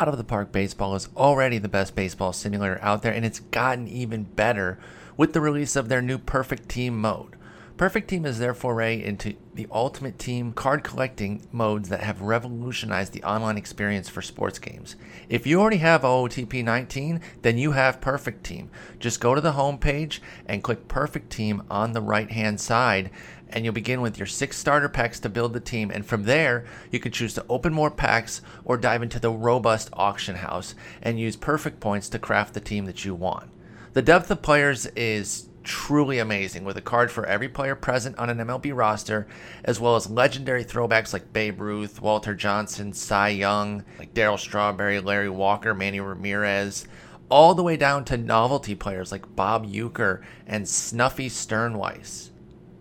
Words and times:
Out 0.00 0.06
of 0.06 0.16
the 0.16 0.22
Park 0.22 0.52
Baseball 0.52 0.94
is 0.94 1.08
already 1.16 1.58
the 1.58 1.68
best 1.68 1.96
baseball 1.96 2.32
simulator 2.32 2.78
out 2.82 3.02
there, 3.02 3.12
and 3.12 3.24
it's 3.24 3.40
gotten 3.40 3.88
even 3.88 4.22
better 4.22 4.78
with 5.16 5.32
the 5.32 5.40
release 5.40 5.74
of 5.74 5.88
their 5.88 6.00
new 6.00 6.18
Perfect 6.18 6.68
Team 6.68 7.00
mode. 7.00 7.34
Perfect 7.76 8.08
Team 8.08 8.24
is 8.24 8.38
their 8.38 8.54
foray 8.54 9.02
into 9.02 9.34
the 9.54 9.66
Ultimate 9.72 10.16
Team 10.16 10.52
card 10.52 10.84
collecting 10.84 11.46
modes 11.50 11.88
that 11.88 12.04
have 12.04 12.22
revolutionized 12.22 13.12
the 13.12 13.24
online 13.24 13.56
experience 13.56 14.08
for 14.08 14.22
sports 14.22 14.60
games. 14.60 14.94
If 15.28 15.48
you 15.48 15.60
already 15.60 15.78
have 15.78 16.02
OOTP 16.02 16.62
19, 16.62 17.20
then 17.42 17.58
you 17.58 17.72
have 17.72 18.00
Perfect 18.00 18.44
Team. 18.44 18.70
Just 19.00 19.20
go 19.20 19.34
to 19.34 19.40
the 19.40 19.52
home 19.52 19.78
page 19.78 20.22
and 20.46 20.62
click 20.62 20.86
Perfect 20.86 21.30
Team 21.30 21.64
on 21.68 21.92
the 21.92 22.00
right 22.00 22.30
hand 22.30 22.60
side, 22.60 23.10
and 23.50 23.64
you'll 23.64 23.74
begin 23.74 24.00
with 24.00 24.18
your 24.18 24.26
six 24.26 24.56
starter 24.56 24.88
packs 24.88 25.20
to 25.20 25.28
build 25.28 25.52
the 25.52 25.60
team. 25.60 25.90
And 25.90 26.04
from 26.04 26.24
there, 26.24 26.64
you 26.90 27.00
can 27.00 27.12
choose 27.12 27.34
to 27.34 27.44
open 27.48 27.72
more 27.72 27.90
packs 27.90 28.42
or 28.64 28.76
dive 28.76 29.02
into 29.02 29.18
the 29.18 29.30
robust 29.30 29.90
auction 29.92 30.36
house 30.36 30.74
and 31.02 31.18
use 31.18 31.36
perfect 31.36 31.80
points 31.80 32.08
to 32.10 32.18
craft 32.18 32.54
the 32.54 32.60
team 32.60 32.86
that 32.86 33.04
you 33.04 33.14
want. 33.14 33.50
The 33.92 34.02
depth 34.02 34.30
of 34.30 34.42
players 34.42 34.86
is 34.86 35.48
truly 35.68 36.18
amazing 36.18 36.64
with 36.64 36.76
a 36.78 36.82
card 36.82 37.10
for 37.10 37.26
every 37.26 37.48
player 37.48 37.74
present 37.74 38.16
on 38.18 38.30
an 38.30 38.38
MLB 38.38 38.74
roster, 38.74 39.26
as 39.64 39.78
well 39.78 39.96
as 39.96 40.10
legendary 40.10 40.64
throwbacks 40.64 41.12
like 41.12 41.32
Babe 41.32 41.60
Ruth, 41.60 42.00
Walter 42.00 42.34
Johnson, 42.34 42.92
Cy 42.92 43.28
Young, 43.28 43.84
like 43.98 44.14
Darryl 44.14 44.38
Strawberry, 44.38 44.98
Larry 44.98 45.28
Walker, 45.28 45.74
Manny 45.74 46.00
Ramirez, 46.00 46.86
all 47.28 47.54
the 47.54 47.62
way 47.62 47.76
down 47.76 48.04
to 48.06 48.16
novelty 48.16 48.74
players 48.74 49.12
like 49.12 49.36
Bob 49.36 49.66
Uecker 49.66 50.22
and 50.46 50.66
Snuffy 50.66 51.28
Stirnweiss. 51.28 52.30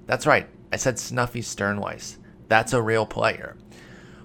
That's 0.06 0.26
right, 0.26 0.48
I 0.72 0.78
said 0.78 1.00
Snuffy 1.00 1.42
Stirnweiss. 1.42 2.18
That's 2.48 2.74
a 2.74 2.82
real 2.82 3.06
player. 3.06 3.56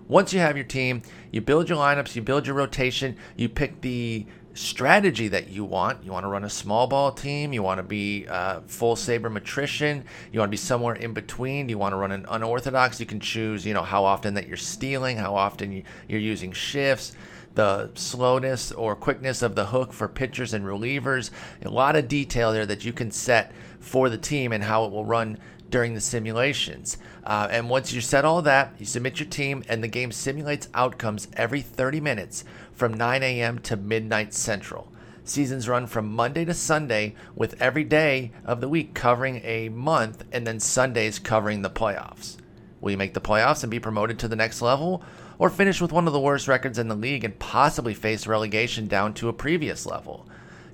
Once 0.09 0.33
you 0.33 0.41
have 0.41 0.57
your 0.57 0.67
team, 0.67 1.03
you 1.31 1.41
build 1.41 1.69
your 1.69 1.79
lineups, 1.79 2.15
you 2.15 2.23
build 2.23 2.47
your 2.47 2.57
rotation, 2.57 3.17
you 3.37 3.49
pick 3.49 3.81
the 3.81 4.27
strategy 4.55 5.29
that 5.29 5.49
you 5.49 5.65
want. 5.65 6.05
You 6.05 6.13
want 6.13 6.25
to 6.25 6.29
run 6.29 6.45
a 6.45 6.51
small 6.51 6.87
ball 6.87 7.13
team. 7.13 7.53
You 7.53 7.63
want 7.63 7.79
to 7.79 7.83
be 7.83 8.27
uh, 8.29 8.61
full 8.67 8.97
sabermetrician. 8.97 10.05
You 10.33 10.41
want 10.41 10.49
to 10.49 10.53
be 10.53 10.57
somewhere 10.57 10.95
in 10.95 11.13
between. 11.13 11.69
You 11.69 11.79
want 11.79 11.93
to 11.93 11.97
run 11.97 12.13
an 12.13 12.27
unorthodox. 12.29 13.01
You 13.01 13.07
can 13.07 13.21
choose, 13.21 13.65
you 13.65 13.75
know, 13.75 13.83
how 13.83 14.05
often 14.05 14.35
that 14.35 14.47
you're 14.47 14.57
stealing, 14.57 15.17
how 15.17 15.35
often 15.35 15.85
you're 16.09 16.21
using 16.21 16.53
shifts, 16.53 17.13
the 17.55 17.91
slowness 17.95 18.73
or 18.73 18.97
quickness 18.97 19.43
of 19.43 19.55
the 19.55 19.67
hook 19.67 19.93
for 19.93 20.09
pitchers 20.09 20.55
and 20.55 20.65
relievers. 20.65 21.31
A 21.65 21.71
lot 21.71 21.97
of 21.97 22.09
detail 22.09 22.53
there 22.53 22.67
that 22.67 22.85
you 22.85 22.93
can 22.93 23.11
set 23.11 23.53
for 23.81 24.09
the 24.09 24.19
team 24.19 24.53
and 24.53 24.63
how 24.63 24.85
it 24.85 24.93
will 24.93 25.05
run 25.05 25.39
during 25.73 25.95
the 25.95 26.01
simulations. 26.01 26.99
Uh, 27.25 27.49
and 27.51 27.69
once 27.69 27.93
you 27.93 28.01
set 28.01 28.25
all 28.25 28.43
that, 28.43 28.73
you 28.79 28.87
submit 28.87 29.19
your 29.19 29.29
team, 29.29 29.65
and 29.69 29.83
the 29.83 29.89
game 29.89 30.13
simulates 30.13 30.69
outcomes 30.75 31.27
every 31.33 31.63
30 31.63 32.01
minutes 32.01 32.45
from 32.73 32.95
9 32.95 33.23
a.m. 33.25 33.59
to 33.59 33.77
midnight 33.77 34.33
central. 34.33 34.93
Seasons 35.25 35.69
run 35.69 35.87
from 35.87 36.13
Monday 36.13 36.45
to 36.45 36.55
Sunday, 36.55 37.15
with 37.35 37.61
every 37.61 37.85
day 37.85 38.33
of 38.45 38.61
the 38.61 38.69
week 38.69 38.93
covering 38.93 39.41
a 39.45 39.69
month, 39.71 40.25
and 40.31 40.47
then 40.47 40.61
Sundays 40.61 41.19
covering 41.19 41.63
the 41.63 41.71
playoffs. 41.71 42.37
Will 42.81 42.91
you 42.91 42.99
make 42.99 43.15
the 43.15 43.21
playoffs 43.21 43.63
and 43.63 43.71
be 43.71 43.81
promoted 43.81 44.19
to 44.19 44.29
the 44.29 44.37
next 44.37 44.61
level? 44.61 45.03
Or 45.39 45.49
finish 45.49 45.81
with 45.81 45.93
one 45.93 46.07
of 46.07 46.13
the 46.13 46.21
worst 46.21 46.49
records 46.49 46.79
in 46.79 46.89
the 46.89 46.95
league 46.95 47.25
and 47.25 47.39
possibly 47.39 47.95
face 47.95 48.27
relegation 48.27 48.89
down 48.89 49.15
to 49.15 49.29
a 49.29 49.33
previous 49.33 49.87
level? 49.87 50.27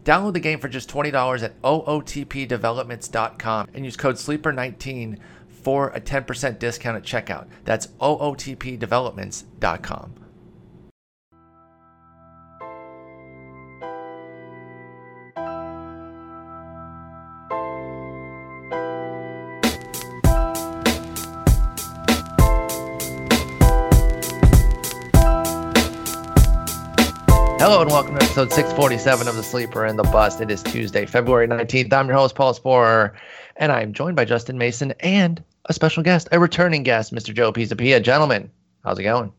Download 0.09 0.33
the 0.33 0.41
game 0.41 0.59
for 0.59 0.69
just 0.69 0.89
$20 0.89 1.43
at 1.43 1.61
ootpdevelopments.com 1.61 3.69
and 3.75 3.85
use 3.85 3.95
code 3.95 4.15
SLEEPER19 4.15 5.19
for 5.51 5.89
a 5.89 6.01
10% 6.01 6.59
discount 6.59 6.97
at 6.97 7.03
checkout. 7.03 7.47
That's 7.65 7.89
ootpdevelopments.com. 8.01 10.15
Hello 27.69 27.83
and 27.83 27.91
welcome 27.91 28.17
to 28.17 28.25
episode 28.25 28.51
647 28.51 29.29
of 29.29 29.37
The 29.37 29.43
Sleeper 29.43 29.85
and 29.85 29.99
the 29.99 30.05
Bust. 30.05 30.41
It 30.41 30.51
is 30.51 30.63
Tuesday, 30.63 31.05
February 31.05 31.47
19th. 31.47 31.93
I'm 31.93 32.07
your 32.09 32.17
host, 32.17 32.35
Paul 32.35 32.55
Sporer, 32.55 33.13
and 33.57 33.71
I'm 33.71 33.93
joined 33.93 34.17
by 34.17 34.25
Justin 34.25 34.57
Mason 34.57 34.95
and 35.01 35.45
a 35.67 35.75
special 35.75 36.03
guest, 36.03 36.29
a 36.33 36.41
returning 36.41 36.83
guest, 36.83 37.13
Mr. 37.13 37.35
Joe 37.35 37.53
Pisapia. 37.53 38.03
Gentlemen, 38.03 38.51
how's 38.83 38.99
it 38.99 39.03
going? 39.03 39.35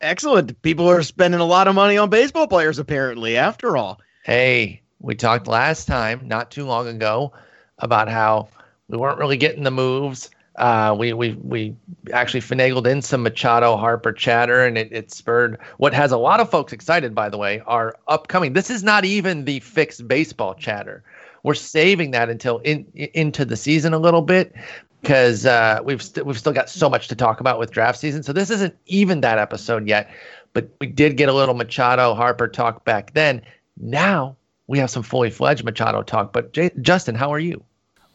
Excellent. 0.00 0.62
People 0.62 0.88
are 0.88 1.02
spending 1.02 1.40
a 1.40 1.44
lot 1.44 1.66
of 1.66 1.74
money 1.74 1.98
on 1.98 2.08
baseball 2.08 2.46
players, 2.46 2.78
apparently, 2.78 3.36
after 3.36 3.76
all. 3.76 4.00
Hey, 4.22 4.80
we 5.00 5.16
talked 5.16 5.48
last 5.48 5.86
time, 5.86 6.20
not 6.28 6.52
too 6.52 6.66
long 6.66 6.86
ago, 6.86 7.32
about 7.78 8.08
how 8.08 8.46
we 8.86 8.96
weren't 8.96 9.18
really 9.18 9.36
getting 9.36 9.64
the 9.64 9.72
moves 9.72 10.30
uh, 10.60 10.94
we 10.96 11.14
we 11.14 11.32
we 11.42 11.74
actually 12.12 12.40
finagled 12.40 12.86
in 12.86 13.00
some 13.00 13.22
Machado 13.22 13.76
Harper 13.76 14.12
chatter, 14.12 14.64
and 14.64 14.76
it, 14.76 14.92
it 14.92 15.10
spurred 15.10 15.58
what 15.78 15.94
has 15.94 16.12
a 16.12 16.18
lot 16.18 16.38
of 16.38 16.50
folks 16.50 16.72
excited. 16.72 17.14
By 17.14 17.30
the 17.30 17.38
way, 17.38 17.62
our 17.66 17.96
upcoming. 18.08 18.52
This 18.52 18.68
is 18.68 18.84
not 18.84 19.06
even 19.06 19.46
the 19.46 19.60
fixed 19.60 20.06
baseball 20.06 20.54
chatter. 20.54 21.02
We're 21.44 21.54
saving 21.54 22.10
that 22.10 22.28
until 22.28 22.58
in, 22.58 22.84
into 22.94 23.46
the 23.46 23.56
season 23.56 23.94
a 23.94 23.98
little 23.98 24.20
bit 24.20 24.54
because 25.00 25.46
uh, 25.46 25.80
we've 25.82 25.98
we 25.98 26.04
st- 26.04 26.26
we've 26.26 26.38
still 26.38 26.52
got 26.52 26.68
so 26.68 26.90
much 26.90 27.08
to 27.08 27.16
talk 27.16 27.40
about 27.40 27.58
with 27.58 27.70
draft 27.70 27.98
season. 27.98 28.22
So 28.22 28.34
this 28.34 28.50
isn't 28.50 28.76
even 28.84 29.22
that 29.22 29.38
episode 29.38 29.88
yet, 29.88 30.10
but 30.52 30.68
we 30.78 30.86
did 30.86 31.16
get 31.16 31.30
a 31.30 31.32
little 31.32 31.54
Machado 31.54 32.14
Harper 32.14 32.48
talk 32.48 32.84
back 32.84 33.14
then. 33.14 33.40
Now 33.78 34.36
we 34.66 34.78
have 34.78 34.90
some 34.90 35.02
fully 35.02 35.30
fledged 35.30 35.64
Machado 35.64 36.02
talk. 36.02 36.34
But 36.34 36.52
J- 36.52 36.70
Justin, 36.82 37.14
how 37.14 37.32
are 37.32 37.40
you? 37.40 37.64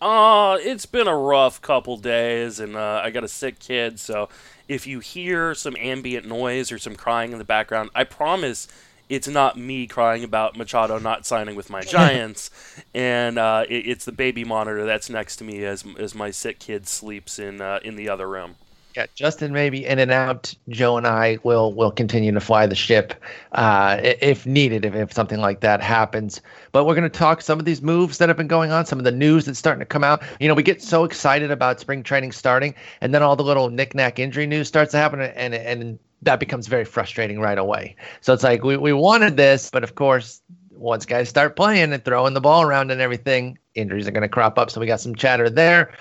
Uh, 0.02 0.58
it's 0.60 0.86
been 0.86 1.08
a 1.08 1.18
rough 1.18 1.62
couple 1.62 1.98
days, 1.98 2.60
and 2.60 2.76
uh, 2.76 3.02
I 3.04 3.12
got 3.12 3.24
a 3.24 3.28
sick 3.30 3.60
kid, 3.60 4.00
so 4.00 4.30
if 4.68 4.86
you 4.86 5.00
hear 5.00 5.56
some 5.56 5.76
ambient 5.78 6.28
noise 6.28 6.72
or 6.72 6.78
some 6.78 6.96
crying 6.96 7.32
in 7.32 7.38
the 7.38 7.46
background, 7.46 7.92
I 7.96 8.04
promise 8.04 8.68
it's 9.08 9.28
not 9.28 9.58
me 9.58 9.88
crying 9.88 10.24
about 10.24 10.58
Machado 10.58 11.00
not 11.00 11.26
signing 11.26 11.56
with 11.56 11.70
my 11.70 11.82
Giants, 11.84 12.50
and 12.94 13.38
uh, 13.40 13.66
it, 13.70 13.88
it's 13.88 14.06
the 14.06 14.12
baby 14.12 14.44
monitor 14.44 14.86
that's 14.86 15.10
next 15.10 15.38
to 15.38 15.44
me 15.44 15.64
as 15.64 15.86
as 15.98 16.14
my 16.14 16.30
sick 16.30 16.60
kid 16.60 16.88
sleeps 16.88 17.40
in 17.40 17.62
uh, 17.62 17.80
in 17.84 17.96
the 17.96 18.10
other 18.10 18.28
room 18.28 18.56
yeah, 18.96 19.06
Justin 19.14 19.52
may 19.52 19.70
be 19.70 19.86
in 19.86 20.00
and 20.00 20.12
out. 20.12 20.54
Joe 20.70 20.98
and 20.98 21.06
I 21.06 21.38
will 21.44 21.74
will 21.74 21.92
continue 21.92 22.32
to 22.32 22.40
fly 22.40 22.66
the 22.66 22.76
ship 22.76 23.14
uh, 23.52 24.00
if 24.02 24.46
needed, 24.46 24.86
if, 24.86 24.96
if 24.96 25.12
something 25.12 25.40
like 25.40 25.60
that 25.62 25.82
happens. 25.82 26.42
But 26.72 26.86
we're 26.86 26.96
going 26.96 27.10
to 27.10 27.18
talk 27.18 27.42
some 27.42 27.60
of 27.60 27.66
these 27.66 27.82
moves 27.82 28.18
that 28.20 28.30
have 28.30 28.38
been 28.38 28.48
going 28.48 28.72
on, 28.72 28.86
some 28.86 28.98
of 29.00 29.06
the 29.06 29.12
news 29.12 29.46
that's 29.46 29.60
starting 29.60 29.80
to 29.80 29.86
come 29.86 30.04
out. 30.04 30.24
You 30.40 30.48
know, 30.48 30.54
we 30.54 30.64
get 30.64 30.82
so 30.82 31.04
excited 31.04 31.52
about 31.52 31.80
spring 31.80 32.04
training 32.04 32.32
starting, 32.32 32.74
and 33.02 33.14
then 33.14 33.22
all 33.22 33.36
the 33.36 33.44
little 33.44 33.70
knickknack 33.70 34.18
injury 34.18 34.48
news 34.48 34.68
starts 34.68 34.92
to 34.92 34.98
happen, 34.98 35.20
and 35.20 35.54
and 35.54 36.00
that 36.22 36.40
becomes 36.40 36.68
very 36.68 36.86
frustrating 36.86 37.40
right 37.40 37.58
away. 37.58 37.96
So 38.22 38.34
it's 38.34 38.44
like 38.44 38.64
we, 38.64 38.78
we 38.78 38.94
wanted 38.94 39.36
this, 39.36 39.70
but 39.70 39.84
of 39.84 39.96
course, 39.96 40.42
once 40.72 41.06
guys 41.06 41.28
start 41.28 41.56
playing 41.56 41.92
and 41.92 42.04
throwing 42.04 42.34
the 42.34 42.42
ball 42.42 42.62
around 42.62 42.92
and 42.92 43.02
everything, 43.02 43.60
injuries 43.76 44.08
are 44.08 44.12
going 44.12 44.22
to 44.22 44.30
crop 44.30 44.58
up. 44.58 44.72
So 44.72 44.80
we 44.80 44.88
got 44.88 45.02
some 45.02 45.16
chatter 45.16 45.50
there 45.50 45.92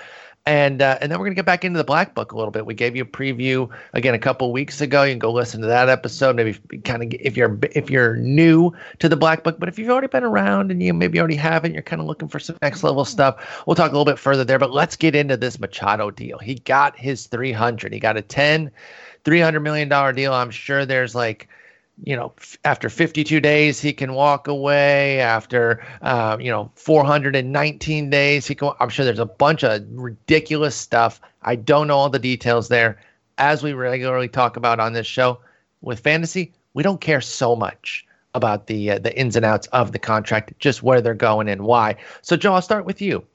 and 0.47 0.81
uh, 0.81 0.97
and 1.01 1.11
then 1.11 1.17
we're 1.17 1.25
gonna 1.25 1.35
get 1.35 1.45
back 1.45 1.65
into 1.65 1.77
the 1.77 1.83
black 1.83 2.13
book 2.13 2.31
a 2.31 2.37
little 2.37 2.51
bit. 2.51 2.65
We 2.65 2.75
gave 2.75 2.95
you 2.95 3.01
a 3.01 3.05
preview 3.05 3.67
again 3.93 4.13
a 4.13 4.19
couple 4.19 4.51
weeks 4.51 4.79
ago. 4.79 5.01
You 5.03 5.13
can 5.13 5.19
go 5.19 5.31
listen 5.31 5.59
to 5.61 5.67
that 5.67 5.89
episode. 5.89 6.35
Maybe 6.35 6.53
kind 6.83 7.01
of 7.01 7.19
if 7.19 7.35
you're 7.35 7.57
if 7.73 7.89
you're 7.89 8.15
new 8.17 8.71
to 8.99 9.09
the 9.09 9.17
black 9.17 9.43
book, 9.43 9.57
but 9.59 9.69
if 9.69 9.79
you've 9.79 9.89
already 9.89 10.07
been 10.07 10.23
around 10.23 10.69
and 10.69 10.83
you 10.83 10.93
maybe 10.93 11.19
already 11.19 11.35
haven't, 11.35 11.73
you're 11.73 11.81
kind 11.81 11.99
of 11.99 12.07
looking 12.07 12.27
for 12.27 12.39
some 12.39 12.57
next 12.61 12.83
level 12.83 13.05
stuff. 13.05 13.63
We'll 13.65 13.75
talk 13.75 13.89
a 13.89 13.97
little 13.97 14.05
bit 14.05 14.19
further 14.19 14.43
there. 14.43 14.59
But 14.59 14.71
let's 14.71 14.95
get 14.95 15.15
into 15.15 15.35
this 15.35 15.59
Machado 15.59 16.11
deal. 16.11 16.37
He 16.37 16.55
got 16.55 16.95
his 16.95 17.25
300. 17.25 17.91
He 17.91 17.99
got 17.99 18.15
a 18.15 18.21
10, 18.21 18.69
300 19.23 19.59
million 19.61 19.89
dollar 19.89 20.13
deal. 20.13 20.33
I'm 20.33 20.51
sure 20.51 20.85
there's 20.85 21.15
like 21.15 21.47
you 22.03 22.15
know, 22.15 22.33
f- 22.37 22.57
after 22.65 22.89
52 22.89 23.39
days, 23.39 23.79
he 23.79 23.93
can 23.93 24.13
walk 24.13 24.47
away. 24.47 25.21
After, 25.21 25.85
um, 26.01 26.41
you 26.41 26.51
know, 26.51 26.71
419 26.75 28.09
days, 28.09 28.47
he 28.47 28.55
can. 28.55 28.71
I'm 28.79 28.89
sure 28.89 29.05
there's 29.05 29.19
a 29.19 29.25
bunch 29.25 29.63
of 29.63 29.83
ridiculous 29.91 30.75
stuff. 30.75 31.21
I 31.43 31.55
don't 31.55 31.87
know 31.87 31.97
all 31.97 32.09
the 32.09 32.19
details 32.19 32.67
there. 32.67 32.99
As 33.37 33.63
we 33.63 33.73
regularly 33.73 34.27
talk 34.27 34.57
about 34.57 34.79
on 34.79 34.93
this 34.93 35.07
show, 35.07 35.39
with 35.81 35.99
fantasy, 35.99 36.53
we 36.73 36.83
don't 36.83 37.01
care 37.01 37.21
so 37.21 37.55
much 37.55 38.05
about 38.33 38.67
the 38.67 38.91
uh, 38.91 38.99
the 38.99 39.17
ins 39.17 39.35
and 39.35 39.45
outs 39.45 39.67
of 39.67 39.91
the 39.91 39.99
contract, 39.99 40.53
just 40.59 40.83
where 40.83 41.01
they're 41.01 41.13
going 41.13 41.47
and 41.47 41.63
why. 41.63 41.95
So, 42.21 42.35
Joe, 42.35 42.53
I'll 42.53 42.61
start 42.61 42.85
with 42.85 43.01
you. 43.01 43.25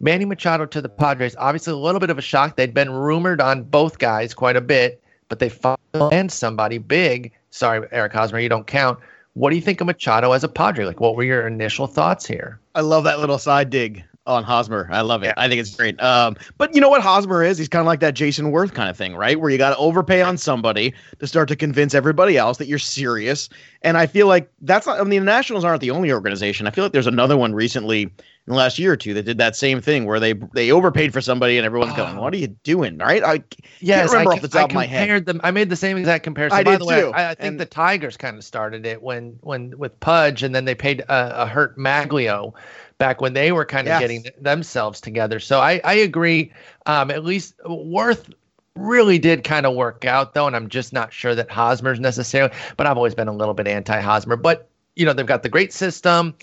Manny 0.00 0.24
Machado 0.24 0.64
to 0.66 0.80
the 0.80 0.88
Padres, 0.88 1.36
obviously 1.38 1.74
a 1.74 1.76
little 1.76 2.00
bit 2.00 2.10
of 2.10 2.18
a 2.18 2.22
shock. 2.22 2.56
They'd 2.56 2.72
been 2.72 2.90
rumored 2.90 3.40
on 3.40 3.64
both 3.64 3.98
guys 3.98 4.32
quite 4.32 4.56
a 4.56 4.60
bit, 4.60 5.02
but 5.28 5.38
they 5.38 5.52
land 5.92 6.32
somebody 6.32 6.78
big 6.78 7.32
Sorry, 7.50 7.86
Eric 7.92 8.12
Hosmer, 8.12 8.40
you 8.40 8.48
don't 8.48 8.66
count. 8.66 8.98
What 9.34 9.50
do 9.50 9.56
you 9.56 9.62
think 9.62 9.80
of 9.80 9.86
Machado 9.86 10.32
as 10.32 10.44
a 10.44 10.48
Padre? 10.48 10.84
Like, 10.84 11.00
what 11.00 11.16
were 11.16 11.22
your 11.22 11.46
initial 11.46 11.86
thoughts 11.86 12.26
here? 12.26 12.60
I 12.74 12.80
love 12.80 13.04
that 13.04 13.20
little 13.20 13.38
side 13.38 13.70
dig. 13.70 14.04
On 14.30 14.44
Hosmer. 14.44 14.88
I 14.92 15.00
love 15.00 15.22
it. 15.22 15.26
Yeah. 15.26 15.34
I 15.36 15.48
think 15.48 15.60
it's 15.60 15.74
great. 15.74 16.00
Um, 16.00 16.36
but 16.56 16.74
you 16.74 16.80
know 16.80 16.88
what 16.88 17.02
Hosmer 17.02 17.42
is? 17.42 17.58
He's 17.58 17.68
kind 17.68 17.80
of 17.80 17.86
like 17.86 18.00
that 18.00 18.14
Jayson 18.14 18.52
Werth 18.52 18.72
kind 18.72 18.88
of 18.88 18.96
thing, 18.96 19.16
right? 19.16 19.40
Where 19.40 19.50
you 19.50 19.58
got 19.58 19.70
to 19.70 19.76
overpay 19.76 20.22
on 20.22 20.38
somebody 20.38 20.94
to 21.18 21.26
start 21.26 21.48
to 21.48 21.56
convince 21.56 21.94
everybody 21.94 22.36
else 22.36 22.58
that 22.58 22.68
you're 22.68 22.78
serious. 22.78 23.48
And 23.82 23.98
I 23.98 24.06
feel 24.06 24.28
like 24.28 24.50
that's 24.60 24.86
not, 24.86 25.00
I 25.00 25.04
mean, 25.04 25.20
the 25.20 25.26
Nationals 25.26 25.64
aren't 25.64 25.80
the 25.80 25.90
only 25.90 26.12
organization. 26.12 26.66
I 26.66 26.70
feel 26.70 26.84
like 26.84 26.92
there's 26.92 27.06
another 27.06 27.36
one 27.36 27.54
recently 27.54 28.10
in 28.46 28.52
the 28.52 28.58
last 28.58 28.78
year 28.78 28.92
or 28.92 28.96
two 28.96 29.14
that 29.14 29.24
did 29.24 29.38
that 29.38 29.54
same 29.54 29.80
thing 29.80 30.06
where 30.06 30.18
they 30.18 30.32
they 30.32 30.72
overpaid 30.72 31.12
for 31.12 31.20
somebody 31.20 31.56
and 31.56 31.66
everyone's 31.66 31.92
oh. 31.92 31.96
going, 31.96 32.16
"What 32.16 32.32
are 32.32 32.38
you 32.38 32.48
doing?" 32.48 32.98
Right? 32.98 33.22
I 33.22 33.42
yes, 33.80 34.00
can't 34.00 34.10
remember 34.10 34.32
I, 34.32 34.34
off 34.34 34.42
the 34.42 34.48
top 34.48 34.60
I 34.60 34.64
of 34.64 34.72
my 34.72 34.86
head. 34.86 35.26
Them, 35.26 35.40
I 35.44 35.50
made 35.50 35.68
the 35.68 35.76
same 35.76 35.96
exact 35.96 36.24
comparison. 36.24 36.58
I 36.58 36.64
By 36.64 36.72
did 36.72 36.80
the 36.80 36.86
way, 36.86 37.12
I, 37.12 37.30
I 37.30 37.34
think 37.34 37.48
and, 37.48 37.60
the 37.60 37.66
Tigers 37.66 38.16
kind 38.16 38.36
of 38.36 38.44
started 38.44 38.86
it 38.86 39.02
when 39.02 39.38
when 39.42 39.78
with 39.78 39.98
Pudge, 40.00 40.42
and 40.42 40.54
then 40.54 40.64
they 40.64 40.74
paid 40.74 41.00
a, 41.00 41.42
a 41.42 41.46
hurt 41.46 41.78
Magglio 41.78 42.54
back 43.00 43.20
when 43.20 43.32
they 43.32 43.50
were 43.50 43.64
kind 43.64 43.88
of 43.88 43.92
yes. 43.92 44.00
getting 44.00 44.24
themselves 44.38 45.00
together. 45.00 45.40
So 45.40 45.58
I, 45.58 45.80
I 45.82 45.94
agree. 45.94 46.52
Um, 46.86 47.10
at 47.10 47.24
least 47.24 47.58
Werth 47.66 48.32
really 48.76 49.18
did 49.18 49.42
kind 49.42 49.66
of 49.66 49.74
work 49.74 50.04
out 50.04 50.34
though, 50.34 50.46
and 50.46 50.54
I'm 50.54 50.68
just 50.68 50.92
not 50.92 51.12
sure 51.12 51.34
that 51.34 51.50
Hosmer's 51.50 51.98
necessarily. 51.98 52.54
But 52.76 52.86
I've 52.86 52.96
always 52.96 53.14
been 53.16 53.26
a 53.26 53.32
little 53.32 53.54
bit 53.54 53.66
anti-Hosmer. 53.66 54.36
But 54.36 54.68
you 54.94 55.06
know 55.06 55.12
they've 55.12 55.26
got 55.26 55.42
the 55.42 55.48
great 55.48 55.72
system. 55.72 56.36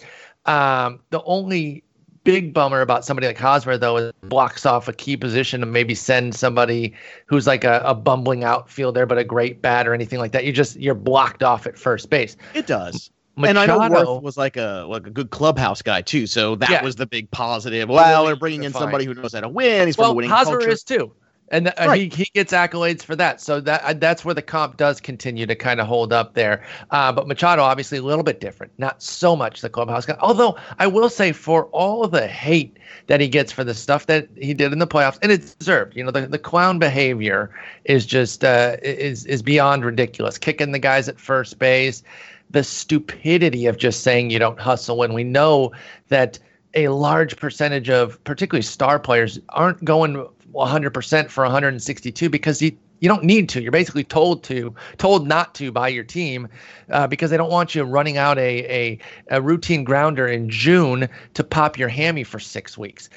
Um, 0.46 1.00
the 1.12 1.24
only 1.24 1.84
big 2.24 2.54
bummer 2.54 2.82
about 2.82 3.06
somebody 3.06 3.28
like 3.28 3.38
Hosmer 3.38 3.78
though 3.78 3.98
is 3.98 4.14
blocks 4.24 4.66
off 4.66 4.90
a 4.90 4.94
key 4.94 5.16
position 5.16 5.62
to 5.62 5.66
maybe 5.66 5.96
send 5.96 6.36
somebody 6.36 6.94
who's 7.28 7.48
like 7.48 7.64
a, 7.64 7.82
a 7.86 7.96
bumbling 7.96 8.44
outfielder 8.44 9.06
but 9.06 9.18
a 9.18 9.24
great 9.24 9.62
bat 9.62 9.88
or 9.88 9.94
anything 9.94 10.20
like 10.20 10.32
that. 10.34 10.44
You 10.44 10.52
just 10.52 10.76
you're 10.78 10.96
blocked 10.96 11.44
off 11.44 11.68
at 11.68 11.78
first 11.78 12.10
base. 12.10 12.36
It 12.56 12.68
does. 12.68 13.12
Machado, 13.38 13.74
and 13.74 13.84
I 13.84 13.88
know 13.88 14.18
Werth 14.18 14.22
was 14.24 14.36
like 14.38 14.58
a 14.58 14.86
like 14.90 15.06
a 15.06 15.12
good 15.12 15.30
clubhouse 15.30 15.82
guy 15.82 16.02
too, 16.02 16.26
so 16.26 16.56
that 16.56 16.70
yeah. 16.70 16.84
was 16.84 16.96
the 16.96 17.06
big 17.06 17.30
positive. 17.30 17.88
Well, 17.88 18.26
they're 18.26 18.36
bringing 18.36 18.64
in 18.64 18.74
somebody 18.74 19.06
who 19.06 19.14
knows 19.14 19.34
how 19.34 19.42
to 19.42 19.50
win. 19.50 19.88
He's 19.88 19.98
well, 19.98 20.10
from 20.10 20.14
a 20.14 20.16
winning 20.16 20.32
Hosmer 20.32 20.58
culture. 20.58 20.70
is 20.70 20.84
too, 20.84 21.12
and 21.50 21.68
uh, 21.68 21.74
right. 21.80 22.12
he, 22.12 22.24
he 22.24 22.32
gets 22.34 22.52
accolades 22.52 23.04
for 23.04 23.16
that. 23.16 23.40
So 23.40 23.62
that 23.62 23.84
uh, 23.84 23.94
that's 23.94 24.26
where 24.26 24.34
the 24.34 24.42
comp 24.42 24.78
does 24.78 25.00
continue 25.00 25.46
to 25.46 25.56
kind 25.56 25.80
of 25.80 25.88
hold 25.88 26.12
up 26.12 26.34
there. 26.34 26.66
Uh, 26.90 27.12
but 27.12 27.28
Machado 27.28 27.62
obviously 27.62 28.00
a 28.00 28.02
little 28.02 28.24
bit 28.24 28.42
different, 28.42 28.74
not 28.78 29.02
so 29.04 29.36
much 29.36 29.62
the 29.62 29.70
clubhouse 29.70 30.06
guy. 30.06 30.18
Although 30.20 30.58
I 30.80 30.88
will 30.88 31.10
say, 31.10 31.32
for 31.32 31.66
all 31.66 32.08
the 32.08 32.28
hate 32.28 32.78
that 33.06 33.22
he 33.22 33.28
gets 33.28 33.52
for 33.52 33.64
the 33.64 33.74
stuff 33.74 34.08
that 34.08 34.28
he 34.36 34.54
did 34.54 34.74
in 34.74 34.80
the 34.80 34.88
playoffs, 34.88 35.20
and 35.22 35.32
it's 35.32 35.54
deserved. 35.54 35.96
You 35.96 36.04
know, 36.04 36.12
the, 36.12 36.28
the 36.28 36.40
clown 36.40 36.80
behavior 36.80 37.52
is 37.86 38.06
just 38.06 38.44
uh, 38.44 38.78
is 38.82 39.26
is 39.26 39.42
beyond 39.42 39.86
ridiculous. 39.86 40.38
Kicking 40.38 40.72
the 40.72 40.80
guys 40.80 41.08
at 41.08 41.20
first 41.20 41.60
base 41.60 42.04
the 42.50 42.64
stupidity 42.64 43.66
of 43.66 43.78
just 43.78 44.02
saying 44.04 44.30
you 44.30 44.40
don't 44.40 44.60
hustle 44.60 44.98
when 44.98 45.14
we 45.14 45.24
know 45.24 45.72
that 46.10 46.40
a 46.74 46.88
large 46.90 47.38
percentage 47.38 47.90
of 47.90 48.24
particularly 48.24 48.62
star 48.62 49.00
players 49.00 49.40
aren't 49.50 49.84
going 49.84 50.28
100% 50.54 51.30
for 51.30 51.44
162 51.44 52.30
because 52.30 52.62
you 52.62 52.78
you 53.00 53.08
don't 53.08 53.24
need 53.24 53.48
to. 53.50 53.62
You're 53.62 53.72
basically 53.72 54.04
told 54.04 54.44
to, 54.46 54.74
told 54.98 55.28
not 55.28 55.54
to 55.56 55.72
by 55.72 55.88
your 55.88 56.04
team, 56.04 56.48
uh, 56.90 57.06
because 57.06 57.30
they 57.30 57.38
don't 57.38 57.52
want 57.52 57.76
you 57.76 57.84
running 57.84 58.18
out 58.18 58.40
a, 58.40 58.66
a 58.66 59.00
a 59.30 59.40
routine 59.40 59.84
grounder 59.84 60.28
in 60.28 60.50
June 60.50 61.08
to 61.36 61.44
pop 61.44 61.78
your 61.78 61.90
hammy 61.90 62.24
for 62.24 62.40
six 62.40 62.76
weeks. 62.76 63.08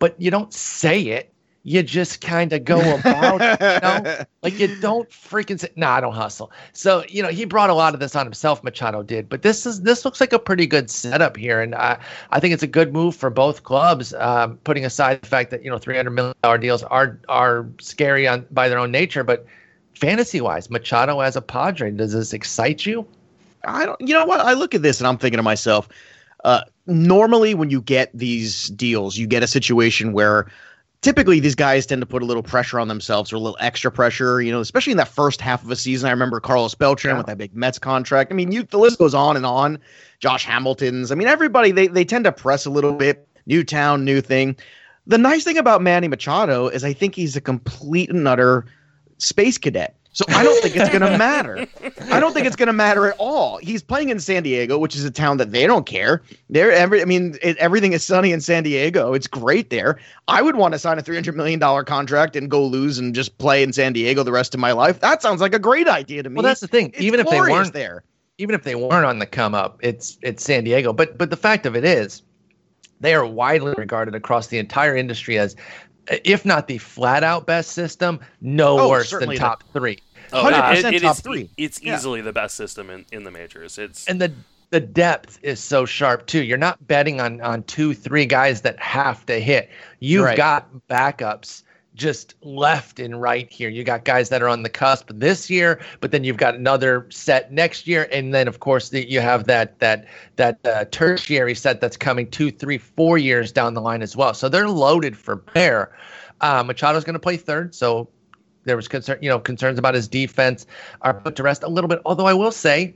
But 0.00 0.20
you 0.20 0.32
don't 0.32 0.52
say 0.52 1.00
it 1.02 1.32
you 1.68 1.82
just 1.82 2.22
kind 2.22 2.52
of 2.54 2.64
go 2.64 2.80
about 2.80 3.40
it, 3.42 3.60
you 3.60 3.80
know? 3.82 4.24
like 4.42 4.58
you 4.58 4.74
don't 4.80 5.08
freaking 5.10 5.60
say, 5.60 5.68
nah, 5.76 5.96
I 5.96 6.00
don't 6.00 6.14
hustle. 6.14 6.50
So, 6.72 7.04
you 7.08 7.22
know, 7.22 7.28
he 7.28 7.44
brought 7.44 7.68
a 7.68 7.74
lot 7.74 7.92
of 7.92 8.00
this 8.00 8.16
on 8.16 8.24
himself, 8.24 8.64
Machado 8.64 9.02
did, 9.02 9.28
but 9.28 9.42
this 9.42 9.66
is, 9.66 9.82
this 9.82 10.04
looks 10.04 10.18
like 10.18 10.32
a 10.32 10.38
pretty 10.38 10.66
good 10.66 10.88
setup 10.88 11.36
here. 11.36 11.60
And 11.60 11.74
I, 11.74 11.98
I 12.30 12.40
think 12.40 12.54
it's 12.54 12.62
a 12.62 12.68
good 12.68 12.94
move 12.94 13.14
for 13.14 13.28
both 13.28 13.64
clubs, 13.64 14.14
um, 14.14 14.56
putting 14.64 14.86
aside 14.86 15.20
the 15.20 15.28
fact 15.28 15.50
that, 15.50 15.62
you 15.62 15.70
know, 15.70 15.78
$300 15.78 16.12
million 16.12 16.60
deals 16.60 16.82
are, 16.84 17.20
are 17.28 17.66
scary 17.80 18.26
on 18.26 18.46
by 18.50 18.70
their 18.70 18.78
own 18.78 18.90
nature, 18.90 19.22
but 19.22 19.44
fantasy 19.94 20.40
wise, 20.40 20.70
Machado 20.70 21.20
as 21.20 21.36
a 21.36 21.42
Padre, 21.42 21.90
does 21.90 22.14
this 22.14 22.32
excite 22.32 22.86
you? 22.86 23.06
I 23.64 23.84
don't, 23.84 24.00
you 24.00 24.14
know 24.14 24.24
what? 24.24 24.40
I 24.40 24.54
look 24.54 24.74
at 24.74 24.80
this 24.80 25.00
and 25.00 25.06
I'm 25.06 25.18
thinking 25.18 25.36
to 25.36 25.42
myself, 25.42 25.86
uh, 26.44 26.62
normally 26.86 27.52
when 27.54 27.68
you 27.68 27.82
get 27.82 28.10
these 28.14 28.68
deals, 28.68 29.18
you 29.18 29.26
get 29.26 29.42
a 29.42 29.46
situation 29.46 30.14
where 30.14 30.50
typically 31.02 31.40
these 31.40 31.54
guys 31.54 31.86
tend 31.86 32.02
to 32.02 32.06
put 32.06 32.22
a 32.22 32.26
little 32.26 32.42
pressure 32.42 32.80
on 32.80 32.88
themselves 32.88 33.32
or 33.32 33.36
a 33.36 33.38
little 33.38 33.56
extra 33.60 33.90
pressure, 33.90 34.40
you 34.40 34.50
know, 34.50 34.60
especially 34.60 34.90
in 34.90 34.96
that 34.96 35.08
first 35.08 35.40
half 35.40 35.62
of 35.64 35.70
a 35.70 35.76
season. 35.76 36.08
I 36.08 36.10
remember 36.10 36.40
Carlos 36.40 36.74
Beltran 36.74 37.14
yeah. 37.14 37.18
with 37.18 37.26
that 37.26 37.38
big 37.38 37.54
Mets 37.54 37.78
contract. 37.78 38.32
I 38.32 38.34
mean, 38.34 38.52
you, 38.52 38.64
the 38.64 38.78
list 38.78 38.98
goes 38.98 39.14
on 39.14 39.36
and 39.36 39.46
on. 39.46 39.78
Josh 40.20 40.44
Hamilton's. 40.44 41.12
I 41.12 41.14
mean, 41.14 41.28
everybody 41.28 41.70
they 41.70 41.86
they 41.86 42.04
tend 42.04 42.24
to 42.24 42.32
press 42.32 42.66
a 42.66 42.70
little 42.70 42.92
bit. 42.92 43.26
New 43.46 43.64
town, 43.64 44.04
new 44.04 44.20
thing. 44.20 44.56
The 45.06 45.16
nice 45.16 45.44
thing 45.44 45.56
about 45.56 45.80
Manny 45.80 46.08
Machado 46.08 46.68
is 46.68 46.84
I 46.84 46.92
think 46.92 47.14
he's 47.14 47.34
a 47.34 47.40
complete 47.40 48.10
and 48.10 48.28
utter 48.28 48.66
space 49.16 49.56
cadet. 49.56 49.97
So 50.18 50.24
I 50.30 50.42
don't 50.42 50.60
think 50.60 50.74
it's 50.74 50.88
going 50.88 51.12
to 51.12 51.16
matter. 51.16 51.64
I 52.12 52.18
don't 52.18 52.34
think 52.34 52.48
it's 52.48 52.56
going 52.56 52.66
to 52.66 52.72
matter 52.72 53.06
at 53.06 53.14
all. 53.20 53.58
He's 53.58 53.84
playing 53.84 54.08
in 54.08 54.18
San 54.18 54.42
Diego, 54.42 54.76
which 54.76 54.96
is 54.96 55.04
a 55.04 55.12
town 55.12 55.36
that 55.36 55.52
they 55.52 55.64
don't 55.64 55.86
care. 55.86 56.22
They're 56.50 56.72
every. 56.72 57.00
I 57.00 57.04
mean, 57.04 57.36
it, 57.40 57.56
everything 57.58 57.92
is 57.92 58.02
sunny 58.02 58.32
in 58.32 58.40
San 58.40 58.64
Diego. 58.64 59.12
It's 59.12 59.28
great 59.28 59.70
there. 59.70 60.00
I 60.26 60.42
would 60.42 60.56
want 60.56 60.72
to 60.72 60.78
sign 60.80 60.98
a 60.98 61.02
three 61.02 61.14
hundred 61.14 61.36
million 61.36 61.60
dollar 61.60 61.84
contract 61.84 62.34
and 62.34 62.50
go 62.50 62.66
lose 62.66 62.98
and 62.98 63.14
just 63.14 63.38
play 63.38 63.62
in 63.62 63.72
San 63.72 63.92
Diego 63.92 64.24
the 64.24 64.32
rest 64.32 64.54
of 64.54 64.60
my 64.60 64.72
life. 64.72 64.98
That 64.98 65.22
sounds 65.22 65.40
like 65.40 65.54
a 65.54 65.58
great 65.60 65.86
idea 65.86 66.24
to 66.24 66.30
me. 66.30 66.34
Well, 66.34 66.42
that's 66.42 66.62
the 66.62 66.66
thing. 66.66 66.88
It's 66.88 67.00
even 67.00 67.20
if 67.20 67.30
they 67.30 67.40
weren't 67.40 67.72
there, 67.72 68.02
even 68.38 68.56
if 68.56 68.64
they 68.64 68.74
weren't 68.74 69.06
on 69.06 69.20
the 69.20 69.26
come 69.26 69.54
up, 69.54 69.78
it's 69.84 70.18
it's 70.22 70.42
San 70.42 70.64
Diego. 70.64 70.92
But 70.92 71.16
but 71.16 71.30
the 71.30 71.36
fact 71.36 71.64
of 71.64 71.76
it 71.76 71.84
is, 71.84 72.22
they 72.98 73.14
are 73.14 73.24
widely 73.24 73.72
regarded 73.78 74.16
across 74.16 74.48
the 74.48 74.58
entire 74.58 74.96
industry 74.96 75.38
as 75.38 75.54
if 76.24 76.44
not 76.44 76.68
the 76.68 76.78
flat 76.78 77.22
out 77.22 77.46
best 77.46 77.72
system, 77.72 78.20
no 78.40 78.80
oh, 78.80 78.88
worse 78.88 79.10
than 79.10 79.34
top 79.36 79.62
three. 79.72 79.98
Oh, 80.32 80.48
it, 80.48 80.94
it 80.94 81.02
top 81.02 81.16
is, 81.16 81.20
three. 81.20 81.50
It's 81.56 81.82
easily 81.82 82.20
yeah. 82.20 82.26
the 82.26 82.32
best 82.32 82.56
system 82.56 82.90
in, 82.90 83.06
in 83.12 83.24
the 83.24 83.30
majors. 83.30 83.78
It's 83.78 84.06
and 84.06 84.20
the 84.20 84.32
the 84.70 84.80
depth 84.80 85.38
is 85.42 85.60
so 85.60 85.86
sharp 85.86 86.26
too. 86.26 86.42
You're 86.42 86.58
not 86.58 86.86
betting 86.86 87.20
on 87.20 87.40
on 87.40 87.62
two, 87.64 87.94
three 87.94 88.26
guys 88.26 88.62
that 88.62 88.78
have 88.78 89.24
to 89.26 89.40
hit. 89.40 89.70
You've 90.00 90.24
right. 90.24 90.36
got 90.36 90.68
backups 90.88 91.62
just 91.98 92.36
left 92.42 93.00
and 93.00 93.20
right 93.20 93.50
here. 93.50 93.68
You 93.68 93.82
got 93.82 94.04
guys 94.04 94.28
that 94.28 94.40
are 94.40 94.48
on 94.48 94.62
the 94.62 94.68
cusp 94.68 95.10
this 95.12 95.50
year, 95.50 95.80
but 96.00 96.12
then 96.12 96.22
you've 96.22 96.36
got 96.36 96.54
another 96.54 97.06
set 97.10 97.52
next 97.52 97.86
year, 97.86 98.08
and 98.12 98.32
then 98.32 98.46
of 98.48 98.60
course 98.60 98.90
the, 98.90 99.06
you 99.10 99.20
have 99.20 99.44
that 99.44 99.78
that 99.80 100.06
that 100.36 100.64
uh, 100.66 100.84
tertiary 100.86 101.54
set 101.54 101.80
that's 101.80 101.96
coming 101.96 102.30
two, 102.30 102.50
three, 102.50 102.78
four 102.78 103.18
years 103.18 103.52
down 103.52 103.74
the 103.74 103.80
line 103.80 104.00
as 104.00 104.16
well. 104.16 104.32
So 104.32 104.48
they're 104.48 104.68
loaded 104.68 105.16
for 105.16 105.36
bear. 105.36 105.92
Uh, 106.40 106.62
Machado's 106.62 107.04
going 107.04 107.14
to 107.14 107.20
play 107.20 107.36
third, 107.36 107.74
so 107.74 108.08
there 108.68 108.76
was 108.76 108.88
concern, 108.88 109.18
you 109.20 109.28
know, 109.28 109.38
concerns 109.38 109.78
about 109.78 109.94
his 109.94 110.08
defense 110.08 110.66
are 111.02 111.14
put 111.14 111.36
to 111.36 111.42
rest 111.42 111.62
a 111.62 111.68
little 111.68 111.88
bit. 111.88 112.00
Although 112.04 112.26
I 112.26 112.34
will 112.34 112.52
say, 112.52 112.94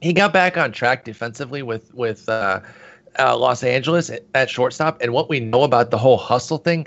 he 0.00 0.12
got 0.12 0.32
back 0.32 0.56
on 0.56 0.72
track 0.72 1.04
defensively 1.04 1.62
with 1.62 1.92
with 1.94 2.28
uh, 2.28 2.60
uh, 3.18 3.36
Los 3.36 3.62
Angeles 3.62 4.10
at, 4.34 4.50
shortstop, 4.50 5.00
and 5.00 5.12
what 5.12 5.28
we 5.28 5.40
know 5.40 5.62
about 5.62 5.90
the 5.90 5.98
whole 5.98 6.18
hustle 6.18 6.58
thing 6.58 6.86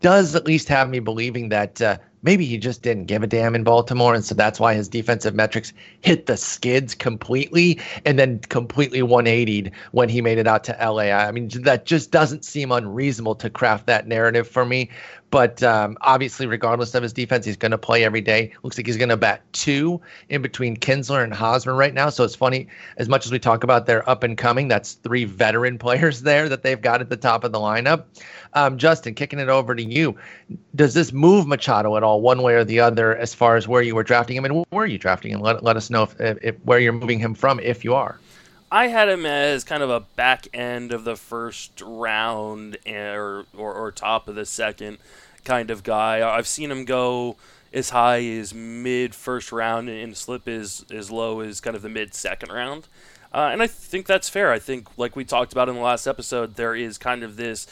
does 0.00 0.34
at 0.34 0.44
least 0.44 0.68
have 0.68 0.90
me 0.90 0.98
believing 0.98 1.48
that 1.48 1.80
uh, 1.80 1.96
maybe 2.22 2.44
he 2.44 2.58
just 2.58 2.82
didn't 2.82 3.04
give 3.06 3.22
a 3.22 3.26
damn 3.26 3.54
in 3.54 3.64
Baltimore, 3.64 4.14
and 4.14 4.24
so 4.24 4.34
that's 4.34 4.60
why 4.60 4.74
his 4.74 4.88
defensive 4.88 5.34
metrics 5.34 5.72
hit 6.00 6.26
the 6.26 6.36
skids 6.36 6.94
completely, 6.94 7.78
and 8.04 8.18
then 8.18 8.40
completely 8.40 9.00
180'd 9.00 9.70
when 9.92 10.08
he 10.08 10.20
made 10.20 10.38
it 10.38 10.46
out 10.46 10.64
to 10.64 10.76
LA. 10.80 11.04
I 11.04 11.30
mean, 11.30 11.48
that 11.62 11.86
just 11.86 12.10
doesn't 12.10 12.44
seem 12.44 12.72
unreasonable 12.72 13.36
to 13.36 13.48
craft 13.48 13.86
that 13.86 14.08
narrative 14.08 14.48
for 14.48 14.66
me. 14.66 14.90
But 15.34 15.64
um, 15.64 15.98
obviously, 16.02 16.46
regardless 16.46 16.94
of 16.94 17.02
his 17.02 17.12
defense, 17.12 17.44
he's 17.44 17.56
going 17.56 17.72
to 17.72 17.78
play 17.78 18.04
every 18.04 18.20
day. 18.20 18.52
Looks 18.62 18.78
like 18.78 18.86
he's 18.86 18.96
going 18.96 19.08
to 19.08 19.16
bat 19.16 19.42
two 19.52 20.00
in 20.28 20.42
between 20.42 20.76
Kinsler 20.76 21.24
and 21.24 21.34
Hosmer 21.34 21.74
right 21.74 21.92
now. 21.92 22.08
So 22.08 22.22
it's 22.22 22.36
funny, 22.36 22.68
as 22.98 23.08
much 23.08 23.26
as 23.26 23.32
we 23.32 23.40
talk 23.40 23.64
about 23.64 23.86
their 23.86 24.08
up 24.08 24.22
and 24.22 24.38
coming, 24.38 24.68
that's 24.68 24.92
three 24.92 25.24
veteran 25.24 25.76
players 25.84 26.22
there 26.22 26.48
that 26.48 26.62
they've 26.62 26.80
got 26.80 27.00
at 27.00 27.08
the 27.10 27.16
top 27.16 27.42
of 27.42 27.50
the 27.50 27.58
lineup. 27.58 28.04
Um, 28.52 28.78
Justin, 28.78 29.16
kicking 29.16 29.40
it 29.40 29.48
over 29.48 29.74
to 29.74 29.82
you. 29.82 30.16
Does 30.76 30.94
this 30.94 31.12
move 31.12 31.48
Machado 31.48 31.96
at 31.96 32.04
all, 32.04 32.20
one 32.20 32.42
way 32.42 32.54
or 32.54 32.62
the 32.62 32.78
other, 32.78 33.16
as 33.16 33.34
far 33.34 33.56
as 33.56 33.66
where 33.66 33.82
you 33.82 33.96
were 33.96 34.04
drafting 34.04 34.36
him 34.36 34.44
and 34.44 34.64
where 34.70 34.86
you 34.86 34.98
drafting 34.98 35.32
him? 35.32 35.40
Let, 35.40 35.64
let 35.64 35.76
us 35.76 35.90
know 35.90 36.04
if, 36.04 36.20
if, 36.20 36.38
if 36.42 36.56
where 36.64 36.78
you're 36.78 36.92
moving 36.92 37.18
him 37.18 37.34
from, 37.34 37.58
if 37.58 37.82
you 37.82 37.96
are. 37.96 38.20
I 38.70 38.86
had 38.86 39.08
him 39.08 39.26
as 39.26 39.64
kind 39.64 39.82
of 39.82 39.90
a 39.90 40.00
back 40.00 40.46
end 40.54 40.92
of 40.92 41.02
the 41.02 41.16
first 41.16 41.80
round 41.80 42.76
or, 42.86 43.46
or, 43.56 43.72
or 43.74 43.92
top 43.92 44.28
of 44.28 44.36
the 44.36 44.46
second 44.46 44.98
kind 45.44 45.70
of 45.70 45.82
guy. 45.82 46.26
I've 46.28 46.48
seen 46.48 46.70
him 46.70 46.84
go 46.84 47.36
as 47.72 47.90
high 47.90 48.24
as 48.24 48.54
mid 48.54 49.14
first 49.14 49.52
round 49.52 49.88
and 49.88 50.16
slip 50.16 50.48
as, 50.48 50.84
as 50.90 51.10
low 51.10 51.40
as 51.40 51.60
kind 51.60 51.76
of 51.76 51.82
the 51.82 51.88
mid 51.88 52.14
second 52.14 52.52
round. 52.52 52.88
Uh, 53.32 53.50
and 53.52 53.60
I 53.62 53.66
think 53.66 54.06
that's 54.06 54.28
fair. 54.28 54.52
I 54.52 54.60
think, 54.60 54.96
like 54.96 55.16
we 55.16 55.24
talked 55.24 55.52
about 55.52 55.68
in 55.68 55.74
the 55.74 55.80
last 55.80 56.06
episode, 56.06 56.54
there 56.54 56.76
is 56.76 56.98
kind 56.98 57.24
of 57.24 57.36
this 57.36 57.66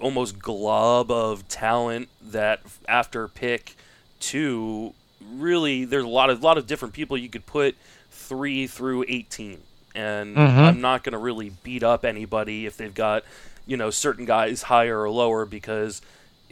almost 0.00 0.38
glob 0.38 1.10
of 1.10 1.46
talent 1.48 2.08
that 2.22 2.60
after 2.88 3.28
pick 3.28 3.76
two, 4.20 4.94
really, 5.34 5.84
there's 5.84 6.04
a 6.04 6.08
lot 6.08 6.30
of 6.30 6.42
lot 6.42 6.56
of 6.56 6.66
different 6.66 6.94
people 6.94 7.18
you 7.18 7.28
could 7.28 7.44
put 7.44 7.76
three 8.10 8.66
through 8.66 9.04
eighteen, 9.06 9.60
and 9.94 10.34
mm-hmm. 10.34 10.60
I'm 10.60 10.80
not 10.80 11.04
going 11.04 11.12
to 11.12 11.18
really 11.18 11.52
beat 11.62 11.82
up 11.82 12.06
anybody 12.06 12.64
if 12.64 12.78
they've 12.78 12.94
got 12.94 13.24
you 13.66 13.76
know 13.76 13.90
certain 13.90 14.24
guys 14.24 14.62
higher 14.62 15.02
or 15.02 15.10
lower 15.10 15.44
because 15.44 16.00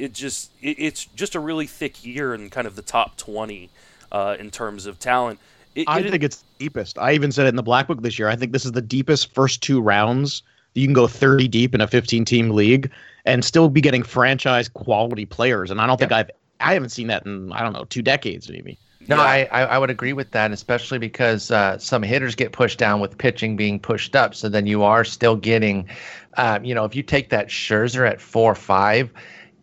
it 0.01 0.15
just 0.15 0.51
it, 0.63 0.77
it's 0.79 1.05
just 1.05 1.35
a 1.35 1.41
really 1.41 1.67
thick 1.67 2.05
year 2.05 2.35
in 2.35 2.51
kind 2.51 2.67
of 2.67 2.77
the 2.77 2.83
top 2.83 3.17
20 3.17 3.71
uh, 4.11 4.37
in 4.39 4.51
terms 4.51 4.87
of 4.87 4.99
talent. 4.99 5.39
It, 5.75 5.85
I 5.89 6.01
it, 6.01 6.11
think 6.11 6.25
it's 6.25 6.43
deepest. 6.59 6.99
I 6.99 7.13
even 7.13 7.31
said 7.31 7.47
it 7.47 7.51
in 7.51 7.57
the 7.57 7.63
Black 7.63 7.87
Book 7.87 8.03
this 8.03 8.19
year. 8.19 8.29
I 8.29 8.37
think 8.37 8.53
this 8.53 8.65
is 8.65 8.73
the 8.73 8.83
deepest 8.83 9.33
first 9.35 9.63
two 9.63 9.81
rounds. 9.81 10.43
You 10.75 10.87
can 10.87 10.95
go 10.95 11.07
30 11.07 11.49
deep 11.49 11.75
in 11.75 11.81
a 11.81 11.87
15 11.87 12.25
team 12.25 12.51
league 12.51 12.91
and 13.25 13.45
still 13.45 13.69
be 13.69 13.81
getting 13.81 14.03
franchise 14.03 14.69
quality 14.69 15.27
players. 15.27 15.71
And 15.71 15.81
I 15.81 15.87
don't 15.87 15.99
think 15.99 16.13
I've 16.13 16.31
I 16.61 16.75
haven't 16.75 16.91
seen 16.91 17.07
that 17.09 17.25
in 17.27 17.53
I 17.53 17.63
don't 17.63 17.73
know 17.73 17.85
two 17.85 18.03
decades 18.03 18.49
maybe. 18.49 18.79
No, 19.09 19.17
Yeah. 19.17 19.23
I, 19.23 19.49
I 19.51 19.63
I 19.63 19.79
would 19.79 19.91
agree 19.91 20.13
with 20.13 20.31
that, 20.33 20.53
especially 20.53 20.99
because 20.99 21.51
uh, 21.51 21.79
some 21.79 22.03
hitters 22.03 22.35
get 22.35 22.53
pushed 22.53 22.79
down 22.79 23.01
with 23.01 23.17
pitching 23.17 23.57
being 23.57 23.81
pushed 23.81 24.15
up. 24.15 24.35
So 24.35 24.49
then 24.49 24.67
you 24.67 24.83
are 24.83 25.05
still 25.05 25.37
getting, 25.37 25.89
um, 26.37 26.65
you 26.65 26.75
know, 26.75 26.85
if 26.85 26.95
you 26.95 27.03
take 27.03 27.31
that 27.31 27.49
Scherzer 27.49 28.09
at 28.09 28.21
four 28.21 28.55
five, 28.55 29.11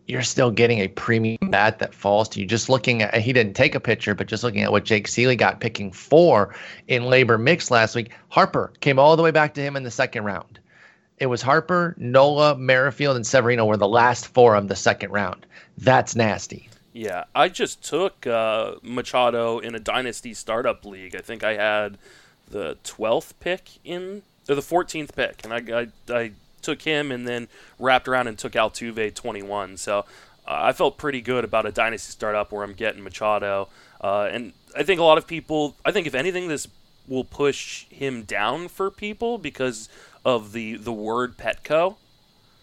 you're 0.07 0.23
still 0.23 0.51
getting 0.51 0.79
a 0.79 0.87
premium 0.87 1.49
bat 1.49 1.79
that 1.79 1.93
falls 1.93 2.29
to 2.29 2.39
you. 2.39 2.45
Just 2.45 2.69
looking 2.69 3.01
at, 3.01 3.15
he 3.15 3.33
didn't 3.33 3.55
take 3.55 3.75
a 3.75 3.79
pitcher, 3.79 4.15
but 4.15 4.27
just 4.27 4.43
looking 4.43 4.61
at 4.61 4.71
what 4.71 4.85
Jake 4.85 5.07
Ciely 5.07 5.37
got 5.37 5.59
picking 5.59 5.91
four 5.91 6.55
in 6.87 7.03
LABR 7.03 7.39
mix 7.39 7.69
last 7.69 7.93
week, 7.93 8.11
Harper 8.29 8.71
came 8.79 8.99
all 8.99 9.17
the 9.17 9.23
way 9.23 9.31
back 9.31 9.53
to 9.55 9.61
him 9.61 9.75
in 9.75 9.83
the 9.83 9.91
second 9.91 10.23
round. 10.23 10.59
It 11.19 11.25
was 11.25 11.41
Harper, 11.41 11.93
Nola, 11.97 12.57
Merrifield, 12.57 13.15
and 13.15 13.27
Severino 13.27 13.65
were 13.65 13.77
the 13.77 13.87
last 13.87 14.27
four 14.27 14.55
of 14.55 14.67
the 14.67 14.75
second 14.75 15.11
round. 15.11 15.45
That's 15.77 16.15
nasty. 16.15 16.69
Yeah, 16.93 17.25
I 17.35 17.49
just 17.49 17.83
took 17.83 18.25
uh, 18.25 18.75
Machado 18.81 19.59
in 19.59 19.75
a 19.75 19.79
dynasty 19.79 20.33
startup 20.33 20.85
league. 20.85 21.15
I 21.15 21.19
think 21.19 21.43
I 21.43 21.55
had 21.55 21.97
the 22.49 22.77
12th 22.83 23.33
pick 23.39 23.79
in 23.83 24.23
or 24.47 24.55
the 24.55 24.61
14th 24.61 25.13
pick, 25.15 25.41
and 25.43 25.53
I, 25.53 25.81
I, 25.81 26.15
I 26.15 26.31
took 26.67 26.81
him 26.81 27.12
and 27.12 27.27
then 27.27 27.47
wrapped 27.79 28.07
around 28.07 28.27
and 28.27 28.38
took 28.38 28.53
Altuve 28.53 29.13
21. 29.13 29.77
So 29.77 30.00
uh, 30.00 30.03
I 30.47 30.74
felt 30.74 30.97
pretty 30.97 31.21
good 31.21 31.43
about 31.43 31.65
a 31.65 31.71
dynasty 31.71 32.12
startup 32.12 32.51
where 32.51 32.63
I'm 32.63 32.74
getting 32.74 33.03
Machado, 33.03 33.69
uh, 34.01 34.29
and 34.31 34.53
I 34.75 34.83
think 34.83 35.00
a 35.00 35.03
lot 35.03 35.17
of 35.17 35.25
people. 35.27 35.75
I 35.86 35.91
think 35.91 36.07
if 36.07 36.13
anything, 36.15 36.47
this 36.47 36.67
will 37.07 37.24
push 37.24 37.86
him 37.86 38.24
down 38.24 38.67
for 38.67 38.91
people 38.91 39.38
because 39.38 39.89
of 40.25 40.51
the 40.51 40.75
the 40.75 40.91
word 40.93 41.38
Petco 41.38 41.95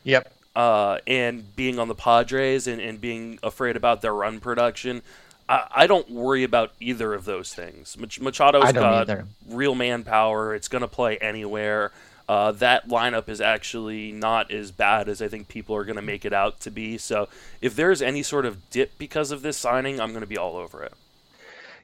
Yep. 0.04 0.30
uh, 0.54 0.98
and 1.06 1.56
being 1.56 1.78
on 1.78 1.88
the 1.88 1.94
Padres 1.94 2.66
and, 2.66 2.80
and 2.80 3.00
being 3.00 3.38
afraid 3.42 3.74
about 3.76 4.02
their 4.02 4.14
run 4.14 4.38
production. 4.40 5.00
I, 5.48 5.66
I 5.74 5.86
don't 5.86 6.08
worry 6.10 6.44
about 6.44 6.72
either 6.80 7.12
of 7.14 7.24
those 7.24 7.52
things. 7.54 7.96
Machado's 7.96 8.72
got 8.72 9.08
either. 9.10 9.26
real 9.48 9.74
manpower. 9.74 10.54
It's 10.54 10.68
going 10.68 10.82
to 10.82 10.88
play 10.88 11.16
anywhere. 11.18 11.90
Uh, 12.28 12.52
that 12.52 12.88
lineup 12.88 13.28
is 13.28 13.40
actually 13.40 14.12
not 14.12 14.50
as 14.50 14.70
bad 14.70 15.08
as 15.08 15.20
I 15.20 15.28
think 15.28 15.48
people 15.48 15.76
are 15.76 15.84
going 15.84 15.96
to 15.96 16.02
make 16.02 16.24
it 16.24 16.32
out 16.32 16.60
to 16.60 16.70
be. 16.70 16.96
So 16.96 17.28
if 17.60 17.76
there's 17.76 18.00
any 18.00 18.22
sort 18.22 18.46
of 18.46 18.70
dip 18.70 18.96
because 18.98 19.30
of 19.30 19.42
this 19.42 19.56
signing, 19.56 20.00
I'm 20.00 20.10
going 20.10 20.22
to 20.22 20.26
be 20.26 20.38
all 20.38 20.56
over 20.56 20.82
it. 20.82 20.94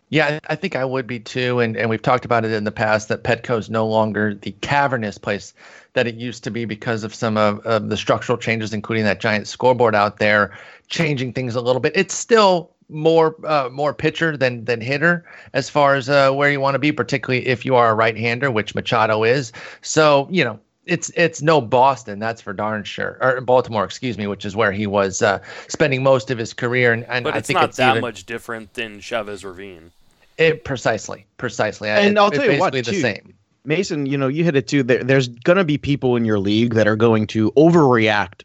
Yeah, 0.09 0.41
I 0.49 0.57
think 0.57 0.75
I 0.75 0.85
would 0.85 1.07
be 1.07 1.21
too. 1.21 1.61
And, 1.61 1.77
and 1.77 1.89
we've 1.89 2.03
talked 2.03 2.25
about 2.25 2.45
it 2.45 2.51
in 2.53 2.65
the 2.65 2.73
past 2.73 3.09
that 3.09 3.23
Petco 3.23 3.59
is 3.59 3.71
no 3.71 3.87
longer 3.87 4.35
the 4.35 4.51
cavernous 4.61 5.19
place 5.19 5.55
that 5.93 6.09
it 6.09 6.17
used 6.17 6.43
to 6.45 6.51
be 6.51 6.65
because 6.65 7.05
of 7.05 7.15
some 7.15 7.37
of, 7.37 7.65
of 7.65 7.91
the 7.91 7.97
structural 7.97 8.37
changes, 8.37 8.73
including 8.73 9.05
that 9.05 9.21
giant 9.21 9.47
scoreboard 9.47 9.95
out 9.95 10.19
there, 10.19 10.59
changing 10.89 11.33
things 11.33 11.55
a 11.55 11.61
little 11.61 11.81
bit. 11.81 11.93
It's 11.95 12.15
still 12.15 12.73
more 12.91 13.35
uh, 13.47 13.69
more 13.73 13.95
pitcher 13.95 14.37
than 14.37 14.65
than 14.65 14.81
hitter 14.81 15.25
as 15.53 15.71
far 15.71 15.95
as 15.95 16.09
uh, 16.09 16.31
where 16.33 16.51
you 16.51 16.61
want 16.61 16.75
to 16.75 16.79
be, 16.79 16.93
particularly 16.93 17.47
if 17.47 17.65
you 17.65 17.75
are 17.77 17.91
a 17.91 17.95
right 17.95 18.17
hander, 18.17 18.51
which 18.51 18.75
Machado 18.75 19.23
is. 19.25 19.53
So 19.83 20.29
you 20.31 20.45
know. 20.45 20.59
It's 20.87 21.11
it's 21.15 21.41
no 21.41 21.61
Boston, 21.61 22.19
that's 22.19 22.41
for 22.41 22.53
darn 22.53 22.83
sure, 22.83 23.17
or 23.21 23.41
Baltimore, 23.43 23.85
excuse 23.85 24.19
me, 24.19 24.27
which 24.27 24.45
is 24.45 24.57
where 24.57 24.73
he 24.73 24.89
was 24.89 25.23
uh, 25.23 25.39
spending 25.69 26.03
most 26.03 26.31
of 26.33 26.39
his 26.39 26.53
career, 26.53 26.93
and, 26.93 27.05
and 27.05 27.23
But 27.23 27.35
I 27.35 27.39
it's 27.39 27.47
think 27.47 27.59
not 27.61 27.69
it's 27.69 27.77
that 27.77 27.91
even, 27.91 28.01
much 28.01 28.25
different 28.27 28.75
than 28.75 28.99
Chavez 28.99 29.45
Ravine. 29.45 29.93
it 30.37 30.65
precisely, 30.65 31.27
precisely. 31.37 31.91
And 31.91 32.17
It- 32.17 32.19
I'll 32.19 32.29
it's 32.29 32.39
tell 32.39 32.51
you 32.51 32.59
what, 32.59 32.73
basically 32.73 32.93
the 32.93 32.97
too. 32.97 33.03
same. 33.03 33.35
Mason, 33.65 34.07
you 34.07 34.17
know, 34.19 34.27
you 34.27 34.43
hit 34.43 34.57
it 34.57 34.67
too. 34.67 34.83
There, 34.83 35.05
there's 35.05 35.29
going 35.29 35.59
to 35.59 35.65
be 35.65 35.79
people 35.79 36.17
in 36.17 36.25
your 36.25 36.41
league 36.41 36.75
that 36.75 36.89
are 36.89 36.97
going 36.97 37.27
to 37.29 37.53
overreact 37.53 38.43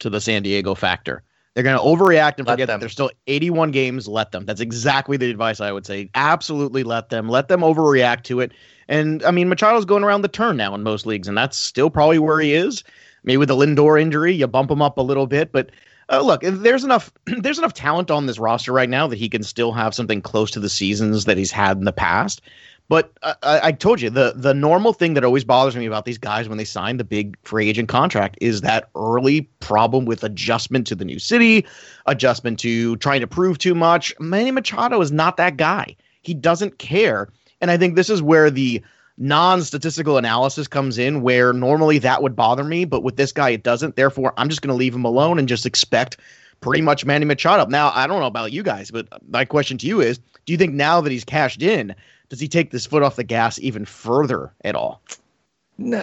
to 0.00 0.10
the 0.10 0.20
San 0.20 0.42
Diego 0.42 0.74
factor. 0.74 1.22
They're 1.56 1.62
going 1.64 1.78
to 1.78 1.82
overreact 1.82 2.34
and 2.36 2.46
Let 2.46 2.52
forget 2.52 2.66
them. 2.66 2.74
that 2.74 2.80
there's 2.80 2.92
still 2.92 3.10
81 3.28 3.70
games. 3.70 4.06
Let 4.06 4.30
them. 4.30 4.44
That's 4.44 4.60
exactly 4.60 5.16
the 5.16 5.30
advice 5.30 5.58
I 5.58 5.72
would 5.72 5.86
say. 5.86 6.10
Absolutely 6.14 6.82
let 6.82 7.08
them. 7.08 7.30
Let 7.30 7.48
them 7.48 7.62
overreact 7.62 8.24
to 8.24 8.40
it. 8.40 8.52
And 8.88 9.24
I 9.24 9.30
mean, 9.30 9.48
Machado's 9.48 9.86
going 9.86 10.04
around 10.04 10.20
the 10.20 10.28
turn 10.28 10.58
now 10.58 10.74
in 10.74 10.82
most 10.82 11.06
leagues, 11.06 11.28
and 11.28 11.36
that's 11.36 11.56
still 11.56 11.88
probably 11.88 12.18
where 12.18 12.40
he 12.40 12.52
is. 12.52 12.84
Maybe 13.24 13.38
with 13.38 13.48
the 13.48 13.56
Lindor 13.56 13.98
injury, 13.98 14.34
you 14.34 14.46
bump 14.46 14.70
him 14.70 14.82
up 14.82 14.98
a 14.98 15.02
little 15.02 15.26
bit, 15.26 15.50
but 15.50 15.70
uh, 16.10 16.20
look, 16.20 16.42
there's 16.42 16.84
enough 16.84 17.10
there's 17.24 17.58
enough 17.58 17.72
talent 17.72 18.10
on 18.10 18.26
this 18.26 18.38
roster 18.38 18.72
right 18.72 18.90
now 18.90 19.06
that 19.06 19.16
he 19.18 19.30
can 19.30 19.42
still 19.42 19.72
have 19.72 19.94
something 19.94 20.20
close 20.20 20.50
to 20.50 20.60
the 20.60 20.68
seasons 20.68 21.24
that 21.24 21.38
he's 21.38 21.50
had 21.50 21.78
in 21.78 21.84
the 21.84 21.92
past. 21.92 22.42
But 22.88 23.12
I, 23.22 23.60
I 23.64 23.72
told 23.72 24.00
you 24.00 24.10
the 24.10 24.32
the 24.36 24.54
normal 24.54 24.92
thing 24.92 25.14
that 25.14 25.24
always 25.24 25.44
bothers 25.44 25.76
me 25.76 25.86
about 25.86 26.04
these 26.04 26.18
guys 26.18 26.48
when 26.48 26.58
they 26.58 26.64
sign 26.64 26.98
the 26.98 27.04
big 27.04 27.36
free 27.42 27.68
agent 27.68 27.88
contract 27.88 28.38
is 28.40 28.60
that 28.60 28.88
early 28.94 29.42
problem 29.60 30.04
with 30.04 30.22
adjustment 30.22 30.86
to 30.88 30.94
the 30.94 31.04
new 31.04 31.18
city, 31.18 31.66
adjustment 32.06 32.58
to 32.60 32.96
trying 32.96 33.20
to 33.20 33.26
prove 33.26 33.58
too 33.58 33.74
much. 33.74 34.14
Manny 34.20 34.52
Machado 34.52 35.00
is 35.00 35.10
not 35.10 35.36
that 35.36 35.56
guy. 35.56 35.96
He 36.22 36.34
doesn't 36.34 36.78
care, 36.78 37.28
and 37.60 37.70
I 37.70 37.76
think 37.76 37.96
this 37.96 38.10
is 38.10 38.22
where 38.22 38.50
the 38.50 38.82
non-statistical 39.18 40.18
analysis 40.18 40.68
comes 40.68 40.98
in 40.98 41.22
where 41.22 41.52
normally 41.52 41.98
that 41.98 42.22
would 42.22 42.36
bother 42.36 42.62
me 42.62 42.84
but 42.84 43.02
with 43.02 43.16
this 43.16 43.32
guy 43.32 43.48
it 43.48 43.62
doesn't 43.62 43.96
therefore 43.96 44.34
i'm 44.36 44.50
just 44.50 44.60
going 44.60 44.68
to 44.68 44.74
leave 44.74 44.94
him 44.94 45.06
alone 45.06 45.38
and 45.38 45.48
just 45.48 45.64
expect 45.64 46.18
pretty 46.60 46.82
much 46.82 47.06
manny 47.06 47.24
machado 47.24 47.64
now 47.64 47.90
i 47.94 48.06
don't 48.06 48.20
know 48.20 48.26
about 48.26 48.52
you 48.52 48.62
guys 48.62 48.90
but 48.90 49.08
my 49.30 49.42
question 49.42 49.78
to 49.78 49.86
you 49.86 50.02
is 50.02 50.18
do 50.44 50.52
you 50.52 50.58
think 50.58 50.74
now 50.74 51.00
that 51.00 51.10
he's 51.10 51.24
cashed 51.24 51.62
in 51.62 51.94
does 52.28 52.40
he 52.40 52.48
take 52.48 52.70
this 52.70 52.86
foot 52.86 53.02
off 53.02 53.16
the 53.16 53.24
gas 53.24 53.58
even 53.60 53.84
further 53.84 54.52
at 54.64 54.74
all 54.74 55.02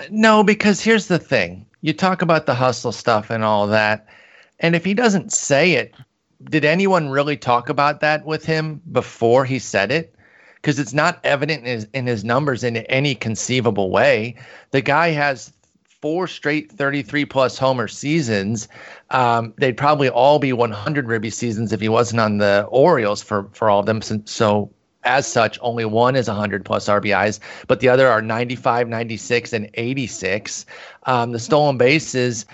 No, 0.09 0.43
because 0.43 0.81
here's 0.81 1.07
the 1.07 1.19
thing. 1.19 1.65
You 1.81 1.93
talk 1.93 2.21
about 2.21 2.45
the 2.45 2.53
hustle 2.53 2.91
stuff 2.91 3.29
and 3.29 3.43
all 3.43 3.67
that. 3.67 4.07
And 4.59 4.75
if 4.75 4.85
he 4.85 4.93
doesn't 4.93 5.33
say 5.33 5.73
it, 5.73 5.93
did 6.45 6.65
anyone 6.65 7.09
really 7.09 7.37
talk 7.37 7.69
about 7.69 7.99
that 8.01 8.25
with 8.25 8.45
him 8.45 8.81
before 8.91 9.45
he 9.45 9.59
said 9.59 9.91
it? 9.91 10.15
Because 10.55 10.79
it's 10.79 10.93
not 10.93 11.19
evident 11.23 11.65
in 11.65 11.75
his, 11.75 11.87
in 11.93 12.07
his 12.07 12.23
numbers 12.23 12.63
in 12.63 12.77
any 12.77 13.15
conceivable 13.15 13.89
way. 13.91 14.35
The 14.71 14.81
guy 14.81 15.09
has 15.09 15.51
four 16.01 16.27
straight 16.27 16.71
33 16.71 17.25
plus 17.25 17.57
homer 17.57 17.87
seasons. 17.87 18.67
Um, 19.09 19.53
they'd 19.57 19.77
probably 19.77 20.09
all 20.09 20.39
be 20.39 20.53
100 20.53 21.07
ribby 21.07 21.29
seasons 21.29 21.73
if 21.73 21.81
he 21.81 21.89
wasn't 21.89 22.21
on 22.21 22.37
the 22.37 22.67
Orioles 22.69 23.23
for, 23.23 23.49
for 23.53 23.69
all 23.69 23.79
of 23.79 23.85
them. 23.85 24.01
So, 24.01 24.21
so 24.25 24.69
as 25.03 25.27
such, 25.27 25.57
only 25.61 25.85
one 25.85 26.15
is 26.15 26.27
100 26.27 26.65
plus 26.65 26.87
RBIs, 26.87 27.39
but 27.67 27.79
the 27.79 27.89
other 27.89 28.07
are 28.07 28.21
95, 28.21 28.87
96, 28.87 29.53
and 29.53 29.69
86. 29.73 30.65
Um, 31.05 31.31
the 31.31 31.39
stolen 31.39 31.77
bases, 31.77 32.45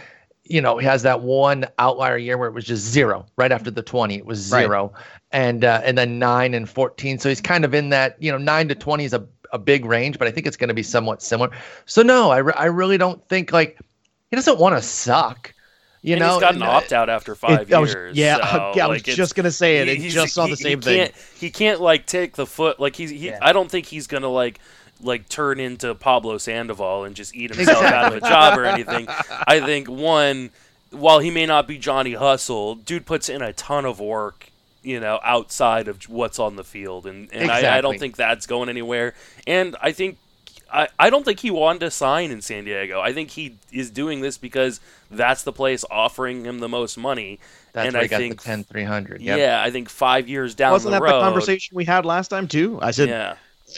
you 0.43 0.61
know, 0.61 0.77
he 0.77 0.85
has 0.85 1.03
that 1.03 1.21
one 1.21 1.65
outlier 1.77 2.17
year 2.17 2.37
where 2.37 2.47
it 2.47 2.53
was 2.53 2.65
just 2.65 2.83
zero 2.83 3.25
right 3.37 3.51
after 3.51 3.69
the 3.71 3.83
20. 3.83 4.15
It 4.15 4.25
was 4.25 4.51
Right. 4.51 4.61
zero, 4.63 4.93
and 5.31 5.63
uh, 5.63 5.81
and 5.83 5.97
then 5.97 6.17
nine 6.19 6.53
and 6.53 6.67
14. 6.67 7.19
So 7.19 7.29
he's 7.29 7.41
kind 7.41 7.63
of 7.63 7.73
in 7.73 7.89
that, 7.89 8.15
you 8.19 8.31
know, 8.31 8.37
nine 8.37 8.67
to 8.69 8.75
20 8.75 9.05
is 9.05 9.13
a 9.13 9.25
a 9.51 9.57
big 9.57 9.83
range, 9.83 10.19
but 10.19 10.27
I 10.27 10.31
think 10.31 10.45
it's 10.45 10.57
going 10.57 10.67
to 10.67 10.75
be 10.75 10.83
somewhat 10.83 11.23
similar. 11.23 11.49
So 11.85 12.03
no, 12.03 12.29
I, 12.29 12.37
re- 12.37 12.53
I 12.55 12.65
really 12.65 12.99
don't 12.99 13.27
think 13.29 13.51
like 13.51 13.79
he 14.29 14.35
doesn't 14.35 14.59
want 14.59 14.75
to 14.75 14.81
suck. 14.81 15.53
You 16.01 16.13
and 16.13 16.21
know, 16.21 16.33
he's 16.33 16.39
got 16.41 16.55
an 16.55 16.63
uh, 16.63 16.67
opt 16.67 16.93
out 16.93 17.09
after 17.09 17.35
five 17.35 17.69
It- 17.71 17.77
was- 17.77 17.93
years. 17.93 18.15
yeah, 18.17 18.37
so, 18.51 18.57
I 18.79 18.87
was 18.87 19.05
like, 19.05 19.15
just 19.15 19.35
gonna 19.35 19.51
say 19.51 19.77
it. 19.79 19.97
he- 19.97 20.09
just 20.09 20.33
saw 20.33 20.45
he- 20.45 20.51
the 20.51 20.57
same 20.57 20.79
he 20.79 20.83
thing. 20.85 20.97
Can't, 20.97 21.15
he 21.39 21.49
can't 21.51 21.81
like 21.81 22.05
take 22.05 22.35
the 22.35 22.45
foot. 22.45 22.79
Like 22.79 22.95
he's. 22.95 23.09
He, 23.09 23.27
Yeah. 23.27 23.39
I 23.41 23.51
don't 23.51 23.69
think 23.69 23.85
he's 23.87 24.07
gonna 24.07 24.29
like 24.29 24.59
like 25.01 25.27
turn 25.29 25.59
into 25.59 25.95
Pablo 25.95 26.37
Sandoval 26.37 27.05
and 27.05 27.15
just 27.15 27.35
eat 27.35 27.53
himself 27.55 27.83
out 27.83 28.13
of 28.13 28.17
a 28.23 28.27
job 28.27 28.57
or 28.57 28.65
anything. 28.65 29.07
I 29.47 29.59
think 29.61 29.87
one, 29.89 30.51
while 30.91 31.19
he 31.19 31.31
may 31.31 31.45
not 31.45 31.67
be 31.67 31.77
Johnny 31.77 32.13
Hustle, 32.13 32.75
dude 32.75 33.05
puts 33.05 33.27
in 33.29 33.41
a 33.41 33.51
ton 33.53 33.85
of 33.85 33.99
work. 33.99 34.45
You 34.81 35.01
know, 35.01 35.19
outside 35.23 35.89
of 35.89 36.03
what's 36.07 36.39
on 36.39 36.55
the 36.55 36.63
field, 36.63 37.05
and, 37.05 37.27
and 37.33 37.51
I, 37.51 37.77
I 37.77 37.81
don't 37.81 37.99
think 37.99 38.15
that's 38.15 38.45
going 38.45 38.69
anywhere. 38.69 39.13
And 39.45 39.75
I 39.81 39.91
think 39.91 40.17
I, 40.71 40.87
I 40.97 41.09
don't 41.09 41.23
think 41.25 41.39
he 41.39 41.51
wanted 41.51 41.79
to 41.79 41.91
sign 41.91 42.31
in 42.31 42.41
San 42.41 42.65
Diego. 42.65 42.99
I 42.99 43.13
think 43.13 43.31
he 43.31 43.57
is 43.71 43.89
doing 43.89 44.21
this 44.21 44.37
because 44.37 44.79
that's 45.09 45.43
the 45.43 45.53
place 45.53 45.83
offering 45.89 46.45
him 46.45 46.59
the 46.59 46.69
most 46.69 46.97
money. 46.97 47.39
That's 47.73 47.87
and 47.87 47.93
where 47.93 48.01
I 48.01 48.05
he 48.05 48.09
got 48.09 48.17
think 48.17 48.41
the 48.41 48.43
10 48.43 48.63
300. 48.65 49.21
Yep. 49.21 49.37
yeah, 49.37 49.61
I 49.61 49.71
think 49.71 49.89
five 49.89 50.27
years 50.27 50.55
down 50.55 50.71
Wasn't 50.71 50.91
the 50.91 50.99
that 50.99 51.05
the 51.05 51.19
conversation 51.19 51.75
we 51.75 51.85
had 51.85 52.05
last 52.05 52.29
time 52.29 52.47
too? 52.47 52.79
I 52.81 52.91
said 52.91 53.09
Yeah, 53.09 53.35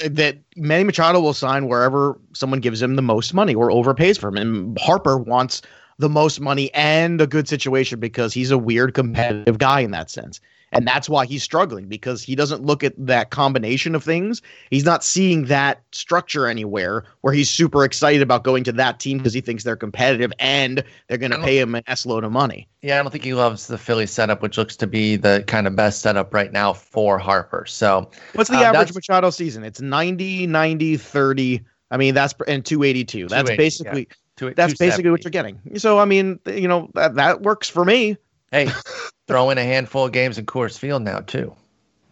that 0.10 0.38
Manny 0.55 0.83
Machado 0.83 1.19
will 1.19 1.33
sign 1.33 1.67
wherever 1.67 2.17
someone 2.33 2.60
gives 2.60 2.81
him 2.81 2.95
the 2.95 3.01
most 3.01 3.33
money 3.33 3.55
or 3.55 3.69
overpays 3.69 4.17
for 4.17 4.29
him. 4.29 4.38
And 4.38 4.77
Harper 4.79 5.17
wants 5.17 5.62
the 5.98 6.10
most 6.10 6.39
money 6.39 6.74
and 6.74 7.21
a 7.21 7.27
good 7.27 7.48
situation 7.48 8.00
because 8.00 8.33
he's 8.33 8.51
a 8.51 8.57
weird 8.57 8.93
competitive 8.93 9.57
guy 9.57 9.81
in 9.81 9.91
that 9.91 10.10
sense. 10.10 10.39
And 10.72 10.88
that's 10.88 11.10
why 11.10 11.25
he's 11.25 11.44
struggling 11.44 11.88
because 11.88 12.24
he 12.24 12.36
doesn't 12.36 12.63
look 12.63 12.84
at 12.84 12.94
that 12.98 13.30
combination 13.30 13.94
of 13.94 14.04
things. 14.04 14.42
He's 14.70 14.86
not 14.86 15.04
seeing 15.04 15.46
that 15.46 15.82
structure 15.92 16.48
anywhere 16.48 17.04
where 17.22 17.34
he's 17.34 17.50
super 17.50 17.84
excited 17.84 18.22
about 18.22 18.44
going 18.44 18.63
to 18.66 18.72
that 18.74 19.00
team 19.00 19.18
because 19.18 19.34
he 19.34 19.42
thinks 19.42 19.63
they're 19.63 19.75
competitive 19.75 20.32
and 20.40 20.84
they're 21.08 21.18
going 21.18 21.32
to 21.32 21.40
pay 21.40 21.60
him 21.60 21.75
an 21.75 21.84
S 21.88 22.06
load 22.06 22.24
of 22.24 22.32
money. 22.32 22.68
Yeah, 22.82 23.00
I 23.00 23.01
don't 23.04 23.12
think 23.12 23.24
he 23.24 23.34
loves 23.34 23.68
the 23.68 23.78
Philly 23.78 24.08
setup, 24.08 24.42
which 24.42 24.58
looks 24.58 24.75
to 24.78 24.88
be 24.88 25.18
the 25.18 25.44
kind 25.48 25.68
of 25.68 25.75
best 25.75 26.01
setup 26.01 26.34
right 26.34 26.51
now 26.51 26.74
for 26.74 27.20
Harper. 27.20 27.66
So, 27.68 28.10
what's 28.34 28.50
the 28.50 28.58
uh, 28.58 28.63
average 28.63 28.96
Machado 28.96 29.30
season? 29.30 29.63
It's 29.63 29.82
90, 29.82 30.48
90, 30.48 30.98
30. 30.98 31.62
I 31.92 31.98
mean, 31.98 32.13
that's 32.13 32.34
and 32.48 32.66
282. 32.66 33.28
That's 33.28 33.50
280, 33.50 33.58
basically 33.58 34.08
to 34.38 34.54
that's 34.54 34.74
basically 34.78 35.12
what 35.12 35.24
you're 35.24 35.32
getting. 35.32 35.60
So, 35.78 36.00
I 36.00 36.06
mean, 36.06 36.40
you 36.48 36.68
know, 36.68 36.90
that, 36.96 37.16
that 37.16 37.42
works 37.42 37.70
for 37.70 37.86
me. 37.86 38.18
Hey, 38.51 38.70
throw 39.27 39.50
in 39.50 39.58
a 39.58 39.63
handful 39.63 40.05
of 40.05 40.12
games 40.12 40.38
in 40.38 40.46
Coors 40.46 40.77
Field 40.77 41.01
now 41.03 41.20
too. 41.20 41.55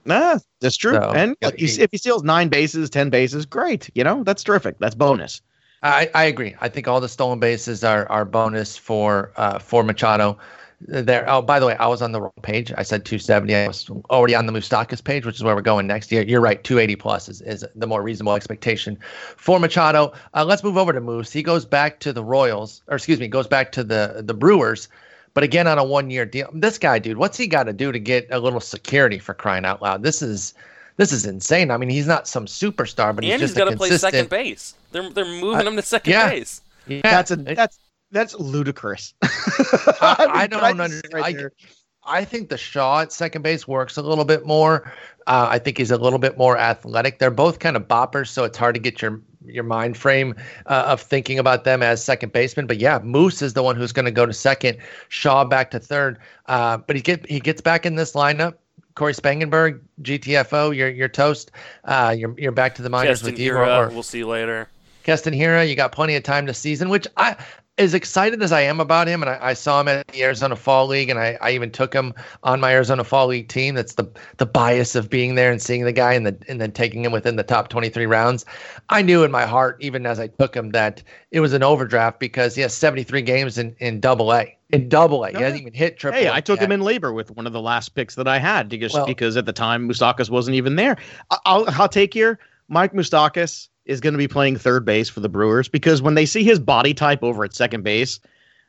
Nah, 0.05 0.39
that's 0.62 0.77
true. 0.77 0.93
So, 0.93 1.12
and 1.12 1.36
look, 1.41 1.58
he- 1.58 1.65
if 1.81 1.91
he 1.91 1.98
steals 1.98 2.24
nine 2.24 2.50
bases, 2.50 2.89
10 2.89 3.10
bases, 3.10 3.46
great. 3.46 3.89
You 3.93 4.03
know, 4.03 4.24
that's 4.24 4.43
terrific. 4.43 4.77
That's 4.79 4.96
bonus. 4.96 5.41
I, 5.84 6.10
I 6.13 6.24
agree. 6.25 6.55
I 6.60 6.67
think 6.69 6.88
all 6.88 7.00
the 7.00 7.08
stolen 7.08 7.39
bases 7.39 7.84
are 7.84 8.05
are 8.10 8.25
bonus 8.25 8.75
for 8.77 9.31
uh, 9.38 9.60
for 9.60 9.84
Machado. 9.84 10.38
There. 10.81 11.29
Oh, 11.29 11.41
by 11.41 11.60
the 11.60 11.65
way, 11.67 11.75
I 11.75 11.88
was 11.88 12.01
on 12.01 12.13
the 12.13 12.22
wrong 12.22 12.31
page. 12.41 12.72
I 12.77 12.84
said 12.84 13.03
270. 13.05 13.53
I 13.53 13.67
was 13.67 13.89
already 14.10 14.34
on 14.36 14.46
the 14.46 14.53
Moustakas 14.53 15.03
page, 15.03 15.25
which 15.25 15.36
is 15.36 15.43
where 15.43 15.53
we're 15.55 15.62
going 15.62 15.88
next 15.88 16.10
year. 16.12 16.24
You're 16.24 16.39
right. 16.41 16.62
280 16.63 16.96
plus 16.96 17.27
is, 17.29 17.41
is 17.41 17.65
the 17.75 17.86
more 17.88 18.01
reasonable 18.01 18.34
expectation 18.34 18.98
for 19.36 19.60
Machado. 19.60 20.13
Uh, 20.34 20.46
let's 20.46 20.63
move 20.63 20.77
over 20.77 20.91
to 20.93 21.01
Moose. 21.01 21.31
He 21.34 21.43
goes 21.43 21.65
back 21.65 22.00
to 22.01 22.13
the 22.13 22.24
Royals, 22.24 22.81
or 22.88 22.96
excuse 22.96 23.19
me, 23.19 23.27
goes 23.27 23.48
back 23.48 23.72
to 23.74 23.84
the 23.84 24.22
the 24.25 24.34
Brewers, 24.34 24.88
but 25.33 25.43
again 25.43 25.67
on 25.67 25.77
a 25.77 25.83
one 25.83 26.09
year 26.09 26.25
deal. 26.25 26.50
This 26.53 26.77
guy, 26.77 27.00
dude, 27.00 27.17
what's 27.17 27.38
he 27.38 27.48
got 27.48 27.63
to 27.63 27.74
do 27.74 27.91
to 27.91 28.00
get 28.00 28.27
a 28.31 28.39
little 28.39 28.59
security 28.59 29.19
for 29.19 29.33
crying 29.33 29.65
out 29.65 29.81
loud? 29.81 30.03
This 30.03 30.21
is 30.21 30.53
this 30.98 31.12
is 31.12 31.25
insane. 31.25 31.71
I 31.71 31.77
mean, 31.77 31.89
he's 31.89 32.07
not 32.07 32.27
some 32.27 32.45
superstar, 32.45 33.15
but 33.15 33.24
he's 33.24 33.33
and 33.33 33.41
he's 33.41 33.51
just 33.51 33.57
got 33.57 33.69
to 33.69 33.77
play 33.77 33.89
second 33.91 34.29
base. 34.29 34.75
They're 34.91 35.09
they're 35.09 35.25
moving 35.25 35.67
him 35.67 35.75
to 35.75 35.81
second 35.81 36.12
yeah. 36.12 36.29
base. 36.29 36.62
Yeah, 36.88 37.01
That's 37.03 37.31
a 37.31 37.36
that's 37.38 37.79
that's 38.12 38.36
ludicrous. 38.36 39.13
I, 39.21 40.15
mean, 40.19 40.29
I 40.36 40.48
don't 40.48 40.63
understand. 40.63 41.13
right 41.13 41.38
I, 41.38 42.19
I 42.19 42.25
think 42.25 42.50
the 42.50 42.57
Shaw 42.57 43.01
at 43.01 43.13
second 43.13 43.43
base 43.43 43.67
works 43.67 43.98
a 43.98 44.01
little 44.01 44.25
bit 44.25 44.45
more. 44.45 44.91
Uh, 45.27 45.48
I 45.50 45.59
think 45.59 45.77
he's 45.77 45.91
a 45.91 45.98
little 45.98 46.19
bit 46.19 46.38
more 46.38 46.57
athletic. 46.57 47.19
They're 47.19 47.29
both 47.29 47.59
kind 47.59 47.77
of 47.77 47.88
boppers, 47.88 48.29
so 48.29 48.43
it's 48.43 48.57
hard 48.57 48.74
to 48.75 48.81
get 48.81 49.01
your 49.01 49.21
your 49.46 49.63
mind 49.63 49.98
frame 49.98 50.36
uh, 50.65 50.86
of 50.88 51.01
thinking 51.01 51.39
about 51.39 51.63
them 51.63 51.81
as 51.81 52.03
second 52.03 52.34
baseman. 52.34 52.67
But 52.67 52.77
yeah, 52.77 53.00
Moose 53.00 53.41
is 53.41 53.53
the 53.53 53.63
one 53.63 53.75
who's 53.75 53.91
going 53.91 54.05
to 54.05 54.12
go 54.12 54.25
to 54.25 54.34
second. 54.34 54.77
Shaw 55.10 55.46
back 55.46 55.72
to 55.72 55.79
third. 55.79 56.19
Uh, 56.48 56.77
but 56.77 56.96
he 56.96 57.01
get 57.01 57.25
he 57.29 57.39
gets 57.39 57.62
back 57.62 57.86
in 57.86 57.96
this 57.96 58.13
lineup. 58.13 58.55
Cory 58.96 59.13
Spangenberg, 59.13 59.79
GTFO, 60.01 60.75
you're 60.75 60.89
you're 60.89 61.08
toast. 61.08 61.51
Uh, 61.86 62.13
you're 62.17 62.36
you're 62.38 62.51
back 62.51 62.75
to 62.75 62.81
the 62.81 62.89
minors 62.89 63.19
Keston 63.19 63.34
with 63.34 63.39
you. 63.39 63.53
Hiura, 63.53 63.77
Or, 63.77 63.86
or 63.86 63.89
we'll 63.89 64.03
see 64.03 64.19
you 64.19 64.27
later. 64.27 64.67
Keston 65.03 65.34
Hiura, 65.34 65.67
you 65.67 65.75
got 65.75 65.91
plenty 65.91 66.15
of 66.15 66.24
time 66.24 66.46
to 66.46 66.53
season, 66.53 66.89
which 66.89 67.08
I 67.17 67.36
as 67.79 67.93
excited 67.93 68.43
as 68.43 68.51
I 68.51 68.62
am 68.62 68.81
about 68.81 69.07
him, 69.07 69.24
and 69.24 69.29
I, 69.29 69.39
I 69.41 69.53
saw 69.53 69.79
him 69.79 69.88
at 69.88 70.05
the 70.09 70.21
Arizona 70.21 70.55
Fall 70.57 70.86
League, 70.86 71.09
and 71.09 71.17
I, 71.17 71.38
I 71.41 71.51
even 71.51 71.71
took 71.71 71.93
him 71.93 72.13
on 72.43 72.59
my 72.59 72.74
Arizona 72.74 73.05
Fall 73.05 73.27
League 73.27 73.48
team. 73.48 73.75
That's 73.75 73.95
the 73.95 74.05
the 74.38 74.45
bias 74.45 74.95
of 74.95 75.09
being 75.09 75.36
there 75.36 75.50
and 75.51 75.62
seeing 75.62 75.86
the 75.86 75.93
guy 75.93 76.13
and 76.13 76.25
the 76.27 76.38
and 76.50 76.59
then 76.59 76.74
taking 76.74 77.03
him 77.05 77.13
within 77.13 77.38
the 77.38 77.43
top 77.43 77.69
23 77.69 78.05
rounds. 78.05 78.45
I 78.89 79.01
knew 79.01 79.24
in 79.24 79.31
my 79.31 79.45
heart, 79.45 79.77
even 79.79 80.05
as 80.05 80.19
I 80.19 80.27
took 80.27 80.53
him, 80.53 80.71
that 80.71 81.01
it 81.31 81.39
was 81.39 81.53
an 81.53 81.63
overdraft 81.63 82.19
because 82.19 82.53
he 82.53 82.62
has 82.62 82.74
73 82.74 83.21
games 83.21 83.57
in 83.57 83.75
in 83.79 84.01
Double 84.01 84.33
A. 84.33 84.55
In 84.71 84.89
Double 84.89 85.24
A, 85.24 85.31
he 85.31 85.41
hasn't 85.41 85.62
even 85.62 85.74
hit 85.74 85.98
Triple. 85.98 86.19
Hey, 86.19 86.29
I 86.29 86.41
took 86.41 86.59
yet. 86.59 86.65
him 86.69 86.74
in 86.74 86.81
LABR 86.81 87.13
with 87.15 87.31
one 87.31 87.48
of 87.48 87.53
the 87.53 87.62
last 87.62 87.95
picks 87.95 88.13
that 88.15 88.27
I 88.27 88.38
had 88.38 88.69
because 88.69 88.93
Well- 88.93 89.07
because 89.07 89.38
at 89.38 89.45
the 89.45 89.53
time 89.53 89.89
Moustakas 89.89 90.29
wasn't 90.29 90.55
even 90.55 90.75
there. 90.75 90.98
I- 91.31 91.38
I'll 91.45 91.65
I'll 91.69 91.89
take 91.89 92.13
here 92.13 92.39
Mike 92.67 92.93
Moustakas 92.93 93.69
is 93.89 94.00
going 94.00 94.13
to 94.13 94.17
be 94.17 94.27
playing 94.27 94.55
third 94.58 94.86
base 94.86 95.10
for 95.10 95.19
the 95.19 95.29
Brewers 95.29 95.67
because 95.67 96.01
when 96.01 96.13
they 96.15 96.25
see 96.25 96.43
his 96.43 96.60
body 96.60 96.93
type 96.93 97.24
over 97.24 97.43
at 97.43 97.53
second 97.55 97.84
base, 97.84 98.19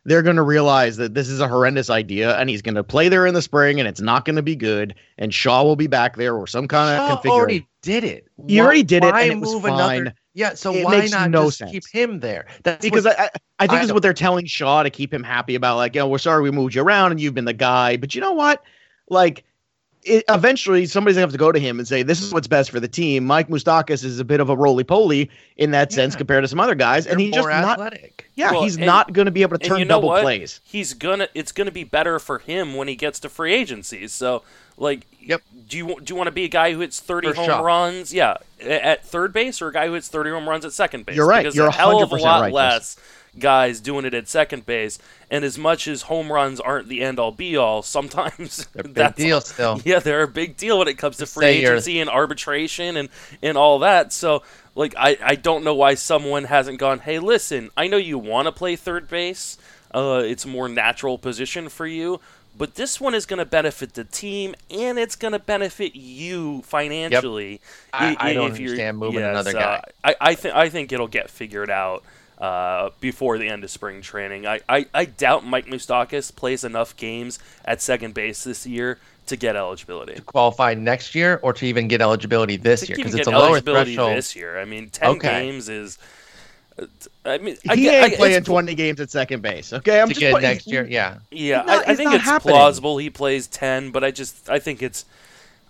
they're 0.07 0.23
going 0.23 0.37
to 0.37 0.43
realize 0.43 0.97
that 0.97 1.13
this 1.13 1.29
is 1.29 1.41
a 1.41 1.47
horrendous 1.49 1.91
idea 1.91 2.37
and 2.39 2.49
he's 2.49 2.63
going 2.63 2.75
to 2.75 2.83
play 2.83 3.09
there 3.11 3.27
in 3.27 3.35
the 3.35 3.43
spring 3.43 3.79
and 3.79 3.87
it's 3.87 4.01
not 4.01 4.25
going 4.25 4.37
to 4.37 4.43
be 4.43 4.57
good 4.57 4.95
and 5.19 5.33
Shaw 5.35 5.63
will 5.63 5.77
be 5.77 5.87
back 5.87 6.17
there 6.17 6.35
or 6.35 6.47
some 6.47 6.67
kind 6.67 6.91
of 6.91 6.97
Shaw 6.97 7.09
configuration. 7.17 7.39
already 7.39 7.69
did 7.83 8.05
it. 8.05 8.27
He 8.49 8.61
already 8.61 8.83
did 8.83 9.05
it, 9.05 9.13
Why 9.13 9.23
and 9.25 9.33
it 9.33 9.41
was 9.41 9.53
move 9.53 9.63
fine. 9.65 10.01
Another, 10.01 10.15
yeah, 10.33 10.55
so 10.55 10.73
It 10.75 10.85
why 10.85 11.07
not 11.11 11.31
no 11.31 11.47
just 11.47 11.59
sense. 11.59 11.71
keep 11.71 11.87
him 11.93 12.21
there? 12.21 12.47
That's 12.63 12.83
because 12.83 13.05
what- 13.05 13.21
I, 13.21 13.25
I, 13.25 13.31
I 13.61 13.67
think 13.67 13.81
I 13.81 13.85
is 13.85 13.93
what 13.93 14.01
they're 14.03 14.15
telling 14.15 14.47
Shaw 14.47 14.83
to 14.83 14.89
keep 14.91 15.13
him 15.13 15.23
happy 15.23 15.55
about. 15.55 15.77
Like, 15.77 15.95
you 15.95 16.01
know, 16.01 16.09
we're 16.09 16.17
sorry 16.17 16.43
we 16.43 16.51
moved 16.51 16.75
you 16.75 16.83
around 16.83 17.11
and 17.11 17.21
you've 17.21 17.35
been 17.35 17.45
the 17.45 17.53
guy, 17.53 17.99
but 17.99 18.15
you 18.15 18.23
know 18.23 18.33
what? 18.33 18.63
Like, 19.11 19.45
it, 20.03 20.25
eventually 20.29 20.87
somebody's 20.87 21.17
gonna 21.17 21.25
have 21.25 21.33
to 21.33 21.39
go 21.39 21.53
to 21.53 21.59
him 21.59 21.79
and 21.79 21.87
say, 21.87 22.03
"This 22.03 22.23
is 22.23 22.33
what's 22.33 22.47
best 22.47 22.71
for 22.71 22.81
the 22.81 22.89
team." 22.89 23.25
Mike 23.27 23.49
Moustakas 23.49 24.05
is 24.05 24.19
a 24.19 24.25
bit 24.25 24.41
of 24.41 24.49
a 24.49 24.57
roly 24.57 24.85
poly 24.85 25.31
in 25.57 25.71
that 25.73 25.93
sense 25.93 26.17
compared 26.17 26.43
to 26.45 26.49
some 26.49 26.59
other 26.61 26.75
guys, 26.75 27.07
and 27.07 27.19
They're 27.19 27.27
he's 27.27 27.35
just 27.35 27.49
more 27.49 27.61
not. 27.61 27.95
Yeah, 28.35 28.53
Well, 28.53 28.63
he's 28.63 28.77
and- 28.77 28.87
not 28.87 29.13
going 29.13 29.27
to 29.27 29.31
be 29.33 29.43
able 29.43 29.59
to 29.59 29.69
turn 29.69 29.79
you 29.79 29.85
know 29.85 29.97
double 29.97 30.09
what? 30.09 30.23
plays. 30.23 30.61
He's 30.65 30.95
gonna. 30.95 31.29
It's 31.35 31.53
gonna 31.53 31.71
be 31.71 31.85
better 31.85 32.19
for 32.19 32.39
him 32.39 32.75
when 32.75 32.89
he 32.89 32.97
gets 32.97 33.21
to 33.21 33.29
free 33.29 33.53
agency. 33.55 34.09
So, 34.09 34.43
like, 34.81 35.07
Yep. 35.23 35.43
do 35.69 35.77
you 35.77 35.87
do 36.03 36.13
you 36.13 36.17
want 36.17 36.27
to 36.27 36.33
be 36.33 36.45
a 36.45 36.49
guy 36.49 36.73
who 36.73 36.81
hits 36.81 36.99
thirty 36.99 37.31
home 37.33 37.45
sure. 37.47 37.63
runs? 37.63 38.13
Yeah, 38.13 38.39
at 38.61 39.05
third 39.05 39.33
base, 39.33 39.63
or 39.63 39.69
a 39.69 39.73
guy 39.73 39.87
who 39.87 39.93
hits 39.93 40.09
thirty 40.09 40.31
home 40.31 40.49
runs 40.49 40.65
at 40.65 40.73
second 40.73 41.07
base? 41.07 41.15
You're 41.15 41.27
right. 41.29 41.43
Because 41.45 41.55
You're 41.55 41.69
a 41.69 41.73
hell 41.73 42.03
of 42.03 42.11
a 42.11 42.17
lot 42.17 42.41
right, 42.41 42.53
less 42.53 42.97
guys 43.39 43.79
doing 43.81 44.05
it 44.05 44.13
at 44.13 44.29
second 44.29 44.67
base. 44.67 44.99
And 45.31 45.45
as 45.45 45.57
much 45.57 45.87
as 45.87 46.03
home 46.03 46.33
runs 46.33 46.59
aren't 46.59 46.89
the 46.89 47.01
end 47.01 47.21
all 47.21 47.31
be 47.31 47.57
all, 47.57 47.81
sometimes 47.83 48.67
They're 48.73 48.81
a 48.81 48.85
big 48.89 48.95
that's 48.95 49.17
deal 49.17 49.41
still. 49.41 49.81
Yeah, 49.85 50.01
they're 50.01 50.23
a 50.25 50.29
big 50.29 50.57
deal 50.57 50.81
when 50.81 50.89
it 50.89 50.99
comes 50.99 51.19
to 51.19 51.27
free 51.27 51.45
say 51.45 51.61
you're- 51.61 51.73
agency 51.75 52.01
and 52.01 52.11
arbitration 52.11 52.97
and, 52.97 53.09
and 53.41 53.57
all 53.57 53.79
that. 53.81 54.13
So, 54.13 54.43
like, 54.75 54.95
I, 54.99 55.17
I 55.23 55.35
don't 55.37 55.63
know 55.63 55.75
why 55.77 55.95
someone 55.95 56.43
hasn't 56.45 56.81
gone, 56.81 56.99
hey, 57.01 57.21
listen, 57.21 57.71
I 57.77 57.87
know 57.87 57.99
you 57.99 58.19
want 58.19 58.47
to 58.47 58.53
play 58.53 58.75
third 58.75 59.07
base. 59.07 59.59
Uh, 59.95 60.23
it's 60.25 60.45
a 60.45 60.49
more 60.49 60.69
natural 60.69 61.17
position 61.19 61.69
for 61.69 61.87
you. 61.87 62.21
But 62.57 62.75
this 62.75 63.01
one 63.01 63.15
is 63.15 63.25
going 63.27 63.39
to 63.39 63.47
benefit 63.47 63.95
the 63.95 64.05
team, 64.05 64.55
and 64.71 64.99
it's 64.99 65.17
going 65.17 65.33
to 65.33 65.39
benefit 65.39 65.95
you 65.97 66.61
financially. 66.63 67.61
I- 67.93 68.17
I 68.19 68.35
don't 68.35 68.53
if 68.53 68.59
understand 68.59 68.99
moving 68.99 69.21
yeah, 69.21 69.31
another 69.31 69.53
guy. 69.53 69.83
I, 70.05 70.15
I 70.21 70.35
think 70.35 70.55
I 70.55 70.69
think 70.69 70.93
it'll 70.93 71.09
get 71.09 71.31
figured 71.31 71.71
out 71.71 72.05
uh, 72.39 72.91
before 73.01 73.39
the 73.39 73.49
end 73.49 73.65
of 73.65 73.71
spring 73.71 74.03
training. 74.03 74.47
I, 74.47 74.61
I, 74.69 74.87
I 74.93 75.05
doubt 75.07 75.45
Mike 75.47 75.67
Moustakas 75.67 76.35
plays 76.35 76.65
enough 76.65 76.97
games 76.97 77.39
at 77.65 77.81
second 77.81 78.15
base 78.15 78.45
this 78.45 78.67
year 78.67 78.99
to 79.27 79.37
get 79.37 79.57
eligibility. 79.57 80.15
To 80.15 80.23
qualify 80.23 80.75
next 80.75 81.15
year 81.15 81.39
or 81.43 81.53
to 81.53 81.67
even 81.67 81.87
get 81.89 82.03
eligibility 82.03 82.57
this 82.57 82.83
I 82.83 82.87
year 82.89 82.97
because 82.97 83.15
it's 83.15 83.29
a 83.29 83.31
lower 83.31 83.61
threshold. 83.61 84.17
this 84.17 84.35
year. 84.35 84.59
I 84.59 84.65
mean, 84.65 84.91
ten 84.91 85.11
Okay. 85.11 85.29
games 85.47 85.69
is. 85.69 85.99
I 87.25 87.39
mean, 87.39 87.57
I 87.69 87.77
he 87.77 87.83
get, 87.83 88.05
ain't 88.05 88.13
I, 88.15 88.17
playing 88.17 88.43
20 88.45 88.75
games 88.75 89.01
at 89.01 89.11
second 89.11 89.43
base. 89.43 89.73
Okay, 89.73 90.01
I'm 90.01 90.09
to 90.09 90.15
just 90.15 90.21
get 90.21 90.33
putting- 90.33 90.49
next 90.49 90.67
year. 90.67 90.87
Yeah, 90.89 91.19
Yeah, 91.31 91.63
not- 91.63 91.89
I, 91.89 91.93
I 91.93 91.95
think 91.95 92.13
it's 92.15 92.25
happening. 92.25 92.55
plausible 92.55 92.99
he 92.99 93.11
plays 93.11 93.47
ten, 93.47 93.91
but 93.91 94.03
I 94.05 94.11
just 94.11 94.49
I 94.49 94.59
think 94.59 94.83
it's 94.83 95.05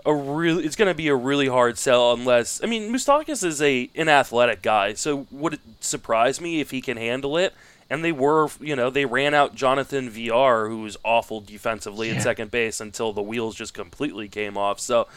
a 0.07 0.15
really 0.15 0.65
it's 0.65 0.77
going 0.77 0.89
to 0.89 0.95
be 0.95 1.09
a 1.09 1.15
really 1.15 1.49
hard 1.49 1.77
sell 1.77 2.13
unless 2.13 2.63
I 2.65 2.67
mean 2.67 2.93
Moustakas 2.93 3.45
is 3.45 3.61
a 3.61 3.91
an 3.97 4.09
athletic 4.09 4.63
guy, 4.63 4.95
so 4.95 5.27
would 5.31 5.55
it 5.55 5.61
surprise 5.81 6.41
me 6.41 6.61
if 6.61 6.71
he 6.71 6.81
can 6.81 6.97
handle 6.97 7.37
it? 7.37 7.53
And 7.93 8.05
they 8.05 8.13
were, 8.13 8.49
you 8.61 8.77
know, 8.77 8.89
they 8.89 9.05
ran 9.05 9.35
out 9.35 9.57
Jonathan 9.57 10.09
Villar, 10.09 10.69
who 10.69 10.83
was 10.83 10.97
awful 11.05 11.41
defensively 11.41 12.09
Yeah. 12.09 12.15
at 12.15 12.23
second 12.23 12.53
base 12.53 12.81
until 12.81 13.13
the 13.13 13.21
wheels 13.21 13.57
just 13.57 13.75
completely 13.75 14.29
came 14.29 14.57
off. 14.57 14.79
So, 14.79 15.09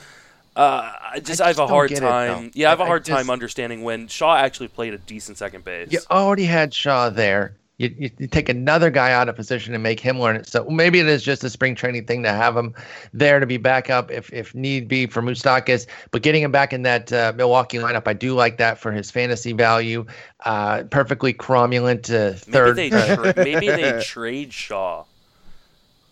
uh, 0.55 0.91
I 1.13 1.19
just 1.19 1.41
I, 1.41 1.47
have 1.47 1.55
just 1.55 1.59
a 1.59 1.61
don't 1.63 1.69
hard 1.69 1.89
get 1.89 1.97
it, 1.99 2.01
time. 2.01 2.51
yeah, 2.53 2.67
I 2.67 2.69
have 2.71 2.79
a 2.79 2.83
I- 2.83 2.85
I 2.85 2.87
hard 2.89 3.05
time 3.05 3.29
understanding 3.29 3.81
when 3.83 4.07
Shaw 4.07 4.35
actually 4.37 4.67
played 4.69 4.93
a 4.93 4.97
decent 4.97 5.37
second 5.37 5.63
base. 5.63 5.91
you 5.91 5.99
already 6.11 6.45
had 6.45 6.73
Shaw 6.73 7.09
there. 7.09 7.55
You, 7.79 7.93
you, 7.97 8.09
you 8.19 8.27
take 8.27 8.49
another 8.49 8.91
guy 8.91 9.11
out 9.13 9.27
of 9.29 9.35
position 9.35 9.73
and 9.73 9.81
make 9.81 9.99
him 9.99 10.19
learn 10.19 10.35
it. 10.35 10.47
So 10.47 10.63
maybe 10.69 10.99
it 10.99 11.07
is 11.07 11.23
just 11.23 11.43
a 11.43 11.49
spring 11.49 11.73
training 11.73 12.05
thing 12.05 12.21
to 12.21 12.29
have 12.31 12.55
him 12.55 12.75
there 13.13 13.39
to 13.39 13.47
be 13.47 13.57
back 13.57 13.89
up 13.89 14.11
if, 14.11 14.31
if 14.31 14.53
need 14.53 14.87
be 14.87 15.07
for 15.07 15.23
Moustakas. 15.23 15.87
But 16.11 16.21
getting 16.21 16.43
him 16.43 16.51
back 16.51 16.71
in 16.71 16.83
that 16.83 17.11
uh, 17.11 17.33
Milwaukee 17.35 17.79
lineup, 17.79 18.07
I 18.07 18.13
do 18.13 18.35
like 18.35 18.57
that 18.59 18.77
for 18.77 18.91
his 18.91 19.09
fantasy 19.09 19.53
value. 19.53 20.05
Uh, 20.45 20.83
perfectly 20.83 21.33
cromulent 21.33 22.11
uh, 22.13 22.37
maybe 22.45 22.51
third. 22.51 22.75
they 22.75 22.91
uh, 22.91 23.15
tra- 23.33 23.43
maybe 23.43 23.67
they 23.67 23.99
trade 24.03 24.53
Shaw. 24.53 25.05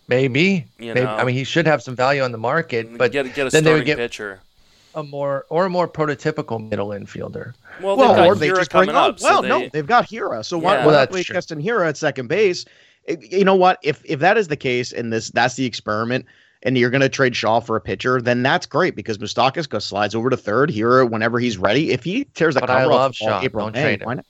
Maybe. 0.08 0.66
You 0.78 0.94
Maybe- 0.94 1.00
know. 1.06 1.14
I 1.16 1.24
mean, 1.24 1.34
he 1.34 1.44
should 1.44 1.66
have 1.66 1.82
some 1.82 1.96
value 1.96 2.22
on 2.22 2.32
the 2.32 2.38
market, 2.38 2.96
but 2.98 3.12
get 3.12 3.32
get 3.34 3.46
a 3.46 3.50
then 3.50 3.64
they 3.64 3.70
would 3.72 3.78
starting 3.78 3.86
get 3.86 3.96
pitcher. 3.98 4.40
a 4.94 5.02
more 5.02 5.46
or 5.48 5.66
a 5.66 5.70
more 5.70 5.88
prototypical 5.88 6.68
middle 6.68 6.88
infielder. 6.88 7.54
Well, 7.80 7.96
well, 7.96 8.26
or 8.30 8.34
they 8.34 8.48
just 8.48 8.70
bring 8.70 8.86
coming 8.88 8.96
up. 8.96 9.14
up. 9.14 9.20
so 9.20 9.28
Well, 9.28 9.42
they- 9.42 9.48
no, 9.48 9.68
they've 9.72 9.86
got 9.86 10.08
Hiura. 10.08 10.44
So 10.44 10.58
why, 10.58 10.74
Yeah. 10.74 10.78
why 10.80 10.86
Well, 10.86 10.94
not 10.94 10.98
that's 11.00 11.10
play 11.12 11.22
true. 11.22 11.34
Keston 11.34 11.62
Hiura 11.62 11.88
at 11.88 11.96
second 11.96 12.26
base? 12.28 12.64
You 13.20 13.44
know 13.44 13.56
what? 13.56 13.78
If 13.82 14.02
if 14.04 14.20
that 14.20 14.36
is 14.36 14.48
the 14.48 14.56
case, 14.56 14.92
and 14.92 15.12
this 15.12 15.30
that's 15.30 15.54
the 15.54 15.64
experiment, 15.64 16.26
and 16.62 16.76
you're 16.78 16.90
going 16.90 17.00
to 17.00 17.08
trade 17.08 17.34
Shaw 17.34 17.58
for 17.60 17.74
a 17.76 17.80
pitcher, 17.80 18.20
then 18.20 18.42
that's 18.42 18.66
great 18.66 18.94
because 18.94 19.18
Moustakas 19.18 19.68
goes 19.68 19.84
slides 19.84 20.14
over 20.14 20.30
to 20.30 20.36
third. 20.36 20.70
Hiura, 20.70 21.08
whenever 21.10 21.40
he's 21.40 21.58
ready, 21.58 21.90
if 21.92 22.04
he 22.04 22.24
tears 22.34 22.54
the 22.54 22.60
But 22.60 22.68
cover 22.68 22.92
off 22.92 23.14
Shaw. 23.16 23.40
April, 23.42 23.66
Don't 23.66 23.72
May, 23.74 23.96
trade 23.96 24.02
him. 24.02 24.22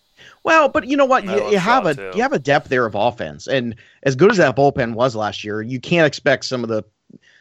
Well, 0.44 0.68
but 0.68 0.86
you 0.86 0.96
know 0.96 1.04
what? 1.04 1.24
You, 1.24 1.50
you 1.50 1.58
have 1.58 1.86
a 1.86 1.94
too. 1.94 2.10
you 2.14 2.22
have 2.22 2.32
a 2.32 2.38
depth 2.38 2.68
there 2.68 2.84
of 2.84 2.94
offense, 2.94 3.46
and 3.46 3.76
as 4.02 4.16
good 4.16 4.30
as 4.30 4.38
that 4.38 4.56
bullpen 4.56 4.94
was 4.94 5.14
last 5.14 5.44
year, 5.44 5.62
you 5.62 5.78
can't 5.80 6.06
expect 6.06 6.44
some 6.44 6.62
of 6.64 6.68
the 6.68 6.82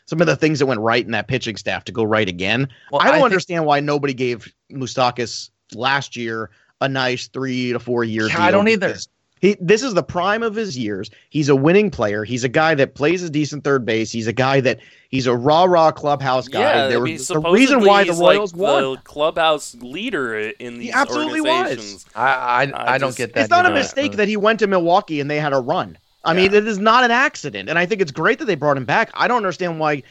some 0.06 0.22
of 0.22 0.28
the 0.28 0.36
things 0.36 0.60
that 0.60 0.66
went 0.66 0.82
right 0.82 1.04
in 1.06 1.12
that 1.12 1.28
pitching 1.28 1.56
staff 1.56 1.84
to 1.86 1.92
go 1.92 2.04
right 2.04 2.28
again. 2.30 2.68
Well, 2.92 3.02
I 3.02 3.06
don't 3.06 3.14
I 3.14 3.18
think- 3.18 3.26
understand 3.26 3.66
why 3.66 3.80
nobody 3.80 4.14
gave 4.14 4.54
Moustakas 4.72 5.50
last 5.74 6.16
year 6.16 6.50
a 6.82 6.90
nice 6.90 7.28
three 7.28 7.72
to 7.72 7.80
four 7.80 8.04
year 8.04 8.28
Yeah, 8.28 8.36
deal. 8.36 8.42
I 8.44 8.52
don't 8.52 8.68
either. 8.68 8.96
Because 9.42 9.58
He, 9.60 9.66
this 9.66 9.84
is 9.84 9.94
the 9.94 10.04
prime 10.04 10.44
of 10.44 10.56
his 10.56 10.78
years. 10.78 11.10
He's 11.30 11.50
a 11.50 11.56
winning 11.56 11.90
player. 11.92 12.24
He's 12.24 12.44
a 12.44 12.50
guy 12.50 12.76
that 12.76 12.96
plays 12.96 13.24
a 13.24 13.30
decent 13.30 13.64
third 13.64 13.86
base. 13.86 14.12
He's 14.12 14.28
a 14.28 14.34
guy 14.34 14.62
that 14.62 14.80
he's 15.10 15.28
a 15.28 15.36
rah 15.36 15.64
rah 15.66 15.92
clubhouse 15.92 16.48
guy. 16.48 16.60
Yeah, 16.62 16.88
there 16.88 16.98
I 17.00 17.02
mean, 17.02 17.14
was 17.16 17.28
the 17.28 17.40
reason 17.40 17.80
supposedly 17.82 17.88
why 17.90 18.04
the 18.04 18.12
he's 18.14 18.20
Royals 18.22 18.54
like 18.54 18.62
won. 18.62 18.84
the 18.96 19.02
clubhouse 19.04 19.76
leader 19.82 20.38
in 20.38 20.78
these 20.80 20.94
absolutely 20.94 21.42
was. 21.42 21.50
organizations. 21.50 22.06
I 22.16 22.22
I, 22.28 22.64
I 22.66 22.94
I 22.94 22.98
don't 22.98 23.10
just- 23.10 23.18
get 23.18 23.34
that. 23.34 23.42
It's 23.42 23.50
not 23.50 23.66
a 23.66 23.70
either. 23.70 23.80
mistake 23.80 24.14
that 24.14 24.28
he 24.28 24.38
went 24.38 24.60
to 24.60 24.68
Milwaukee 24.68 25.20
and 25.20 25.30
they 25.30 25.40
had 25.40 25.54
a 25.54 25.60
run. 25.60 25.98
I 26.24 26.34
mean, 26.36 26.54
it 26.54 26.68
is 26.68 26.78
not 26.78 27.04
an 27.04 27.10
accident. 27.10 27.68
And 27.68 27.80
I 27.80 27.88
think 27.88 28.00
it's 28.00 28.12
great 28.12 28.38
that 28.40 28.46
they 28.46 28.54
brought 28.54 28.78
him 28.78 28.86
back. 28.86 29.10
I 29.16 29.28
don't 29.28 29.38
understand 29.38 29.80
why. 29.80 30.04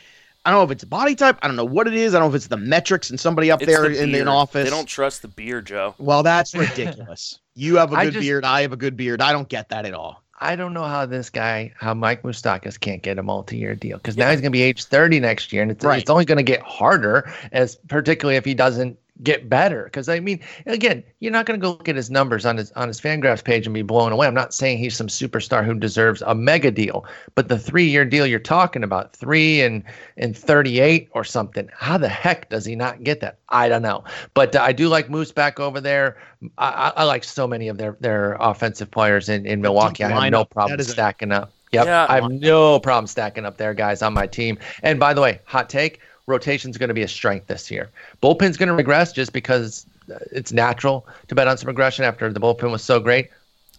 I 0.45 0.51
don't 0.51 0.59
know 0.59 0.64
if 0.64 0.71
it's 0.73 0.83
body 0.85 1.14
type. 1.14 1.38
I 1.43 1.47
don't 1.47 1.55
know 1.55 1.64
what 1.66 1.87
it 1.87 1.95
is. 1.95 2.14
I 2.14 2.19
don't 2.19 2.29
know 2.31 2.31
if 2.31 2.35
it's 2.35 2.49
the 2.49 2.57
metrics 2.57 3.11
and 3.11 3.21
somebody 3.21 3.49
up 3.51 3.61
It's 3.62 3.71
there 3.71 3.83
the 3.88 4.03
in 4.03 4.11
beard. 4.11 4.23
an 4.23 4.29
office. 4.29 4.64
They 4.64 4.71
don't 4.71 4.87
trust 4.87 5.23
the 5.23 5.29
beer, 5.29 5.61
Joe. 5.62 5.95
Well, 5.99 6.23
that's 6.25 6.53
ridiculous. 6.55 7.38
you 7.61 7.77
have 7.77 7.92
a 7.92 7.96
good 7.96 8.12
just- 8.14 8.23
beard. 8.23 8.44
I 8.44 8.62
have 8.62 8.73
a 8.73 8.77
good 8.77 8.96
beard. 8.96 9.20
I 9.20 9.33
don't 9.33 9.49
get 9.49 9.68
that 9.68 9.85
at 9.87 9.94
all. 9.94 10.23
I 10.42 10.57
don't 10.57 10.73
know 10.73 10.85
how 10.85 11.05
this 11.05 11.29
guy, 11.29 11.75
how 11.77 11.92
Mike 11.92 12.23
Moustakas 12.23 12.81
can't 12.81 13.03
get 13.03 13.18
a 13.18 13.23
multi-year 13.23 13.75
deal 13.75 13.99
because 13.99 14.16
now 14.16 14.31
he's 14.31 14.40
going 14.40 14.51
to 14.51 14.57
be 14.57 14.62
age 14.62 14.85
30 14.85 15.20
next 15.20 15.53
year, 15.53 15.61
and 15.61 15.70
it's, 15.70 15.85
Right. 15.85 16.01
it's 16.01 16.09
only 16.09 16.25
going 16.25 16.38
to 16.38 16.42
get 16.42 16.62
harder, 16.62 17.31
as 17.53 17.77
particularly 17.88 18.37
if 18.37 18.44
he 18.46 18.55
doesn't 18.55 18.99
get 19.22 19.48
better. 19.48 19.85
Because 19.85 20.09
I 20.09 20.20
mean, 20.20 20.40
again, 20.66 21.02
you're 21.20 21.33
not 21.33 21.46
going 21.46 21.59
to 21.59 21.62
go 21.62 21.70
look 21.70 21.88
at 21.88 21.96
his 21.96 22.11
numbers 22.11 22.46
on 22.46 22.56
his 22.56 22.72
on 22.72 22.88
his 22.88 23.00
Fangraphs 23.00 23.44
page 23.44 23.66
and 23.66 23.74
be 23.74 23.83
blown 23.83 24.12
away. 24.12 24.26
I'm 24.26 24.35
not 24.35 24.54
saying 24.54 24.78
he's 24.78 24.96
some 24.96 25.09
superstar 25.09 25.64
who 25.64 25.74
deserves 25.74 26.22
a 26.22 26.35
mega 26.35 26.70
deal, 26.70 27.04
but 27.35 27.48
the 27.48 27.59
three-year 27.59 28.04
deal 28.04 28.26
you're 28.26 28.38
talking 28.38 28.83
about, 28.85 29.14
three 29.14 29.61
and 29.61 29.83
and 30.16 30.37
38 30.37 31.09
or 31.12 31.24
something, 31.24 31.68
how 31.74 31.98
the 31.98 32.09
heck 32.09 32.48
does 32.50 32.64
he 32.64 32.74
not 32.76 33.02
get 33.04 33.20
that? 33.20 33.38
I 33.48 33.68
don't 33.68 33.83
know. 33.83 34.04
But 34.35 34.54
uh, 34.56 34.62
I 34.62 34.72
do 34.72 34.88
like 34.88 35.11
Moose 35.11 35.33
back 35.33 35.61
over 35.61 35.80
there. 35.80 36.16
I, 36.59 36.68
I, 36.68 36.92
I 36.96 37.04
like 37.04 37.24
so 37.24 37.46
many 37.46 37.68
of 37.68 37.78
their 37.78 37.96
their 38.00 38.37
offensive 38.40 38.90
players 38.90 39.28
in 39.28 39.46
in 39.46 39.61
Milwaukee. 39.61 40.04
I 40.04 40.09
have 40.09 40.33
no 40.33 40.44
problem 40.44 40.76
That 40.76 40.80
is 40.80 40.88
a- 40.88 40.92
stacking 40.92 41.33
up. 41.33 41.52
Yep, 41.72 41.87
Yeah. 41.87 42.06
I 42.09 42.16
have 42.16 42.30
no 42.30 42.80
problem 42.80 43.06
stacking 43.06 43.46
up 43.46 43.56
there, 43.56 43.74
guys, 43.74 44.02
on 44.02 44.12
my 44.12 44.26
team. 44.26 44.59
And 44.83 44.98
by 44.98 45.14
the 45.14 45.20
way, 45.20 45.40
hot 45.44 45.68
take: 45.70 46.00
rotation's 46.26 46.76
going 46.78 46.88
to 46.88 46.94
be 46.94 47.02
a 47.02 47.09
strength 47.09 47.46
this 47.46 47.70
year. 47.70 47.90
Bullpen's 48.22 48.56
going 48.56 48.68
to 48.68 48.74
regress 48.74 49.12
just 49.12 49.33
because 49.33 49.87
uh, 50.12 50.18
it's 50.33 50.52
natural 50.52 51.06
to 51.28 51.35
bet 51.35 51.48
on 51.48 51.56
some 51.59 51.68
regression 51.68 52.04
after 52.04 52.33
the 52.33 52.40
bullpen 52.40 52.70
was 52.70 52.83
so 52.83 53.00
great. 53.00 53.30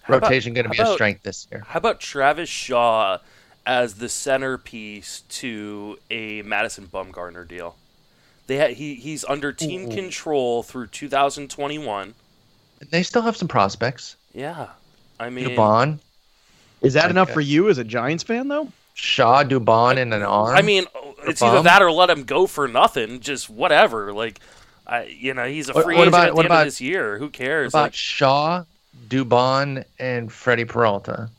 How 0.04 0.16
about- 0.16 0.24
Rotation 0.30 0.54
going 0.54 0.70
to 0.70 0.76
how 0.76 0.84
be 0.86 0.90
a 0.90 0.94
strength 0.94 1.24
this 1.24 1.48
year. 1.52 1.64
How 1.68 1.78
about 1.78 2.00
Travis 2.00 2.50
Shaw 2.50 3.20
as 3.66 3.96
the 3.96 4.10
centerpiece 4.10 5.22
to 5.30 6.00
a 6.10 6.42
Madison 6.42 6.88
Bumgarner 6.88 7.48
deal? 7.48 7.76
They 8.48 8.58
ha- 8.60 8.74
he 8.74 8.96
he's 8.96 9.24
under 9.26 9.54
team 9.54 9.86
Ooh. 9.86 9.96
control 9.96 10.64
through 10.64 10.88
2021. 10.88 12.14
And 12.82 12.90
They 12.90 13.04
still 13.04 13.22
have 13.22 13.38
some 13.38 13.48
prospects. 13.48 14.16
Yeah, 14.34 14.70
I 15.20 15.30
mean, 15.30 15.50
Dubon, 15.50 16.00
Is 16.82 16.94
that 16.94 17.04
Okay. 17.06 17.12
enough 17.12 17.30
for 17.32 17.42
you 17.42 17.70
as 17.70 17.78
a 17.78 17.84
Giants 17.84 18.24
fan, 18.24 18.48
though? 18.48 18.70
Shaw, 18.94 19.44
Dubon, 19.44 19.98
and 19.98 20.14
an 20.14 20.22
arm. 20.24 20.56
I 20.56 20.62
mean, 20.62 20.86
it's 21.26 21.42
either 21.42 21.62
that 21.64 21.82
or 21.82 21.92
let 21.92 22.10
him 22.10 22.24
go 22.24 22.48
for 22.48 22.68
nothing. 22.68 23.20
Just 23.20 23.50
whatever. 23.50 24.14
Like, 24.14 24.40
I 24.88 25.04
you 25.06 25.34
know 25.34 25.46
he's 25.48 25.70
a 25.70 25.74
free 25.74 25.96
what 25.96 26.08
agent 26.08 26.08
about- 26.10 26.24
at 26.24 26.28
the 26.30 26.36
what 26.36 26.46
end 26.46 26.52
about- 26.52 26.62
of 26.62 26.68
this 26.68 26.82
year. 26.82 27.18
Who 27.18 27.30
cares? 27.30 27.72
about 27.74 27.82
Like, 27.84 27.94
Shaw, 27.94 28.64
Dubon, 29.08 29.86
and 30.00 30.32
Freddy 30.32 30.66
Peralta. 30.66 31.30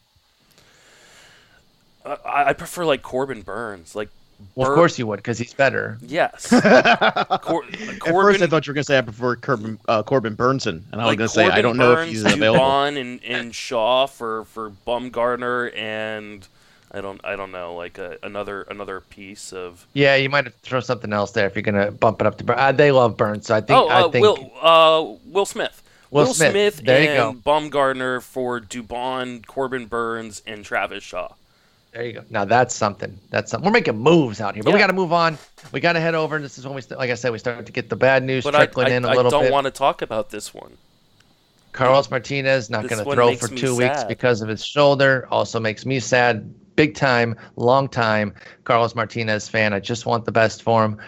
I, 2.05 2.17
I 2.47 2.53
prefer 2.53 2.85
like 2.85 3.03
Corbin 3.03 3.43
Burnes. 3.43 3.95
Like, 3.95 4.09
Well, 4.57 4.67
Bur- 4.67 4.73
of 4.73 4.77
course 4.77 4.99
you 4.99 5.07
would, 5.07 5.19
because 5.19 5.39
he's 5.39 5.55
better. 5.55 5.99
yes, 6.05 6.53
At 6.53 7.45
first, 7.45 8.43
I 8.43 8.47
thought 8.49 8.67
you 8.67 8.71
were 8.71 8.75
going 8.75 8.83
to 8.83 8.85
say 8.85 8.99
I 8.99 9.03
prefer 9.03 9.37
Corbin, 9.37 9.79
uh, 9.87 10.03
Corbin 10.03 10.35
Burnson, 10.37 10.83
and 10.91 11.01
I 11.01 11.05
was 11.05 11.07
like 11.13 11.19
going 11.19 11.29
to 11.29 11.35
say 11.35 11.47
I 11.49 11.63
don't 11.63 11.77
know 11.77 11.93
if 11.93 12.09
he's 12.09 12.25
available. 12.25 12.59
Dubon 12.65 13.01
and, 13.01 13.23
and 13.25 13.55
Shaw 13.55 14.07
for 14.07 14.45
for 14.47 14.71
Bumgarner 14.87 15.77
and 15.77 16.47
I 16.93 17.01
don't 17.01 17.21
I 17.25 17.37
don't 17.37 17.53
know 17.53 17.75
like 17.75 17.99
a, 17.99 18.19
another 18.23 18.63
another 18.63 19.01
piece 19.01 19.53
of 19.53 19.87
Yeah, 19.95 20.17
you 20.17 20.29
might 20.29 20.45
have 20.45 20.55
to 20.55 20.61
throw 20.61 20.81
something 20.81 21.13
else 21.13 21.33
there 21.33 21.47
if 21.47 21.57
you're 21.57 21.63
going 21.63 21.87
to 21.87 21.91
bump 21.91 22.21
it 22.21 22.27
up 22.27 22.37
to 22.39 22.45
Burnes. 22.45 22.61
Uh, 22.61 22.73
they 22.73 22.93
love 22.93 23.17
Burnes, 23.17 23.47
so 23.47 23.55
I 23.55 23.61
think. 23.63 23.79
oh 23.79 23.89
uh, 23.89 24.09
I 24.09 24.11
think 24.11 24.23
Will 24.23 24.53
uh, 24.61 25.17
Will 25.27 25.47
Smith. 25.47 25.83
Will 26.11 26.35
Smith. 26.35 26.77
There 26.77 27.03
you 27.03 27.09
and 27.31 27.43
Bumgarner 27.43 28.21
for 28.23 28.61
Dubon, 28.61 29.47
Corbin 29.47 29.87
Burnes, 29.87 30.43
and 30.47 30.63
Travis 30.63 31.03
Shaw. 31.03 31.33
There 31.93 32.05
you 32.05 32.13
go. 32.13 32.25
Now 32.29 32.45
that's 32.45 32.75
something. 32.75 33.19
That's 33.31 33.51
something. 33.51 33.67
We're 33.67 33.73
making 33.73 33.99
moves 33.99 34.41
out 34.41 34.55
here, 34.55 34.63
but 34.63 34.75
we 34.75 34.79
got 34.79 34.89
to 34.89 34.93
move 34.93 35.13
on. 35.13 35.39
We 35.73 35.81
got 35.81 35.95
to 35.95 36.01
head 36.01 36.15
over. 36.15 36.37
And 36.37 36.45
this 36.45 36.59
is 36.59 36.67
when 36.67 36.75
we, 36.75 36.83
st- 36.83 36.99
like 36.99 37.11
I 37.11 37.15
said, 37.15 37.33
we 37.33 37.39
started 37.39 37.65
to 37.67 37.73
get 37.73 37.89
the 37.89 37.97
bad 37.97 38.23
news 38.23 38.45
But 38.45 38.55
I, 38.55 38.65
trickling 38.67 38.89
I, 38.89 38.97
in 38.97 39.05
a 39.05 39.09
I 39.09 39.15
little 39.15 39.31
bit. 39.31 39.37
I 39.37 39.39
don't 39.41 39.47
bit. 39.47 39.53
want 39.53 39.65
to 39.67 39.71
talk 39.71 40.03
about 40.03 40.31
this 40.31 40.53
one. 40.53 40.77
Carlos 41.73 42.11
Martinez 42.11 42.69
not 42.69 42.87
going 42.89 43.03
to 43.03 43.11
throw 43.11 43.35
for 43.37 43.49
two 43.49 43.75
weeks 43.77 44.01
sad. 44.01 44.09
because 44.09 44.43
of 44.43 44.49
his 44.49 44.65
shoulder. 44.65 45.27
Also 45.31 45.59
makes 45.59 45.87
me 45.87 46.01
sad. 46.01 46.53
Big 46.77 46.95
time, 46.95 47.37
long 47.57 47.89
time 47.89 48.35
Carlos 48.65 48.95
Martinez 48.95 49.49
fan. 49.49 49.73
I 49.73 49.81
just 49.81 50.07
want 50.07 50.25
the 50.25 50.33
best 50.33 50.63
for 50.63 50.85
him. 50.85 50.99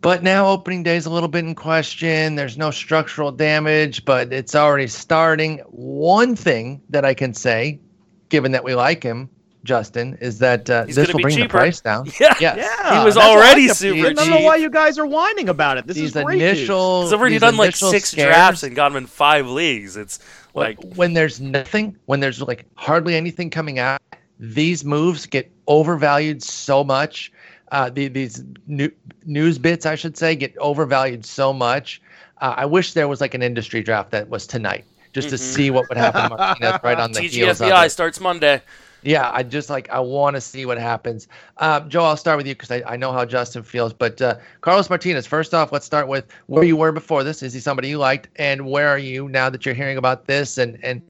But 0.00 0.22
now 0.22 0.46
opening 0.48 0.82
day 0.82 0.96
is 0.96 1.04
a 1.06 1.10
little 1.10 1.28
bit 1.28 1.44
in 1.44 1.54
question. 1.54 2.34
There's 2.34 2.56
no 2.56 2.70
structural 2.70 3.30
damage, 3.32 4.04
but 4.06 4.32
it's 4.32 4.54
already 4.54 4.86
starting. 4.86 5.58
One 5.68 6.34
thing 6.34 6.80
that 6.88 7.04
I 7.04 7.12
can 7.12 7.34
say, 7.34 7.80
given 8.30 8.50
that 8.52 8.64
we 8.64 8.74
like 8.74 9.02
him, 9.02 9.28
Justin, 9.62 10.16
is 10.22 10.38
that 10.38 10.70
uh, 10.70 10.86
He's 10.86 10.96
this 10.96 11.08
gonna 11.08 11.16
will 11.18 11.22
bring 11.22 11.36
cheaper. 11.36 11.48
the 11.48 11.50
price 11.52 11.82
down. 11.82 12.06
Yeah, 12.18 12.34
Yes. 12.40 12.56
Yeah, 12.56 12.98
He 12.98 13.04
was 13.04 13.16
that's 13.16 13.26
already 13.26 13.66
kept 13.66 13.78
super 13.78 13.94
thinking. 13.94 14.18
I 14.18 14.22
don't 14.22 14.30
know 14.40 14.46
why 14.46 14.56
you 14.56 14.70
guys 14.70 14.98
are 14.98 15.04
whining 15.04 15.50
about 15.50 15.76
it. 15.76 15.86
This 15.86 15.98
these 15.98 16.16
is 16.16 16.22
great 16.24 16.38
news. 16.38 16.58
initial. 16.60 17.02
He's 17.02 17.12
already 17.12 17.38
done 17.38 17.58
like 17.58 17.76
six 17.76 18.10
scares, 18.12 18.28
drafts 18.34 18.62
and 18.62 18.74
got 18.74 18.90
him 18.92 18.96
in 18.96 19.06
five 19.06 19.46
leagues. 19.46 19.98
It's 19.98 20.18
when- 20.54 20.64
like 20.64 20.82
when 20.96 21.12
there's 21.12 21.42
nothing, 21.42 21.94
when 22.06 22.20
there's 22.20 22.40
like 22.40 22.64
hardly 22.74 23.16
anything 23.16 23.50
coming 23.50 23.78
out, 23.78 24.00
these 24.40 24.84
moves 24.84 25.26
get 25.26 25.52
overvalued 25.68 26.42
so 26.42 26.84
much. 26.84 27.32
Uh, 27.72 27.90
the, 27.90 28.08
these 28.08 28.44
new, 28.66 28.90
news 29.26 29.58
bits, 29.58 29.86
I 29.86 29.96
should 29.96 30.16
say, 30.18 30.36
get 30.36 30.56
overvalued 30.58 31.24
so 31.26 31.52
much. 31.52 32.02
Uh, 32.40 32.54
I 32.58 32.66
wish 32.66 32.94
there 32.94 33.08
was 33.08 33.20
like 33.20 33.34
an 33.34 33.42
industry 33.42 33.82
draft 33.82 34.12
that 34.12 34.30
was 34.30 34.46
tonight, 34.46 34.86
just 35.12 35.30
to 35.30 35.36
Mhm. 35.36 35.38
see 35.38 35.70
what 35.70 35.88
would 35.88 35.98
happen 35.98 36.22
to 36.22 36.28
Martinez 36.30 36.76
right 36.82 36.98
on 37.00 37.14
the 37.14 37.22
heels 37.22 37.60
of 37.60 37.76
TGFBI 37.76 37.90
starts 37.90 38.20
Monday. 38.20 38.62
Yeah, 39.02 39.30
I 39.32 39.42
just 39.44 39.70
like 39.70 39.90
I 39.90 40.00
want 40.00 40.36
to 40.36 40.40
see 40.40 40.66
what 40.66 40.78
happens. 40.78 41.28
Uh, 41.58 41.80
Joe, 41.80 42.04
I'll 42.04 42.16
start 42.16 42.36
with 42.38 42.46
you 42.46 42.54
because 42.54 42.70
I, 42.70 42.82
I 42.86 42.96
know 42.96 43.12
how 43.12 43.24
Justin 43.24 43.62
feels. 43.62 43.92
But 43.94 44.20
uh, 44.20 44.36
Carlos 44.62 44.90
Martinez, 44.90 45.26
first 45.26 45.54
off, 45.54 45.72
let's 45.72 45.86
start 45.86 46.08
with 46.08 46.26
where 46.46 46.64
you 46.64 46.76
were 46.76 46.92
before 46.92 47.24
this. 47.24 47.42
Is 47.42 47.54
he 47.54 47.60
somebody 47.60 47.88
you 47.90 47.98
liked, 47.98 48.28
and 48.36 48.66
where 48.66 48.88
are 48.88 48.98
you 48.98 49.28
now 49.28 49.50
that 49.50 49.64
you're 49.66 49.74
hearing 49.74 49.98
about 49.98 50.26
this? 50.26 50.58
And 50.58 50.78
and 50.84 51.02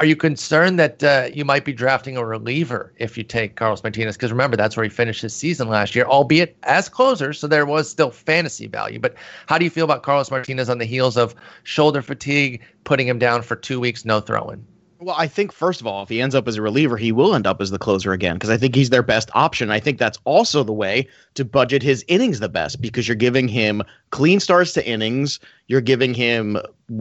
are 0.00 0.06
you 0.06 0.16
concerned 0.16 0.78
that 0.78 1.04
uh, 1.04 1.28
you 1.30 1.44
might 1.44 1.66
be 1.66 1.74
drafting 1.74 2.16
a 2.16 2.24
reliever 2.24 2.90
if 2.96 3.18
you 3.18 3.22
take 3.22 3.56
Carlos 3.56 3.82
Martinez? 3.82 4.16
Because 4.16 4.32
remember, 4.32 4.56
that's 4.56 4.74
where 4.74 4.84
he 4.84 4.88
finished 4.88 5.20
his 5.20 5.36
season 5.36 5.68
last 5.68 5.94
year, 5.94 6.06
albeit 6.06 6.56
as 6.62 6.88
closer, 6.88 7.34
so 7.34 7.46
there 7.46 7.66
was 7.66 7.88
still 7.90 8.10
fantasy 8.10 8.66
value. 8.66 8.98
But 8.98 9.14
how 9.46 9.58
do 9.58 9.64
you 9.64 9.70
feel 9.70 9.84
about 9.84 10.02
Carlos 10.02 10.30
Martinez 10.30 10.70
on 10.70 10.78
the 10.78 10.86
heels 10.86 11.18
of 11.18 11.34
shoulder 11.64 12.00
fatigue, 12.00 12.62
putting 12.84 13.06
him 13.06 13.18
down 13.18 13.42
for 13.42 13.56
two 13.56 13.78
weeks, 13.78 14.06
no 14.06 14.20
throwing? 14.20 14.64
Well, 15.02 15.14
I 15.16 15.28
think 15.28 15.50
first 15.50 15.80
of 15.80 15.86
all, 15.86 16.02
if 16.02 16.10
he 16.10 16.20
ends 16.20 16.34
up 16.34 16.46
as 16.46 16.56
a 16.56 16.62
reliever, 16.62 16.98
he 16.98 17.10
will 17.10 17.34
end 17.34 17.46
up 17.46 17.62
as 17.62 17.70
the 17.70 17.78
closer 17.78 18.12
again 18.12 18.34
because 18.34 18.50
I 18.50 18.58
think 18.58 18.74
he's 18.74 18.90
their 18.90 19.02
best 19.02 19.30
option. 19.34 19.70
I 19.70 19.80
think 19.80 19.98
that's 19.98 20.18
also 20.24 20.62
the 20.62 20.74
way 20.74 21.08
to 21.34 21.44
budget 21.44 21.82
his 21.82 22.04
innings 22.06 22.38
the 22.38 22.50
best 22.50 22.82
because 22.82 23.08
you're 23.08 23.14
giving 23.14 23.48
him 23.48 23.82
clean 24.10 24.40
starts 24.40 24.74
to 24.74 24.86
innings. 24.86 25.40
You're 25.68 25.80
giving 25.80 26.12
him, 26.12 26.58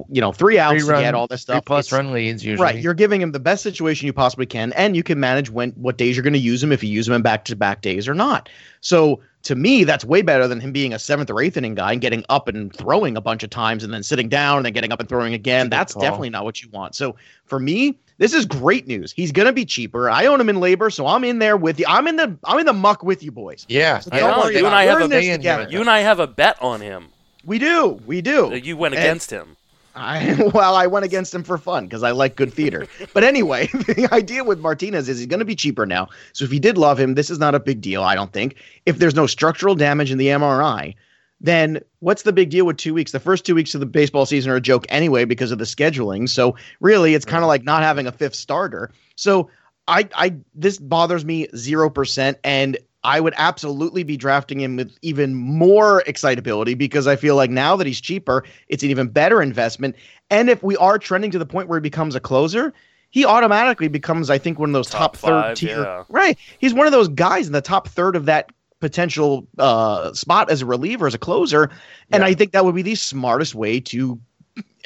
you 0.09 0.21
know, 0.21 0.31
three 0.31 0.57
outs 0.57 0.85
Three 0.85 0.95
to 0.95 1.01
get 1.01 1.13
all 1.13 1.27
this 1.27 1.41
stuff. 1.41 1.65
plus 1.65 1.87
It's- 1.87 1.97
run 1.97 2.13
leads 2.13 2.45
usually. 2.45 2.63
Right, 2.63 2.81
you're 2.81 2.93
giving 2.93 3.21
him 3.21 3.33
the 3.33 3.39
best 3.39 3.63
situation 3.63 4.05
you 4.05 4.13
possibly 4.13 4.45
can, 4.45 4.71
and 4.73 4.95
you 4.95 5.03
can 5.03 5.19
manage 5.19 5.49
when 5.49 5.71
what 5.71 5.97
days 5.97 6.15
you're 6.15 6.23
going 6.23 6.31
to 6.31 6.39
use 6.39 6.63
him 6.63 6.71
if 6.71 6.81
you 6.81 6.89
use 6.89 7.05
him 7.05 7.13
in 7.15 7.21
back 7.21 7.43
to 7.45 7.55
back 7.57 7.81
days 7.81 8.07
or 8.07 8.13
not. 8.13 8.47
So 8.79 9.19
to 9.43 9.55
me, 9.55 9.83
that's 9.85 10.03
way 10.03 10.21
better 10.21 10.47
than 10.47 10.59
him 10.59 10.71
being 10.73 10.93
a 10.93 10.99
seventh 10.99 11.29
or 11.29 11.41
eighth 11.41 11.55
inning 11.57 11.75
guy 11.75 11.93
and 11.93 12.01
getting 12.01 12.25
up 12.29 12.47
and 12.49 12.75
throwing 12.75 13.15
a 13.15 13.21
bunch 13.21 13.41
of 13.43 13.49
times 13.49 13.83
and 13.83 13.93
then 13.93 14.03
sitting 14.03 14.27
down 14.29 14.57
and 14.57 14.65
then 14.65 14.73
getting 14.73 14.91
up 14.91 14.99
and 14.99 15.07
throwing 15.07 15.33
again. 15.33 15.69
That's 15.69 15.79
That's 15.79 15.93
call. 15.93 16.01
definitely 16.03 16.29
not 16.31 16.43
what 16.43 16.61
you 16.61 16.69
want. 16.69 16.93
So 16.95 17.15
for 17.45 17.59
me, 17.59 17.97
this 18.17 18.33
is 18.33 18.45
great 18.45 18.85
news. 18.85 19.13
He's 19.13 19.31
going 19.31 19.45
to 19.45 19.53
be 19.53 19.63
cheaper. 19.65 20.09
I 20.09 20.25
own 20.25 20.41
him 20.41 20.49
in 20.49 20.57
LABR, 20.57 20.91
so 20.91 21.07
I'm 21.07 21.23
in 21.23 21.39
there 21.39 21.55
with 21.55 21.79
you. 21.79 21.85
I'm 21.87 22.05
in 22.07 22.17
the 22.17 22.37
I'm 22.43 22.59
in 22.59 22.65
the 22.65 22.73
muck 22.73 23.01
with 23.01 23.23
you 23.23 23.31
boys. 23.31 23.65
Yeah, 23.69 23.99
So 23.99 24.09
I 24.11 24.19
know, 24.19 24.39
worry 24.39 24.57
you 24.57 24.65
and 24.65 24.75
I 24.75 24.83
have 24.83 24.99
a 24.99 25.03
in 25.05 25.09
this 25.09 25.25
big- 25.25 25.39
together. 25.39 25.67
You 25.69 25.79
and 25.79 25.89
I 25.89 25.99
have 25.99 26.19
a 26.19 26.27
bet 26.27 26.61
on 26.61 26.81
him. 26.81 27.07
we 27.45 27.59
do, 27.59 27.99
we 28.05 28.21
do. 28.21 28.53
You 28.61 28.75
went 28.75 28.93
And- 28.95 29.03
against 29.03 29.31
him. 29.31 29.55
I, 29.99 30.49
well, 30.53 30.75
I 30.75 30.87
went 30.87 31.05
against 31.05 31.33
him 31.33 31.43
for 31.43 31.57
fun 31.57 31.85
because 31.85 32.03
I 32.03 32.11
like 32.11 32.35
good 32.35 32.53
theater. 32.53 32.87
but 33.13 33.23
anyway, 33.23 33.67
the 33.73 34.07
idea 34.11 34.43
with 34.43 34.59
Martinez 34.59 35.09
is 35.09 35.19
he's 35.19 35.27
going 35.27 35.39
to 35.39 35.45
be 35.45 35.55
cheaper 35.55 35.85
now. 35.85 36.07
So 36.33 36.45
if 36.45 36.53
you 36.53 36.59
did 36.59 36.77
love 36.77 36.99
him, 36.99 37.15
this 37.15 37.29
is 37.29 37.39
not 37.39 37.55
a 37.55 37.59
big 37.59 37.81
deal, 37.81 38.03
I 38.03 38.15
don't 38.15 38.31
think. 38.31 38.55
If 38.85 38.97
there's 38.97 39.15
no 39.15 39.27
structural 39.27 39.75
damage 39.75 40.11
in 40.11 40.17
the 40.17 40.27
MRI, 40.27 40.95
then 41.41 41.79
what's 41.99 42.23
the 42.23 42.33
big 42.33 42.49
deal 42.49 42.65
with 42.65 42.77
two 42.77 42.93
weeks? 42.93 43.11
The 43.11 43.19
first 43.19 43.45
two 43.45 43.55
weeks 43.55 43.73
of 43.73 43.79
the 43.79 43.85
baseball 43.85 44.25
season 44.25 44.51
are 44.51 44.57
a 44.57 44.61
joke 44.61 44.85
anyway 44.89 45.25
because 45.25 45.51
of 45.51 45.57
the 45.57 45.65
scheduling. 45.65 46.27
So 46.27 46.55
really, 46.79 47.13
it's 47.13 47.25
kind 47.25 47.43
of 47.43 47.47
like 47.47 47.63
not 47.63 47.83
having 47.83 48.07
a 48.07 48.11
fifth 48.11 48.35
starter. 48.35 48.91
So 49.15 49.49
I, 49.87 50.07
I, 50.15 50.35
this 50.53 50.77
bothers 50.77 51.25
me 51.25 51.47
zero 51.55 51.89
percent. 51.89 52.37
And 52.43 52.77
I 53.03 53.19
would 53.21 53.33
absolutely 53.37 54.03
be 54.03 54.17
drafting 54.17 54.59
him 54.59 54.75
with 54.75 54.91
even 55.01 55.33
more 55.35 56.01
excitability 56.05 56.73
because 56.73 57.07
I 57.07 57.15
feel 57.15 57.35
like 57.35 57.49
now 57.49 57.75
that 57.77 57.87
he's 57.87 58.01
cheaper, 58.01 58.43
it's 58.67 58.83
an 58.83 58.89
even 58.89 59.07
better 59.07 59.41
investment. 59.41 59.95
And 60.29 60.49
if 60.49 60.61
we 60.63 60.75
are 60.77 60.99
trending 60.99 61.31
to 61.31 61.39
the 61.39 61.45
point 61.45 61.69
where 61.69 61.79
he 61.79 61.81
becomes 61.81 62.13
a 62.15 62.19
closer, 62.19 62.73
he 63.09 63.25
automatically 63.25 63.87
becomes, 63.87 64.29
I 64.29 64.37
think, 64.37 64.59
one 64.59 64.69
of 64.69 64.73
those 64.73 64.89
top, 64.89 65.13
Top 65.13 65.17
third 65.17 65.55
tier. 65.55 65.81
yeah. 65.81 66.03
Right. 66.09 66.37
He's 66.59 66.73
one 66.73 66.87
of 66.87 66.91
those 66.91 67.07
guys 67.07 67.47
in 67.47 67.53
the 67.53 67.61
top 67.61 67.87
third 67.87 68.15
of 68.15 68.25
that 68.25 68.51
potential 68.81 69.47
uh, 69.57 70.13
spot 70.13 70.49
as 70.49 70.61
a 70.61 70.65
reliever, 70.65 71.07
as 71.07 71.13
a 71.13 71.17
closer. 71.17 71.69
And 72.11 72.21
Yeah. 72.21 72.27
I 72.27 72.33
think 72.33 72.51
that 72.51 72.65
would 72.65 72.75
be 72.75 72.81
the 72.81 72.95
smartest 72.95 73.55
way 73.55 73.79
to 73.79 74.19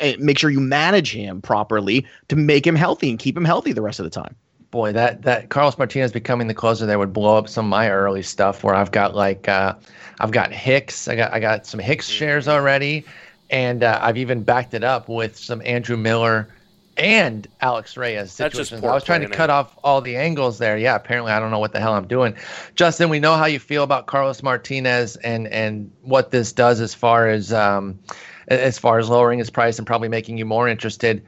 uh, 0.01 0.13
make 0.19 0.37
sure 0.37 0.49
you 0.49 0.59
manage 0.59 1.11
him 1.13 1.41
properly 1.41 2.05
to 2.29 2.35
make 2.35 2.65
him 2.65 2.75
healthy 2.75 3.09
and 3.09 3.17
keep 3.19 3.35
him 3.35 3.45
healthy 3.45 3.73
the 3.73 3.81
rest 3.81 3.99
of 3.99 4.03
the 4.03 4.09
time. 4.09 4.35
Boy, 4.73 4.91
that 4.91 5.21
that 5.21 5.49
Carlos 5.49 5.77
Martinez 5.77 6.11
becoming 6.11 6.47
the 6.47 6.53
closer 6.53 6.85
there 6.85 6.99
would 6.99 7.13
blow 7.13 7.37
up 7.37 7.47
some 7.47 7.67
of 7.67 7.69
my 7.69 7.89
early 7.91 8.23
stuff 8.23 8.63
where 8.63 8.73
I've 8.73 8.91
got 8.91 9.15
like 9.15 9.47
uh, 9.47 9.75
I've 10.19 10.31
got 10.31 10.51
Hicks, 10.51 11.07
I 11.07 11.15
got 11.15 11.31
I 11.31 11.39
got 11.39 11.65
some 11.65 11.79
Hicks 11.79 12.09
shares 12.09 12.47
already, 12.47 13.05
and 13.51 13.83
uh, 13.83 13.99
I've 14.01 14.17
even 14.17 14.41
backed 14.43 14.73
it 14.73 14.83
up 14.83 15.07
with 15.07 15.37
some 15.37 15.61
Andrew 15.63 15.95
Miller 15.95 16.49
and 16.97 17.47
Alex 17.61 17.95
Reyes 17.97 18.35
That's 18.35 18.55
just 18.55 18.69
situations. 18.69 18.89
I 18.89 18.93
was 18.93 19.03
trying 19.03 19.21
to 19.21 19.29
cut 19.29 19.49
off 19.49 19.77
all 19.83 20.01
the 20.01 20.17
angles 20.17 20.57
there. 20.57 20.75
Yeah, 20.75 20.95
apparently 20.95 21.31
I 21.31 21.39
don't 21.39 21.51
know 21.51 21.59
what 21.59 21.71
the 21.71 21.79
hell 21.79 21.93
I'm 21.93 22.07
doing. 22.07 22.35
Justin, 22.73 23.09
we 23.09 23.19
know 23.19 23.35
how 23.35 23.45
you 23.45 23.59
feel 23.59 23.83
about 23.83 24.07
Carlos 24.07 24.41
Martinez 24.41 25.15
and 25.17 25.47
and 25.47 25.91
what 26.01 26.31
this 26.31 26.51
does 26.51 26.81
as 26.81 26.95
far 26.95 27.29
as 27.29 27.53
um, 27.53 27.99
as 28.47 28.79
far 28.79 28.97
as 28.97 29.07
lowering 29.07 29.37
his 29.37 29.51
price 29.51 29.77
and 29.77 29.85
probably 29.85 30.09
making 30.09 30.39
you 30.39 30.45
more 30.45 30.67
interested 30.67 31.23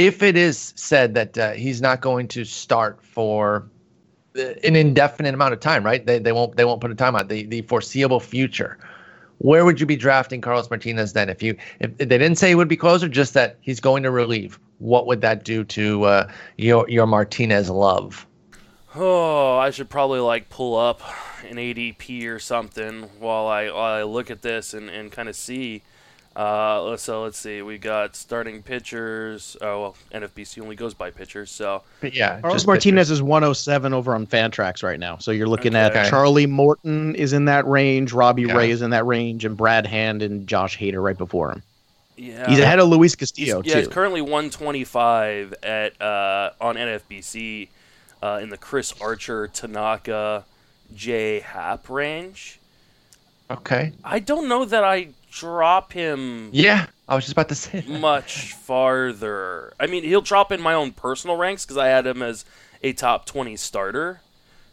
if 0.00 0.22
it 0.22 0.34
is 0.34 0.72
said 0.76 1.14
that 1.14 1.36
uh, 1.36 1.52
he's 1.52 1.82
not 1.82 2.00
going 2.00 2.26
to 2.28 2.44
start 2.44 3.04
for 3.04 3.68
uh, 4.38 4.54
an 4.64 4.74
indefinite 4.74 5.34
amount 5.34 5.52
of 5.52 5.60
time, 5.60 5.84
right? 5.84 6.06
They, 6.06 6.18
they 6.18 6.32
won't 6.32 6.56
they 6.56 6.64
won't 6.64 6.80
put 6.80 6.90
a 6.90 6.94
time 6.94 7.14
on 7.14 7.28
the 7.28 7.44
the 7.44 7.62
foreseeable 7.62 8.20
future. 8.20 8.78
Where 9.38 9.64
would 9.64 9.78
you 9.80 9.86
be 9.86 9.96
drafting 9.96 10.40
Carlos 10.40 10.70
Martinez 10.70 11.12
then? 11.12 11.28
If 11.28 11.42
you 11.42 11.54
if, 11.80 11.96
they 11.98 12.06
didn't 12.06 12.36
say 12.36 12.48
he 12.48 12.54
would 12.54 12.68
be 12.68 12.78
closer, 12.78 13.08
just 13.08 13.34
that 13.34 13.58
he's 13.60 13.78
going 13.78 14.02
to 14.02 14.10
relieve, 14.10 14.58
what 14.78 15.06
would 15.06 15.20
that 15.20 15.44
do 15.44 15.64
to 15.64 16.04
uh, 16.04 16.32
your 16.56 16.88
your 16.88 17.06
Martinez 17.06 17.68
love? 17.68 18.26
Oh, 18.94 19.58
I 19.58 19.70
should 19.70 19.90
probably 19.90 20.20
like 20.20 20.48
pull 20.48 20.76
up 20.76 21.02
an 21.48 21.56
ADP 21.56 22.26
or 22.26 22.38
something 22.38 23.02
while 23.18 23.46
I 23.46 23.70
while 23.70 24.00
I 24.00 24.02
look 24.04 24.30
at 24.30 24.40
this 24.40 24.72
and, 24.72 24.88
and 24.88 25.12
kind 25.12 25.28
of 25.28 25.36
see. 25.36 25.82
Uh, 26.40 26.96
so 26.96 27.22
let's 27.22 27.38
see. 27.38 27.60
We 27.60 27.76
got 27.76 28.16
starting 28.16 28.62
pitchers. 28.62 29.58
Oh 29.60 29.80
well, 29.82 29.96
NFBC 30.14 30.62
only 30.62 30.74
goes 30.74 30.94
by 30.94 31.10
pitchers. 31.10 31.50
So 31.50 31.82
But 32.00 32.14
yeah, 32.14 32.40
Carlos 32.40 32.54
just 32.60 32.66
Martinez 32.66 33.10
is 33.10 33.20
107 33.20 33.92
over 33.92 34.14
on 34.14 34.26
Fantrax 34.26 34.82
right 34.82 34.98
now. 34.98 35.18
So 35.18 35.32
you're 35.32 35.48
looking 35.48 35.76
Okay. 35.76 35.98
at 35.98 36.08
Charlie 36.08 36.46
Morton 36.46 37.14
is 37.14 37.34
in 37.34 37.44
that 37.44 37.66
range, 37.66 38.12
Robbie 38.14 38.42
Yeah. 38.42 38.56
Ray 38.56 38.70
is 38.70 38.80
in 38.80 38.88
that 38.90 39.04
range, 39.04 39.44
and 39.44 39.54
Brad 39.54 39.86
Hand 39.86 40.22
and 40.22 40.46
Josh 40.46 40.78
Hader 40.78 41.02
right 41.02 41.18
before 41.18 41.52
him. 41.52 41.62
yeah, 42.16 42.48
He's 42.48 42.58
ahead 42.58 42.78
of 42.78 42.88
Luis 42.88 43.12
He's, 43.12 43.16
Castillo 43.16 43.62
yeah, 43.64 43.76
he's 43.76 43.88
currently 43.88 44.22
125 44.22 45.54
at 45.62 46.00
uh, 46.00 46.52
on 46.58 46.76
NFBC 46.76 47.68
uh, 48.22 48.38
in 48.42 48.48
the 48.48 48.56
Chris 48.56 48.94
Archer, 48.98 49.46
Tanaka, 49.48 50.44
J 50.94 51.40
Hap 51.40 51.90
range. 51.90 52.58
Okay. 53.50 53.92
I 54.04 54.20
don't 54.20 54.48
know 54.48 54.64
that 54.64 54.84
I 54.84 55.08
drop 55.30 55.92
him 55.92 56.50
Yeah, 56.52 56.86
I 57.08 57.14
was 57.14 57.24
just 57.24 57.32
about 57.32 57.48
to 57.50 57.54
say. 57.54 57.80
that. 57.80 58.00
much 58.00 58.52
farther. 58.54 59.72
I 59.80 59.86
mean, 59.86 60.04
he'll 60.04 60.20
drop 60.20 60.52
in 60.52 60.60
my 60.60 60.74
own 60.74 60.92
personal 60.92 61.36
ranks 61.36 61.64
because 61.64 61.76
I 61.76 61.86
had 61.88 62.06
him 62.06 62.22
as 62.22 62.44
a 62.82 62.92
top 62.92 63.26
20 63.26 63.56
starter. 63.56 64.20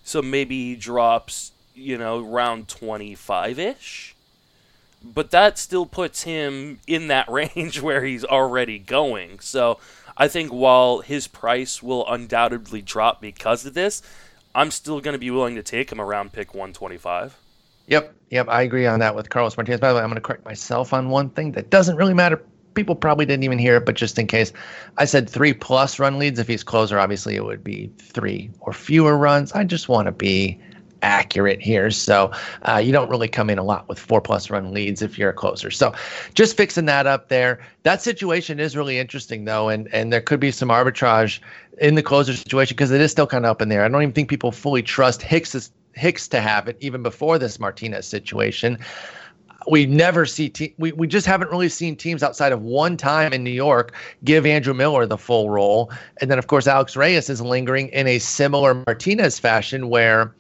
So 0.04 0.22
maybe 0.22 0.70
he 0.70 0.76
drops, 0.76 1.52
you 1.76 1.98
know, 1.98 2.22
round 2.22 2.68
25 2.68 3.60
ish. 3.60 4.16
But 5.04 5.32
that 5.32 5.58
still 5.58 5.86
puts 5.86 6.24
him 6.24 6.80
in 6.88 7.08
that 7.10 7.30
range 7.32 7.82
where 7.82 8.04
he's 8.04 8.24
already 8.26 8.80
going. 8.80 9.40
So 9.40 9.80
I 10.16 10.28
think 10.28 10.52
while 10.52 11.00
his 11.02 11.28
price 11.28 11.84
will 11.84 12.08
undoubtedly 12.08 12.82
drop 12.82 13.22
because 13.22 13.66
of 13.66 13.74
this, 13.74 14.02
I'm 14.56 14.72
still 14.72 15.02
going 15.02 15.14
to 15.14 15.20
be 15.20 15.30
willing 15.30 15.56
to 15.56 15.64
take 15.64 15.92
him 15.92 16.02
around 16.02 16.34
pick 16.34 16.54
125. 16.54 17.36
Yep, 17.88 18.14
yep, 18.30 18.48
I 18.50 18.62
agree 18.62 18.86
on 18.86 19.00
that 19.00 19.16
with 19.16 19.30
Carlos 19.30 19.56
Martinez. 19.56 19.80
By 19.80 19.90
the 19.90 19.96
way, 19.96 20.02
I'm 20.02 20.10
going 20.10 20.16
to 20.16 20.22
correct 20.22 20.46
myself 20.46 20.94
on 20.94 21.10
one 21.10 21.30
thing 21.30 21.54
that 21.54 21.70
doesn't 21.70 21.96
really 21.96 22.14
matter. 22.14 22.42
People 22.74 22.96
probably 22.96 23.26
didn't 23.26 23.44
even 23.44 23.58
hear 23.58 23.78
it, 23.78 23.86
but 23.86 23.96
just 23.96 24.20
in 24.20 24.28
case, 24.28 24.54
I 24.98 25.06
said 25.06 25.30
three 25.30 25.54
plus 25.54 25.98
run 25.98 26.20
leads. 26.20 26.38
If 26.38 26.48
he's 26.48 26.64
closer, 26.64 27.00
obviously 27.00 27.36
it 27.36 27.44
would 27.44 27.64
be 27.64 27.90
three 27.98 28.52
or 28.60 28.74
fewer 28.74 29.18
runs. 29.18 29.52
I 29.54 29.64
just 29.64 29.90
want 29.90 30.06
to 30.06 30.12
be 30.12 30.60
accurate 31.02 31.62
here, 31.62 31.90
so 31.90 32.32
uh, 32.64 32.78
you 32.78 32.92
don't 32.92 33.10
really 33.10 33.28
come 33.28 33.50
in 33.50 33.58
a 33.58 33.64
lot 33.64 33.88
with 33.88 33.98
four 33.98 34.20
plus 34.20 34.50
run 34.50 34.74
leads 34.74 35.02
if 35.02 35.18
you're 35.18 35.30
a 35.30 35.34
closer. 35.34 35.72
So, 35.72 35.94
just 36.34 36.58
fixing 36.58 36.86
that 36.86 37.08
up 37.08 37.30
there. 37.30 37.60
That 37.84 38.02
situation 38.02 38.60
is 38.60 38.76
really 38.76 39.00
interesting 39.00 39.46
though, 39.46 39.70
and 39.70 39.88
and 39.94 40.12
there 40.12 40.22
could 40.22 40.40
be 40.40 40.52
some 40.52 40.70
arbitrage 40.70 41.40
in 41.80 41.96
the 41.96 42.04
closer 42.04 42.36
situation 42.36 42.76
because 42.76 42.92
it 42.92 43.02
is 43.02 43.12
still 43.12 43.28
kind 43.28 43.46
of 43.46 43.52
up 43.52 43.62
in 43.62 43.70
there. 43.70 43.86
I 43.86 43.88
don't 43.88 44.02
even 44.02 44.14
think 44.14 44.30
people 44.30 44.52
fully 44.52 44.84
trust 44.84 45.22
Hicks's 45.22 45.72
Hicks 45.98 46.28
to 46.30 46.42
have 46.42 46.68
it 46.68 46.78
even 46.80 47.04
before 47.04 47.38
this 47.38 47.60
Martinez 47.60 48.08
situation. 48.08 48.78
We 49.70 49.86
never 49.86 50.26
see 50.26 50.50
te- 50.50 50.74
we 50.78 50.94
we 50.94 51.08
just 51.08 51.28
haven't 51.28 51.52
really 51.52 51.68
seen 51.68 51.96
teams 51.98 52.24
outside 52.24 52.54
of 52.54 52.62
one 52.62 52.96
time 52.96 53.34
in 53.34 53.44
New 53.44 53.52
York 53.52 53.94
give 54.24 54.46
Andrew 54.46 54.74
Miller 54.74 55.06
the 55.06 55.18
full 55.18 55.50
role, 55.50 55.92
and 56.22 56.32
then 56.32 56.40
of 56.40 56.48
course 56.48 56.68
Alex 56.68 56.96
Reyes 56.96 57.30
is 57.30 57.42
lingering 57.42 57.90
in 57.90 58.08
a 58.08 58.20
similar 58.20 58.76
Martinez 58.86 59.40
fashion 59.40 59.90
where 59.90 60.34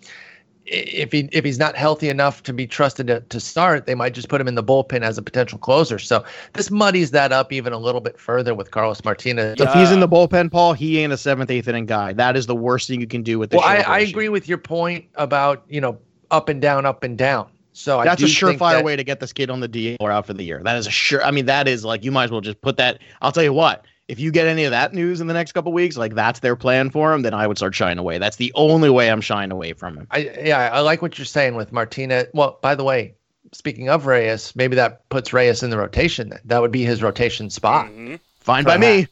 if 0.67 1.12
he 1.12 1.30
if 1.32 1.45
he's 1.45 1.60
not 1.60 1.75
healthy 1.75 2.10
enough 2.10 2.43
to 2.43 2.53
be 2.53 2.67
trusted 2.67 3.08
to, 3.08 3.21
to 3.21 3.39
start, 3.39 3.86
they 3.86 3.95
might 3.95 4.13
just 4.13 4.30
put 4.30 4.41
him 4.41 4.47
in 4.47 4.56
the 4.56 4.63
bullpen 4.63 5.01
as 5.01 5.17
a 5.17 5.21
potential 5.21 5.58
closer. 5.58 5.97
So 5.97 6.23
this 6.53 6.69
muddies 6.69 7.12
that 7.12 7.32
up 7.32 7.53
even 7.53 7.73
a 7.73 7.77
little 7.77 8.01
bit 8.01 8.19
further 8.19 8.53
with 8.53 8.71
Carlos 8.71 9.03
Martinez. 9.03 9.60
if 9.60 9.73
he's 9.73 9.91
in 9.91 9.99
the 9.99 10.10
bullpen, 10.10 10.51
Paul, 10.51 10.73
he 10.73 10.99
ain't 10.99 11.13
a 11.13 11.17
seventh, 11.17 11.49
eighth 11.49 11.67
inning 11.67 11.86
guy. 11.86 12.13
That 12.13 12.36
is 12.36 12.45
the 12.45 12.56
worst 12.56 12.88
thing 12.88 12.99
you 12.99 13.08
can 13.08 13.23
do 13.23 13.39
with 13.39 13.51
the 13.51 13.58
Well, 13.58 13.65
I, 13.65 13.77
I 13.77 13.99
agree 13.99 14.30
with 14.30 14.47
your 14.47 14.58
point 14.58 15.06
about 15.15 15.63
you 15.69 15.82
know 15.82 15.97
up 16.32 16.49
and 16.49 16.62
down, 16.62 16.86
up 16.86 17.03
and 17.03 17.17
down. 17.17 17.49
So 17.71 17.99
I 17.99 18.06
That's 18.06 18.23
a 18.23 18.25
surefire 18.25 18.77
that- 18.77 18.84
way 18.84 18.95
to 18.95 19.03
get 19.03 19.19
this 19.19 19.32
kid 19.32 19.49
on 19.49 19.60
the 19.60 19.69
DL 19.69 19.97
or 19.99 20.12
out 20.12 20.25
for 20.25 20.34
the 20.34 20.43
year. 20.43 20.62
That 20.63 20.77
is 20.77 20.88
a 20.88 20.91
sure. 20.91 21.23
I 21.23 21.32
mean, 21.32 21.45
that 21.45 21.67
is 21.67 21.86
like 21.86 22.03
you 22.03 22.12
might 22.12 22.25
as 22.25 22.32
well 22.32 22.41
just 22.41 22.60
put 22.62 22.77
that. 22.77 22.99
I'll 23.21 23.32
tell 23.32 23.43
you 23.43 23.53
what. 23.53 23.86
If 24.08 24.20
you 24.20 24.32
get 24.32 24.48
any 24.48 24.63
of 24.63 24.72
that 24.72 24.93
news 24.93 25.20
in 25.20 25.28
the 25.28 25.34
next 25.34 25.52
couple 25.52 25.74
weeks, 25.74 25.98
like 25.98 26.15
that's 26.15 26.39
their 26.39 26.56
plan 26.56 26.89
for 26.89 27.13
him, 27.13 27.24
then 27.24 27.34
I 27.34 27.46
would 27.46 27.58
start 27.58 27.76
shying 27.76 27.98
away. 27.98 28.17
That's 28.20 28.38
the 28.38 28.52
only 28.56 28.89
way 28.89 29.12
I'm 29.12 29.20
shying 29.22 29.52
away 29.52 29.74
from 29.74 29.98
him. 29.98 30.08
I 30.12 30.20
yeah, 30.43 30.70
I 30.72 30.80
like 30.80 31.02
what 31.02 31.17
you're 31.17 31.26
saying 31.26 31.56
with 31.56 31.72
Martinez. 31.74 32.28
Well, 32.34 32.58
by 32.62 32.74
the 32.76 32.86
way, 32.86 33.15
speaking 33.52 33.89
of 33.89 34.06
Reyes, 34.06 34.54
maybe 34.56 34.76
that 34.78 35.08
puts 35.10 35.34
Reyes 35.34 35.62
in 35.62 35.72
the 35.72 35.78
rotation. 35.78 36.30
Then 36.30 36.39
that 36.46 36.62
would 36.62 36.72
be 36.72 36.84
his 36.84 37.04
rotation 37.04 37.50
spot. 37.50 37.88
Mhm. 37.88 38.20
Fine 38.39 38.63
by 38.63 38.78
me. 38.78 39.08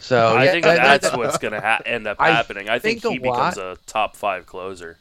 So 0.00 0.34
I 0.36 0.44
yeah, 0.46 0.50
think 0.52 0.64
that- 0.64 0.76
that- 0.78 1.02
that's 1.02 1.16
what's 1.16 1.38
going 1.38 1.52
to 1.54 1.60
ha- 1.60 1.78
end 1.86 2.08
up 2.08 2.16
I 2.18 2.30
happening. 2.32 2.68
I 2.68 2.80
think, 2.80 3.02
think 3.02 3.12
he 3.12 3.18
a 3.18 3.22
becomes 3.30 3.56
lot- 3.56 3.58
a 3.58 3.76
top 3.86 4.16
five 4.16 4.46
closer. 4.46 4.98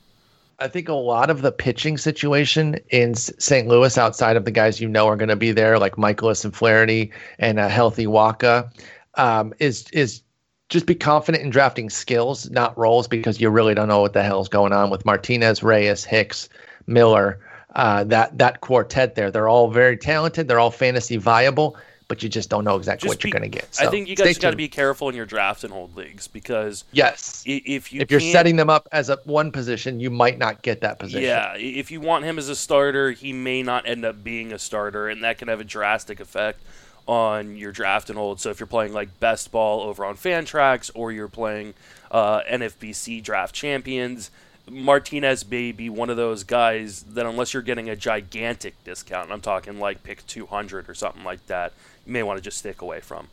I 0.60 0.68
think 0.68 0.90
a 0.90 0.94
lot 0.94 1.32
of 1.32 1.42
the 1.42 1.52
pitching 1.52 1.98
situation 1.98 2.80
in 2.92 3.16
St. 3.16 3.68
Louis, 3.68 3.98
outside 3.98 4.38
of 4.38 4.46
the 4.46 4.52
guys 4.52 4.80
you 4.80 4.88
know 4.88 5.08
are 5.08 5.16
going 5.16 5.30
to 5.30 5.36
be 5.36 5.52
there, 5.52 5.80
like 5.80 5.96
Mikolas 5.96 6.46
and 6.46 6.56
Flaherty 6.56 7.12
and 7.40 7.60
a 7.60 7.68
healthy 7.68 8.06
Wacha, 8.06 8.70
um, 9.16 9.54
is 9.60 9.90
is 9.92 10.22
just 10.70 10.86
be 10.86 10.96
confident 10.96 11.44
in 11.44 11.50
drafting 11.50 11.90
skills, 11.90 12.50
not 12.50 12.78
roles, 12.78 13.08
because 13.08 13.42
you 13.42 13.50
really 13.50 13.76
don't 13.76 13.90
know 13.90 14.00
what 14.00 14.14
the 14.14 14.24
hell's 14.24 14.48
going 14.48 14.72
on 14.72 14.90
with 14.90 15.06
Martinez, 15.06 15.62
Reyes, 15.62 16.04
Hicks, 16.04 16.48
Miller. 16.88 17.40
Uh, 17.76 18.04
that 18.06 18.38
that 18.38 18.62
quartet 18.62 19.16
there, 19.16 19.32
they're 19.32 19.48
all 19.48 19.70
very 19.70 19.98
talented. 19.98 20.48
They're 20.48 20.60
all 20.60 20.72
fantasy 20.72 21.18
viable, 21.18 21.78
but 22.10 22.22
you 22.22 22.28
just 22.28 22.50
don't 22.50 22.66
know 22.66 22.76
exactly 22.76 23.08
Just 23.08 23.20
what 23.20 23.24
you're 23.24 23.32
going 23.32 23.50
to 23.50 23.58
get. 23.58 23.78
I 23.80 23.88
think 23.88 24.10
you 24.10 24.16
guys 24.18 24.38
got 24.38 24.52
to 24.52 24.58
be 24.58 24.68
careful 24.68 25.08
in 25.08 25.16
your 25.16 25.26
draft 25.26 25.64
and 25.64 25.72
hold 25.72 25.96
leagues 25.96 26.28
because 26.28 26.84
yes. 26.92 27.44
if 27.46 27.94
you 27.94 28.02
If 28.02 28.12
you're 28.12 28.20
setting 28.20 28.58
them 28.58 28.70
up 28.70 28.90
as 28.92 29.10
a 29.10 29.18
one 29.24 29.54
position, 29.54 30.02
you 30.02 30.10
might 30.10 30.38
not 30.38 30.62
get 30.64 30.82
that 30.82 31.00
position. 31.00 31.24
Yeah, 31.24 31.56
if 31.56 31.92
you 31.92 32.02
want 32.02 32.26
him 32.26 32.38
as 32.38 32.50
a 32.50 32.56
starter, 32.56 33.12
he 33.12 33.32
may 33.32 33.64
not 33.64 33.88
end 33.88 34.04
up 34.04 34.22
being 34.22 34.52
a 34.52 34.60
starter, 34.60 35.08
and 35.08 35.24
that 35.24 35.38
can 35.38 35.48
have 35.48 35.62
a 35.62 35.66
drastic 35.66 36.20
effect 36.20 36.62
on 37.08 37.56
your 37.56 37.72
draft 37.72 38.10
and 38.10 38.18
hold. 38.18 38.40
So 38.40 38.50
if 38.50 38.60
you're 38.60 38.68
playing 38.68 38.94
like 38.94 39.20
best 39.20 39.52
ball 39.52 39.82
over 39.82 40.06
on 40.06 40.16
Fantrax, 40.16 40.92
or 40.94 41.12
you're 41.12 41.28
playing 41.28 41.74
uh, 42.10 42.42
NFBC 42.50 43.24
Draft 43.24 43.54
Champions, 43.56 44.32
Martinez 44.70 45.50
may 45.50 45.72
be 45.72 45.90
one 45.90 46.10
of 46.10 46.18
those 46.18 46.44
guys 46.44 47.04
that 47.04 47.26
unless 47.26 47.54
you're 47.54 47.64
getting 47.64 47.90
a 47.90 47.96
gigantic 47.96 48.82
discount, 48.84 49.26
and 49.26 49.34
I'm 49.34 49.42
talking 49.42 49.80
like 49.80 50.04
pick 50.04 50.26
200 50.28 50.90
or 50.90 50.94
something 50.94 51.24
like 51.24 51.46
that, 51.48 51.74
you 52.06 52.14
may 52.14 52.24
want 52.24 52.38
to 52.38 52.44
just 52.44 52.58
stick 52.58 52.82
away 52.82 53.02
from. 53.02 53.28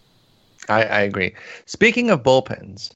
I, 0.68 0.84
I 0.84 1.00
agree. 1.00 1.34
Speaking 1.66 2.10
of 2.10 2.22
bullpens, 2.22 2.92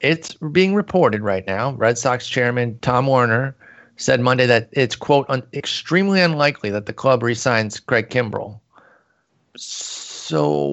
it's 0.00 0.34
being 0.34 0.74
reported 0.74 1.22
right 1.22 1.46
now. 1.46 1.72
Red 1.72 1.96
Sox 1.96 2.26
chairman 2.26 2.78
Tom 2.80 3.06
Werner 3.06 3.54
said 3.96 4.20
Monday 4.20 4.46
that 4.46 4.68
it's 4.72 4.96
quote 4.96 5.26
un- 5.28 5.46
extremely 5.54 6.20
unlikely 6.20 6.70
that 6.70 6.86
the 6.86 6.92
club 6.92 7.22
resigns 7.22 7.80
Craig 7.80 8.10
Kimbrel. 8.10 8.58
So 9.56 10.68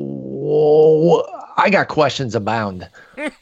I 1.58 1.70
got 1.70 1.88
questions 1.89 2.36
abound. 2.36 2.89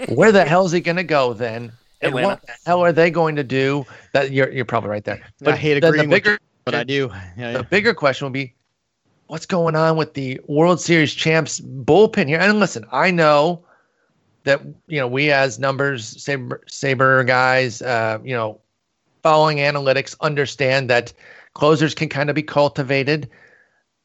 Where 0.10 0.32
the 0.32 0.45
hell 0.45 0.65
is 0.65 0.71
he 0.71 0.82
going 0.82 0.97
to 0.97 1.04
go 1.04 1.34
then? 1.34 1.71
And 2.02 2.10
Atlanta. 2.10 2.28
what 2.28 2.41
the 2.45 2.54
hell 2.65 2.84
are 2.84 2.91
they 2.91 3.10
going 3.12 3.36
to 3.36 3.43
do? 3.43 3.86
That 4.13 4.32
you're 4.32 4.52
you're 4.52 4.65
probably 4.65 4.89
right 4.89 5.04
there. 5.04 5.21
But 5.39 5.56
I 5.56 5.58
hate 5.58 5.78
agreeing 5.78 6.10
the 6.10 6.15
with 6.15 6.23
bigger 6.23 6.38
But 6.65 6.76
I 6.76 6.84
do. 6.84 7.12
Yeah, 7.38 7.54
the 7.54 7.60
yeah. 7.60 7.62
bigger 7.63 7.93
question 7.93 8.26
would 8.26 8.34
be 8.34 8.54
what's 9.28 9.45
going 9.45 9.76
on 9.76 9.97
with 9.97 10.13
the 10.13 10.39
World 10.47 10.80
Series 10.82 11.13
champs 11.13 11.60
bullpen 11.60 12.28
here? 12.28 12.39
And 12.39 12.60
listen, 12.60 12.86
I 12.91 13.12
know 13.12 13.63
that 14.43 14.62
you 14.88 15.00
know 15.00 15.08
we 15.08 15.32
as 15.32 15.60
numbers 15.60 16.21
saber, 16.21 16.62
saber 16.67 17.23
guys, 17.23 17.82
uh, 17.82 18.19
you 18.23 18.34
know, 18.34 18.60
following 19.23 19.58
analytics, 19.58 20.15
understand 20.21 20.89
that 20.89 21.13
closers 21.54 21.93
can 21.93 22.10
kind 22.10 22.30
of 22.30 22.36
be 22.36 22.43
cultivated. 22.43 23.30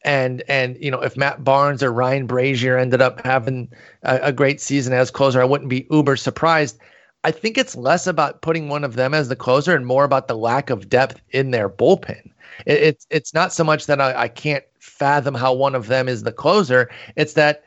And 0.05 0.43
and 0.49 0.77
you 0.81 0.91
know 0.91 1.01
if 1.01 1.17
Matt 1.17 1.45
Barnes 1.45 1.83
or 1.83 1.93
Ryan 1.93 2.27
Brasier 2.27 2.81
ended 2.81 3.01
up 3.01 3.25
having 3.25 3.71
a, 4.03 4.19
a 4.23 4.33
great 4.33 4.61
season 4.61 4.93
as 4.93 5.11
closer, 5.11 5.41
I 5.41 5.45
wouldn't 5.45 5.71
be 5.71 5.87
uber 5.91 6.17
surprised. 6.17 6.79
I 7.25 7.31
think 7.31 7.57
it's 7.57 7.77
less 7.77 8.09
about 8.09 8.43
putting 8.43 8.69
one 8.69 8.83
of 8.83 8.97
them 8.97 9.15
as 9.15 9.29
the 9.29 9.37
closer 9.37 9.77
and 9.77 9.87
more 9.87 10.03
about 10.03 10.27
the 10.27 10.37
lack 10.37 10.71
of 10.71 10.89
depth 10.89 11.21
in 11.31 11.53
their 11.53 11.69
bullpen. 11.69 12.31
It, 12.67 12.83
it's 12.83 13.07
it's 13.11 13.35
not 13.35 13.53
so 13.53 13.63
much 13.63 13.87
that 13.87 14.01
I, 14.01 14.23
I 14.23 14.29
can't 14.29 14.65
fathom 14.81 15.35
how 15.35 15.53
one 15.53 15.75
of 15.75 15.87
them 15.87 16.09
is 16.09 16.25
the 16.25 16.33
closer. 16.33 16.91
It's 17.17 17.35
that 17.35 17.65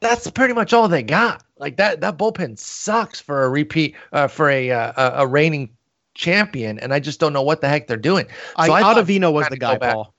that's 0.00 0.30
pretty 0.30 0.54
much 0.54 0.72
all 0.72 0.88
they 0.88 1.02
got. 1.02 1.44
Like 1.58 1.76
that 1.76 2.00
that 2.00 2.18
bullpen 2.18 2.58
sucks 2.58 3.20
for 3.20 3.44
a 3.44 3.48
repeat 3.48 3.94
uh, 4.12 4.28
for 4.28 4.50
a, 4.50 4.70
uh, 4.70 5.22
a 5.22 5.26
reigning 5.26 5.70
champion, 6.14 6.78
and 6.78 6.94
I 6.94 7.00
just 7.00 7.20
don't 7.20 7.32
know 7.32 7.42
what 7.42 7.60
the 7.60 7.68
heck 7.68 7.86
they're 7.86 7.96
doing. 7.96 8.26
I, 8.56 8.66
So 8.66 8.72
I 8.72 8.80
thought 8.80 8.96
Ottavino 8.96 9.32
was 9.32 9.48
the 9.48 9.56
guy. 9.56 9.78
Paul. 9.78 10.13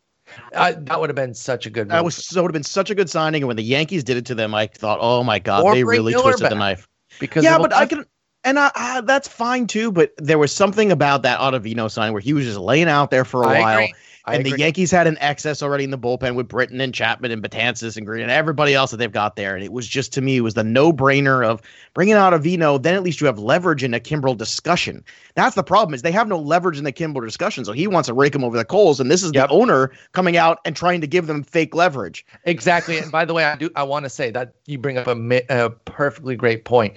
I, 0.56 0.72
that 0.74 1.00
would 1.00 1.10
have 1.10 1.16
been 1.16 1.34
such 1.34 1.66
a 1.66 1.70
good. 1.70 1.90
That 1.90 2.04
was 2.04 2.16
so 2.16 2.42
would 2.42 2.50
have 2.50 2.54
been 2.54 2.64
such 2.64 2.90
a 2.90 2.96
good 2.96 3.10
signing, 3.10 3.42
and 3.44 3.48
when 3.48 3.58
the 3.58 3.64
Yankees 3.64 4.04
did 4.04 4.18
it 4.18 4.26
to 4.28 4.36
them, 4.36 4.54
I 4.54 4.68
thought, 4.68 5.00
oh 5.02 5.24
my 5.24 5.40
god, 5.40 5.64
Or 5.64 5.74
they 5.74 5.84
really 5.84 6.14
Miller 6.14 6.32
twisted 6.32 6.50
the 6.52 6.56
knife. 6.56 6.88
because 7.20 7.44
yeah, 7.44 7.58
but 7.58 7.74
I 7.74 7.86
can, 7.86 8.06
and 8.44 8.60
I, 8.60 8.72
I, 8.76 9.02
that's 9.02 9.28
fine 9.28 9.68
too. 9.68 9.92
But 9.92 10.12
there 10.18 10.38
was 10.38 10.52
something 10.52 10.92
about 10.92 11.24
that 11.24 11.40
Ottavino 11.40 11.90
sign 11.90 12.14
where 12.14 12.22
he 12.22 12.34
was 12.34 12.46
just 12.46 12.60
laying 12.60 12.88
out 12.88 13.12
there 13.12 13.26
for 13.26 13.44
a 13.44 13.48
I 13.48 13.60
while. 13.62 13.78
agree. 13.80 13.94
I 14.26 14.36
and 14.36 14.46
the. 14.46 14.58
Yankees 14.58 14.92
had 14.92 15.08
an 15.08 15.18
excess 15.20 15.62
already 15.62 15.84
in 15.84 15.92
the 15.92 15.98
bullpen 15.98 16.36
with 16.36 16.48
Britton 16.48 16.82
and 16.82 16.94
Chapman 16.94 17.32
and 17.32 17.44
Betances 17.44 17.96
and 17.96 18.06
Green 18.06 18.22
and 18.22 18.32
everybody 18.32 18.74
else 18.74 18.92
that 18.92 18.98
they've 18.98 19.12
got 19.12 19.36
there. 19.36 19.56
And 19.56 19.64
it 19.64 19.72
was 19.72 19.88
just 19.88 20.12
to 20.14 20.22
me, 20.22 20.38
it 20.38 20.42
was 20.42 20.56
the 20.56 20.64
no 20.64 20.92
brainer 20.92 21.46
of 21.46 21.62
bringing 21.94 22.16
out 22.16 22.34
Ottavino. 22.34 22.82
Then 22.82 22.96
at 22.96 23.04
least 23.04 23.22
you 23.22 23.28
have 23.28 23.38
leverage 23.40 23.84
in 23.84 23.94
a 23.94 24.00
Kimbrel 24.00 24.38
discussion. 24.38 25.04
That's 25.36 25.56
the 25.56 25.64
problem 25.64 25.94
is 25.94 26.02
they 26.02 26.12
have 26.12 26.28
no 26.28 26.40
leverage 26.40 26.78
in 26.78 26.84
the 26.84 26.94
Kimbrel 26.94 27.26
discussion. 27.26 27.66
So 27.66 27.72
he 27.72 27.88
wants 27.88 28.08
to 28.08 28.14
rake 28.14 28.34
them 28.34 28.44
over 28.44 28.58
the 28.58 28.66
coals. 28.66 29.00
And 29.00 29.12
this 29.12 29.24
is 29.24 29.32
Yep. 29.34 29.50
the 29.50 29.54
owner 29.54 29.92
coming 30.14 30.38
out 30.38 30.60
and 30.66 30.76
trying 30.76 31.02
to 31.02 31.08
give 31.08 31.28
them 31.28 31.44
fake 31.44 31.76
leverage. 31.76 32.26
Exactly. 32.46 32.98
And 32.98 33.12
by 33.12 33.26
the 33.26 33.34
way, 33.34 33.44
I 33.46 33.56
do 33.56 33.70
I 33.76 33.84
want 33.84 34.06
to 34.06 34.10
say 34.10 34.32
that 34.32 34.54
you 34.66 34.78
bring 34.78 34.98
up 34.98 35.08
a, 35.08 35.42
a 35.50 35.70
perfectly 35.70 36.36
great 36.36 36.66
point. 36.66 36.96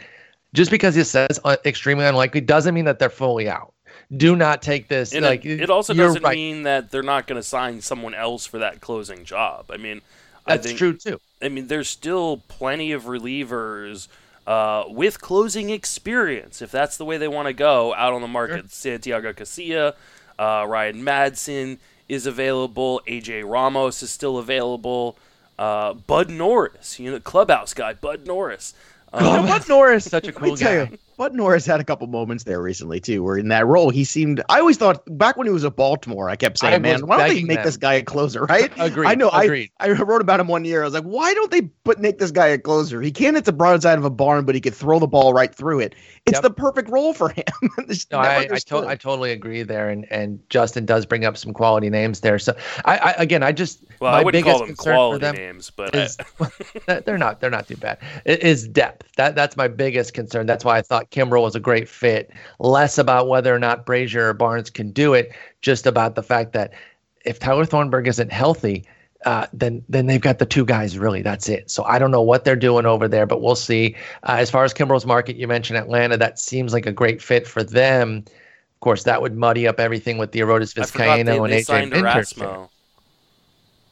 Just 0.55 0.71
because 0.71 0.95
he 0.95 1.05
says 1.05 1.38
uh, 1.45 1.57
extremely 1.67 2.07
unlikely 2.07 2.41
doesn't 2.41 2.75
mean 2.75 2.87
that 2.87 2.99
they're 2.99 3.11
fully 3.11 3.51
out. 3.51 3.75
Do 4.14 4.37
not 4.37 4.62
take 4.62 4.88
this 4.88 5.12
And 5.12 5.25
like 5.25 5.44
it, 5.44 5.61
it 5.61 5.71
also 5.71 5.92
doesn't 5.92 6.23
right. 6.23 6.35
mean 6.35 6.62
that 6.62 6.90
they're 6.90 7.03
not 7.03 7.27
going 7.27 7.38
to 7.38 7.47
sign 7.47 7.81
someone 7.83 8.14
else 8.14 8.47
for 8.47 8.59
that 8.59 8.81
closing 8.81 9.25
job. 9.25 9.66
I 9.71 9.77
mean, 9.77 10.01
I 10.47 10.57
that's 10.57 10.68
think, 10.68 10.79
true 10.79 10.94
too. 10.94 11.21
I 11.42 11.49
mean, 11.49 11.66
there's 11.66 11.88
still 11.88 12.42
plenty 12.49 12.92
of 12.92 13.05
relievers 13.05 14.09
uh, 14.47 14.85
with 14.88 15.21
closing 15.21 15.68
experience, 15.68 16.62
if 16.62 16.71
that's 16.71 16.97
the 16.97 17.05
way 17.05 17.18
they 17.18 17.29
want 17.29 17.49
to 17.49 17.53
go, 17.53 17.92
out 17.94 18.14
on 18.14 18.23
the 18.23 18.29
market. 18.29 18.71
Santiago 18.73 19.35
Casilla, 19.35 19.94
uh, 20.38 20.64
Ryan 20.66 21.03
Madson 21.03 21.77
is 22.09 22.27
available. 22.27 23.03
AJ 23.07 23.49
Ramos 23.49 24.03
is 24.03 24.11
still 24.11 24.38
available. 24.38 25.18
Uh, 25.59 25.92
Bud 25.92 26.31
Norris, 26.31 26.99
you 26.99 27.11
know, 27.11 27.21
clubhouse 27.21 27.75
guy, 27.75 27.92
Bud 27.92 28.27
Norris. 28.27 28.73
Um, 29.12 29.47
Bud 29.47 29.68
Norris, 29.68 30.07
Such 30.07 30.29
a 30.29 30.33
cool 30.33 30.57
guy. 30.57 30.88
you, 30.90 30.99
Bud 31.19 31.35
Norris 31.35 31.67
had 31.67 31.81
a 31.81 31.85
couple 31.85 32.07
moments 32.07 32.45
there 32.45 32.63
recently 32.63 33.01
too, 33.01 33.25
where 33.25 33.37
in 33.37 33.49
that 33.49 33.67
role 33.67 33.91
he 33.91 34.05
seemed. 34.05 34.41
I 34.49 34.61
always 34.61 34.77
thought 34.77 35.03
back 35.19 35.37
when 35.37 35.49
he 35.49 35.53
was 35.53 35.65
at 35.65 35.75
Baltimore, 35.75 36.31
I 36.31 36.37
kept 36.37 36.61
saying, 36.61 36.75
I 36.75 36.79
"Man, 36.79 37.09
why 37.09 37.17
don't 37.19 37.29
they 37.35 37.43
make 37.43 37.57
them. 37.57 37.65
this 37.67 37.77
guy 37.77 37.95
a 37.95 38.03
closer?" 38.05 38.45
Right? 38.45 38.71
Agreed, 38.79 39.09
I 39.09 39.17
know. 39.17 39.29
agreed. 39.31 39.73
I 39.81 39.89
I 39.89 39.93
wrote 40.03 40.21
about 40.21 40.39
him 40.39 40.47
one 40.47 40.65
year. 40.65 40.83
I 40.83 40.85
was 40.85 40.95
like, 40.95 41.03
"Why 41.03 41.35
don't 41.35 41.51
they 41.51 41.63
put 41.63 41.99
make 41.99 42.19
this 42.19 42.31
guy 42.31 42.47
a 42.47 42.57
closer? 42.59 43.03
He 43.03 43.11
can't 43.11 43.35
hit 43.35 43.45
the 43.47 43.53
broadside 43.53 43.99
of 43.99 44.05
a 44.05 44.11
barn, 44.11 44.45
but 44.45 44.55
he 44.55 44.61
could 44.61 44.75
throw 44.77 45.01
the 45.01 45.09
ball 45.09 45.33
right 45.35 45.53
through 45.53 45.81
it. 45.81 45.97
It's 46.25 46.37
Yep. 46.37 46.43
the 46.43 46.51
perfect 46.51 46.89
role 46.89 47.13
for 47.13 47.31
him." 47.31 47.45
No, 48.13 48.19
I, 48.19 48.49
I, 48.53 48.59
to- 48.59 48.87
I 48.87 48.95
totally 48.95 49.33
agree 49.33 49.63
there, 49.65 49.89
and 49.91 50.07
and 50.13 50.39
Justin 50.51 50.85
does 50.87 51.05
bring 51.05 51.25
up 51.25 51.37
some 51.37 51.53
quality 51.53 51.91
names 51.91 52.21
there. 52.21 52.39
So 52.39 52.55
I, 52.85 52.99
I 52.99 53.11
again, 53.19 53.43
I 53.43 53.51
just 53.51 53.83
well, 53.99 54.13
my 54.13 54.21
I 54.21 54.23
wouldn't 54.25 54.45
biggest 54.45 54.59
call 54.59 54.67
them 54.67 54.77
concern 54.77 54.93
for 54.93 54.95
quality 54.95 55.21
them 55.25 55.35
names, 55.35 55.71
but 55.71 55.95
is 55.95 56.17
uh, 56.87 57.01
they're 57.05 57.19
not 57.19 57.41
they're 57.41 57.51
not 57.51 57.67
too 57.67 57.77
bad. 57.77 57.99
It 58.25 58.43
is 58.43 58.69
depth. 58.69 59.11
That 59.17 59.35
that's 59.35 59.57
my 59.57 59.67
biggest 59.69 60.15
concern. 60.15 60.47
That's 60.47 60.65
why 60.65 60.79
I 60.79 60.83
thought 60.83 61.08
Kimbrel 61.11 61.42
was 61.42 61.55
a 61.55 61.61
great 61.61 61.88
fit. 61.88 62.31
Less 62.59 62.99
about 62.99 63.29
whether 63.29 63.55
or 63.55 63.59
not 63.59 63.87
Brasier 63.87 64.29
or 64.29 64.35
Barnes 64.35 64.71
can 64.71 64.90
do 64.90 65.14
it, 65.14 65.33
just 65.62 65.87
about 65.87 66.14
the 66.14 66.23
fact 66.23 66.53
that 66.53 66.73
if 67.25 67.38
Tyler 67.38 67.64
Thornburg 67.64 68.07
isn't 68.07 68.33
healthy, 68.33 68.87
uh, 69.25 69.47
then 69.53 69.83
then 69.88 70.07
they've 70.07 70.21
got 70.21 70.38
the 70.38 70.47
two 70.47 70.64
guys 70.64 70.97
really. 70.99 71.23
That's 71.23 71.49
it. 71.49 71.71
So 71.71 71.85
I 71.85 71.99
don't 71.99 72.11
know 72.11 72.23
what 72.23 72.44
they're 72.44 72.57
doing 72.57 72.87
over 72.87 73.09
there, 73.09 73.27
but 73.27 73.42
we'll 73.42 73.57
see. 73.57 73.97
Uh, 74.23 74.37
as 74.38 74.51
far 74.51 74.64
as 74.64 74.73
Kimbrel's 74.73 75.07
market, 75.07 75.37
you 75.37 75.49
mentioned 75.49 75.79
Atlanta. 75.79 76.16
That 76.16 76.38
seems 76.38 76.73
like 76.73 76.87
a 76.87 76.92
great 76.92 77.21
fit 77.21 77.47
for 77.47 77.64
them. 77.64 78.25
Of 78.27 78.81
course, 78.81 79.03
that 79.05 79.21
would 79.21 79.37
muddy 79.37 79.66
up 79.66 79.81
everything 79.81 80.18
with 80.18 80.31
the 80.31 80.40
Arodys 80.40 80.79
I 80.79 80.83
Vizcaino 80.83 81.44
and 81.44 81.53
AJ 81.53 81.90
Minter. 81.90 82.68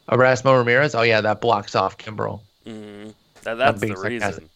Erasmo. 0.08 0.58
Ramirez. 0.58 0.94
Oh 0.94 1.02
yeah, 1.02 1.20
that 1.20 1.40
blocks 1.40 1.74
off 1.74 1.98
Kimbrel. 1.98 2.40
Mm, 2.64 3.12
that, 3.42 3.54
that's 3.54 3.80
the 3.80 3.96
reason. 3.96 4.48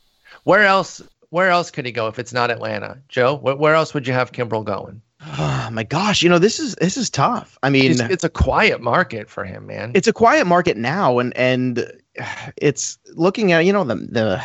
Where 0.44 0.64
else? 0.64 1.02
Where 1.30 1.48
else 1.48 1.70
could 1.70 1.86
he 1.86 1.92
go 1.92 2.08
if 2.08 2.18
it's 2.18 2.32
not 2.32 2.50
Atlanta? 2.50 2.98
Joe, 3.08 3.36
where, 3.36 3.56
where 3.56 3.74
else 3.74 3.94
would 3.94 4.06
you 4.06 4.12
have 4.12 4.32
Kimbrel 4.32 4.64
going? 4.64 5.00
Oh 5.38 5.68
my 5.72 5.84
gosh, 5.84 6.22
you 6.22 6.28
know 6.28 6.38
this 6.38 6.58
is 6.58 6.74
this 6.76 6.96
is 6.96 7.08
tough. 7.10 7.58
I 7.62 7.70
mean, 7.70 7.92
It's, 7.92 8.00
it's 8.00 8.24
a 8.24 8.28
quiet 8.28 8.80
market 8.80 9.30
for 9.30 9.44
him, 9.44 9.66
man. 9.66 9.92
it's 9.94 10.08
a 10.08 10.12
quiet 10.12 10.46
market 10.46 10.76
now, 10.76 11.18
and 11.18 11.36
and 11.36 11.90
it's 12.56 12.98
looking 13.14 13.52
at 13.52 13.64
you 13.64 13.72
know 13.72 13.84
the 13.84 13.94
the. 13.96 14.42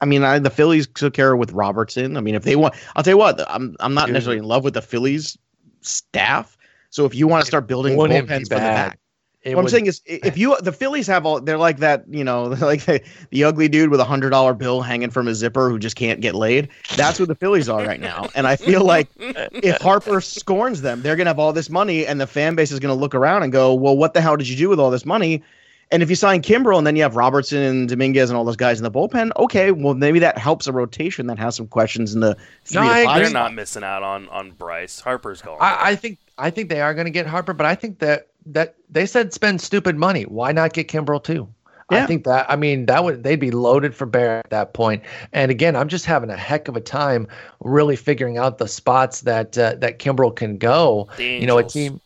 I 0.00 0.06
mean, 0.06 0.22
I, 0.22 0.38
the 0.38 0.50
Phillies 0.50 0.86
took 0.86 1.14
care 1.14 1.34
with 1.34 1.52
Robertson. 1.52 2.18
I 2.18 2.20
mean, 2.20 2.34
if 2.34 2.42
they 2.42 2.56
want, 2.56 2.74
I'll 2.94 3.02
tell 3.02 3.12
you 3.12 3.18
what, 3.18 3.40
I'm 3.48 3.74
I'm 3.80 3.94
not 3.94 4.06
Dude. 4.06 4.14
necessarily 4.14 4.38
in 4.38 4.44
love 4.44 4.62
with 4.62 4.74
the 4.74 4.82
Phillies 4.82 5.38
staff. 5.80 6.58
So 6.90 7.06
if 7.06 7.14
you 7.14 7.26
want 7.26 7.40
to 7.42 7.46
start 7.46 7.66
building 7.66 7.96
bullpens 7.96 8.26
from 8.28 8.42
the 8.42 8.48
back, 8.56 8.98
It 9.44 9.54
what 9.54 9.62
I'm 9.62 9.68
saying 9.68 9.86
is, 9.86 10.00
if 10.06 10.38
you 10.38 10.56
the 10.60 10.72
Phillies 10.72 11.06
have 11.06 11.26
all, 11.26 11.38
they're 11.38 11.58
like 11.58 11.76
that, 11.78 12.04
you 12.08 12.24
know, 12.24 12.44
like 12.60 12.84
the, 12.86 13.02
the 13.28 13.44
ugly 13.44 13.68
dude 13.68 13.90
with 13.90 14.00
a 14.00 14.04
hundred 14.04 14.30
dollar 14.30 14.54
bill 14.54 14.80
hanging 14.80 15.10
from 15.10 15.26
his 15.26 15.38
zipper 15.38 15.68
who 15.68 15.78
just 15.78 15.96
can't 15.96 16.22
get 16.22 16.34
laid. 16.34 16.68
That's 16.96 17.20
what 17.20 17.28
the 17.28 17.34
Phillies 17.34 17.68
are 17.68 17.84
right 17.84 18.00
now, 18.00 18.28
and 18.34 18.46
I 18.46 18.56
feel 18.56 18.84
like 18.84 19.08
if 19.18 19.80
Harper 19.82 20.22
scorns 20.22 20.80
them, 20.80 21.02
they're 21.02 21.16
gonna 21.16 21.30
have 21.30 21.38
all 21.38 21.52
this 21.52 21.68
money, 21.68 22.06
and 22.06 22.18
the 22.18 22.26
fan 22.26 22.54
base 22.54 22.72
is 22.72 22.80
gonna 22.80 22.94
look 22.94 23.14
around 23.14 23.42
and 23.42 23.52
go, 23.52 23.74
"Well, 23.74 23.96
what 23.96 24.14
the 24.14 24.22
hell 24.22 24.36
did 24.36 24.48
you 24.48 24.56
do 24.56 24.70
with 24.70 24.80
all 24.80 24.90
this 24.90 25.04
money?" 25.04 25.42
And 25.90 26.02
if 26.02 26.08
you 26.08 26.16
sign 26.16 26.40
Kimbrel 26.40 26.78
and 26.78 26.86
then 26.86 26.96
you 26.96 27.02
have 27.02 27.14
Robertson 27.14 27.58
and 27.58 27.88
Dominguez 27.88 28.30
and 28.30 28.36
all 28.36 28.44
those 28.44 28.56
guys 28.56 28.78
in 28.78 28.84
the 28.84 28.90
bullpen, 28.90 29.30
okay, 29.36 29.70
well 29.70 29.94
maybe 29.94 30.18
that 30.20 30.38
helps 30.38 30.66
a 30.66 30.72
rotation 30.72 31.26
that 31.26 31.38
has 31.38 31.54
some 31.54 31.68
questions 31.68 32.14
in 32.14 32.20
the 32.20 32.34
three 32.64 32.80
No, 32.80 32.88
to 32.88 33.04
five. 33.04 33.22
They're 33.22 33.30
not 33.30 33.52
missing 33.54 33.84
out 33.84 34.02
on 34.02 34.28
on 34.30 34.52
Bryce. 34.52 35.00
Harper's 35.00 35.42
gone. 35.42 35.58
I, 35.60 35.90
I 35.90 35.96
think 35.96 36.18
I 36.38 36.50
think 36.50 36.68
they 36.68 36.80
are 36.80 36.94
going 36.94 37.04
to 37.04 37.10
get 37.10 37.26
Harper, 37.26 37.52
but 37.52 37.66
I 37.66 37.74
think 37.74 37.98
that 38.00 38.28
that 38.46 38.74
they 38.90 39.06
said 39.06 39.32
spend 39.32 39.60
stupid 39.60 39.96
money. 39.96 40.22
Why 40.24 40.52
not 40.52 40.72
get 40.72 40.88
Kimbrel 40.88 41.22
too? 41.22 41.48
Yeah. 41.90 42.04
I 42.04 42.06
think 42.06 42.24
that 42.24 42.46
I 42.50 42.56
mean 42.56 42.86
that 42.86 43.04
would 43.04 43.22
they'd 43.24 43.36
be 43.38 43.50
loaded 43.50 43.94
for 43.94 44.06
bear 44.06 44.38
at 44.38 44.50
that 44.50 44.72
point. 44.72 45.02
And 45.32 45.50
again, 45.50 45.76
I'm 45.76 45.88
just 45.88 46.06
having 46.06 46.30
a 46.30 46.36
heck 46.36 46.66
of 46.68 46.76
a 46.76 46.80
time 46.80 47.28
really 47.60 47.94
figuring 47.96 48.38
out 48.38 48.56
the 48.58 48.68
spots 48.68 49.20
that 49.22 49.56
uh, 49.58 49.74
that 49.76 49.98
Kimbrel 49.98 50.34
can 50.34 50.56
go. 50.56 51.08
The 51.18 51.24
You 51.26 51.46
know, 51.46 51.58
a 51.58 51.64
team. 51.64 52.00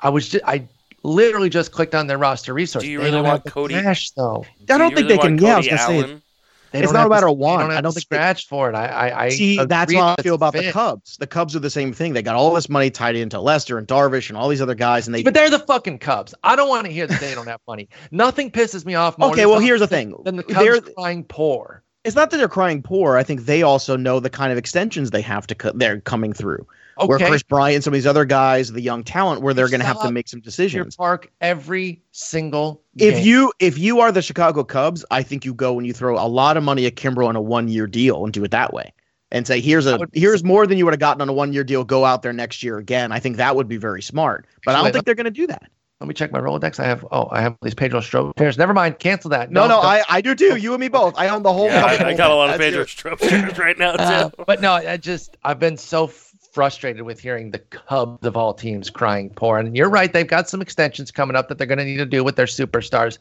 I 0.00 0.08
was 0.08 0.28
just 0.28 0.44
I 0.46 0.66
literally 1.04 1.48
just 1.48 1.70
clicked 1.72 1.94
on 1.94 2.06
their 2.08 2.18
roster 2.18 2.52
resource. 2.54 2.82
Do 2.84 2.90
you 2.90 2.98
They 2.98 3.04
really 3.04 3.22
want 3.22 3.44
Cody- 3.46 3.74
cash 3.74 4.10
though. 4.10 4.44
I 4.44 4.64
Do 4.64 4.78
don't 4.78 4.94
think 4.94 5.08
really 5.08 5.16
they 5.16 5.18
can. 5.18 5.30
want 5.36 5.42
Yeah, 5.42 5.54
I 5.54 5.56
was 5.58 5.66
Cody 5.68 5.76
gonna 5.76 5.98
Allen? 6.06 6.08
They 6.08 6.29
It's 6.72 6.92
not 6.92 7.00
have 7.00 7.06
a 7.06 7.10
matter 7.10 7.28
of 7.28 7.36
want. 7.36 7.62
don't 7.62 7.70
I 7.72 7.80
don't 7.80 7.92
think 7.92 8.08
they- 8.08 8.16
scratch 8.16 8.46
for 8.46 8.68
it. 8.70 8.74
I 8.74 8.86
I, 8.86 9.24
I 9.24 9.28
See, 9.30 9.56
that's 9.64 9.92
how 9.92 10.14
I 10.18 10.22
feel 10.22 10.34
about 10.34 10.52
the. 10.52 10.70
Cubs. 10.70 11.16
The 11.16 11.26
Cubs 11.26 11.56
are 11.56 11.60
the 11.60 11.70
same 11.70 11.92
thing. 11.92 12.12
They 12.12 12.22
got 12.22 12.36
all 12.36 12.54
this 12.54 12.68
money 12.68 12.90
tied 12.90 13.16
into 13.16 13.40
Lester 13.40 13.78
and 13.78 13.86
Darvish 13.88 14.28
and 14.28 14.36
all 14.38 14.48
these 14.48 14.60
other 14.62 14.74
guys, 14.74 15.06
and 15.08 15.14
they. 15.14 15.22
But 15.22 15.34
they're 15.34 15.50
the 15.50 15.58
fucking 15.58 15.98
Cubs. 15.98 16.34
I 16.44 16.56
don't 16.56 16.68
want 16.68 16.86
to 16.86 16.92
hear 16.92 17.06
that 17.06 17.20
they 17.20 17.34
don't 17.34 17.48
have 17.48 17.60
money. 17.66 17.88
Nothing 18.10 18.50
pisses 18.50 18.84
me 18.84 18.94
off 18.94 19.18
more. 19.18 19.30
okay, 19.30 19.46
well, 19.46 19.58
here's 19.58 19.80
the 19.80 19.86
thing. 19.86 20.14
than 20.24 20.36
the 20.36 20.42
They're, 20.42 20.80
crying 20.80 21.24
poor. 21.24 21.82
it's 22.04 22.16
not 22.16 22.30
that 22.30 22.36
they're 22.36 22.48
crying 22.48 22.82
poor. 22.82 23.16
I 23.16 23.22
think 23.22 23.42
they 23.46 23.62
also 23.62 23.96
know 23.96 24.20
the 24.20 24.30
kind 24.30 24.52
of 24.52 24.58
extensions 24.58 25.10
they 25.10 25.22
have 25.22 25.46
to 25.48 25.54
cut. 25.54 25.78
They're 25.78 26.00
coming 26.00 26.32
through. 26.32 26.66
Where 27.06 27.16
Okay, 27.16 27.28
Kris 27.28 27.42
Bryant, 27.42 27.82
some 27.84 27.92
of 27.92 27.96
these 27.96 28.06
other 28.06 28.24
guys, 28.24 28.72
the 28.72 28.80
young 28.80 29.02
talent, 29.04 29.42
where 29.42 29.54
they're 29.54 29.68
going 29.68 29.80
to 29.80 29.86
have 29.86 30.00
to 30.02 30.10
make 30.12 30.28
some 30.28 30.38
your 30.38 30.44
decisions. 30.44 30.96
park 30.96 31.30
every 31.40 32.02
single. 32.12 32.82
If 32.96 33.24
you 33.24 33.52
if 33.58 33.78
you 33.78 34.00
are 34.00 34.12
the 34.12 34.22
Chicago 34.22 34.64
Cubs, 34.64 35.04
I 35.10 35.22
think 35.22 35.44
you 35.44 35.54
go 35.54 35.78
and 35.78 35.86
you 35.86 35.92
throw 35.92 36.16
a 36.18 36.28
lot 36.28 36.56
of 36.56 36.62
money 36.62 36.86
at 36.86 36.96
Kimbrel 36.96 37.26
on 37.28 37.36
a 37.36 37.40
one 37.40 37.68
year 37.68 37.86
deal 37.86 38.24
and 38.24 38.32
do 38.32 38.44
it 38.44 38.50
that 38.50 38.72
way, 38.74 38.92
and 39.30 39.46
say 39.46 39.60
here's 39.60 39.86
I 39.86 39.94
a 39.96 39.98
would- 39.98 40.10
here's 40.12 40.44
more 40.44 40.66
than 40.66 40.76
you 40.78 40.84
would 40.84 40.92
have 40.94 41.00
gotten 41.00 41.20
on 41.22 41.28
a 41.28 41.32
one 41.32 41.52
year 41.52 41.64
deal. 41.64 41.84
Go 41.84 42.04
out 42.04 42.22
there 42.22 42.32
next 42.32 42.62
year 42.62 42.78
again. 42.78 43.12
I 43.12 43.18
think 43.20 43.36
that 43.36 43.56
would 43.56 43.68
be 43.68 43.76
very 43.76 44.02
smart. 44.02 44.46
But 44.64 44.74
I 44.74 44.82
don't 44.82 44.92
think 44.92 45.04
they're 45.06 45.14
going 45.14 45.24
to 45.24 45.30
do 45.30 45.46
that. 45.46 45.70
Let 46.00 46.08
me 46.08 46.14
check 46.14 46.32
my 46.32 46.38
Rolodex. 46.40 46.80
I 46.80 46.86
have 46.86 47.06
oh, 47.12 47.28
I 47.30 47.42
have 47.42 47.56
these 47.60 47.74
Pedro 47.74 48.00
Strop 48.00 48.38
shares. 48.38 48.56
Never 48.56 48.72
mind, 48.72 48.98
cancel 48.98 49.28
that. 49.30 49.50
No, 49.50 49.62
no, 49.64 49.68
don't- 49.68 49.84
I, 49.84 50.02
I 50.08 50.20
do 50.22 50.34
too. 50.34 50.56
You 50.56 50.72
and 50.72 50.80
me 50.80 50.88
both. 50.88 51.12
I 51.18 51.28
own 51.28 51.42
the 51.42 51.52
whole. 51.52 51.66
Yeah, 51.66 51.82
company. 51.82 52.04
I, 52.10 52.14
I 52.14 52.16
got 52.16 52.30
a 52.30 52.34
lot 52.34 52.48
of 52.50 52.58
Pedro 52.58 52.82
it. 52.82 52.88
Strop 52.88 53.18
shares 53.20 53.58
right 53.58 53.78
now 53.78 53.92
too. 53.96 54.02
Uh, 54.02 54.30
but 54.46 54.62
no, 54.62 54.72
I 54.72 54.96
just 54.96 55.36
I've 55.44 55.58
been 55.58 55.76
so 55.76 56.04
f- 56.06 56.29
frustrated 56.52 57.02
with 57.02 57.20
hearing 57.20 57.50
the 57.50 57.58
Cubs 57.58 58.26
of 58.26 58.36
all 58.36 58.54
teams 58.54 58.90
crying 58.90 59.30
poor. 59.30 59.58
And 59.58 59.76
you're 59.76 59.90
right, 59.90 60.12
they've 60.12 60.26
got 60.26 60.48
some 60.48 60.60
extensions 60.60 61.10
coming 61.10 61.36
up 61.36 61.48
that 61.48 61.58
they're 61.58 61.66
going 61.66 61.78
to 61.78 61.84
need 61.84 61.98
to 61.98 62.06
do 62.06 62.24
with 62.24 62.36
their 62.36 62.46
superstars. 62.46 63.18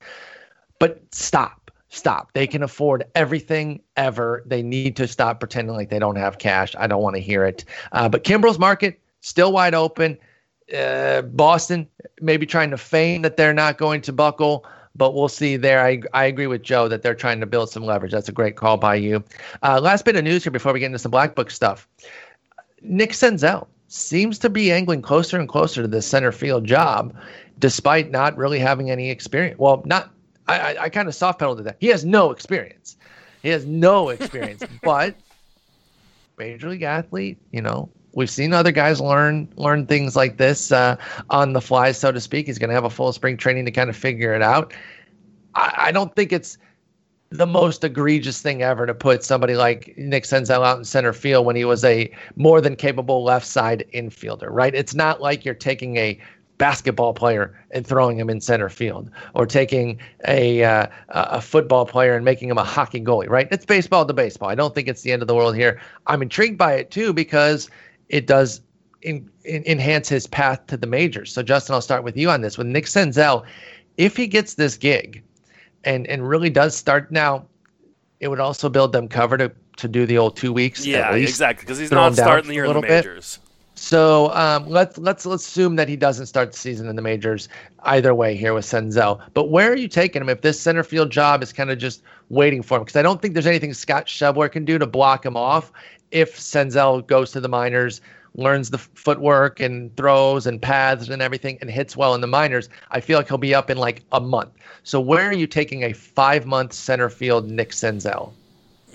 But 0.79 1.01
stop, 1.13 1.71
stop. 1.89 2.31
They 2.33 2.47
can 2.47 2.63
afford 2.63 3.05
everything 3.15 3.81
ever. 3.97 4.43
They 4.45 4.61
need 4.61 4.95
to 4.97 5.07
stop 5.07 5.39
pretending 5.39 5.75
like 5.75 5.89
they 5.89 5.99
don't 5.99 6.15
have 6.15 6.37
cash. 6.37 6.75
I 6.77 6.87
don't 6.87 7.01
want 7.01 7.15
to 7.15 7.21
hear 7.21 7.45
it. 7.45 7.65
Uh, 7.91 8.09
but 8.09 8.23
Kimbrel's 8.23 8.59
market 8.59 8.99
still 9.21 9.51
wide 9.51 9.75
open. 9.75 10.17
Uh, 10.75 11.23
Boston 11.23 11.87
maybe 12.21 12.45
trying 12.45 12.69
to 12.69 12.77
feign 12.77 13.23
that 13.23 13.37
they're 13.37 13.53
not 13.53 13.77
going 13.77 14.01
to 14.01 14.13
buckle. 14.13 14.65
But 14.95 15.13
we'll 15.13 15.29
see 15.29 15.55
there. 15.55 15.85
I, 15.85 16.01
I 16.13 16.25
agree 16.25 16.47
with 16.47 16.61
Joe 16.61 16.87
that 16.89 17.03
they're 17.03 17.15
trying 17.15 17.39
to 17.39 17.45
build 17.45 17.69
some 17.69 17.85
leverage. 17.85 18.11
That's 18.11 18.27
a 18.27 18.33
great 18.33 18.57
call 18.57 18.75
by 18.75 18.95
you. 18.95 19.23
Uh, 19.63 19.79
last 19.79 20.03
bit 20.03 20.15
of 20.15 20.23
news 20.23 20.43
here 20.43 20.51
before 20.51 20.73
we 20.73 20.79
get 20.79 20.87
into 20.87 20.99
some 20.99 21.11
black 21.11 21.35
book 21.35 21.51
stuff. 21.51 21.87
Nick 22.81 23.11
Senzel 23.11 23.67
seems 23.87 24.37
to 24.39 24.49
be 24.49 24.71
angling 24.71 25.01
closer 25.01 25.39
and 25.39 25.49
closer 25.49 25.81
to 25.81 25.87
the 25.87 26.01
center 26.01 26.31
field 26.31 26.65
job, 26.65 27.15
despite 27.57 28.11
not 28.11 28.37
really 28.37 28.59
having 28.59 28.91
any 28.91 29.09
experience. 29.09 29.57
Well, 29.59 29.81
not 29.85 30.11
I, 30.47 30.59
I, 30.59 30.83
I 30.83 30.89
kind 30.89 31.07
of 31.07 31.15
soft 31.15 31.39
pedaled 31.39 31.57
to 31.57 31.63
that. 31.63 31.77
He 31.79 31.87
has 31.87 32.05
no 32.05 32.31
experience. 32.31 32.97
He 33.41 33.49
has 33.49 33.65
no 33.65 34.09
experience, 34.09 34.63
but 34.83 35.15
major 36.37 36.69
league 36.69 36.83
athlete, 36.83 37.37
you 37.51 37.61
know, 37.61 37.89
we've 38.13 38.29
seen 38.29 38.53
other 38.53 38.71
guys 38.71 38.99
learn 38.99 39.51
learn 39.55 39.85
things 39.85 40.15
like 40.15 40.37
this 40.37 40.71
uh, 40.71 40.95
on 41.29 41.53
the 41.53 41.61
fly, 41.61 41.91
so 41.91 42.11
to 42.11 42.19
speak. 42.19 42.47
He's 42.47 42.59
going 42.59 42.69
to 42.69 42.75
have 42.75 42.85
a 42.85 42.89
full 42.89 43.13
spring 43.13 43.37
training 43.37 43.65
to 43.65 43.71
kind 43.71 43.89
of 43.89 43.95
figure 43.95 44.33
it 44.33 44.41
out. 44.41 44.73
I, 45.55 45.73
I 45.77 45.91
don't 45.91 46.15
think 46.15 46.31
it's 46.31 46.57
the 47.31 47.45
most 47.45 47.83
egregious 47.83 48.41
thing 48.41 48.63
ever 48.63 48.85
to 48.85 48.93
put 48.93 49.23
somebody 49.23 49.55
like 49.55 49.93
Nick 49.97 50.23
Senzel 50.23 50.65
out 50.65 50.79
in 50.79 50.83
center 50.83 51.13
field 51.13 51.45
when 51.45 51.55
he 51.55 51.63
was 51.63 51.83
a 51.83 52.11
more 52.35 52.59
than 52.59 52.75
capable 52.75 53.23
left 53.23 53.45
side 53.45 53.85
infielder, 53.93 54.47
right? 54.49 54.73
It's 54.73 54.95
not 54.95 55.21
like 55.21 55.45
you're 55.45 55.53
taking 55.53 55.97
a 55.97 56.19
basketball 56.57 57.13
player 57.13 57.57
and 57.71 57.85
throwing 57.87 58.19
him 58.19 58.29
in 58.29 58.41
center 58.41 58.67
field 58.67 59.09
or 59.33 59.45
taking 59.45 59.99
a 60.27 60.63
uh, 60.63 60.87
a 61.09 61.39
football 61.39 61.85
player 61.85 62.15
and 62.15 62.25
making 62.25 62.49
him 62.49 62.57
a 62.57 62.63
hockey 62.63 62.99
goalie, 62.99 63.29
right? 63.29 63.47
It's 63.51 63.65
baseball 63.65 64.05
to 64.05 64.13
baseball. 64.13 64.49
I 64.49 64.55
don't 64.55 64.75
think 64.75 64.87
it's 64.87 65.03
the 65.03 65.11
end 65.11 65.21
of 65.21 65.27
the 65.27 65.35
world 65.35 65.55
here. 65.55 65.79
I'm 66.07 66.21
intrigued 66.21 66.57
by 66.57 66.73
it 66.73 66.91
too 66.91 67.13
because 67.13 67.69
it 68.09 68.25
does 68.27 68.61
in, 69.03 69.29
in, 69.45 69.63
enhance 69.65 70.09
his 70.09 70.27
path 70.27 70.65
to 70.67 70.77
the 70.77 70.87
majors. 70.87 71.31
So 71.31 71.43
Justin, 71.43 71.75
I'll 71.75 71.81
start 71.81 72.03
with 72.03 72.17
you 72.17 72.29
on 72.29 72.41
this. 72.41 72.57
With 72.57 72.67
Nick 72.67 72.85
Senzel, 72.85 73.45
if 73.97 74.17
he 74.17 74.27
gets 74.27 74.55
this 74.55 74.75
gig 74.75 75.23
and 75.83 76.07
and 76.07 76.27
really 76.27 76.49
does 76.49 76.75
start 76.75 77.11
now, 77.11 77.45
it 78.19 78.27
would 78.27 78.39
also 78.39 78.69
build 78.69 78.93
them 78.93 79.07
cover 79.07 79.37
to 79.37 79.51
to 79.77 79.87
do 79.87 80.05
the 80.05 80.17
old 80.17 80.35
two 80.35 80.51
weeks. 80.51 80.85
yeah, 80.85 81.13
least. 81.13 81.29
exactly. 81.29 81.63
Because 81.63 81.77
he's 81.77 81.91
not 81.91 82.13
starting 82.13 82.47
the 82.47 82.53
year 82.53 82.65
in 82.65 82.69
the 82.69 82.79
little 82.79 82.81
bit. 82.81 83.05
majors. 83.05 83.39
So 83.75 84.33
um, 84.33 84.67
let's 84.67 84.97
let's 84.97 85.25
let's 85.25 85.47
assume 85.47 85.77
that 85.77 85.87
he 85.87 85.95
doesn't 85.95 86.25
start 86.25 86.51
the 86.51 86.57
season 86.57 86.89
in 86.89 86.97
the 86.97 87.01
majors 87.01 87.47
either 87.83 88.13
way 88.13 88.35
here 88.35 88.53
with 88.53 88.65
Senzel. 88.65 89.21
But 89.33 89.51
where 89.51 89.71
are 89.71 89.75
you 89.75 89.87
taking 89.87 90.21
him 90.21 90.27
if 90.27 90.41
this 90.41 90.59
center 90.59 90.83
field 90.83 91.11
job 91.11 91.41
is 91.41 91.53
kind 91.53 91.71
of 91.71 91.77
just 91.77 92.03
waiting 92.27 92.61
for 92.61 92.77
him? 92.77 92.83
Because 92.83 92.97
I 92.97 93.01
don't 93.01 93.21
think 93.21 93.35
there's 93.35 93.47
anything 93.47 93.73
Scott 93.73 94.07
Schebler 94.07 94.51
can 94.51 94.65
do 94.65 94.77
to 94.77 94.85
block 94.85 95.25
him 95.25 95.37
off 95.37 95.71
if 96.11 96.37
Senzel 96.37 97.07
goes 97.07 97.31
to 97.31 97.39
the 97.39 97.47
minors, 97.47 98.01
learns 98.39 98.69
the 98.69 98.77
footwork 98.77 99.59
and 99.59 99.95
throws 99.95 100.47
and 100.47 100.61
paths 100.61 101.09
and 101.09 101.21
everything, 101.21 101.57
and 101.61 101.69
hits 101.69 101.95
well 101.95 102.15
in 102.15 102.21
the 102.21 102.27
minors. 102.27 102.69
I 102.91 102.99
feel 103.01 103.17
like 103.17 103.27
he'll 103.27 103.37
be 103.37 103.53
up 103.53 103.69
in 103.69 103.77
like 103.77 104.03
a 104.11 104.19
month. 104.19 104.51
So 104.83 104.99
where 104.99 105.27
are 105.27 105.33
you 105.33 105.47
taking 105.47 105.83
a 105.83 105.93
five 105.93 106.45
month 106.45 106.73
center 106.73 107.09
field 107.09 107.49
Nick 107.49 107.71
Senzel? 107.71 108.31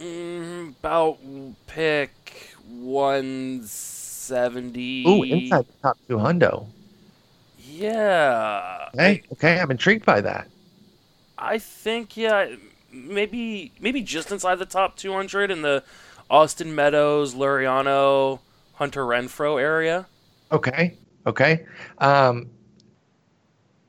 Mm, 0.01 0.71
about 0.71 1.19
pick 1.67 2.55
one 2.69 3.63
seventy. 3.65 5.07
Ooh, 5.07 5.23
inside 5.23 5.67
the 5.67 5.73
top 5.83 5.99
two 6.09 6.17
hundo. 6.17 6.67
Yeah. 7.59 8.89
Okay, 8.95 9.23
okay, 9.33 9.61
I'm 9.61 9.71
intrigued 9.71 10.05
by 10.05 10.21
that. 10.21 10.49
I 11.37 11.59
think 11.59 12.17
yeah, 12.17 12.55
maybe 12.93 13.73
maybe 13.81 14.03
just 14.03 14.31
inside 14.31 14.57
the 14.57 14.67
top 14.67 14.97
200 14.97 15.51
in 15.51 15.63
the 15.63 15.83
Austin 16.31 16.75
Meadows, 16.75 17.35
Laureano, 17.35 18.41
Hunter 18.75 19.05
Renfroe 19.05 19.61
area. 19.61 20.07
Okay. 20.53 20.97
Okay. 21.27 21.65
Um, 21.99 22.51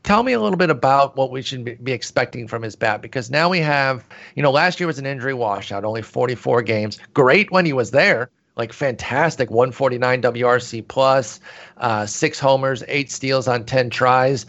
tell 0.03 0.23
me 0.23 0.33
a 0.33 0.39
little 0.39 0.57
bit 0.57 0.69
about 0.69 1.17
what 1.17 1.31
we 1.31 1.41
should 1.41 1.83
be, 1.83 1.91
expecting 1.91 2.47
from 2.47 2.61
his 2.61 2.75
bat 2.75 3.01
because 3.01 3.29
now 3.29 3.49
we 3.49 3.59
have, 3.59 4.07
you 4.36 4.43
know, 4.43 4.51
last 4.51 4.79
year 4.79 4.88
was 4.88 4.99
an 4.99 5.05
injury 5.05 5.33
washout, 5.33 5.83
only 5.83 6.01
44 6.01 6.61
games. 6.61 6.99
Great 7.13 7.51
when 7.51 7.65
he 7.65 7.73
was 7.73 7.91
there, 7.91 8.29
like 8.55 8.71
fantastic, 8.71 9.49
149 9.49 10.21
WRC 10.21 10.88
plus, 10.88 11.39
uh, 11.77 12.05
six 12.05 12.39
homers, 12.39 12.83
eight 12.88 13.11
steals 13.11 13.47
on 13.47 13.65
10 13.65 13.89
tries. 13.89 14.45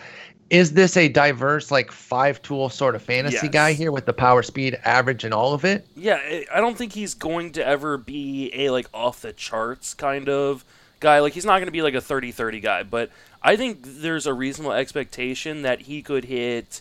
Is 0.48 0.72
this 0.74 0.96
a 0.96 1.08
diverse, 1.08 1.70
like 1.72 1.90
five 1.90 2.40
tool 2.42 2.68
sort 2.68 2.94
of 2.94 3.02
fantasy 3.02 3.38
Yes. 3.42 3.48
guy 3.52 3.72
here 3.72 3.90
with 3.90 4.06
the 4.06 4.12
power, 4.12 4.42
speed, 4.44 4.78
average, 4.84 5.24
and 5.24 5.34
all 5.34 5.54
of 5.54 5.64
it? 5.64 5.84
Yeah, 5.96 6.20
I- 6.52 6.60
don't 6.60 6.78
think 6.78 6.92
he's 6.92 7.14
going 7.14 7.52
to 7.52 7.66
ever 7.66 7.98
be 7.98 8.52
a 8.54 8.70
like 8.70 8.86
off 8.94 9.22
the 9.22 9.32
charts 9.32 9.92
kind 9.94 10.28
of 10.28 10.64
guy. 11.00 11.18
Like 11.18 11.32
he's 11.32 11.44
not 11.44 11.54
going 11.58 11.66
to 11.66 11.72
be 11.72 11.82
like 11.82 11.94
a 11.94 12.00
30-30 12.00 12.62
guy, 12.62 12.82
but 12.84 13.10
I 13.42 13.56
think 13.56 13.80
there's 13.82 14.24
a 14.26 14.32
reasonable 14.34 14.72
expectation 14.72 15.62
that 15.62 15.80
he 15.82 16.00
could 16.00 16.26
hit 16.26 16.80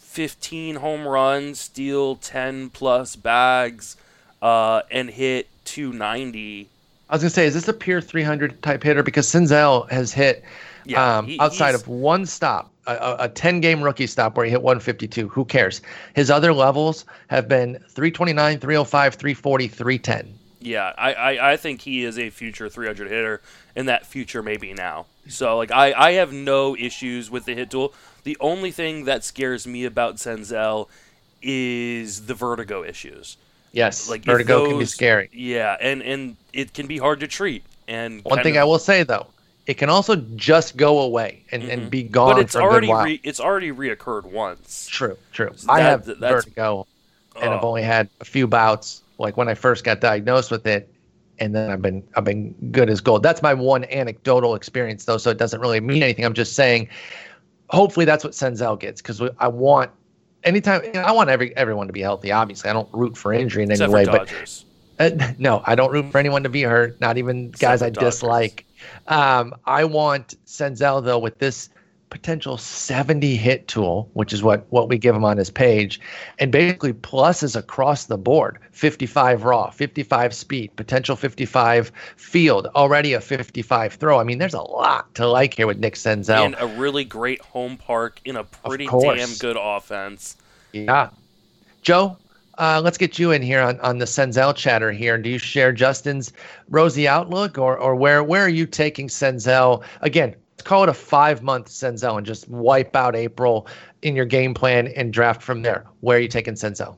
15 0.00 0.76
home 0.76 1.06
runs, 1.06 1.60
steal 1.60 2.16
10 2.16 2.70
plus 2.70 3.14
bags, 3.16 3.96
uh, 4.42 4.82
and 4.90 5.10
hit 5.10 5.46
290. 5.66 6.68
I 7.08 7.14
was 7.14 7.22
gonna 7.22 7.30
say, 7.30 7.46
is 7.46 7.54
this 7.54 7.68
a 7.68 7.72
pure 7.72 8.00
300 8.00 8.60
type 8.62 8.82
hitter? 8.82 9.02
Because 9.04 9.28
Senzel 9.28 9.88
has 9.90 10.12
hit 10.12 10.42
Yeah, 10.86 11.18
um, 11.18 11.26
he- 11.26 11.38
outside 11.40 11.74
of 11.74 11.86
one 11.88 12.24
stop, 12.26 12.70
a, 12.86 12.94
a- 12.94 13.16
a 13.24 13.28
10 13.28 13.60
game 13.60 13.82
rookie 13.82 14.06
stop 14.06 14.36
where 14.36 14.44
he 14.46 14.50
hit 14.50 14.62
152. 14.62 15.28
Who 15.28 15.44
cares? 15.44 15.82
His 16.14 16.30
other 16.30 16.52
levels 16.52 17.04
have 17.28 17.48
been 17.48 17.74
329, 17.90 18.58
305, 18.60 19.14
340, 19.16 19.68
310. 19.68 20.38
Yeah, 20.60 20.92
I, 20.98 21.12
I, 21.14 21.52
I 21.52 21.56
think 21.56 21.80
he 21.82 22.04
is 22.04 22.18
a 22.18 22.30
future 22.30 22.68
300 22.68 23.08
hitter, 23.08 23.40
and 23.76 23.88
that 23.88 24.06
future 24.06 24.42
maybe 24.42 24.72
now. 24.72 25.06
So, 25.28 25.56
like, 25.56 25.70
I, 25.70 25.92
I 25.92 26.12
have 26.12 26.32
no 26.32 26.76
issues 26.76 27.30
with 27.30 27.44
the 27.44 27.54
hit 27.54 27.70
tool. 27.70 27.92
The 28.24 28.36
only 28.40 28.70
thing 28.72 29.04
that 29.04 29.22
scares 29.24 29.66
me 29.66 29.84
about 29.84 30.16
Senzel 30.16 30.88
is 31.42 32.26
the 32.26 32.34
vertigo 32.34 32.82
issues. 32.84 33.36
Yes, 33.72 34.08
Like 34.08 34.20
if 34.22 34.26
vertigo 34.26 34.66
can 34.68 34.78
be 34.78 34.86
scary. 34.86 35.28
Yeah, 35.32 35.76
and, 35.80 36.02
and 36.02 36.36
it 36.52 36.72
can 36.72 36.86
be 36.86 36.98
hard 36.98 37.20
to 37.20 37.26
treat. 37.28 37.62
And 37.86 38.24
One 38.24 38.42
thing 38.42 38.56
of- 38.56 38.62
I 38.62 38.64
will 38.64 38.78
say 38.78 39.02
though, 39.02 39.26
it 39.66 39.74
can 39.74 39.90
also 39.90 40.16
just 40.36 40.76
go 40.76 41.00
away 41.00 41.42
and, 41.50 41.62
and 41.64 41.90
be 41.90 42.02
gone 42.04 42.34
but 42.34 42.40
it's 42.40 42.52
for 42.54 42.60
a 42.60 42.80
good 42.80 42.88
already 42.88 43.12
re, 43.14 43.20
it's 43.24 43.40
already 43.40 43.72
reoccurred 43.72 44.24
once. 44.24 44.86
True, 44.90 45.16
true. 45.32 45.50
So 45.56 45.70
I 45.70 45.80
that- 45.80 45.90
have 45.90 46.04
that- 46.06 46.18
vertigo, 46.20 46.86
and 47.40 47.52
I've 47.52 47.64
Oh. 47.64 47.68
only 47.68 47.82
had 47.82 48.08
a 48.20 48.24
few 48.24 48.46
bouts. 48.46 49.02
Like 49.18 49.36
when 49.36 49.48
I 49.48 49.54
first 49.54 49.82
got 49.84 50.00
diagnosed 50.00 50.50
with 50.50 50.66
it, 50.66 50.88
and 51.38 51.54
then 51.54 51.70
I've 51.70 51.82
been 51.82 52.02
I've 52.16 52.24
been 52.24 52.54
good 52.70 52.88
as 52.90 53.00
gold. 53.00 53.22
That's 53.22 53.42
my 53.42 53.54
one 53.54 53.84
anecdotal 53.84 54.54
experience, 54.54 55.04
though, 55.04 55.16
so 55.18 55.30
it 55.30 55.38
doesn't 55.38 55.60
really 55.60 55.80
mean 55.80 56.02
anything. 56.02 56.24
I'm 56.24 56.34
just 56.34 56.54
saying, 56.54 56.88
hopefully 57.68 58.04
that's 58.06 58.22
what 58.24 58.34
Senzel 58.34 58.78
gets 58.78 59.00
because 59.02 59.20
I 59.38 59.48
want 59.48 59.90
anytime 60.44 60.84
you 60.84 60.92
know, 60.92 61.00
I 61.00 61.12
want 61.12 61.30
every 61.30 61.56
everyone 61.56 61.86
to 61.88 61.92
be 61.94 62.02
healthy. 62.02 62.30
Obviously, 62.30 62.68
I 62.70 62.72
don't 62.74 62.88
root 62.92 63.16
for 63.16 63.32
injury 63.32 63.62
in 63.64 63.70
any 63.70 63.74
Except 63.76 63.92
way, 63.92 64.04
but 64.04 64.62
uh, 64.98 65.32
no, 65.38 65.62
I 65.64 65.74
don't 65.74 65.90
root 65.90 66.12
for 66.12 66.18
anyone 66.18 66.42
to 66.42 66.48
be 66.50 66.62
hurt, 66.62 67.00
not 67.00 67.16
even 67.18 67.50
guys 67.52 67.80
I 67.82 67.88
Dodgers. 67.90 68.14
dislike. 68.16 68.65
Um, 69.08 69.54
I 69.64 69.84
want 69.84 70.34
Senzel 70.46 71.04
though 71.04 71.18
with 71.18 71.38
this 71.38 71.70
potential 72.10 72.56
70 72.56 73.36
hit 73.36 73.68
tool, 73.68 74.08
which 74.14 74.32
is 74.32 74.42
what 74.42 74.66
what 74.70 74.88
we 74.88 74.98
give 74.98 75.14
him 75.14 75.24
on 75.24 75.36
his 75.36 75.50
page, 75.50 76.00
and 76.38 76.52
basically 76.52 76.92
pluses 76.92 77.56
across 77.56 78.06
the 78.06 78.16
board: 78.16 78.58
55 78.72 79.44
raw, 79.44 79.70
55 79.70 80.34
speed, 80.34 80.74
potential 80.76 81.16
55 81.16 81.92
field, 82.16 82.68
already 82.74 83.12
a 83.12 83.20
55 83.20 83.94
throw. 83.94 84.18
I 84.18 84.24
mean, 84.24 84.38
there's 84.38 84.54
a 84.54 84.62
lot 84.62 85.14
to 85.16 85.26
like 85.26 85.54
here 85.54 85.66
with 85.66 85.78
Nick 85.78 85.94
Senzel. 85.94 86.46
in 86.46 86.54
a 86.58 86.66
really 86.66 87.04
great 87.04 87.40
home 87.40 87.76
park 87.76 88.20
in 88.24 88.36
a 88.36 88.44
pretty 88.44 88.86
damn 88.86 89.34
good 89.34 89.56
offense. 89.58 90.36
Yeah. 90.72 91.10
Joe, 91.82 92.18
uh, 92.58 92.80
let's 92.82 92.98
get 92.98 93.18
you 93.18 93.32
in 93.32 93.42
here 93.42 93.60
on, 93.60 93.78
on 93.80 93.98
the 93.98 94.04
Senzel 94.04 94.54
chatter 94.54 94.92
here. 94.92 95.18
Do 95.18 95.28
you 95.30 95.38
share 95.38 95.72
Justin's 95.72 96.32
rosy 96.68 97.06
outlook 97.06 97.58
or, 97.58 97.76
or 97.78 97.94
where, 97.94 98.22
where 98.24 98.42
are 98.42 98.48
you 98.48 98.66
taking 98.66 99.08
Senzel? 99.08 99.84
Again, 100.00 100.34
let's 100.52 100.62
call 100.62 100.82
it 100.82 100.88
a 100.88 100.94
five 100.94 101.42
month 101.42 101.68
Senzel 101.68 102.16
and 102.16 102.26
just 102.26 102.48
wipe 102.48 102.96
out 102.96 103.14
April 103.16 103.66
in 104.02 104.16
your 104.16 104.26
game 104.26 104.54
plan 104.54 104.88
and 104.88 105.12
draft 105.12 105.42
from 105.42 105.62
there. 105.62 105.86
Where 106.00 106.18
are 106.18 106.20
you 106.20 106.28
taking 106.28 106.54
Senzel? 106.54 106.96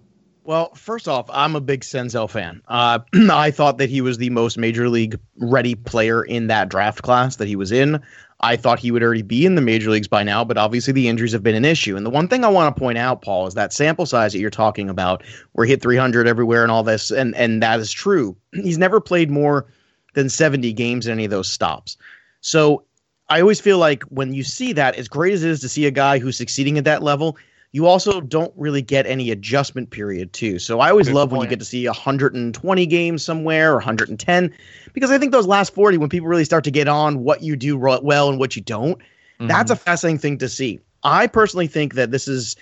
Well, 0.48 0.74
first 0.74 1.08
off, 1.08 1.28
I'm 1.30 1.54
a 1.56 1.60
big 1.60 1.82
Senzel 1.82 2.30
fan. 2.30 2.62
Uh, 2.68 3.00
I 3.30 3.50
thought 3.50 3.76
that 3.76 3.90
he 3.90 4.00
was 4.00 4.16
the 4.16 4.30
most 4.30 4.56
major 4.56 4.88
league 4.88 5.20
ready 5.36 5.74
player 5.74 6.22
in 6.22 6.46
that 6.46 6.70
draft 6.70 7.02
class 7.02 7.36
that 7.36 7.46
he 7.46 7.54
was 7.54 7.70
in. 7.70 8.00
I 8.40 8.56
thought 8.56 8.78
he 8.78 8.90
would 8.90 9.02
already 9.02 9.20
be 9.20 9.44
in 9.44 9.56
the 9.56 9.60
major 9.60 9.90
leagues 9.90 10.08
by 10.08 10.22
now, 10.22 10.44
but 10.44 10.56
obviously 10.56 10.94
the 10.94 11.06
injuries 11.06 11.32
have 11.32 11.42
been 11.42 11.54
an 11.54 11.66
issue. 11.66 11.98
And 11.98 12.06
the 12.06 12.10
one 12.10 12.28
thing 12.28 12.44
I 12.46 12.48
want 12.48 12.74
to 12.74 12.80
point 12.80 12.96
out, 12.96 13.20
Paul, 13.20 13.46
is 13.46 13.52
that 13.56 13.74
sample 13.74 14.06
size 14.06 14.32
that 14.32 14.38
you're 14.38 14.48
talking 14.48 14.88
about, 14.88 15.22
where 15.52 15.66
he 15.66 15.72
hit 15.72 15.82
300 15.82 16.26
everywhere 16.26 16.62
and 16.62 16.72
all 16.72 16.82
this, 16.82 17.10
and 17.10 17.34
and 17.34 17.62
that 17.62 17.78
is 17.78 17.92
true. 17.92 18.34
He's 18.54 18.78
never 18.78 19.02
played 19.02 19.30
more 19.30 19.66
than 20.14 20.30
70 20.30 20.72
games 20.72 21.06
in 21.06 21.12
any 21.12 21.26
of 21.26 21.30
those 21.30 21.52
stops. 21.52 21.98
So 22.40 22.84
I 23.28 23.42
always 23.42 23.60
feel 23.60 23.76
like 23.76 24.02
when 24.04 24.32
you 24.32 24.44
see 24.44 24.72
that, 24.72 24.94
as 24.96 25.08
great 25.08 25.34
as 25.34 25.44
it 25.44 25.50
is 25.50 25.60
to 25.60 25.68
see 25.68 25.84
a 25.84 25.90
guy 25.90 26.18
who's 26.18 26.38
succeeding 26.38 26.78
at 26.78 26.84
that 26.84 27.02
level, 27.02 27.36
you 27.72 27.86
also 27.86 28.20
don't 28.20 28.52
really 28.56 28.82
get 28.82 29.06
any 29.06 29.30
adjustment 29.30 29.90
period 29.90 30.32
too. 30.32 30.58
So 30.58 30.80
I 30.80 30.90
always 30.90 31.08
Good 31.08 31.14
love 31.14 31.32
when 31.32 31.42
you 31.42 31.46
get 31.46 31.58
to 31.58 31.64
see 31.64 31.86
120 31.86 32.86
games 32.86 33.22
somewhere 33.22 33.72
or 33.72 33.76
110 33.76 34.54
because 34.94 35.10
I 35.10 35.18
think 35.18 35.32
those 35.32 35.46
last 35.46 35.74
40 35.74 35.98
when 35.98 36.08
people 36.08 36.28
really 36.28 36.44
start 36.44 36.64
to 36.64 36.70
get 36.70 36.88
on 36.88 37.24
what 37.24 37.42
you 37.42 37.56
do 37.56 37.76
well 37.76 38.30
and 38.30 38.38
what 38.38 38.56
you 38.56 38.62
don't, 38.62 38.98
that's 39.38 39.70
mm-hmm. 39.70 39.72
a 39.72 39.76
fascinating 39.76 40.18
thing 40.18 40.38
to 40.38 40.48
see. 40.48 40.80
I 41.02 41.26
personally 41.26 41.66
think 41.66 41.94
that 41.94 42.10
this 42.10 42.26
is 42.26 42.56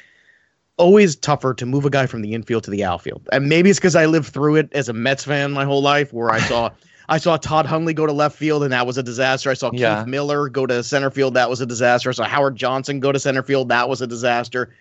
always 0.76 1.16
tougher 1.16 1.54
to 1.54 1.66
move 1.66 1.84
a 1.84 1.90
guy 1.90 2.07
from 2.07 2.20
the 2.20 2.34
infield 2.34 2.64
to 2.64 2.70
the 2.70 2.84
outfield. 2.84 3.28
And 3.32 3.48
maybe 3.48 3.70
it's 3.70 3.78
because 3.78 3.96
I 3.96 4.07
lived 4.07 4.32
through 4.32 4.57
it 4.57 4.68
as 4.72 4.88
a 4.88 4.92
Mets 4.92 5.24
fan 5.24 5.52
my 5.52 5.64
whole 5.64 5.82
life 5.82 6.12
where 6.12 6.30
I 6.30 6.40
saw 6.40 6.70
I 7.09 7.18
saw 7.18 7.36
Todd 7.36 7.66
Hundley 7.66 7.94
go 7.94 8.04
to 8.04 8.12
left 8.12 8.36
field 8.36 8.64
and 8.64 8.72
that 8.72 8.86
was 8.86 8.98
a 8.98 9.02
disaster. 9.02 9.48
I 9.48 9.54
saw 9.54 9.70
Yeah. 9.72 9.98
Keith 9.98 10.09
Miller 10.09 10.48
go 10.48 10.66
to 10.66 10.82
center 10.82 11.11
field, 11.11 11.34
that 11.34 11.48
was 11.48 11.61
a 11.61 11.66
disaster. 11.66 12.11
I 12.11 12.12
saw 12.12 12.24
Howard 12.24 12.57
Johnson 12.57 12.98
go 13.00 13.12
to 13.12 13.20
center 13.20 13.44
field, 13.44 13.68
that 13.68 13.88
was 13.88 14.02
a 14.02 14.09
disaster. 14.09 14.74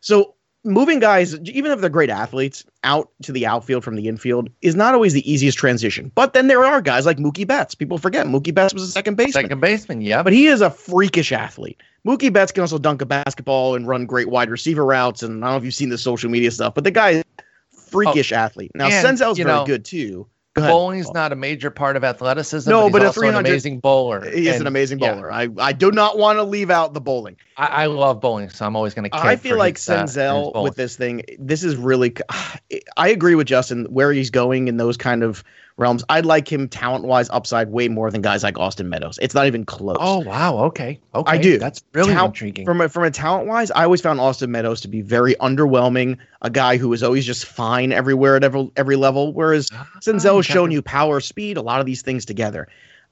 So 0.00 0.34
moving 0.64 0.98
guys, 1.00 1.38
even 1.40 1.70
if 1.70 1.80
they're 1.80 1.90
great 1.90 2.10
athletes, 2.10 2.64
out 2.84 3.10
to 3.22 3.32
the 3.32 3.46
outfield 3.46 3.84
from 3.84 3.96
the 3.96 4.08
infield 4.08 4.50
is 4.62 4.74
not 4.74 4.94
always 4.94 5.12
the 5.12 5.30
easiest 5.30 5.58
transition. 5.58 6.10
But 6.14 6.32
then 6.32 6.48
there 6.48 6.64
are 6.64 6.80
guys 6.80 7.06
like 7.06 7.18
Mookie 7.18 7.46
Betts. 7.46 7.74
People 7.74 7.98
forget 7.98 8.26
Mookie 8.26 8.54
Betts 8.54 8.74
was 8.74 8.82
a 8.82 8.88
second 8.88 9.16
baseman. 9.16 9.44
Second 9.44 9.60
baseman, 9.60 10.00
yeah. 10.00 10.22
But 10.22 10.32
he 10.32 10.46
is 10.46 10.60
a 10.60 10.70
freakish 10.70 11.32
athlete. 11.32 11.80
Mookie 12.06 12.32
Betts 12.32 12.52
can 12.52 12.62
also 12.62 12.78
dunk 12.78 13.02
a 13.02 13.06
basketball 13.06 13.74
and 13.74 13.86
run 13.86 14.06
great 14.06 14.28
wide 14.28 14.50
receiver 14.50 14.84
routes. 14.84 15.22
And 15.22 15.44
I 15.44 15.48
don't 15.48 15.54
know 15.54 15.58
if 15.58 15.64
you've 15.64 15.74
seen 15.74 15.90
the 15.90 15.98
social 15.98 16.30
media 16.30 16.50
stuff, 16.50 16.74
but 16.74 16.84
the 16.84 16.90
guy 16.90 17.10
is 17.10 17.24
a 17.38 17.42
freakish 17.72 18.32
athlete. 18.32 18.72
Now, 18.74 18.88
and, 18.88 19.18
Senzel's 19.18 19.38
very 19.38 19.48
know, 19.48 19.66
good 19.66 19.84
too. 19.84 20.26
Bowling's 20.60 21.12
not 21.12 21.32
a 21.32 21.36
major 21.36 21.70
part 21.70 21.96
of 21.96 22.04
athleticism. 22.04 22.68
No, 22.68 22.90
but, 22.90 22.92
but 22.92 23.02
he's 23.02 23.04
a 23.04 23.08
also 23.08 23.20
an 23.20 23.26
300 23.28 23.48
amazing 23.48 23.80
bowler. 23.80 24.30
He 24.30 24.48
is 24.48 24.60
an 24.60 24.66
amazing 24.66 24.98
yeah, 24.98 25.14
bowler. 25.14 25.32
I, 25.32 25.48
I 25.58 25.72
do 25.72 25.90
not 25.90 26.18
want 26.18 26.38
to 26.38 26.42
leave 26.42 26.70
out 26.70 26.94
the 26.94 27.00
bowling. 27.00 27.36
I, 27.56 27.66
I 27.66 27.86
love 27.86 28.20
bowling, 28.20 28.48
so 28.50 28.66
I'm 28.66 28.76
always 28.76 28.94
going 28.94 29.10
to. 29.10 29.16
I 29.16 29.36
feel 29.36 29.56
like 29.56 29.76
uh, 29.76 29.78
Senzel 29.78 30.62
with 30.62 30.76
this 30.76 30.96
thing, 30.96 31.22
this 31.38 31.64
is 31.64 31.76
really. 31.76 32.14
I 32.96 33.08
agree 33.08 33.34
with 33.34 33.46
Justin 33.46 33.86
where 33.86 34.12
he's 34.12 34.30
going 34.30 34.68
in 34.68 34.76
those 34.76 34.96
kind 34.96 35.22
of 35.22 35.44
realms. 35.78 36.04
I'd 36.08 36.26
like 36.26 36.50
him 36.50 36.68
talent 36.68 37.04
wise 37.04 37.30
upside 37.30 37.70
way 37.70 37.88
more 37.88 38.10
than 38.10 38.20
guys 38.20 38.42
like 38.42 38.58
Austin 38.58 38.88
Meadows. 38.88 39.18
It's 39.22 39.34
not 39.34 39.46
even 39.46 39.64
close. 39.64 39.96
Oh 40.00 40.18
wow, 40.18 40.58
okay, 40.64 41.00
okay. 41.14 41.30
I 41.30 41.38
do. 41.38 41.58
That's 41.58 41.82
really 41.94 42.12
Talent- 42.12 42.34
intriguing. 42.34 42.66
From 42.66 42.80
a, 42.80 42.88
from 42.88 43.04
a 43.04 43.10
talent 43.10 43.46
wise, 43.46 43.70
I 43.70 43.84
always 43.84 44.00
found 44.00 44.20
Austin 44.20 44.50
Meadows 44.50 44.80
to 44.82 44.88
be 44.88 45.00
very 45.00 45.34
underwhelming. 45.36 46.18
A 46.42 46.50
guy 46.50 46.76
who 46.76 46.88
was 46.88 47.02
always 47.02 47.24
just 47.24 47.46
fine 47.46 47.92
everywhere 47.92 48.36
at 48.36 48.44
every 48.44 48.70
every 48.76 48.96
level. 48.96 49.32
Whereas 49.32 49.70
ah, 49.72 49.88
Senzel 50.00 50.36
has 50.36 50.46
shown 50.46 50.70
you 50.70 50.82
power, 50.82 51.20
speed, 51.20 51.56
a 51.56 51.62
lot 51.62 51.80
of 51.80 51.86
these 51.86 52.02
things 52.02 52.24
together. 52.24 52.68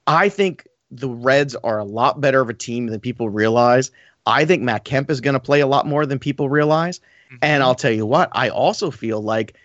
I 0.07 0.29
think 0.29 0.67
the 0.91 1.09
Reds 1.09 1.55
are 1.57 1.79
a 1.79 1.85
lot 1.85 2.21
better 2.21 2.41
of 2.41 2.49
a 2.49 2.55
team 2.55 2.87
than 2.87 3.01
people 3.01 3.29
realize. 3.29 3.91
I 4.27 4.45
think 4.45 4.63
Matt 4.63 4.85
Kemp 4.85 5.11
is 5.11 5.21
going 5.21 5.35
to 5.35 5.41
play 5.41 5.61
a 5.61 5.67
lot 5.67 5.87
more 5.87 6.05
than 6.05 6.19
people 6.19 6.49
realize. 6.49 7.01
And 7.31 7.41
mm-hmm. 7.43 7.63
I'll 7.63 7.75
tell 7.75 7.91
you 7.91 8.07
what, 8.07 8.29
I 8.33 8.49
also 8.49 8.91
feel 8.91 9.21
like 9.21 9.57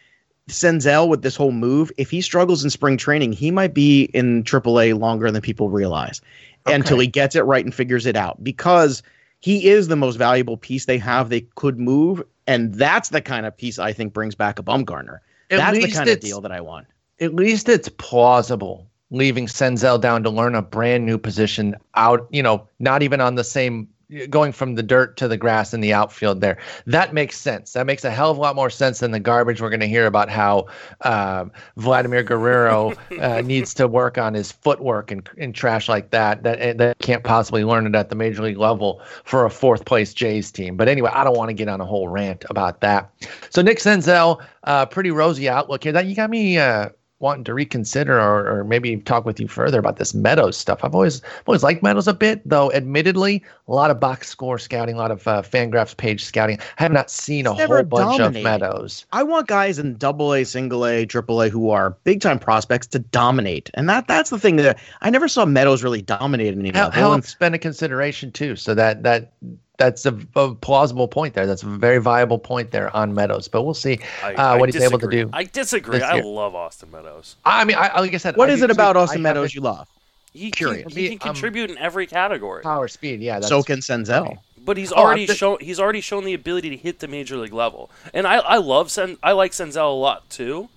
Senzel 0.51 1.07
with 1.07 1.21
this 1.21 1.35
whole 1.35 1.51
move, 1.51 1.91
if 1.97 2.11
he 2.11 2.21
struggles 2.21 2.63
in 2.63 2.69
spring 2.69 2.97
training, 2.97 3.33
he 3.33 3.51
might 3.51 3.73
be 3.73 4.03
in 4.13 4.43
AAA 4.43 4.99
longer 4.99 5.31
than 5.31 5.41
people 5.41 5.69
realize 5.69 6.21
until 6.65 6.99
he 6.99 7.07
gets 7.07 7.35
it 7.35 7.41
right 7.41 7.65
and 7.65 7.73
figures 7.73 8.05
it 8.05 8.15
out 8.15 8.43
because 8.43 9.01
he 9.39 9.67
is 9.67 9.87
the 9.87 9.95
most 9.95 10.17
valuable 10.17 10.57
piece 10.57 10.85
they 10.85 10.97
have 10.97 11.29
they 11.29 11.41
could 11.55 11.79
move. 11.79 12.21
And 12.47 12.73
that's 12.73 13.09
the 13.09 13.21
kind 13.21 13.45
of 13.45 13.55
piece 13.55 13.79
I 13.79 13.93
think 13.93 14.13
brings 14.13 14.35
back 14.35 14.59
a 14.59 14.63
Bumgarner. 14.63 15.19
At 15.49 15.57
That's 15.57 15.85
the 15.85 15.91
kind 15.91 16.09
of 16.09 16.19
deal 16.19 16.41
that 16.41 16.51
I 16.51 16.61
want. 16.61 16.87
at 17.19 17.33
least 17.33 17.67
it's 17.67 17.89
plausible 17.89 18.87
leaving 19.11 19.45
Senzel 19.45 19.99
down 19.99 20.23
to 20.23 20.29
learn 20.29 20.55
a 20.55 20.61
brand 20.61 21.05
new 21.05 21.17
position 21.17 21.75
out, 21.95 22.27
you 22.31 22.41
know, 22.41 22.67
not 22.79 23.03
even 23.03 23.19
on 23.19 23.35
the 23.35 23.43
same 23.43 23.87
going 24.29 24.51
from 24.51 24.75
the 24.75 24.83
dirt 24.83 25.17
to 25.17 25.27
the 25.27 25.37
grass 25.37 25.73
in 25.73 25.81
the 25.81 25.93
outfield 25.93 26.41
there. 26.41 26.57
That 26.85 27.13
makes 27.13 27.37
sense. 27.37 27.73
That 27.73 27.85
makes 27.85 28.03
a 28.03 28.11
hell 28.11 28.31
of 28.31 28.37
a 28.37 28.41
lot 28.41 28.55
more 28.55 28.69
sense 28.69 28.99
than 28.99 29.11
the 29.11 29.19
garbage 29.19 29.61
we're 29.61 29.69
going 29.69 29.81
to 29.81 29.87
hear 29.87 30.05
about 30.05 30.29
how 30.29 30.67
um, 31.01 31.51
Vladimir 31.77 32.23
Guerrero 32.23 32.93
uh, 33.19 33.41
needs 33.41 33.73
to 33.75 33.87
work 33.87 34.17
on 34.17 34.33
his 34.33 34.51
footwork 34.51 35.11
and, 35.11 35.29
and 35.37 35.55
trash 35.55 35.87
like 35.87 36.11
that. 36.11 36.43
That 36.43 36.77
that 36.77 36.99
can't 36.99 37.23
possibly 37.23 37.63
learn 37.63 37.87
it 37.87 37.95
at 37.95 38.09
the 38.09 38.15
major 38.15 38.43
league 38.43 38.57
level 38.57 39.01
for 39.23 39.45
a 39.45 39.49
fourth 39.49 39.85
place 39.85 40.13
Jays 40.13 40.51
team. 40.51 40.77
But 40.77 40.87
anyway, 40.87 41.11
I 41.13 41.23
don't 41.23 41.37
want 41.37 41.49
to 41.49 41.53
get 41.53 41.67
on 41.67 41.81
a 41.81 41.85
whole 41.85 42.07
rant 42.07 42.45
about 42.49 42.81
that. 42.81 43.11
So 43.49 43.61
Nick 43.61 43.79
Senzel, 43.79 44.43
uh, 44.63 44.85
pretty 44.85 45.11
rosy 45.11 45.49
outlook 45.49 45.83
here. 45.83 45.91
That 45.91 46.05
you 46.05 46.15
got 46.15 46.29
me 46.29 46.57
uh, 46.57 46.89
wanting 47.21 47.43
to 47.45 47.53
reconsider 47.53 48.19
or, 48.19 48.47
or 48.47 48.63
maybe 48.63 48.97
talk 48.97 49.25
with 49.25 49.39
you 49.39 49.47
further 49.47 49.79
about 49.79 49.97
this 49.97 50.13
Meadows 50.13 50.57
stuff. 50.57 50.79
I've 50.83 50.95
always 50.95 51.21
always 51.47 51.63
liked 51.63 51.83
Meadows 51.83 52.07
a 52.07 52.13
bit, 52.13 52.41
though. 52.47 52.71
Admittedly, 52.71 53.43
a 53.67 53.73
lot 53.73 53.91
of 53.91 53.99
box 53.99 54.29
score 54.29 54.57
scouting, 54.57 54.95
a 54.95 54.97
lot 54.97 55.11
of 55.11 55.27
uh, 55.27 55.41
Fangraphs 55.41 55.95
page 55.95 56.23
scouting. 56.23 56.59
I 56.79 56.83
have 56.83 56.91
not 56.91 57.09
seen 57.09 57.45
a 57.47 57.53
whole 57.53 57.83
bunch 57.83 58.17
dominated. 58.17 58.39
of 58.39 58.43
Meadows. 58.43 59.05
I 59.11 59.23
want 59.23 59.47
guys 59.47 59.79
in 59.79 59.97
double 59.97 60.33
A, 60.33 60.43
single 60.43 60.85
A, 60.85 61.05
triple 61.05 61.41
A 61.41 61.49
who 61.49 61.69
are 61.69 61.91
big 62.03 62.21
time 62.21 62.39
prospects 62.39 62.87
to 62.87 62.99
dominate. 62.99 63.69
And 63.73 63.87
that 63.89 64.07
that's 64.07 64.29
the 64.29 64.39
thing 64.39 64.57
that 64.57 64.79
I 65.01 65.09
never 65.09 65.27
saw 65.27 65.45
Meadows 65.45 65.83
really 65.83 66.01
dominate 66.01 66.53
in 66.53 66.59
any 66.59 66.71
Hel- 66.71 66.91
Health's 66.91 67.35
been 67.35 67.53
a 67.53 67.59
consideration 67.59 68.31
too, 68.31 68.55
so 68.55 68.73
that 68.75 69.03
that 69.03 69.33
that's 69.81 70.05
a, 70.05 70.17
a 70.35 70.53
plausible 70.53 71.07
point 71.07 71.33
there. 71.33 71.47
That's 71.47 71.63
a 71.63 71.67
very 71.67 71.97
viable 71.97 72.37
point 72.37 72.71
there 72.71 72.95
on 72.95 73.13
Meadows. 73.13 73.47
But 73.47 73.63
we'll 73.63 73.73
see 73.73 73.99
I, 74.23 74.33
uh, 74.35 74.43
I 74.53 74.57
what 74.57 74.71
he's 74.71 74.81
able 74.81 74.99
to 74.99 75.07
do. 75.07 75.29
I 75.33 75.43
disagree. 75.45 76.01
I 76.01 76.19
love 76.19 76.53
Austin 76.55 76.91
Meadows. 76.91 77.35
I 77.45 77.65
mean, 77.65 77.77
I, 77.77 77.99
like 77.99 78.13
I 78.13 78.17
said, 78.17 78.37
What 78.37 78.49
I 78.49 78.53
is 78.53 78.61
it 78.61 78.69
about 78.69 78.93
too. 78.93 78.99
I 78.99 79.03
Austin 79.03 79.21
Meadows 79.21 79.55
you 79.55 79.61
love? 79.61 79.87
He 80.33 80.51
Curious. 80.51 80.83
can, 80.83 80.91
he 80.91 81.03
can 81.03 81.09
Me, 81.09 81.13
um, 81.15 81.19
contribute 81.19 81.71
in 81.71 81.77
every 81.77 82.07
category. 82.07 82.63
Power 82.63 82.87
speed, 82.87 83.21
yeah. 83.21 83.39
That's, 83.39 83.49
so 83.49 83.63
can 83.63 83.79
Senzel. 83.79 84.37
But 84.63 84.77
he's 84.77 84.91
Oh, 84.91 84.97
I 84.97 84.99
already 84.99 85.25
shown 85.27 85.57
he's 85.59 85.79
already 85.79 86.01
shown 86.01 86.23
the 86.23 86.35
ability 86.35 86.69
to 86.69 86.77
hit 86.77 86.99
the 86.99 87.07
major 87.07 87.35
league 87.37 87.53
level, 87.53 87.89
and 88.13 88.27
I 88.27 88.37
I 88.37 88.57
love 88.57 88.91
Sen 88.91 89.17
I 89.23 89.31
like 89.31 89.51
Senzel 89.51 89.89
a 89.89 89.93
lot 89.93 90.29
too, 90.29 90.69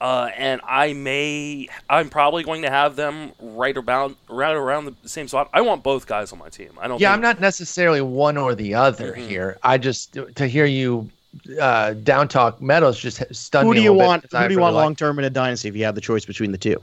uh, 0.00 0.30
and 0.36 0.60
I 0.66 0.92
may 0.92 1.68
I'm 1.90 2.08
probably 2.08 2.42
going 2.44 2.62
to 2.62 2.70
have 2.70 2.96
them 2.96 3.32
right 3.40 3.76
around 3.76 4.16
right 4.28 4.54
around 4.54 4.94
the 5.02 5.08
same 5.08 5.28
spot. 5.28 5.48
I 5.52 5.60
want 5.60 5.82
both 5.82 6.06
guys 6.06 6.32
on 6.32 6.38
my 6.38 6.48
team. 6.48 6.70
I 6.80 6.86
don't. 6.88 7.00
Yeah, 7.00 7.08
think, 7.08 7.16
I'm 7.16 7.20
not 7.22 7.40
necessarily 7.40 8.00
one 8.00 8.36
or 8.36 8.54
the 8.54 8.74
other 8.74 9.12
Mhm. 9.12 9.26
here. 9.28 9.58
I 9.62 9.78
just 9.78 10.16
to 10.36 10.46
hear 10.46 10.64
you 10.66 11.08
uh, 11.60 11.92
down 11.94 12.26
talk 12.28 12.60
Meadows 12.62 12.98
just 12.98 13.22
stunned 13.34 13.66
Who 13.66 13.72
me 13.74 13.76
do 13.76 13.80
a 13.80 13.84
you 13.84 13.90
little 13.90 14.02
bit 14.02 14.06
want? 14.08 14.22
because 14.22 14.34
I 14.34 14.42
Who 14.42 14.48
do 14.48 14.54
you 14.54 14.60
want 14.60 14.74
long 14.74 14.94
term 14.96 15.18
in 15.18 15.24
a 15.24 15.30
dynasty 15.30 15.68
if 15.68 15.76
you 15.76 15.84
have 15.84 15.94
the 15.94 16.00
choice 16.00 16.24
between 16.24 16.52
the 16.52 16.58
two? 16.58 16.82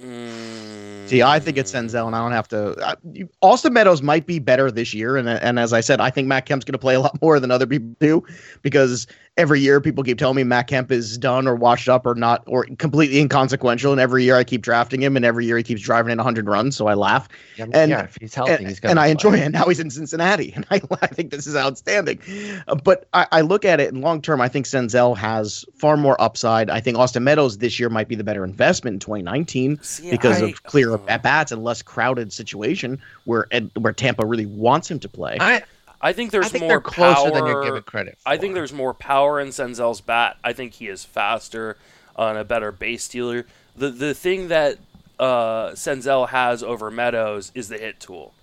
Mm, 0.00 1.08
See, 1.08 1.22
I 1.22 1.38
think 1.38 1.56
it's 1.56 1.70
Senzel, 1.72 2.06
and 2.08 2.16
I 2.16 2.18
don't 2.20 2.32
have 2.32 2.48
to. 2.48 2.74
I, 2.84 2.94
you- 3.12 3.28
Austin 3.42 3.72
Meadows 3.72 4.02
might 4.02 4.26
be 4.26 4.38
better 4.40 4.70
this 4.70 4.92
year, 4.92 5.16
and 5.16 5.28
and 5.28 5.58
as 5.60 5.72
I 5.72 5.80
said, 5.80 6.00
I 6.00 6.10
think 6.10 6.26
Matt 6.26 6.46
Kemp's 6.46 6.64
going 6.64 6.72
to 6.72 6.78
play 6.78 6.94
a 6.96 7.00
lot 7.00 7.20
more 7.22 7.38
than 7.38 7.50
other 7.52 7.66
people 7.66 7.94
do, 8.00 8.24
because 8.62 9.06
every 9.36 9.60
year 9.60 9.80
people 9.80 10.04
keep 10.04 10.16
telling 10.18 10.36
me 10.36 10.44
Matt 10.44 10.68
Kemp 10.68 10.92
is 10.92 11.18
done 11.18 11.48
or 11.48 11.56
washed 11.56 11.88
up 11.88 12.06
or 12.06 12.14
not 12.14 12.44
or 12.46 12.64
completely 12.78 13.18
inconsequential, 13.18 13.90
and 13.90 14.00
every 14.00 14.22
year 14.24 14.36
I 14.36 14.44
keep 14.44 14.62
drafting 14.62 15.02
him, 15.02 15.16
and 15.16 15.24
every 15.24 15.44
year 15.44 15.56
he 15.56 15.62
keeps 15.62 15.82
driving 15.82 16.12
in 16.12 16.18
100 16.18 16.46
runs, 16.46 16.76
so 16.76 16.86
I 16.86 16.94
laugh. 16.94 17.28
Yeah, 17.56 17.66
and- 17.72 17.90
yeah, 17.90 18.04
if 18.04 18.16
he's 18.20 18.34
healthy, 18.34 18.52
and, 18.52 18.68
he's 18.68 18.80
and 18.80 19.00
I 19.00 19.08
enjoy 19.08 19.34
it. 19.34 19.48
Now 19.50 19.64
he's 19.64 19.80
in 19.80 19.90
Cincinnati, 19.90 20.52
and 20.54 20.64
I, 20.70 20.80
I 21.02 21.06
think 21.08 21.30
this 21.30 21.46
is 21.46 21.56
outstanding. 21.56 22.20
Uh, 22.68 22.76
but 22.76 23.08
I, 23.12 23.26
I 23.32 23.40
look 23.40 23.64
at 23.64 23.80
it 23.80 23.92
in 23.92 24.00
long 24.00 24.22
term. 24.22 24.40
I 24.40 24.48
think 24.48 24.66
Senzel 24.66 25.16
has 25.16 25.64
far 25.74 25.96
more 25.96 26.20
upside. 26.20 26.70
I 26.70 26.80
think 26.80 26.96
Austin 26.98 27.24
Meadows 27.24 27.58
this 27.58 27.78
year 27.80 27.88
might 27.88 28.08
be 28.08 28.14
the 28.14 28.24
better 28.24 28.44
investment 28.44 28.94
in 28.94 29.00
2019 29.00 29.80
See, 29.82 30.10
because 30.10 30.42
I- 30.42 30.46
of 30.46 30.62
clearer 30.62 31.00
at 31.08 31.22
bats 31.22 31.50
and 31.50 31.64
less 31.64 31.82
crowded 31.82 32.32
situation 32.32 33.00
where 33.24 33.46
and 33.50 33.70
where 33.78 33.92
Tampa 33.92 34.24
really 34.24 34.46
wants 34.46 34.90
him 34.90 35.00
to 35.00 35.08
play. 35.08 35.38
I, 35.40 35.62
I 36.04 36.12
think 36.12 36.32
there's 36.32 36.46
I 36.46 36.48
think 36.50 36.64
more 36.64 36.82
closer 36.82 37.30
power. 37.30 37.30
than 37.30 37.46
you're 37.46 37.64
giving 37.64 37.82
credit. 37.82 38.18
I 38.26 38.36
think 38.36 38.52
there's 38.52 38.74
more 38.74 38.92
power 38.92 39.40
in 39.40 39.48
Senzel's 39.48 40.02
bat. 40.02 40.36
I 40.44 40.52
think 40.52 40.74
he 40.74 40.88
is 40.88 41.02
faster 41.02 41.78
and 42.14 42.36
a 42.36 42.44
better 42.44 42.70
base 42.70 43.04
stealer. 43.04 43.46
The 43.74 43.88
the 43.88 44.12
thing 44.12 44.48
that 44.48 44.76
uh, 45.18 45.70
Senzel 45.70 46.28
has 46.28 46.62
over 46.62 46.90
Meadows 46.90 47.52
is 47.54 47.68
the 47.68 47.78
hit 47.78 48.00
tool. 48.00 48.34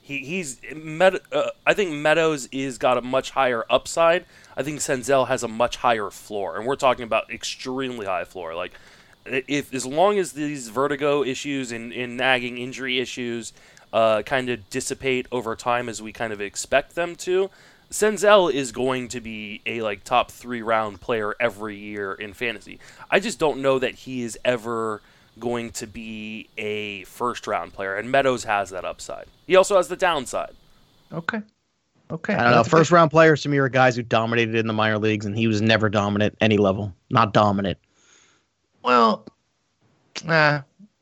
He 0.00 0.18
he's 0.18 0.60
Med, 0.72 1.18
uh, 1.32 1.50
I 1.66 1.74
think 1.74 1.90
Meadows 1.90 2.48
is 2.52 2.78
got 2.78 2.96
a 2.96 3.02
much 3.02 3.32
higher 3.32 3.64
upside. 3.68 4.24
I 4.56 4.62
think 4.62 4.78
Senzel 4.78 5.26
has 5.26 5.42
a 5.42 5.48
much 5.48 5.78
higher 5.78 6.10
floor, 6.10 6.56
and 6.56 6.66
we're 6.66 6.76
talking 6.76 7.02
about 7.02 7.32
extremely 7.32 8.06
high 8.06 8.26
floor. 8.26 8.54
Like 8.54 8.74
if 9.26 9.74
as 9.74 9.84
long 9.84 10.20
as 10.20 10.32
these 10.32 10.68
vertigo 10.68 11.24
issues 11.24 11.72
and, 11.72 11.92
and 11.92 12.16
nagging 12.16 12.58
injury 12.58 13.00
issues 13.00 13.52
uh, 13.92 14.22
kind 14.22 14.48
of 14.48 14.68
dissipate 14.70 15.26
over 15.32 15.56
time 15.56 15.88
as 15.88 16.02
we 16.02 16.12
kind 16.12 16.32
of 16.32 16.40
expect 16.40 16.94
them 16.94 17.16
to, 17.16 17.50
Senzel 17.90 18.52
is 18.52 18.72
going 18.72 19.08
to 19.08 19.20
be 19.20 19.62
a 19.64 19.80
like 19.82 20.04
top 20.04 20.30
three 20.30 20.62
round 20.62 21.00
player 21.00 21.34
every 21.40 21.76
year 21.76 22.12
in 22.12 22.34
fantasy. 22.34 22.78
I 23.10 23.20
just 23.20 23.38
don't 23.38 23.62
know 23.62 23.78
that 23.78 23.94
he 23.94 24.22
is 24.22 24.38
ever 24.44 25.00
going 25.38 25.70
to 25.70 25.86
be 25.86 26.48
a 26.58 27.04
first 27.04 27.46
round 27.46 27.72
player, 27.72 27.96
and 27.96 28.10
Meadows 28.10 28.44
has 28.44 28.70
that 28.70 28.84
upside. 28.84 29.26
He 29.46 29.56
also 29.56 29.76
has 29.76 29.88
the 29.88 29.96
downside. 29.96 30.52
Okay. 31.12 31.40
Okay. 32.10 32.34
I 32.34 32.42
don't 32.42 32.52
know. 32.52 32.64
First 32.64 32.90
good. 32.90 32.96
round 32.96 33.10
players 33.10 33.42
to 33.42 33.48
me 33.48 33.58
are 33.58 33.68
guys 33.68 33.96
who 33.96 34.02
dominated 34.02 34.54
in 34.54 34.66
the 34.66 34.72
minor 34.72 34.98
leagues, 34.98 35.26
and 35.26 35.36
he 35.36 35.46
was 35.46 35.60
never 35.60 35.88
dominant 35.88 36.36
any 36.40 36.56
level. 36.56 36.94
Not 37.10 37.32
dominant. 37.32 37.78
Well, 38.82 39.26
uh, 40.26 40.60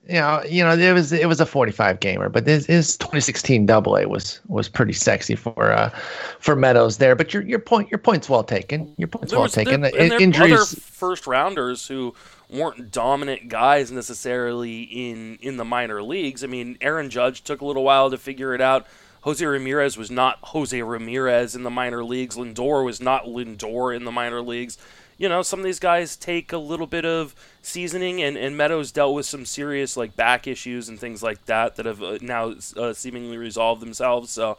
you 0.09 0.15
know, 0.15 0.43
you 0.49 0.63
know, 0.65 0.73
it 0.73 0.93
was 0.93 1.13
it 1.13 1.27
was 1.29 1.41
a 1.41 1.47
45 1.47 2.01
gamer, 2.01 2.29
but 2.29 2.45
this 2.45 2.67
his 2.67 2.97
2016 2.99 3.67
Double 3.67 3.97
A 3.97 4.07
was 4.07 4.41
was 4.49 4.69
pretty 4.69 4.93
sexy 4.93 5.35
for 5.35 5.73
uh 5.73 5.91
for 6.39 6.55
Meadows 6.57 6.99
there. 6.99 7.17
But 7.17 7.35
your 7.35 7.43
your 7.43 7.59
point 7.59 7.91
your 7.91 7.99
point's 7.99 8.29
well 8.29 8.45
taken. 8.45 8.95
Your 8.99 9.09
point's 9.09 9.31
There 9.31 9.39
well 9.39 9.45
was- 9.47 9.53
taken. 9.53 9.81
there- 9.81 9.91
In- 9.97 10.13
and 10.13 10.35
there 10.35 10.43
are 10.43 10.45
other 10.45 10.55
injuries. 10.55 10.79
first 10.81 11.27
rounders 11.27 11.87
who 11.89 12.15
weren't 12.49 12.93
dominant 12.93 13.49
guys 13.49 13.91
necessarily 13.91 14.83
in 14.83 15.39
in 15.43 15.57
the 15.57 15.65
minor 15.65 16.03
leagues. 16.03 16.45
I 16.45 16.47
mean, 16.47 16.79
Aaron 16.81 17.11
Judge 17.11 17.43
took 17.43 17.61
a 17.61 17.65
little 17.65 17.83
while 17.85 18.11
to 18.11 18.19
figure 18.19 18.55
it 18.55 18.61
out. 18.61 18.87
Jose 19.23 19.45
Ramirez 19.45 19.97
was 19.97 20.09
not 20.09 20.39
Jose 20.43 20.81
Ramirez 20.81 21.57
in 21.57 21.65
the 21.65 21.71
minor 21.71 22.05
leagues. 22.05 22.37
Lindor 22.37 22.85
was 22.85 23.01
not 23.01 23.25
Lindor 23.25 23.97
in 23.97 24.05
the 24.05 24.13
minor 24.13 24.41
leagues. 24.41 24.79
You 25.19 25.29
know, 25.29 25.43
some 25.43 25.59
of 25.61 25.65
these 25.65 25.79
guys 25.79 26.17
take 26.17 26.53
a 26.53 26.59
little 26.59 26.87
bit 26.87 27.05
of 27.05 27.35
seasoning, 27.63 28.23
and, 28.23 28.37
and 28.37 28.57
Meadows 28.57 28.93
dealt 28.93 29.15
with 29.15 29.27
some 29.27 29.47
serious 29.47 29.97
like 29.97 30.15
back 30.15 30.47
issues 30.47 30.89
and 30.89 30.99
things 31.01 31.23
like 31.23 31.45
that 31.47 31.77
that 31.77 31.87
have 31.87 32.03
uh, 32.03 32.19
now 32.21 32.55
uh, 32.77 32.93
seemingly 32.93 33.39
resolved 33.39 33.81
themselves. 33.81 34.31
So, 34.31 34.59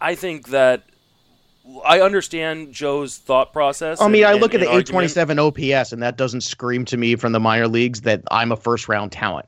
I 0.00 0.14
think 0.14 0.48
that 0.48 0.84
I 1.84 2.00
understand 2.00 2.72
Joe's 2.72 3.18
thought 3.18 3.52
process. 3.52 4.00
I 4.00 4.08
mean, 4.08 4.22
and- 4.22 4.30
I 4.30 4.32
and- 4.32 4.40
look 4.40 4.54
at 4.54 4.60
and 4.60 4.68
the 4.68 4.72
argument. 4.72 5.10
827 5.10 5.38
OPS, 5.38 5.92
and 5.92 6.02
that 6.02 6.16
doesn't 6.16 6.40
scream 6.42 6.84
to 6.86 6.96
me 6.96 7.16
from 7.16 7.32
the 7.32 7.40
minor 7.40 7.68
leagues 7.68 8.02
that 8.02 8.22
I'm 8.30 8.52
a 8.52 8.56
first 8.56 8.88
round 8.88 9.12
talent. 9.12 9.46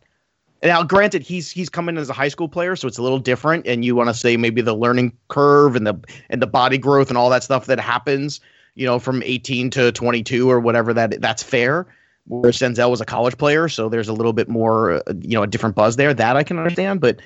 Now, 0.63 0.83
granted, 0.83 1.23
he's 1.23 1.51
he's 1.51 1.71
coming 1.71 1.97
as 1.97 2.11
a 2.11 2.13
high 2.13 2.29
school 2.29 2.49
player, 2.49 2.77
so 2.77 2.87
it's 2.87 2.99
a 2.99 3.03
little 3.03 3.19
different. 3.19 3.67
And 3.67 3.83
you 3.83 3.97
want 3.97 4.11
to 4.11 4.15
say 4.15 4.37
maybe 4.37 4.61
the 4.61 4.75
learning 4.75 5.17
curve 5.29 5.75
and 5.75 5.87
the 5.87 5.99
and 6.29 6.43
the 6.43 6.47
body 6.47 6.77
growth 6.77 7.09
and 7.09 7.17
all 7.17 7.31
that 7.31 7.43
stuff 7.43 7.65
that 7.65 7.81
happens, 7.81 8.41
you 8.75 8.87
know, 8.87 8.99
from 8.99 9.23
18 9.23 9.71
to 9.71 9.93
22 9.93 10.51
or 10.51 10.61
whatever 10.61 10.95
that 10.95 11.21
that's 11.21 11.43
fair. 11.43 11.87
Where 12.27 12.53
Senzel 12.53 12.91
was 12.91 13.01
a 13.01 13.07
college 13.07 13.37
player, 13.39 13.69
so 13.69 13.89
there's 13.89 14.09
a 14.09 14.13
little 14.13 14.33
bit 14.33 14.49
more, 14.49 14.93
uh, 14.93 15.03
you 15.21 15.37
know, 15.37 15.43
a 15.43 15.47
different 15.49 15.75
buzz 15.75 15.97
there. 15.97 16.15
That 16.15 16.37
I 16.37 16.45
can 16.45 16.59
understand, 16.59 17.01
but 17.01 17.19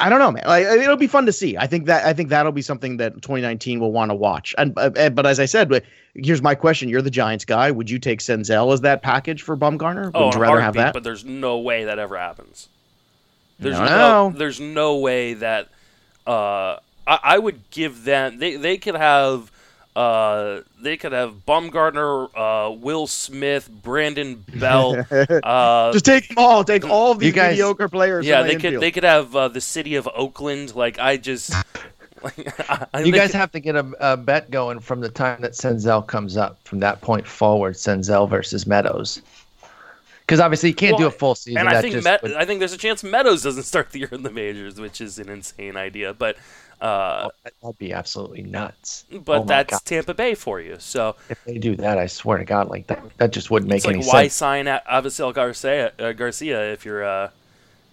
I 0.00 0.08
don't 0.08 0.18
know, 0.18 0.32
man. 0.32 0.42
Like, 0.46 0.64
it'll 0.64 0.96
be 0.96 1.06
fun 1.06 1.26
to 1.26 1.32
see. 1.32 1.56
I 1.56 1.68
think 1.68 1.86
that 1.86 2.04
I 2.04 2.12
think 2.12 2.30
that'll 2.30 2.50
be 2.50 2.62
something 2.62 2.96
that 2.96 3.12
2019 3.22 3.78
will 3.78 3.92
want 3.92 4.10
to 4.10 4.16
watch. 4.16 4.52
And 4.58 4.76
uh, 4.76 4.90
uh, 4.96 5.10
but 5.10 5.26
as 5.26 5.38
I 5.38 5.44
said, 5.44 5.68
but 5.68 5.84
here's 6.14 6.42
my 6.42 6.56
question: 6.56 6.88
You're 6.88 7.02
the 7.02 7.10
Giants 7.10 7.44
guy. 7.44 7.70
Would 7.70 7.88
you 7.88 8.00
take 8.00 8.18
Senzel 8.18 8.72
as 8.72 8.80
that 8.80 9.02
package 9.02 9.42
for 9.42 9.56
Bumgarner? 9.56 10.06
Would 10.06 10.16
Oh, 10.16 10.32
you 10.32 10.40
rather 10.40 10.60
have 10.60 10.74
that? 10.74 10.92
But 10.94 11.04
there's 11.04 11.24
no 11.24 11.58
way 11.58 11.84
that 11.84 12.00
ever 12.00 12.16
happens. 12.18 12.68
There's 13.60 13.76
don't 13.76 13.86
no, 13.86 14.32
there's 14.34 14.58
no 14.58 14.96
way 14.96 15.34
that 15.34 15.68
uh, 16.26 16.78
I, 17.06 17.18
I 17.22 17.38
would 17.38 17.70
give 17.70 18.02
them. 18.02 18.38
They 18.38 18.56
they 18.56 18.78
could 18.78 18.96
have. 18.96 19.51
Uh, 19.94 20.62
they 20.80 20.96
could 20.96 21.12
have 21.12 21.44
Bumgarner, 21.46 22.28
uh, 22.34 22.70
Will 22.72 23.06
Smith, 23.06 23.68
Brandon 23.70 24.42
Belt. 24.56 24.98
uh, 25.10 25.92
Just 25.92 26.06
take 26.06 26.28
them 26.28 26.38
all. 26.38 26.64
Take 26.64 26.88
all 26.88 27.12
of 27.12 27.18
these 27.18 27.34
guys- 27.34 27.50
mediocre 27.52 27.88
players. 27.88 28.24
yeah, 28.26 28.42
they 28.42 28.54
could 28.54 28.64
infield. 28.64 28.82
they 28.82 28.90
could 28.90 29.04
have 29.04 29.36
uh, 29.36 29.48
the 29.48 29.60
city 29.60 29.96
of 29.96 30.08
Oakland. 30.14 30.74
Like 30.74 30.98
I 30.98 31.18
just, 31.18 31.50
like, 32.22 32.70
I, 32.70 32.86
I- 32.94 33.02
You 33.02 33.12
guys 33.12 33.32
could- 33.32 33.36
have 33.40 33.52
to 33.52 33.60
get 33.60 33.76
a, 33.76 33.86
a 34.00 34.16
bet 34.16 34.50
going 34.50 34.80
from 34.80 35.00
the 35.00 35.10
time 35.10 35.42
that 35.42 35.52
Senzel 35.52 36.06
comes 36.06 36.38
up. 36.38 36.58
From 36.64 36.80
that 36.80 37.02
point 37.02 37.26
forward, 37.26 37.74
Senzel 37.74 38.28
versus 38.28 38.66
Meadows. 38.66 39.20
Because 40.20 40.40
obviously 40.40 40.70
you 40.70 40.74
can't 40.74 40.96
do 40.96 41.02
Well, 41.02 41.08
a 41.08 41.18
full 41.18 41.34
season. 41.34 41.58
and 41.58 41.68
I 41.68 41.82
think 41.82 41.92
just 41.94 42.04
Met, 42.04 42.22
would- 42.22 42.32
I 42.32 42.46
think 42.46 42.60
there's 42.60 42.72
a 42.72 42.78
chance 42.78 43.04
Meadows 43.04 43.42
doesn't 43.42 43.64
start 43.64 43.90
the 43.90 43.98
year 43.98 44.08
in 44.12 44.22
the 44.22 44.30
majors, 44.30 44.80
which 44.80 45.02
is 45.02 45.18
an 45.18 45.28
insane 45.28 45.76
idea. 45.76 46.14
But 46.14 46.36
uh, 46.82 47.28
that'd 47.62 47.78
be 47.78 47.92
absolutely 47.92 48.42
nuts. 48.42 49.04
but 49.24 49.42
oh 49.42 49.44
that's 49.44 49.70
God. 49.70 49.84
Tampa 49.84 50.14
Bay 50.14 50.34
for 50.34 50.60
you. 50.60 50.76
So 50.80 51.14
If 51.28 51.42
they 51.44 51.56
do 51.56 51.76
that, 51.76 51.96
I 51.96 52.06
swear 52.06 52.38
to 52.38 52.44
God, 52.44 52.68
like 52.68 52.88
that, 52.88 53.00
that 53.18 53.32
just 53.32 53.52
wouldn't 53.52 53.70
make 53.70 53.84
like 53.84 53.94
any 53.94 54.02
sense. 54.02 54.12
why 54.12 54.28
sign 54.28 54.66
Avisail 54.66 55.32
Garcia, 55.32 55.92
uh, 56.00 56.10
Garcia 56.12 56.72
if 56.72 56.84
you're, 56.84 57.04
uh, 57.04 57.30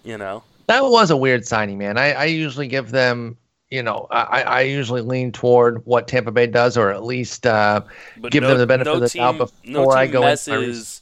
you 0.02 0.18
know, 0.18 0.42
That 0.66 0.82
was 0.82 1.12
a 1.12 1.16
weird 1.16 1.46
signing, 1.46 1.78
man. 1.78 1.98
I, 1.98 2.12
I 2.12 2.24
usually 2.24 2.66
give 2.66 2.90
them, 2.90 3.36
you 3.70 3.84
know, 3.84 4.08
I, 4.10 4.42
I 4.42 4.60
usually 4.62 5.02
lean 5.02 5.30
toward 5.30 5.86
what 5.86 6.08
Tampa 6.08 6.32
Bay 6.32 6.48
does, 6.48 6.76
or 6.76 6.90
at 6.90 7.04
least 7.04 7.46
uh, 7.46 7.82
give 8.30 8.42
no, 8.42 8.48
them 8.48 8.58
the 8.58 8.66
benefit 8.66 8.90
no 8.90 8.94
of 8.94 9.00
the 9.02 9.08
team, 9.08 9.22
doubt 9.22 9.38
before 9.38 9.54
no 9.64 9.90
I 9.90 10.08
go 10.08 10.22
messes 10.22 11.00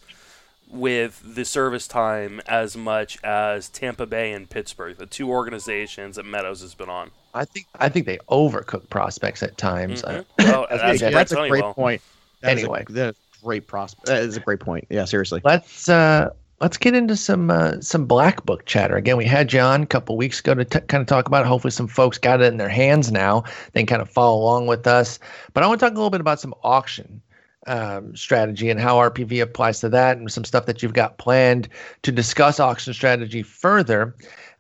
with 0.71 1.23
the 1.25 1.47
service 1.47 1.89
time 1.89 2.43
as 2.47 2.77
much 2.77 3.19
as 3.25 3.71
Tampa 3.71 4.05
Bay 4.05 4.33
and 4.33 4.51
Pittsburgh, 4.51 4.99
the 4.99 5.07
two 5.07 5.31
organizations 5.31 6.17
that 6.17 6.27
Meadows 6.27 6.61
has 6.61 6.75
been 6.75 6.91
on. 6.91 7.11
I 7.39 7.45
think 7.45 7.67
I 7.79 7.89
think 7.89 8.07
they 8.07 8.19
overcook 8.31 8.89
prospects 8.91 9.43
at 9.43 9.57
times. 9.57 10.03
Mhm. 10.03 10.21
Uh, 10.21 10.25
Oh, 10.41 10.67
That's, 10.71 11.01
that's, 11.01 11.15
that's 11.15 11.33
a 11.33 11.37
great 11.37 11.51
Honeywell. 11.63 11.75
point. 11.75 12.03
That 12.43 12.57
is 12.59 12.63
a- 12.65 12.67
Anyway. 12.67 12.85
that 12.91 13.09
is 13.11 13.17
a 13.41 13.45
great 13.45 13.67
prospect. 13.67 14.07
That 14.07 14.23
is 14.23 14.37
a 14.37 14.41
great 14.41 14.61
point. 14.61 14.87
Yeah, 14.91 15.05
seriously. 15.05 15.41
let's 15.45 15.89
uh, 15.89 16.31
let's 16.61 16.77
get 16.77 16.95
into 16.95 17.17
some 17.17 17.51
uh, 17.51 17.81
some 17.81 18.07
black 18.07 18.45
book 18.45 18.65
chatter. 18.67 18.97
Again, 18.97 19.17
we 19.17 19.25
had 19.25 19.49
John 19.49 19.83
a 19.83 19.87
couple 19.87 20.17
weeks 20.17 20.41
ago 20.41 20.55
to 20.55 20.65
t- 20.65 20.81
kind 20.81 21.01
of 21.01 21.07
talk 21.07 21.27
about 21.29 21.45
it. 21.45 21.49
Hopefully, 21.49 21.71
some 21.71 21.87
folks 21.89 22.19
got 22.19 22.41
it 22.41 22.47
in 22.47 22.57
their 22.59 22.69
hands 22.69 23.11
now. 23.13 23.45
They 23.73 23.81
can 23.81 23.87
kind 23.87 24.03
of 24.03 24.11
follow 24.11 24.41
along 24.43 24.67
with 24.67 24.87
us. 24.87 25.19
But 25.55 25.63
I 25.63 25.67
want 25.67 25.81
to 25.81 25.87
talk 25.87 25.93
a 25.93 25.97
little 25.97 26.11
bit 26.11 26.21
about 26.21 26.41
some 26.41 26.55
auction 26.63 27.21
um, 27.67 28.17
strategy 28.17 28.71
and 28.71 28.81
how 28.81 28.97
RPV 28.97 29.43
applies 29.43 29.81
to 29.81 29.89
that, 29.91 30.17
and 30.17 30.31
some 30.33 30.45
stuff 30.45 30.67
that 30.67 30.83
you've 30.83 30.95
got 30.95 31.19
planned 31.19 31.69
to 32.03 32.11
discuss 32.13 32.59
auction 32.61 32.93
strategy 32.95 33.43
further. 33.43 34.15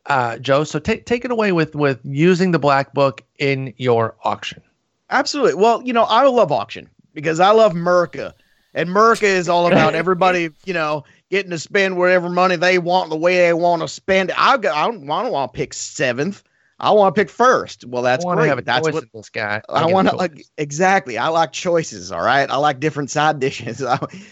Uh, 0.08 0.38
Joe, 0.38 0.64
so 0.64 0.78
take 0.78 1.04
take 1.04 1.24
it 1.24 1.30
away 1.30 1.52
with 1.52 1.74
with 1.74 2.00
using 2.02 2.50
the 2.50 2.58
black 2.58 2.94
book 2.94 3.22
in 3.38 3.74
your 3.76 4.16
auction. 4.24 4.62
Absolutely. 5.10 5.54
Well, 5.54 5.82
you 5.82 5.92
know, 5.92 6.04
I 6.04 6.26
love 6.26 6.50
auction 6.50 6.88
because 7.14 7.40
I 7.40 7.50
love 7.50 7.72
Merca. 7.72 8.32
And 8.74 8.90
Merca 8.90 9.24
is 9.24 9.48
all 9.48 9.66
about 9.66 9.94
everybody, 9.96 10.50
you 10.64 10.74
know, 10.74 11.04
getting 11.30 11.50
to 11.50 11.58
spend 11.58 11.96
whatever 11.96 12.28
money 12.28 12.56
they 12.56 12.78
want 12.78 13.10
the 13.10 13.16
way 13.16 13.36
they 13.36 13.52
want 13.52 13.82
to 13.82 13.88
spend 13.88 14.30
it. 14.30 14.36
I've 14.38 14.60
got, 14.60 14.76
I 14.76 14.86
don't, 14.86 15.10
I 15.10 15.22
don't 15.22 15.32
want 15.32 15.52
to 15.52 15.56
pick 15.56 15.74
seventh. 15.74 16.42
I 16.80 16.92
want 16.92 17.14
to 17.14 17.20
pick 17.20 17.28
first. 17.28 17.84
Well, 17.86 18.02
that's 18.02 18.24
I 18.24 18.34
great. 18.36 18.48
have 18.48 18.58
a 18.58 18.62
that's 18.62 18.88
what 18.88 19.04
this 19.12 19.30
guy. 19.30 19.60
I 19.68 19.82
a 19.82 19.88
want 19.88 20.08
to 20.08 20.16
like 20.16 20.44
exactly. 20.58 21.18
I 21.18 21.28
like 21.28 21.52
choices. 21.52 22.12
All 22.12 22.22
right. 22.22 22.48
I 22.48 22.56
like 22.56 22.78
different 22.78 23.10
side 23.10 23.40
dishes. 23.40 23.82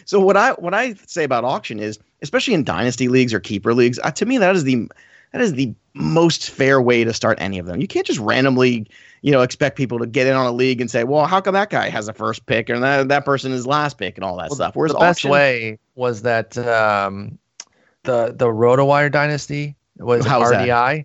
so 0.04 0.20
what 0.20 0.36
I 0.36 0.52
what 0.52 0.72
I 0.72 0.94
say 1.06 1.24
about 1.24 1.44
auction 1.44 1.80
is, 1.80 1.98
especially 2.22 2.54
in 2.54 2.62
dynasty 2.62 3.08
leagues 3.08 3.34
or 3.34 3.40
keeper 3.40 3.74
leagues, 3.74 3.98
uh, 4.04 4.12
to 4.12 4.26
me 4.26 4.38
that 4.38 4.54
is 4.54 4.62
the 4.62 4.88
that 5.32 5.40
is 5.40 5.54
the 5.54 5.74
most 5.94 6.50
fair 6.50 6.80
way 6.80 7.04
to 7.04 7.12
start 7.12 7.38
any 7.40 7.58
of 7.58 7.66
them. 7.66 7.80
You 7.80 7.86
can't 7.88 8.06
just 8.06 8.18
randomly, 8.20 8.86
you 9.22 9.32
know, 9.32 9.42
expect 9.42 9.76
people 9.76 9.98
to 9.98 10.06
get 10.06 10.26
in 10.26 10.34
on 10.34 10.46
a 10.46 10.52
league 10.52 10.80
and 10.80 10.90
say, 10.90 11.04
well, 11.04 11.26
how 11.26 11.40
come 11.40 11.54
that 11.54 11.70
guy 11.70 11.88
has 11.88 12.08
a 12.08 12.12
first 12.12 12.46
pick 12.46 12.68
and 12.68 12.82
that 12.82 13.08
that 13.08 13.24
person 13.24 13.52
is 13.52 13.66
last 13.66 13.98
pick 13.98 14.16
and 14.16 14.24
all 14.24 14.36
that 14.36 14.50
Well, 14.50 14.56
stuff. 14.56 14.76
Whereas 14.76 14.92
the 14.92 14.98
best 14.98 15.18
auction, 15.20 15.30
way 15.30 15.78
was 15.94 16.22
that 16.22 16.56
um, 16.58 17.38
the 18.04 18.34
the 18.36 18.46
RotoWire 18.46 19.10
dynasty 19.10 19.74
was 19.98 20.24
How's 20.26 20.50
that? 20.50 20.68
RDI, 20.68 21.04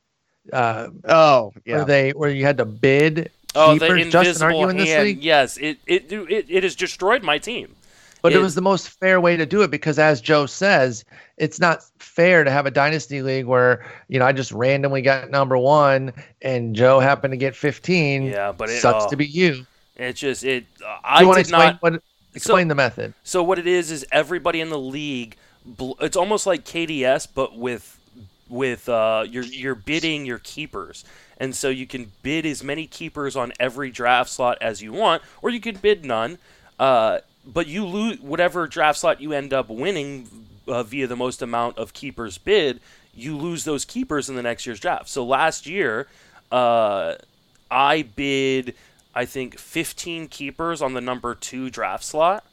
uh, 0.51 0.87
oh 1.05 1.51
where 1.65 1.79
yeah, 1.79 1.83
they 1.85 2.09
where 2.11 2.29
you 2.29 2.45
had 2.45 2.57
to 2.57 2.65
bid 2.65 3.31
Oh, 3.53 3.73
the 3.75 3.79
keepers. 3.85 4.07
Justin, 4.11 4.43
aren't 4.43 4.57
invisible 4.57 4.61
you 4.61 4.69
in 4.69 4.77
this 4.77 4.89
hand. 4.89 5.07
league? 5.07 5.23
Yes, 5.23 5.57
it, 5.57 5.77
it 5.85 6.11
it 6.11 6.45
it 6.49 6.63
has 6.63 6.75
destroyed 6.75 7.23
my 7.23 7.37
team. 7.37 7.75
But 8.21 8.33
it, 8.33 8.37
It- 8.37 8.41
was 8.41 8.55
the 8.55 8.61
most 8.61 8.89
fair 8.89 9.19
way 9.19 9.35
to 9.37 9.45
do 9.45 9.61
it 9.63 9.71
because, 9.71 9.97
as 9.97 10.21
Joe 10.21 10.45
says, 10.45 11.03
it's 11.37 11.59
not 11.59 11.83
fair 11.97 12.43
to 12.43 12.51
have 12.51 12.65
a 12.65 12.71
dynasty 12.71 13.21
league 13.21 13.45
where 13.45 13.85
you 14.07 14.19
know 14.19 14.25
I 14.25 14.31
just 14.31 14.51
randomly 14.51 15.01
got 15.01 15.29
number 15.29 15.57
one 15.57 16.13
and 16.41 16.75
Joe 16.75 16.99
happened 16.99 17.31
to 17.31 17.37
get 17.37 17.55
fifteen. 17.55 18.25
Yeah, 18.25 18.51
but 18.51 18.69
it 18.69 18.79
sucks 18.79 19.05
oh, 19.05 19.09
to 19.09 19.15
be 19.15 19.25
you. 19.25 19.65
It's 19.95 20.19
just 20.19 20.43
it. 20.43 20.65
Uh, 20.85 20.97
I 21.03 21.23
want 21.23 21.37
did 21.37 21.41
explain 21.41 21.65
not. 21.67 21.81
what? 21.81 22.03
Explain 22.33 22.67
the 22.67 22.75
method. 22.75 23.13
So 23.23 23.43
what 23.43 23.59
it 23.59 23.67
is 23.67 23.91
is 23.91 24.05
everybody 24.11 24.61
in 24.61 24.69
the 24.69 24.79
league. 24.79 25.35
It's 25.99 26.17
almost 26.17 26.47
like 26.47 26.63
KDS, 26.63 27.27
but 27.35 27.57
with 27.57 27.99
with 28.49 28.87
uh, 28.89 29.25
you're 29.27 29.43
you're 29.43 29.75
bidding 29.75 30.25
your 30.25 30.39
keepers, 30.39 31.05
and 31.37 31.55
so 31.55 31.69
you 31.69 31.87
can 31.87 32.11
bid 32.21 32.45
as 32.45 32.63
many 32.63 32.85
keepers 32.85 33.35
on 33.35 33.53
every 33.59 33.91
draft 33.91 34.29
slot 34.29 34.57
as 34.61 34.81
you 34.81 34.91
want, 34.91 35.23
or 35.41 35.49
you 35.49 35.59
could 35.59 35.81
bid 35.81 36.05
none. 36.05 36.37
Uh, 36.79 37.19
but 37.45 37.67
you 37.67 37.85
lose 37.85 38.19
whatever 38.19 38.67
draft 38.67 38.99
slot 38.99 39.21
you 39.21 39.33
end 39.33 39.53
up 39.53 39.69
winning 39.69 40.47
uh, 40.67 40.83
via 40.83 41.07
the 41.07 41.15
most 41.15 41.41
amount 41.41 41.77
of 41.77 41.93
keepers 41.93 42.37
bid. 42.37 42.79
You 43.13 43.37
lose 43.37 43.65
those 43.65 43.83
keepers 43.85 44.29
in 44.29 44.35
the 44.35 44.43
next 44.43 44.65
year's 44.65 44.79
draft. 44.79 45.09
So 45.09 45.25
last 45.25 45.67
year, 45.67 46.07
uh, 46.51 47.15
I 47.69 48.03
bid 48.03 48.75
I 49.13 49.25
think 49.25 49.59
15 49.59 50.27
keepers 50.27 50.81
on 50.81 50.93
the 50.93 51.01
number 51.01 51.35
two 51.35 51.69
draft 51.69 52.03
slot. 52.03 52.45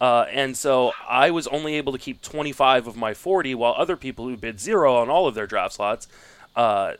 Uh, 0.00 0.26
and 0.30 0.56
so 0.56 0.92
I 1.08 1.30
was 1.30 1.46
only 1.48 1.74
able 1.74 1.92
to 1.92 1.98
keep 1.98 2.22
25 2.22 2.86
of 2.86 2.96
my 2.96 3.14
40, 3.14 3.54
while 3.56 3.74
other 3.76 3.96
people 3.96 4.28
who 4.28 4.36
bid 4.36 4.60
zero 4.60 4.96
on 4.96 5.10
all 5.10 5.26
of 5.26 5.34
their 5.34 5.46
draft 5.46 5.74
slots, 5.74 6.06
uh, 6.54 6.92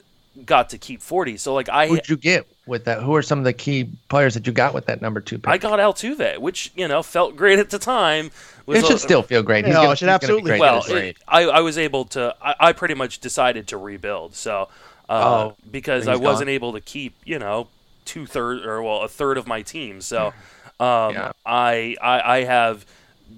got 0.45 0.71
to 0.71 0.79
keep 0.79 1.01
40. 1.03 1.37
So 1.37 1.55
like 1.55 1.69
I 1.69 1.87
Who'd 1.89 2.09
you 2.09 2.17
get 2.17 2.47
with 2.67 2.85
that? 2.85 3.03
Who 3.03 3.15
are 3.15 3.23
some 3.23 3.39
of 3.39 3.45
the 3.45 3.53
key 3.53 3.89
players 4.09 4.35
that 4.35 4.47
you 4.47 4.53
got 4.53 4.75
with 4.75 4.87
that 4.87 5.01
number 5.03 5.21
two 5.21 5.39
pick? 5.39 5.49
I 5.49 5.59
got 5.59 5.79
Altuve, 5.79 6.39
which 6.39 6.73
you 6.77 6.87
know 6.89 7.03
felt 7.03 7.37
great 7.37 7.59
at 7.59 7.71
the 7.71 7.79
time. 7.79 8.31
It 8.67 8.85
should 8.85 8.97
a- 8.97 8.99
still 8.99 9.23
feel 9.23 9.43
great. 9.43 9.65
He's 9.65 9.75
No, 9.75 9.81
gonna, 9.83 9.93
it 9.93 9.99
should 9.99 10.07
he's 10.09 10.15
absolutely 10.15 10.51
great. 10.51 10.61
well, 10.61 10.85
it- 10.89 11.17
I, 11.27 11.43
I 11.45 11.61
was 11.61 11.79
able 11.79 12.05
to. 12.07 12.35
I, 12.43 12.55
I 12.61 12.73
pretty 12.73 12.95
much 12.95 13.19
decided 13.21 13.67
to 13.69 13.77
rebuild. 13.79 14.35
So 14.35 14.69
uh, 15.09 15.49
Oh, 15.49 15.57
because 15.71 16.07
I 16.07 16.17
wasn't 16.17 16.49
gone. 16.49 16.55
able 16.55 16.73
to 16.75 16.81
keep 16.81 17.15
you 17.25 17.39
know 17.39 17.69
two 18.05 18.27
thirds 18.27 18.65
or 18.65 18.83
well 18.83 19.03
a 19.03 19.09
third 19.09 19.39
of 19.39 19.47
my 19.47 19.63
team. 19.63 20.01
So 20.01 20.29
um, 20.81 21.15
Yeah. 21.15 21.33
I, 21.47 21.97
I 22.01 22.21
I 22.39 22.45
have 22.45 22.85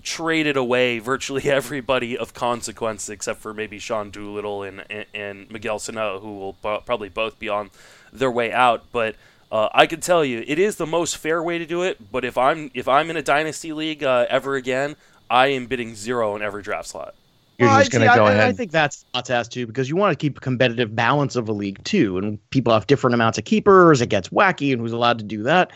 traded 0.03 0.57
away 0.57 0.99
virtually 0.99 1.43
everybody 1.51 2.17
of 2.17 2.35
consequence 2.35 3.09
except 3.09 3.41
for 3.41 3.53
maybe 3.55 3.79
Sean 3.79 4.11
Doolittle 4.11 4.63
and 4.63 4.85
and, 4.91 5.07
and 5.15 5.51
Miguel 5.51 5.79
Sano, 5.79 6.19
who 6.21 6.39
will 6.39 6.53
bo- 6.55 6.81
probably 6.81 7.09
both 7.09 7.39
be 7.39 7.49
on 7.49 7.71
their 8.13 8.31
way 8.31 8.53
out. 8.53 8.85
But 8.93 9.17
uh, 9.53 9.69
I 9.75 9.87
can 9.87 10.01
tell 10.01 10.25
you, 10.25 10.45
it 10.47 10.59
is 10.59 10.77
the 10.77 10.87
most 10.87 11.17
fair 11.17 11.43
way 11.43 11.59
to 11.59 11.67
do 11.67 11.83
it. 11.83 12.11
But 12.13 12.25
if 12.25 12.39
I'm 12.39 12.71
if 12.75 12.89
I'm 12.89 13.11
in 13.11 13.17
a 13.17 13.23
dynasty 13.23 13.73
league 13.73 14.03
uh, 14.05 14.27
ever 14.29 14.57
again, 14.57 14.97
I 15.29 15.49
am 15.49 15.67
bidding 15.67 15.95
zero 15.95 16.35
in 16.37 16.43
every 16.43 16.63
draft 16.63 16.89
slot. 16.89 17.15
You're 17.59 17.69
Well, 17.69 17.79
just 17.79 17.95
I- 17.95 17.99
going 17.99 18.11
to 18.11 18.17
go 18.17 18.25
I, 18.25 18.33
ahead. 18.33 18.49
I 18.49 18.53
think 18.53 18.71
that's 18.71 19.05
not 19.13 19.27
to 19.27 19.35
ask 19.35 19.51
too 19.51 19.67
because 19.67 19.89
you 19.89 19.97
want 19.97 20.13
to 20.13 20.17
keep 20.17 20.39
a 20.39 20.41
competitive 20.41 20.97
balance 20.97 21.37
of 21.37 21.49
a 21.49 21.53
league 21.53 21.83
too, 21.85 22.17
and 22.17 22.39
people 22.51 22.73
have 22.73 22.87
different 22.87 23.13
amounts 23.15 23.37
of 23.39 23.45
keepers. 23.45 24.01
It 24.01 24.07
gets 24.07 24.31
wacky, 24.31 24.73
and 24.73 24.81
who's 24.81 24.93
allowed 24.93 25.19
to 25.19 25.25
do 25.25 25.43
that? 25.43 25.71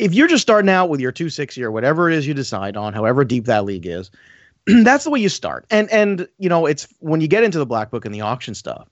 If 0.00 0.14
you're 0.14 0.28
just 0.28 0.42
starting 0.42 0.70
out 0.70 0.88
with 0.88 1.00
your 1.00 1.12
two 1.12 1.28
sixty 1.28 1.62
or 1.62 1.70
whatever 1.70 2.10
it 2.10 2.16
is 2.16 2.26
you 2.26 2.34
decide 2.34 2.76
on, 2.76 2.92
however 2.94 3.24
deep 3.24 3.44
that 3.44 3.64
league 3.64 3.86
is, 3.86 4.10
that's 4.66 5.04
the 5.04 5.10
way 5.10 5.20
you 5.20 5.28
start. 5.28 5.66
And 5.70 5.90
and 5.90 6.26
you 6.38 6.48
know 6.48 6.66
it's 6.66 6.88
when 7.00 7.20
you 7.20 7.28
get 7.28 7.44
into 7.44 7.58
the 7.58 7.66
black 7.66 7.90
book 7.90 8.04
and 8.04 8.14
the 8.14 8.22
auction 8.22 8.54
stuff. 8.54 8.88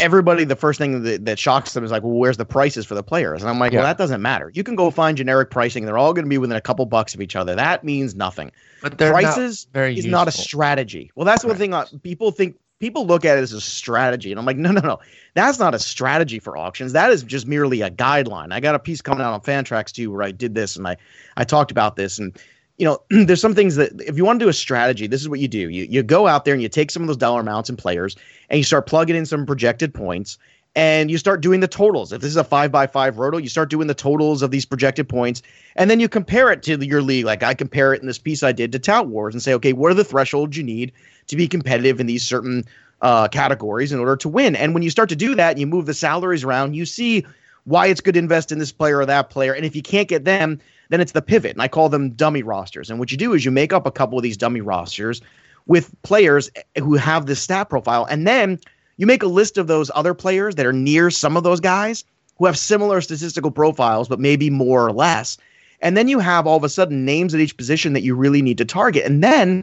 Everybody, 0.00 0.44
the 0.44 0.54
first 0.54 0.78
thing 0.78 1.02
that, 1.02 1.24
that 1.24 1.40
shocks 1.40 1.72
them 1.72 1.82
is 1.82 1.90
like, 1.90 2.04
well, 2.04 2.12
where's 2.12 2.36
the 2.36 2.44
prices 2.44 2.86
for 2.86 2.94
the 2.94 3.02
players? 3.02 3.42
And 3.42 3.50
I'm 3.50 3.58
like, 3.58 3.72
Yeah. 3.72 3.78
well, 3.80 3.88
that 3.88 3.98
doesn't 3.98 4.22
matter. 4.22 4.48
You 4.54 4.62
can 4.62 4.76
go 4.76 4.92
find 4.92 5.16
generic 5.16 5.50
pricing; 5.50 5.86
they're 5.86 5.98
all 5.98 6.12
going 6.12 6.24
to 6.24 6.28
be 6.28 6.38
within 6.38 6.56
a 6.56 6.60
couple 6.60 6.86
bucks 6.86 7.14
of 7.14 7.20
each 7.20 7.34
other. 7.34 7.56
That 7.56 7.82
means 7.82 8.14
nothing 8.14 8.52
but 8.80 9.00
not 9.00 9.10
prices 9.10 9.66
very 9.72 9.98
is 9.98 10.06
not 10.06 10.28
a 10.28 10.30
strategy. 10.30 11.10
Well, 11.16 11.24
that's 11.26 11.42
one 11.42 11.52
Right. 11.52 11.58
thing 11.58 11.74
uh, 11.74 11.86
people 12.04 12.30
think. 12.30 12.56
People 12.80 13.06
look 13.06 13.24
at 13.24 13.38
it 13.38 13.40
as 13.40 13.52
a 13.52 13.60
strategy, 13.60 14.30
and 14.30 14.38
I'm 14.38 14.46
like, 14.46 14.56
no, 14.56 14.70
no, 14.70 14.80
no. 14.80 15.00
That's 15.34 15.58
not 15.58 15.74
a 15.74 15.78
strategy 15.80 16.38
for 16.38 16.56
auctions. 16.56 16.92
That 16.92 17.10
is 17.10 17.24
just 17.24 17.46
merely 17.46 17.80
a 17.80 17.90
guideline. 17.90 18.52
I 18.52 18.60
got 18.60 18.76
a 18.76 18.78
piece 18.78 19.02
coming 19.02 19.24
out 19.24 19.32
on 19.32 19.40
Fantrax 19.40 19.90
too, 19.90 20.12
where 20.12 20.22
I 20.22 20.30
did 20.30 20.54
this 20.54 20.76
and 20.76 20.86
I, 20.86 20.96
I 21.36 21.44
talked 21.44 21.72
about 21.72 21.96
this, 21.96 22.18
and 22.18 22.38
you 22.76 22.84
know, 22.84 23.02
there's 23.10 23.40
some 23.40 23.54
things 23.54 23.76
that 23.76 24.00
if 24.00 24.16
you 24.16 24.24
want 24.24 24.38
to 24.38 24.44
do 24.44 24.48
a 24.48 24.54
strategy, 24.54 25.06
this 25.08 25.20
is 25.20 25.28
what 25.28 25.40
you 25.40 25.48
do. 25.48 25.68
You 25.68 25.84
you 25.90 26.02
go 26.02 26.26
out 26.26 26.44
there 26.44 26.54
and 26.54 26.62
you 26.62 26.68
take 26.68 26.90
some 26.90 27.02
of 27.02 27.08
those 27.08 27.16
dollar 27.16 27.40
amounts 27.40 27.68
and 27.68 27.76
players, 27.76 28.16
and 28.48 28.58
you 28.58 28.64
start 28.64 28.86
plugging 28.86 29.16
in 29.16 29.26
some 29.26 29.44
projected 29.44 29.92
points, 29.92 30.38
and 30.76 31.10
you 31.10 31.18
start 31.18 31.40
doing 31.40 31.58
the 31.58 31.68
totals. 31.68 32.12
If 32.12 32.20
this 32.20 32.30
is 32.30 32.36
a 32.36 32.44
five 32.44 32.70
by 32.70 32.86
five 32.86 33.18
roto, 33.18 33.38
you 33.38 33.48
start 33.48 33.70
doing 33.70 33.88
the 33.88 33.94
totals 33.94 34.42
of 34.42 34.52
these 34.52 34.64
projected 34.64 35.08
points, 35.08 35.42
and 35.74 35.90
then 35.90 35.98
you 35.98 36.08
compare 36.08 36.52
it 36.52 36.62
to 36.62 36.86
your 36.86 37.02
league. 37.02 37.24
Like 37.24 37.42
I 37.42 37.54
compare 37.54 37.92
it 37.92 38.00
in 38.00 38.06
this 38.06 38.18
piece 38.18 38.44
I 38.44 38.52
did 38.52 38.70
to 38.72 38.78
Tout 38.78 39.08
Wars 39.08 39.34
and 39.34 39.42
say, 39.42 39.54
okay, 39.54 39.72
what 39.72 39.90
are 39.90 39.94
the 39.94 40.04
thresholds 40.04 40.56
you 40.56 40.62
need 40.62 40.92
to 41.28 41.36
be 41.36 41.48
competitive 41.48 42.00
in 42.00 42.06
these 42.06 42.24
certain 42.24 42.64
uh, 43.00 43.28
categories 43.28 43.92
in 43.92 43.98
order 43.98 44.16
to 44.16 44.28
win? 44.28 44.56
And 44.56 44.74
when 44.74 44.82
you 44.82 44.90
start 44.90 45.08
to 45.10 45.16
do 45.16 45.34
that, 45.34 45.52
and 45.52 45.60
you 45.60 45.66
move 45.66 45.86
the 45.86 45.94
salaries 45.94 46.44
around, 46.44 46.74
you 46.74 46.84
see 46.84 47.24
why 47.64 47.86
it's 47.86 48.00
good 48.00 48.14
to 48.14 48.18
invest 48.18 48.50
in 48.50 48.58
this 48.58 48.72
player 48.72 48.98
or 48.98 49.06
that 49.06 49.30
player. 49.30 49.52
And 49.52 49.64
if 49.64 49.76
you 49.76 49.82
can't 49.82 50.08
get 50.08 50.24
them, 50.24 50.58
then 50.88 51.00
it's 51.00 51.12
the 51.12 51.22
pivot. 51.22 51.52
And 51.52 51.62
I 51.62 51.68
call 51.68 51.88
them 51.88 52.10
dummy 52.10 52.42
rosters. 52.42 52.90
And 52.90 52.98
what 52.98 53.12
you 53.12 53.18
do 53.18 53.34
is 53.34 53.44
you 53.44 53.50
make 53.50 53.72
up 53.72 53.86
a 53.86 53.90
couple 53.90 54.18
of 54.18 54.22
these 54.22 54.38
dummy 54.38 54.62
rosters 54.62 55.20
with 55.66 55.94
players 56.02 56.50
who 56.78 56.94
have 56.94 57.26
this 57.26 57.42
stat 57.42 57.68
profile. 57.68 58.06
And 58.06 58.26
then 58.26 58.58
you 58.96 59.06
make 59.06 59.22
a 59.22 59.26
list 59.26 59.58
of 59.58 59.66
those 59.66 59.90
other 59.94 60.14
players 60.14 60.54
that 60.54 60.66
are 60.66 60.72
near 60.72 61.10
some 61.10 61.36
of 61.36 61.44
those 61.44 61.60
guys 61.60 62.04
who 62.38 62.46
have 62.46 62.56
similar 62.56 63.00
statistical 63.00 63.50
profiles, 63.50 64.08
but 64.08 64.18
maybe 64.18 64.48
more 64.48 64.86
or 64.86 64.92
less. 64.92 65.36
And 65.80 65.96
then 65.96 66.08
you 66.08 66.18
have 66.18 66.46
all 66.46 66.56
of 66.56 66.64
a 66.64 66.68
sudden 66.68 67.04
names 67.04 67.34
at 67.34 67.40
each 67.40 67.56
position 67.56 67.92
that 67.92 68.02
you 68.02 68.14
really 68.14 68.42
need 68.42 68.58
to 68.58 68.64
target. 68.64 69.04
And 69.04 69.22
then 69.22 69.62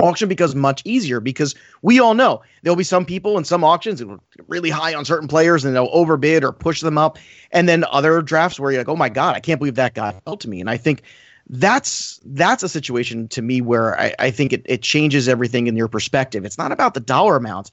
auction 0.00 0.28
becomes 0.28 0.54
much 0.54 0.82
easier 0.84 1.20
because 1.20 1.54
we 1.82 2.00
all 2.00 2.14
know 2.14 2.42
there'll 2.62 2.76
be 2.76 2.84
some 2.84 3.04
people 3.04 3.38
in 3.38 3.44
some 3.44 3.64
auctions 3.64 4.00
who 4.00 4.10
are 4.10 4.20
really 4.48 4.70
high 4.70 4.94
on 4.94 5.04
certain 5.04 5.28
players 5.28 5.64
and 5.64 5.74
they'll 5.74 5.90
overbid 5.92 6.44
or 6.44 6.52
push 6.52 6.80
them 6.80 6.98
up. 6.98 7.18
And 7.52 7.68
then 7.68 7.84
other 7.90 8.20
drafts 8.22 8.58
where 8.58 8.72
you're 8.72 8.80
like, 8.80 8.88
oh 8.88 8.96
my 8.96 9.08
God, 9.08 9.36
I 9.36 9.40
can't 9.40 9.58
believe 9.58 9.76
that 9.76 9.94
guy 9.94 10.18
fell 10.24 10.36
to 10.38 10.48
me. 10.48 10.60
And 10.60 10.68
I 10.68 10.76
think 10.76 11.02
that's 11.48 12.20
that's 12.24 12.62
a 12.62 12.68
situation 12.68 13.28
to 13.28 13.42
me 13.42 13.60
where 13.60 13.98
I, 14.00 14.14
I 14.18 14.30
think 14.30 14.52
it, 14.52 14.62
it 14.64 14.82
changes 14.82 15.28
everything 15.28 15.66
in 15.66 15.76
your 15.76 15.88
perspective. 15.88 16.44
It's 16.44 16.58
not 16.58 16.72
about 16.72 16.94
the 16.94 17.00
dollar 17.00 17.36
amount. 17.36 17.70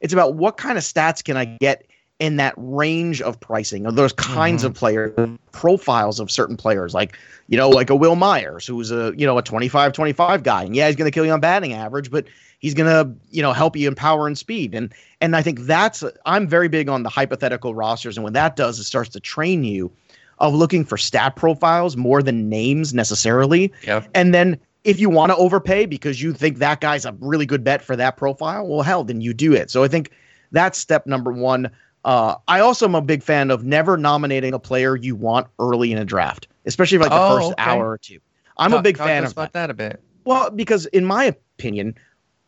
It's 0.00 0.12
about 0.12 0.34
what 0.34 0.56
kind 0.56 0.76
of 0.76 0.84
stats 0.84 1.24
can 1.24 1.36
I 1.36 1.44
get 1.46 1.86
in 2.24 2.36
that 2.36 2.54
range 2.56 3.20
of 3.20 3.38
pricing 3.38 3.84
of 3.84 3.96
those 3.96 4.12
kinds 4.14 4.62
mm-hmm. 4.62 4.70
of 4.70 4.74
players, 4.74 5.38
profiles 5.52 6.18
of 6.18 6.30
certain 6.30 6.56
players, 6.56 6.94
like, 6.94 7.18
you 7.48 7.56
know, 7.56 7.68
like 7.68 7.90
a 7.90 7.94
Wil 7.94 8.16
Myers, 8.16 8.66
who's 8.66 8.90
a, 8.90 9.12
you 9.16 9.26
know, 9.26 9.36
a 9.36 9.42
25 9.42 9.92
25 9.92 10.42
guy. 10.42 10.64
And 10.64 10.74
yeah, 10.74 10.86
he's 10.86 10.96
going 10.96 11.10
to 11.10 11.14
kill 11.14 11.26
you 11.26 11.32
on 11.32 11.40
batting 11.40 11.74
average, 11.74 12.10
but 12.10 12.24
he's 12.60 12.72
going 12.72 12.88
to, 12.88 13.14
you 13.30 13.42
know, 13.42 13.52
help 13.52 13.76
you 13.76 13.86
in 13.86 13.94
power 13.94 14.26
and 14.26 14.38
speed. 14.38 14.74
And, 14.74 14.92
and 15.20 15.36
I 15.36 15.42
think 15.42 15.60
that's, 15.60 16.02
I'm 16.24 16.48
very 16.48 16.68
big 16.68 16.88
on 16.88 17.02
the 17.02 17.10
hypothetical 17.10 17.74
rosters. 17.74 18.16
And 18.16 18.24
what 18.24 18.32
that 18.32 18.56
does, 18.56 18.78
it 18.78 18.84
starts 18.84 19.10
to 19.10 19.20
train 19.20 19.64
you 19.64 19.92
of 20.38 20.54
looking 20.54 20.84
for 20.84 20.96
stat 20.96 21.36
profiles 21.36 21.96
more 21.96 22.22
than 22.22 22.48
names 22.48 22.94
necessarily. 22.94 23.70
Yep. 23.86 24.08
And 24.14 24.32
then 24.32 24.58
if 24.84 24.98
you 24.98 25.10
want 25.10 25.30
to 25.30 25.36
overpay 25.36 25.86
because 25.86 26.22
you 26.22 26.32
think 26.32 26.58
that 26.58 26.80
guy's 26.80 27.04
a 27.04 27.12
really 27.20 27.46
good 27.46 27.64
bet 27.64 27.82
for 27.82 27.96
that 27.96 28.16
profile, 28.16 28.66
well, 28.66 28.82
hell, 28.82 29.04
then 29.04 29.20
you 29.20 29.34
do 29.34 29.52
it. 29.52 29.70
So 29.70 29.84
I 29.84 29.88
think 29.88 30.10
that's 30.52 30.78
step 30.78 31.06
number 31.06 31.32
one. 31.32 31.70
Uh, 32.04 32.36
I 32.48 32.60
also 32.60 32.86
am 32.86 32.94
a 32.94 33.00
big 33.02 33.22
fan 33.22 33.50
of 33.50 33.64
never 33.64 33.96
nominating 33.96 34.52
a 34.52 34.58
player 34.58 34.96
you 34.96 35.16
want 35.16 35.46
early 35.58 35.90
in 35.92 35.98
a 35.98 36.04
draft, 36.04 36.48
especially 36.66 36.98
like 36.98 37.10
the 37.10 37.16
Oh, 37.16 37.36
first 37.36 37.52
okay. 37.52 37.70
hour 37.70 37.88
or 37.90 37.98
two. 37.98 38.18
I'm 38.58 38.72
a 38.74 38.82
big 38.82 38.96
fan 38.96 39.24
of 39.24 39.32
about 39.32 39.52
that. 39.52 39.68
that 39.68 39.70
a 39.70 39.74
bit. 39.74 40.02
Well, 40.24 40.50
because 40.50 40.86
in 40.86 41.04
my 41.04 41.24
opinion, 41.24 41.94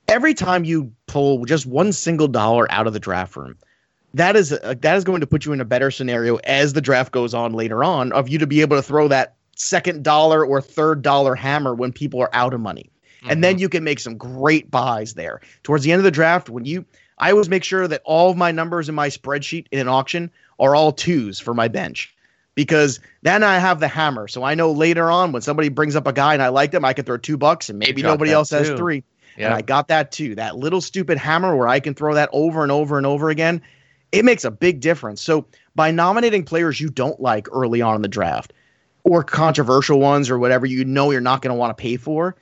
every 0.09 0.34
time 0.34 0.64
you 0.64 0.92
pull 1.07 1.44
just 1.44 1.66
one 1.66 1.92
single 1.92 2.28
dollar 2.28 2.70
out 2.70 2.86
of 2.86 2.92
the 2.92 3.00
draft 3.00 3.36
room, 3.36 3.57
that 4.14 4.36
is 4.36 4.52
uh, 4.52 4.74
that 4.80 4.96
is 4.96 5.04
going 5.04 5.20
to 5.20 5.26
put 5.26 5.44
you 5.44 5.52
in 5.52 5.61
a 5.61 5.64
better 5.64 5.90
scenario 5.90 6.36
as 6.44 6.72
the 6.72 6.80
draft 6.80 7.12
goes 7.12 7.34
on 7.34 7.52
later 7.52 7.82
on 7.84 8.12
of 8.12 8.28
you 8.28 8.38
to 8.38 8.46
be 8.46 8.61
able 8.61 8.76
to 8.76 8.82
throw 8.82 9.09
that 9.09 9.34
second 9.57 10.04
dollar 10.04 10.44
or 10.44 10.61
third 10.61 11.02
dollar 11.02 11.34
hammer 11.34 11.74
when 11.74 11.92
people 11.92 12.20
are 12.20 12.30
out 12.34 12.54
of 12.54 12.61
money. 12.61 12.90
And 13.28 13.38
Mm-hmm. 13.38 13.40
then 13.42 13.59
you 13.59 13.68
can 13.68 13.82
make 13.84 13.98
some 13.98 14.16
great 14.16 14.70
buys 14.70 15.14
there. 15.14 15.40
Towards 15.64 15.82
the 15.84 15.92
end 15.92 15.98
of 16.00 16.04
the 16.04 16.11
draft, 16.11 16.48
when 16.48 16.64
you 16.64 16.84
I 17.18 17.30
always 17.30 17.48
make 17.48 17.64
sure 17.64 17.88
that 17.88 18.02
all 18.04 18.30
of 18.30 18.36
my 18.36 18.52
numbers 18.52 18.88
in 18.88 18.94
my 18.94 19.08
spreadsheet 19.08 19.66
in 19.70 19.78
an 19.78 19.88
auction 19.88 20.30
are 20.58 20.74
all 20.74 20.92
twos 20.92 21.40
for 21.40 21.54
my 21.54 21.68
bench. 21.68 22.14
Because 22.54 23.00
then 23.22 23.42
I 23.42 23.58
have 23.58 23.80
the 23.80 23.88
hammer. 23.88 24.28
So 24.28 24.42
I 24.42 24.54
know 24.54 24.72
later 24.72 25.10
on 25.10 25.32
when 25.32 25.42
somebody 25.42 25.68
brings 25.68 25.94
up 25.94 26.06
a 26.06 26.12
guy 26.12 26.32
and 26.32 26.42
I 26.42 26.48
like 26.48 26.70
them, 26.70 26.84
I 26.84 26.94
can 26.94 27.04
throw 27.04 27.18
two 27.18 27.36
bucks 27.36 27.68
and 27.68 27.78
maybe 27.78 28.02
nobody 28.02 28.32
else 28.32 28.50
has 28.50 28.68
too. 28.68 28.76
three. 28.76 29.04
And 29.36 29.52
I 29.52 29.60
got 29.60 29.88
that 29.88 30.12
too. 30.12 30.34
That 30.34 30.56
little 30.56 30.80
stupid 30.80 31.18
hammer 31.18 31.54
where 31.54 31.68
I 31.68 31.80
can 31.80 31.92
throw 31.92 32.14
that 32.14 32.30
over 32.32 32.62
and 32.62 32.72
over 32.72 32.96
and 32.96 33.06
over 33.06 33.28
again. 33.28 33.60
It 34.12 34.24
makes 34.24 34.44
a 34.44 34.50
big 34.50 34.80
difference. 34.80 35.20
So 35.20 35.46
by 35.74 35.90
nominating 35.90 36.44
players 36.44 36.80
you 36.80 36.88
don't 36.88 37.20
like 37.20 37.46
early 37.52 37.82
on 37.82 37.96
in 37.96 38.02
the 38.02 38.08
draft 38.08 38.54
or 39.04 39.22
controversial 39.22 40.00
ones 40.00 40.30
or 40.30 40.38
whatever 40.38 40.64
you 40.64 40.84
know 40.84 41.10
you're 41.10 41.20
not 41.20 41.42
going 41.42 41.54
to 41.54 41.58
want 41.58 41.76
to 41.76 41.80
pay 41.80 41.96
for, 41.98 42.36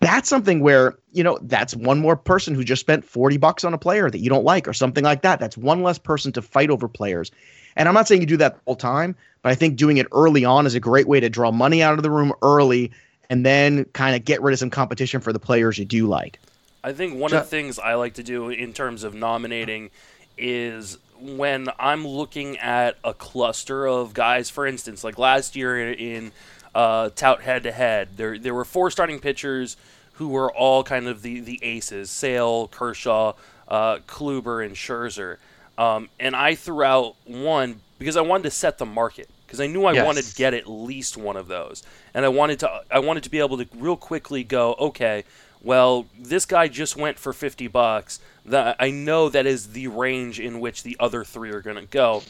that's 0.00 0.28
something 0.28 0.60
where, 0.60 0.96
you 1.12 1.24
know, 1.24 1.38
that's 1.42 1.74
one 1.74 1.98
more 1.98 2.16
person 2.16 2.54
who 2.54 2.62
just 2.62 2.80
spent 2.80 3.04
40 3.04 3.36
bucks 3.36 3.64
on 3.64 3.74
a 3.74 3.78
player 3.78 4.10
that 4.10 4.18
you 4.18 4.28
don't 4.28 4.44
like 4.44 4.68
or 4.68 4.72
something 4.72 5.04
like 5.04 5.22
that. 5.22 5.40
That's 5.40 5.56
one 5.56 5.82
less 5.82 5.98
person 5.98 6.32
to 6.32 6.42
fight 6.42 6.70
over 6.70 6.88
players. 6.88 7.30
And 7.76 7.88
I'm 7.88 7.94
not 7.94 8.08
saying 8.08 8.20
you 8.20 8.26
do 8.26 8.36
that 8.38 8.58
all 8.64 8.74
the 8.74 8.80
time, 8.80 9.16
but 9.42 9.50
I 9.50 9.54
think 9.54 9.76
doing 9.76 9.96
it 9.96 10.06
early 10.12 10.44
on 10.44 10.66
is 10.66 10.74
a 10.74 10.80
great 10.80 11.08
way 11.08 11.20
to 11.20 11.28
draw 11.28 11.50
money 11.50 11.82
out 11.82 11.94
of 11.94 12.02
the 12.02 12.10
room 12.10 12.32
early 12.42 12.92
and 13.30 13.44
then 13.44 13.84
kind 13.86 14.16
of 14.16 14.24
get 14.24 14.40
rid 14.42 14.52
of 14.52 14.58
some 14.58 14.70
competition 14.70 15.20
for 15.20 15.32
the 15.32 15.38
players 15.38 15.78
you 15.78 15.84
do 15.84 16.06
like. 16.06 16.38
I 16.82 16.92
think 16.92 17.18
one 17.18 17.32
Ja- 17.32 17.38
of 17.38 17.44
the 17.44 17.50
things 17.50 17.78
I 17.78 17.94
like 17.94 18.14
to 18.14 18.22
do 18.22 18.50
in 18.50 18.72
terms 18.72 19.04
of 19.04 19.14
nominating 19.14 19.90
is 20.36 20.98
when 21.20 21.68
I'm 21.78 22.06
looking 22.06 22.56
at 22.58 22.96
a 23.02 23.12
cluster 23.12 23.86
of 23.86 24.14
guys, 24.14 24.48
for 24.48 24.66
instance, 24.66 25.02
like 25.02 25.18
last 25.18 25.56
year 25.56 25.92
in 25.92 26.32
uh, 26.74 27.10
tout 27.10 27.42
head 27.42 27.62
to 27.64 27.72
head, 27.72 28.16
there 28.16 28.38
there 28.38 28.54
were 28.54 28.64
four 28.64 28.90
starting 28.90 29.18
pitchers 29.20 29.76
who 30.14 30.28
were 30.28 30.52
all 30.52 30.82
kind 30.84 31.06
of 31.08 31.22
the 31.22 31.40
the 31.40 31.58
aces: 31.62 32.10
Sale, 32.10 32.68
Kershaw, 32.68 33.34
uh, 33.68 33.98
Kluber, 34.06 34.64
and 34.64 34.74
Scherzer. 34.74 35.36
Um, 35.76 36.08
and 36.18 36.34
I 36.34 36.54
threw 36.56 36.82
out 36.82 37.14
one 37.24 37.80
because 37.98 38.16
I 38.16 38.20
wanted 38.22 38.44
to 38.44 38.50
set 38.50 38.78
the 38.78 38.86
market 38.86 39.28
because 39.46 39.60
I 39.60 39.66
knew 39.66 39.84
I 39.84 39.92
Yes. 39.92 40.04
wanted 40.06 40.24
to 40.24 40.34
get 40.34 40.52
at 40.54 40.68
least 40.68 41.16
one 41.16 41.36
of 41.36 41.48
those, 41.48 41.82
and 42.14 42.24
I 42.24 42.28
wanted 42.28 42.60
to 42.60 42.82
I 42.90 42.98
wanted 42.98 43.22
to 43.24 43.30
be 43.30 43.38
able 43.38 43.58
to 43.58 43.66
real 43.76 43.96
quickly 43.96 44.44
go 44.44 44.74
okay. 44.78 45.24
Well, 45.62 46.06
this 46.16 46.46
guy 46.46 46.68
just 46.68 46.96
went 46.96 47.18
for 47.18 47.32
fifty 47.32 47.66
bucks. 47.68 48.20
That 48.44 48.76
I 48.80 48.90
know 48.90 49.28
that 49.28 49.46
is 49.46 49.68
the 49.72 49.88
range 49.88 50.40
in 50.40 50.60
which 50.60 50.82
the 50.82 50.96
other 50.98 51.24
three 51.24 51.50
are 51.50 51.60
going 51.60 51.76
to 51.76 51.86
go. 51.86 52.22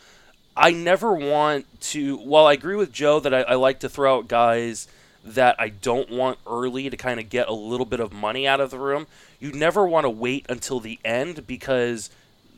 I 0.58 0.72
never 0.72 1.12
want 1.12 1.66
to. 1.92 2.16
While 2.18 2.46
I 2.46 2.52
agree 2.54 2.76
with 2.76 2.92
Joe 2.92 3.20
that 3.20 3.32
I, 3.32 3.42
I 3.42 3.54
like 3.54 3.80
to 3.80 3.88
throw 3.88 4.18
out 4.18 4.28
guys 4.28 4.88
that 5.24 5.56
I 5.58 5.68
don't 5.68 6.10
want 6.10 6.38
early 6.46 6.88
to 6.90 6.96
kind 6.96 7.20
of 7.20 7.28
get 7.28 7.48
a 7.48 7.52
little 7.52 7.86
bit 7.86 8.00
of 8.00 8.12
money 8.12 8.46
out 8.46 8.60
of 8.60 8.70
the 8.70 8.78
room, 8.78 9.06
you 9.38 9.52
never 9.52 9.86
want 9.86 10.04
to 10.04 10.10
wait 10.10 10.46
until 10.48 10.80
the 10.80 10.98
end 11.04 11.46
because 11.46 12.10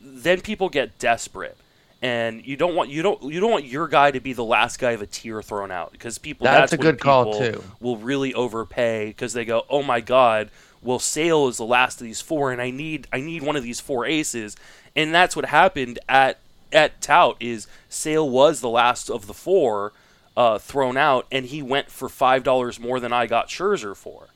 then 0.03 0.41
people 0.41 0.69
get 0.69 0.99
desperate. 0.99 1.57
and 2.03 2.47
you 2.47 2.57
don't 2.57 2.75
want 2.75 2.89
you 2.91 3.03
don't 3.03 3.23
you 3.25 3.41
don't 3.41 3.51
want 3.51 3.65
your 3.67 3.87
guy 3.89 4.11
to 4.11 4.21
be 4.21 4.33
the 4.33 4.45
last 4.45 4.79
guy 4.79 4.93
of 4.93 5.03
a 5.03 5.07
tier 5.07 5.43
thrown 5.43 5.71
out 5.71 5.93
because 5.93 6.17
people 6.19 6.45
That's 6.45 6.71
that's, 6.71 6.73
a 6.73 6.79
good 6.79 6.99
call, 7.01 7.39
too. 7.39 7.63
Will 7.81 7.99
really 7.99 8.33
overpay 8.35 9.09
because 9.09 9.33
they 9.35 9.45
go, 9.45 9.65
oh 9.69 9.83
my 9.83 10.01
god, 10.01 10.51
well 10.83 10.99
Sale 10.99 11.49
is 11.49 11.59
the 11.59 11.65
last 11.67 12.01
of 12.01 12.07
these 12.07 12.21
four, 12.21 12.53
and 12.53 12.61
I 12.63 12.71
need 12.71 13.07
I 13.13 13.21
need 13.21 13.43
one 13.43 13.57
of 13.57 13.63
these 13.63 13.81
four 13.81 14.07
aces, 14.07 14.57
and 14.97 15.15
that's 15.15 15.37
what 15.37 15.45
happened 15.47 15.99
at 16.09 16.39
at 16.73 17.01
Tout 17.01 17.37
is 17.41 17.67
Sale 17.89 18.29
was 18.29 18.61
the 18.61 18.69
last 18.69 19.11
of 19.11 19.27
the 19.27 19.35
four 19.35 19.93
uh, 20.37 20.59
thrown 20.59 20.97
out, 20.97 21.27
and 21.31 21.47
he 21.47 21.63
went 21.63 21.91
for 21.91 22.09
five 22.09 22.43
dollars 22.43 22.79
more 22.81 23.01
than 23.01 23.13
I 23.13 23.27
got 23.27 23.49
Scherzer 23.49 23.97
for. 23.97 24.29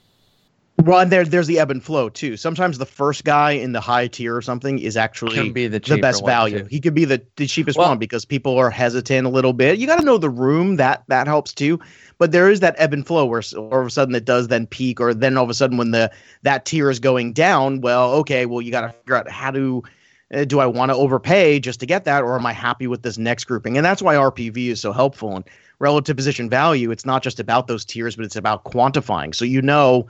Well, 0.82 0.98
and 0.98 1.10
there, 1.10 1.24
there's 1.24 1.46
the 1.46 1.60
ebb 1.60 1.70
and 1.70 1.82
flow 1.82 2.08
too. 2.08 2.36
Sometimes 2.36 2.78
the 2.78 2.84
first 2.84 3.24
guy 3.24 3.52
in 3.52 3.72
the 3.72 3.80
high 3.80 4.08
tier 4.08 4.36
or 4.36 4.42
something 4.42 4.80
is 4.80 4.96
actually 4.96 5.36
Can 5.36 5.52
be 5.52 5.68
the 5.68 5.78
the 5.78 5.98
best 5.98 6.26
value. 6.26 6.58
too. 6.58 6.64
He 6.68 6.80
could 6.80 6.94
be 6.94 7.04
the, 7.04 7.22
the 7.36 7.46
cheapest 7.46 7.78
Well- 7.78 7.90
one 7.90 7.98
because 7.98 8.24
people 8.24 8.58
are 8.58 8.70
hesitant 8.70 9.24
a 9.24 9.30
little 9.30 9.52
bit. 9.52 9.78
You 9.78 9.86
got 9.86 10.00
to 10.00 10.04
know 10.04 10.18
the 10.18 10.28
room 10.28 10.76
that 10.76 11.04
that 11.06 11.28
helps 11.28 11.54
too. 11.54 11.78
But 12.18 12.32
there 12.32 12.50
is 12.50 12.58
that 12.60 12.74
ebb 12.76 12.92
and 12.92 13.06
flow 13.06 13.24
where 13.24 13.42
all 13.56 13.80
of 13.80 13.86
a 13.86 13.90
sudden 13.90 14.14
it 14.16 14.24
does 14.24 14.48
then 14.48 14.66
peak, 14.66 15.00
or 15.00 15.14
then 15.14 15.36
all 15.36 15.44
of 15.44 15.50
a 15.50 15.54
sudden 15.54 15.76
when 15.78 15.92
the 15.92 16.10
that 16.42 16.64
tier 16.64 16.90
is 16.90 16.98
going 16.98 17.32
down, 17.32 17.80
well, 17.80 18.12
okay, 18.14 18.44
well 18.44 18.60
you 18.60 18.72
got 18.72 18.80
to 18.82 18.88
figure 18.90 19.14
out 19.16 19.30
how 19.30 19.52
to. 19.52 19.82
Uh, 20.34 20.44
do 20.44 20.60
I 20.60 20.66
want 20.66 20.90
to 20.90 20.96
overpay 20.96 21.60
just 21.60 21.80
to 21.80 21.86
get 21.86 22.04
that, 22.04 22.22
or 22.22 22.36
am 22.36 22.46
I 22.46 22.52
happy 22.52 22.86
with 22.86 23.02
this 23.02 23.18
next 23.18 23.44
grouping? 23.44 23.76
And 23.76 23.84
that's 23.84 24.02
why 24.02 24.14
RPV 24.14 24.68
is 24.68 24.80
so 24.80 24.92
helpful. 24.92 25.36
And 25.36 25.44
relative 25.78 26.16
position 26.16 26.50
value, 26.50 26.90
it's 26.90 27.06
not 27.06 27.22
just 27.22 27.40
about 27.40 27.66
those 27.66 27.84
tiers, 27.84 28.16
but 28.16 28.24
it's 28.24 28.36
about 28.36 28.64
quantifying. 28.64 29.34
So 29.34 29.44
you 29.44 29.62
know 29.62 30.08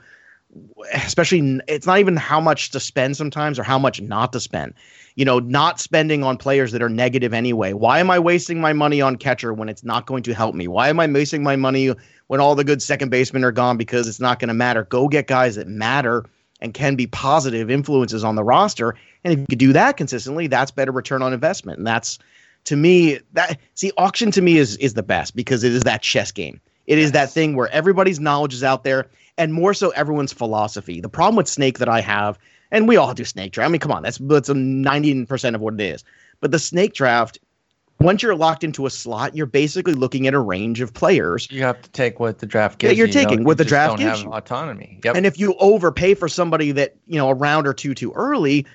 especially 0.93 1.59
it's 1.67 1.85
not 1.85 1.99
even 1.99 2.15
how 2.15 2.39
much 2.39 2.71
to 2.71 2.79
spend 2.79 3.17
sometimes 3.17 3.59
or 3.59 3.63
how 3.63 3.77
much 3.77 4.01
not 4.01 4.31
to 4.33 4.39
spend. 4.39 4.73
You 5.15 5.25
know, 5.25 5.39
not 5.39 5.79
spending 5.79 6.23
on 6.23 6.37
players 6.37 6.71
that 6.73 6.81
are 6.81 6.89
negative 6.89 7.33
anyway. 7.33 7.73
Why 7.73 7.99
am 7.99 8.11
I 8.11 8.19
wasting 8.19 8.59
my 8.59 8.73
money 8.73 9.01
on 9.01 9.15
catcher 9.15 9.53
when 9.53 9.69
it's 9.69 9.83
not 9.83 10.05
going 10.05 10.23
to 10.23 10.33
help 10.33 10.55
me? 10.55 10.67
Why 10.67 10.89
am 10.89 10.99
I 10.99 11.07
wasting 11.07 11.43
my 11.43 11.55
money 11.55 11.93
when 12.27 12.41
all 12.41 12.55
the 12.55 12.63
good 12.63 12.81
second 12.81 13.09
basemen 13.09 13.43
are 13.43 13.51
gone 13.51 13.77
because 13.77 14.07
it's 14.07 14.19
not 14.19 14.39
going 14.39 14.49
to 14.49 14.53
matter? 14.53 14.83
Go 14.83 15.07
get 15.07 15.27
guys 15.27 15.55
that 15.55 15.67
matter 15.67 16.25
and 16.65 16.73
can 16.73 16.95
be 16.95 17.05
positive 17.05 17.69
influences 17.69 18.23
on 18.23 18.35
the 18.35 18.43
roster. 18.43 18.95
And 19.23 19.31
if 19.31 19.39
you 19.39 19.45
could 19.47 19.59
do 19.59 19.71
that 19.73 19.97
consistently, 19.97 20.47
that's 20.47 20.71
better 20.71 20.91
return 20.91 21.21
on 21.21 21.31
investment. 21.31 21.77
And 21.77 21.85
that's 21.85 22.17
to 22.65 22.75
me 22.75 23.19
that 23.33 23.59
see 23.75 23.91
auction 23.97 24.31
to 24.31 24.41
me 24.41 24.57
is 24.57 24.75
is 24.77 24.95
the 24.95 25.03
best 25.03 25.35
because 25.35 25.63
it 25.63 25.71
is 25.71 25.83
that 25.83 26.01
chess 26.01 26.31
game. 26.31 26.59
It 26.87 26.97
is 26.97 27.11
that 27.13 27.31
thing 27.31 27.55
where 27.55 27.69
everybody's 27.69 28.19
knowledge 28.19 28.53
is 28.53 28.63
out 28.63 28.83
there 28.83 29.07
and 29.37 29.53
more 29.53 29.73
so 29.73 29.91
everyone's 29.91 30.33
philosophy. 30.33 31.01
The 31.01 31.09
problem 31.09 31.35
with 31.35 31.47
Snake 31.47 31.77
that 31.79 31.89
I 31.89 32.01
have, 32.01 32.39
and 32.71 32.87
we 32.87 32.97
all 32.97 33.13
do 33.13 33.25
Snake 33.25 33.51
draft. 33.51 33.69
I 33.69 33.71
mean, 33.71 33.79
come 33.79 33.91
on, 33.91 34.01
that's 34.01 34.17
that's 34.17 34.49
a 34.49 34.55
ninety 34.55 35.23
percent 35.25 35.55
of 35.55 35.61
what 35.61 35.75
it 35.75 35.81
is. 35.81 36.03
But 36.41 36.51
the 36.51 36.59
Snake 36.59 36.93
draft, 36.95 37.37
once 37.99 38.21
you're 38.21 38.35
locked 38.35 38.63
into 38.63 38.85
a 38.85 38.89
slot, 38.89 39.35
you're 39.35 39.45
basically 39.45 39.93
looking 39.93 40.27
at 40.27 40.33
a 40.33 40.39
range 40.39 40.81
of 40.81 40.93
players. 40.93 41.49
You 41.49 41.63
have 41.63 41.81
to 41.81 41.89
take 41.91 42.19
what 42.19 42.39
the 42.39 42.45
draft 42.45 42.79
gives 42.79 42.97
you're 42.97 43.07
you, 43.07 43.13
you 43.13 43.19
know? 43.19 43.23
taking 43.23 43.39
You 43.39 43.45
what 43.45 43.57
the 43.57 43.63
just 43.63 43.69
draft 43.69 43.91
don't 43.91 43.99
gives 43.99 44.19
have 44.19 44.27
you. 44.27 44.33
autonomy. 44.33 44.99
Yep. 45.03 45.15
And 45.15 45.25
if 45.25 45.39
you 45.39 45.55
overpay 45.59 46.13
for 46.15 46.27
somebody 46.27 46.71
that 46.73 46.95
you 47.07 47.17
know 47.17 47.29
a 47.29 47.33
round 47.33 47.67
or 47.67 47.73
two 47.73 47.93
too 47.93 48.11
early, 48.13 48.65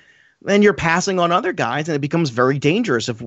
then 0.41 0.63
you're 0.63 0.73
passing 0.73 1.19
on 1.19 1.31
other 1.31 1.53
guys, 1.53 1.87
and 1.87 1.95
it 1.95 1.99
becomes 1.99 2.31
very 2.31 2.57
dangerous. 2.57 3.09
If 3.09 3.21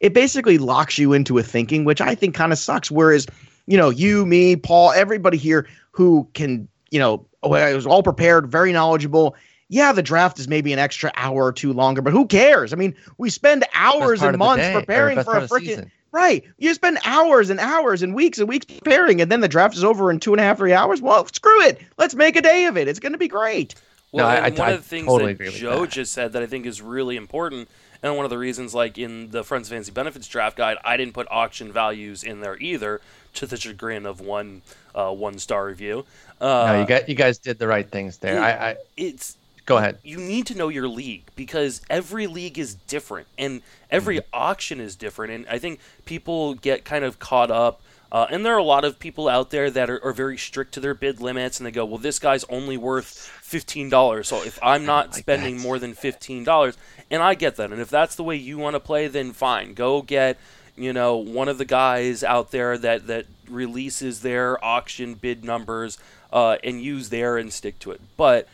it 0.00 0.14
basically 0.14 0.58
locks 0.58 0.98
you 0.98 1.12
into 1.12 1.38
a 1.38 1.42
thinking, 1.42 1.84
which 1.84 2.00
I 2.00 2.14
think 2.14 2.34
kind 2.34 2.52
of 2.52 2.58
sucks. 2.58 2.90
Whereas, 2.90 3.26
you 3.66 3.76
know, 3.76 3.90
you, 3.90 4.26
me, 4.26 4.56
Paul, 4.56 4.92
everybody 4.92 5.38
here 5.38 5.68
who 5.92 6.28
can, 6.34 6.66
you 6.90 6.98
know, 6.98 7.24
I 7.44 7.72
was 7.74 7.86
all 7.86 8.02
prepared, 8.02 8.50
very 8.50 8.72
knowledgeable. 8.72 9.36
Yeah, 9.68 9.92
the 9.92 10.02
draft 10.02 10.38
is 10.38 10.46
maybe 10.48 10.72
an 10.72 10.78
extra 10.78 11.10
hour 11.16 11.44
or 11.46 11.52
two 11.52 11.72
longer, 11.72 12.00
but 12.02 12.12
who 12.12 12.26
cares? 12.26 12.72
I 12.72 12.76
mean, 12.76 12.94
we 13.18 13.30
spend 13.30 13.64
hours 13.74 14.22
and 14.22 14.38
months 14.38 14.64
day, 14.64 14.72
preparing 14.72 15.16
for 15.16 15.20
a 15.22 15.24
part 15.24 15.42
of 15.42 15.48
the 15.48 15.54
freaking. 15.54 15.90
Right. 16.12 16.44
You 16.58 16.72
spend 16.72 16.98
hours 17.04 17.50
and 17.50 17.58
hours 17.60 18.00
and 18.02 18.14
weeks 18.14 18.38
and 18.38 18.48
weeks 18.48 18.64
preparing, 18.66 19.20
and 19.20 19.30
then 19.30 19.40
the 19.40 19.48
draft 19.48 19.76
is 19.76 19.84
over 19.84 20.10
in 20.10 20.20
two 20.20 20.32
and 20.32 20.40
a 20.40 20.44
half, 20.44 20.56
three 20.58 20.72
hours. 20.72 21.02
Well, 21.02 21.26
screw 21.26 21.62
it. 21.62 21.80
Let's 21.98 22.14
make 22.14 22.36
a 22.36 22.40
day 22.42 22.66
of 22.66 22.76
it. 22.76 22.88
It's 22.88 23.00
going 23.00 23.12
to 23.12 23.18
be 23.18 23.28
great. 23.28 23.74
Well, 24.12 24.24
No, 24.24 24.30
I- 24.30 24.46
and 24.46 24.56
I- 24.56 24.58
one 24.60 24.68
I 24.68 24.72
of 24.72 24.82
the 24.82 24.88
things 24.88 25.06
totally 25.06 25.34
that 25.34 25.46
agree 25.48 25.58
Joe 25.58 25.80
that. 25.80 25.90
just 25.90 26.12
said 26.12 26.32
that 26.32 26.42
I 26.42 26.46
think 26.46 26.64
is 26.64 26.80
really 26.80 27.16
important, 27.16 27.68
and 28.02 28.16
one 28.16 28.24
of 28.24 28.30
the 28.30 28.38
reasons, 28.38 28.72
like 28.72 28.96
in 28.96 29.30
the 29.30 29.42
Friends 29.42 29.66
of 29.68 29.72
Fantasy 29.72 29.90
Benefits 29.92 30.28
draft 30.28 30.56
guide, 30.56 30.78
I 30.84 30.96
didn't 30.96 31.12
put 31.12 31.26
auction 31.30 31.72
values 31.72 32.22
in 32.22 32.40
there 32.40 32.56
either, 32.60 33.00
to 33.34 33.46
the 33.46 33.56
chagrin 33.58 34.06
of 34.06 34.20
one 34.20 34.62
uh, 34.94 35.10
one 35.10 35.38
star 35.38 35.66
review. 35.66 36.06
Uh, 36.40 36.66
no, 36.72 36.80
you 36.80 36.86
got 36.86 37.08
you 37.10 37.14
guys 37.14 37.36
did 37.38 37.58
the 37.58 37.66
right 37.66 37.90
things 37.90 38.16
there. 38.18 38.40
I, 38.40 38.50
I 38.70 38.76
it's 38.96 39.36
go 39.66 39.76
ahead. 39.76 39.98
you 40.02 40.16
need 40.18 40.46
to 40.46 40.56
know 40.56 40.68
your 40.68 40.88
league 40.88 41.24
because 41.36 41.82
every 41.90 42.26
league 42.26 42.58
is 42.58 42.74
different 42.74 43.26
and 43.38 43.62
every 43.90 44.16
Mm-hmm. 44.18 44.28
auction 44.32 44.80
is 44.80 44.96
different. 44.96 45.32
And 45.32 45.46
I 45.48 45.58
think 45.58 45.80
people 46.06 46.54
get 46.54 46.84
kind 46.84 47.04
of 47.04 47.18
caught 47.18 47.50
up. 47.50 47.82
Uh, 48.12 48.24
and 48.30 48.46
there 48.46 48.54
are 48.54 48.58
a 48.58 48.62
lot 48.64 48.84
of 48.84 49.00
people 49.00 49.28
out 49.28 49.50
there 49.50 49.68
that 49.68 49.90
are, 49.90 50.02
are 50.02 50.12
very 50.12 50.38
strict 50.38 50.72
to 50.74 50.80
their 50.80 50.94
bid 50.94 51.20
limits, 51.20 51.58
and 51.58 51.66
they 51.66 51.72
go, 51.72 51.84
"Well, 51.84 51.98
this 51.98 52.20
guy's 52.20 52.44
only 52.44 52.76
worth 52.76 53.08
fifteen 53.08 53.90
dollars, 53.90 54.28
so 54.28 54.36
if 54.44 54.60
I'm 54.62 54.86
not 54.86 55.08
like 55.08 55.18
spending 55.18 55.56
that. 55.56 55.62
more 55.62 55.80
than 55.80 55.92
fifteen 55.92 56.44
dollars," 56.44 56.78
and 57.10 57.20
I 57.20 57.34
get 57.34 57.56
that, 57.56 57.72
and 57.72 57.80
if 57.80 57.90
that's 57.90 58.14
the 58.14 58.22
way 58.22 58.36
you 58.36 58.58
want 58.58 58.74
to 58.74 58.80
play, 58.80 59.08
then 59.08 59.32
fine, 59.32 59.74
go 59.74 60.02
get 60.02 60.38
you 60.76 60.92
know 60.92 61.16
one 61.16 61.48
of 61.48 61.58
the 61.58 61.64
guys 61.64 62.22
out 62.22 62.52
there 62.52 62.78
that 62.78 63.08
that 63.08 63.26
releases 63.50 64.20
their 64.20 64.64
auction 64.64 65.14
bid 65.14 65.44
numbers 65.44 65.98
uh, 66.32 66.58
and 66.62 66.80
use 66.80 67.08
there 67.08 67.36
and 67.36 67.52
stick 67.52 67.76
to 67.80 67.90
it. 67.90 68.00
But 68.16 68.46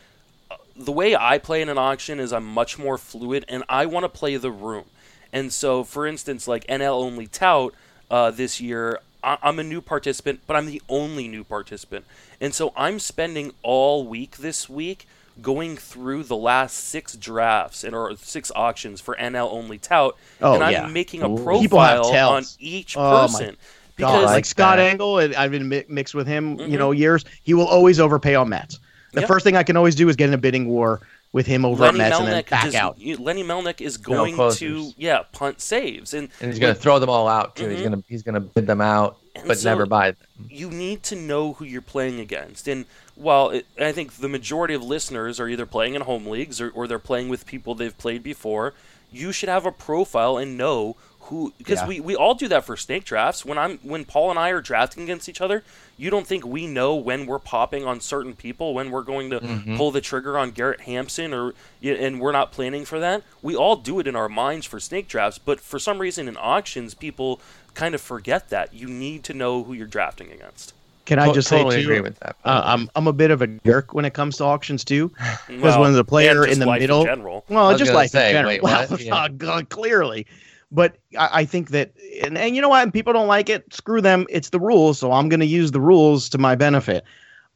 the 0.75 0.91
way 0.91 1.15
I 1.15 1.37
play 1.37 1.61
in 1.61 1.69
an 1.69 1.77
auction 1.77 2.19
is 2.19 2.33
I'm 2.33 2.45
much 2.45 2.77
more 2.79 2.97
fluid 2.97 3.45
and 3.47 3.63
I 3.69 3.85
want 3.85 4.03
to 4.05 4.09
play 4.09 4.35
the 4.37 4.51
room. 4.51 4.85
And 5.31 5.51
so, 5.51 5.83
for 5.83 6.05
instance, 6.07 6.47
like 6.47 6.65
NL 6.67 6.93
only 7.03 7.27
tout 7.27 7.73
uh, 8.11 8.31
this 8.31 8.59
year, 8.61 8.99
I- 9.23 9.37
I'm 9.41 9.59
a 9.59 9.63
new 9.63 9.81
participant, 9.81 10.41
but 10.47 10.55
I'm 10.55 10.65
the 10.67 10.81
only 10.89 11.27
new 11.27 11.43
participant. 11.43 12.05
And 12.41 12.53
so 12.53 12.73
I'm 12.75 12.99
spending 12.99 13.53
all 13.63 14.05
week 14.05 14.37
this 14.37 14.69
week 14.69 15.07
going 15.41 15.75
through 15.77 16.23
the 16.23 16.35
last 16.35 16.75
six 16.77 17.15
drafts 17.15 17.83
and 17.83 17.95
or 17.95 18.15
six 18.17 18.51
auctions 18.55 19.01
for 19.01 19.15
NL 19.15 19.49
only 19.51 19.79
tout, 19.79 20.15
Oh, 20.41 20.53
and 20.53 20.63
I'm 20.63 20.71
yeah. 20.71 20.85
making 20.87 21.23
a 21.23 21.29
Ooh. 21.29 21.37
People 21.61 21.79
have 21.79 22.01
profile 22.01 22.11
tells. 22.11 22.31
on 22.31 22.57
each 22.59 22.95
Oh, 22.95 23.21
person. 23.27 23.45
God, 23.47 23.57
because 23.97 24.25
like 24.25 24.33
like 24.35 24.45
Scott 24.45 24.77
that. 24.77 24.83
Angle, 24.89 25.17
and 25.19 25.35
I've 25.35 25.49
been 25.51 25.67
mi- 25.69 25.85
mixed 25.87 26.13
with 26.13 26.27
him, 26.27 26.57
Mhm. 26.57 26.69
you 26.69 26.77
know, 26.77 26.91
years. 26.91 27.25
He 27.43 27.53
will 27.55 27.67
always 27.67 27.99
overpay 27.99 28.35
on 28.35 28.49
Mets. 28.49 28.79
The 29.13 29.21
Yep. 29.21 29.27
first 29.27 29.43
thing 29.43 29.55
I 29.55 29.63
can 29.63 29.77
always 29.77 29.95
do 29.95 30.09
is 30.09 30.15
get 30.15 30.27
in 30.27 30.33
a 30.33 30.37
bidding 30.37 30.67
war 30.67 31.01
with 31.31 31.45
him 31.47 31.65
over 31.65 31.83
Lenny 31.85 31.99
at 32.01 32.09
Mets 32.09 32.19
and 32.19 32.27
then 32.27 32.43
back 32.49 32.63
does- 32.65 32.75
out. 32.75 32.97
Lenny 33.19 33.43
Melnick 33.43 33.81
is 33.81 33.97
going 33.97 34.35
to 34.35 34.91
yeah 34.97 35.21
punt 35.31 35.61
saves 35.61 36.13
and 36.13 36.29
And 36.41 36.51
he's 36.51 36.59
going 36.59 36.73
to 36.75 36.79
throw 36.79 36.99
them 36.99 37.09
all 37.09 37.27
out 37.27 37.55
too. 37.55 37.69
He's 37.69 37.79
Mhm. 37.79 37.83
going 37.83 38.01
to 38.01 38.03
he's 38.07 38.23
going 38.23 38.35
to 38.35 38.39
bid 38.41 38.67
them 38.67 38.81
out, 38.81 39.17
And 39.35 39.47
but 39.47 39.57
so- 39.57 39.69
never 39.69 39.85
buy 39.85 40.11
them. 40.11 40.47
you 40.49 40.69
need 40.69 41.01
to 41.03 41.15
know 41.15 41.53
who 41.53 41.65
you're 41.65 41.81
playing 41.81 42.19
against. 42.19 42.67
And 42.67 42.85
while 43.15 43.49
it, 43.49 43.65
I 43.79 43.91
think 43.91 44.17
the 44.17 44.29
majority 44.29 44.73
of 44.73 44.83
listeners 44.83 45.39
are 45.39 45.47
either 45.47 45.65
playing 45.65 45.95
in 45.95 46.01
home 46.01 46.27
leagues 46.27 46.59
or, 46.61 46.69
or 46.69 46.87
they're 46.87 46.99
playing 46.99 47.29
with 47.29 47.45
people 47.45 47.73
they've 47.75 47.97
played 47.97 48.21
before, 48.23 48.73
you 49.11 49.31
should 49.31 49.49
have 49.49 49.65
a 49.65 49.71
profile 49.71 50.37
and 50.37 50.57
know 50.57 50.95
who 51.23 51.53
because 51.57 51.79
Yeah. 51.81 51.87
we, 51.87 51.99
we 51.99 52.15
all 52.15 52.35
do 52.35 52.47
that 52.49 52.65
for 52.65 52.75
snake 52.77 53.05
drafts. 53.05 53.45
When 53.45 53.57
I'm 53.57 53.77
when 53.79 54.05
Paul 54.05 54.29
and 54.29 54.37
I 54.39 54.49
are 54.49 54.61
drafting 54.61 55.03
against 55.03 55.27
each 55.29 55.41
other, 55.41 55.63
you 55.97 56.09
don't 56.09 56.27
think 56.27 56.45
we 56.45 56.67
know 56.67 56.95
when 56.95 57.25
we're 57.25 57.39
popping 57.39 57.85
on 57.85 57.99
certain 58.01 58.33
people, 58.35 58.73
when 58.73 58.91
we're 58.91 59.03
going 59.03 59.29
to 59.29 59.39
Mm-hmm. 59.39 59.77
pull 59.77 59.91
the 59.91 60.01
trigger 60.01 60.37
on 60.37 60.51
Garrett 60.51 60.81
Hampson 60.81 61.33
or 61.33 61.53
and 61.81 62.19
we're 62.19 62.31
not 62.31 62.51
planning 62.51 62.85
for 62.85 62.99
that. 62.99 63.23
We 63.41 63.55
all 63.55 63.75
do 63.75 63.99
it 63.99 64.07
in 64.07 64.15
our 64.15 64.29
minds 64.29 64.65
for 64.65 64.79
snake 64.79 65.07
drafts, 65.07 65.37
but 65.37 65.59
for 65.59 65.79
some 65.79 65.99
reason 65.99 66.27
in 66.27 66.35
auctions 66.37 66.93
people 66.93 67.39
kind 67.73 67.95
of 67.95 68.01
forget 68.01 68.49
that. 68.49 68.73
You 68.73 68.87
need 68.87 69.23
to 69.25 69.33
know 69.33 69.63
who 69.63 69.73
you're 69.73 69.87
drafting 69.87 70.31
against. 70.31 70.73
Can 71.05 71.19
I 71.19 71.33
just 71.33 71.49
totally 71.49 71.75
say 71.75 71.81
too? 71.81 71.87
agree 71.89 71.99
with 72.01 72.17
that. 72.19 72.37
Uh, 72.45 72.61
I'm 72.65 72.89
I'm 72.95 73.07
a 73.07 73.13
bit 73.13 73.29
of 73.31 73.41
a 73.41 73.47
jerk 73.47 73.93
when 73.93 74.05
it 74.05 74.13
comes 74.13 74.37
to 74.37 74.45
auctions 74.45 74.83
too, 74.85 75.09
because 75.47 75.61
Well, 75.61 75.81
when 75.81 75.93
the 75.93 76.05
player 76.05 76.45
in 76.45 76.59
the 76.59 76.65
life 76.65 76.79
middle, 76.79 77.03
general. 77.03 77.43
well, 77.49 77.77
just 77.77 77.91
gonna 77.91 78.07
say, 78.07 78.29
in 78.29 78.33
general, 78.33 78.49
wait, 78.53 78.63
well. 78.63 78.87
Yeah. 78.99 79.27
God, 79.29 79.67
clearly. 79.77 80.25
But 80.73 80.97
I, 81.17 81.29
I 81.31 81.45
think 81.45 81.69
that, 81.69 81.93
and, 82.23 82.37
and 82.37 82.55
you 82.55 82.61
know 82.61 82.69
what? 82.69 82.83
And 82.83 82.91
people 82.91 83.13
don't 83.13 83.27
like 83.27 83.47
it. 83.47 83.71
Screw 83.73 84.01
them. 84.01 84.25
It's 84.29 84.49
the 84.49 84.59
rules, 84.59 84.99
so 84.99 85.11
I'm 85.11 85.29
going 85.29 85.39
to 85.39 85.45
use 85.45 85.71
the 85.71 85.79
rules 85.79 86.27
to 86.29 86.37
my 86.37 86.55
benefit. 86.55 87.05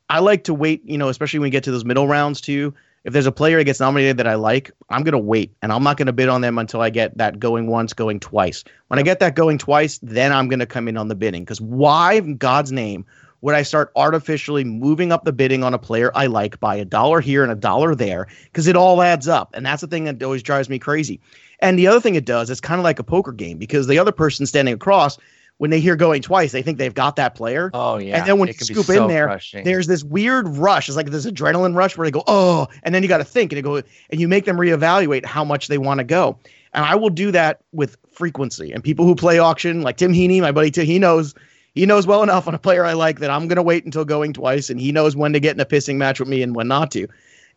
I 0.09 0.19
like 0.19 0.45
to 0.45 0.53
wait, 0.53 0.81
you 0.85 0.97
know, 0.97 1.09
especially 1.09 1.39
when 1.39 1.47
we 1.47 1.51
get 1.51 1.63
to 1.65 1.71
those 1.71 1.83
middle 1.83 2.07
rounds 2.07 2.39
too. 2.39 2.73
If 3.03 3.13
there's 3.13 3.25
a 3.25 3.31
player 3.31 3.57
that 3.57 3.63
gets 3.63 3.79
nominated 3.79 4.17
that 4.17 4.27
I 4.27 4.35
like, 4.35 4.71
I'm 4.89 5.03
going 5.03 5.13
to 5.13 5.17
wait 5.17 5.55
and 5.61 5.71
I'm 5.71 5.83
not 5.83 5.97
going 5.97 6.07
to 6.07 6.13
bid 6.13 6.29
on 6.29 6.41
them 6.41 6.57
until 6.57 6.81
I 6.81 6.89
get 6.89 7.17
that 7.17 7.39
going 7.39 7.67
once, 7.67 7.93
going 7.93 8.19
twice. 8.19 8.63
When 8.87 8.99
I 8.99 9.01
get 9.01 9.19
that 9.21 9.35
going 9.35 9.57
twice, 9.57 9.97
then 10.03 10.33
I'm 10.33 10.47
going 10.49 10.59
to 10.59 10.65
come 10.65 10.87
in 10.87 10.97
on 10.97 11.07
the 11.07 11.15
bidding. 11.15 11.43
Because 11.43 11.61
why, 11.61 12.13
in 12.13 12.37
God's 12.37 12.71
name, 12.71 13.05
would 13.41 13.55
I 13.55 13.61
start 13.61 13.91
artificially 13.95 14.63
moving 14.63 15.11
up 15.11 15.23
the 15.23 15.31
bidding 15.31 15.63
on 15.63 15.73
a 15.73 15.79
player 15.79 16.11
I 16.15 16.25
like 16.25 16.59
by 16.59 16.75
a 16.75 16.85
dollar 16.85 17.21
here 17.21 17.43
and 17.43 17.51
a 17.51 17.55
dollar 17.55 17.95
there? 17.95 18.27
Because 18.45 18.67
it 18.67 18.75
all 18.75 19.01
adds 19.01 19.27
up. 19.27 19.51
And 19.53 19.65
that's 19.65 19.81
the 19.81 19.87
thing 19.87 20.03
that 20.03 20.21
always 20.21 20.43
drives 20.43 20.69
me 20.69 20.77
crazy. 20.77 21.21
And 21.59 21.77
the 21.77 21.87
other 21.87 21.99
thing 21.99 22.15
it 22.15 22.25
does, 22.25 22.49
it's 22.49 22.61
kind 22.61 22.79
of 22.79 22.83
like 22.83 22.99
a 22.99 23.03
poker 23.03 23.31
game 23.31 23.57
because 23.57 23.87
the 23.87 23.97
other 23.97 24.11
person 24.11 24.45
standing 24.45 24.73
across 24.73 25.17
when 25.57 25.71
they 25.71 25.79
hear 25.79 25.95
going 25.95 26.21
twice, 26.21 26.51
they 26.51 26.61
think 26.61 26.77
they've 26.77 26.93
got 26.93 27.15
that 27.15 27.35
player. 27.35 27.71
Oh 27.73 27.97
yeah. 27.97 28.17
And 28.17 28.27
then 28.27 28.37
when 28.37 28.47
you 28.47 28.53
scoop 28.53 28.85
so 28.85 29.03
in 29.03 29.07
there, 29.07 29.25
crushing. 29.25 29.63
there's 29.63 29.87
this 29.87 30.03
weird 30.03 30.47
rush. 30.47 30.87
It's 30.87 30.95
like 30.95 31.07
this 31.07 31.25
adrenaline 31.25 31.75
rush 31.75 31.97
where 31.97 32.05
they 32.05 32.11
go, 32.11 32.23
oh, 32.27 32.67
and 32.83 32.93
then 32.93 33.01
you 33.01 33.09
got 33.09 33.17
to 33.17 33.25
think 33.25 33.51
and 33.53 33.63
go, 33.63 33.77
and 33.77 34.21
you 34.21 34.27
make 34.27 34.45
them 34.45 34.57
reevaluate 34.57 35.25
how 35.25 35.43
much 35.43 35.67
they 35.67 35.77
want 35.77 35.99
to 35.99 36.03
go. 36.03 36.37
And 36.73 36.85
I 36.85 36.95
will 36.95 37.09
do 37.09 37.31
that 37.31 37.61
with 37.71 37.97
frequency. 38.11 38.71
And 38.71 38.83
people 38.83 39.05
who 39.05 39.15
play 39.15 39.39
auction, 39.39 39.81
like 39.81 39.97
Tim 39.97 40.13
Heaney, 40.13 40.41
my 40.41 40.51
buddy 40.51 40.69
Tim, 40.69 40.85
he 40.85 40.99
knows 40.99 41.33
he 41.73 41.85
knows 41.85 42.07
well 42.07 42.23
enough 42.23 42.47
on 42.47 42.55
a 42.55 42.59
player 42.59 42.85
I 42.85 42.93
like 42.93 43.19
that 43.19 43.31
I'm 43.31 43.47
gonna 43.47 43.63
wait 43.63 43.83
until 43.83 44.05
going 44.05 44.33
twice, 44.33 44.69
and 44.69 44.79
he 44.79 44.91
knows 44.91 45.15
when 45.15 45.33
to 45.33 45.39
get 45.39 45.55
in 45.55 45.59
a 45.59 45.65
pissing 45.65 45.95
match 45.95 46.19
with 46.19 46.29
me 46.29 46.43
and 46.43 46.55
when 46.55 46.67
not 46.67 46.91
to. 46.91 47.07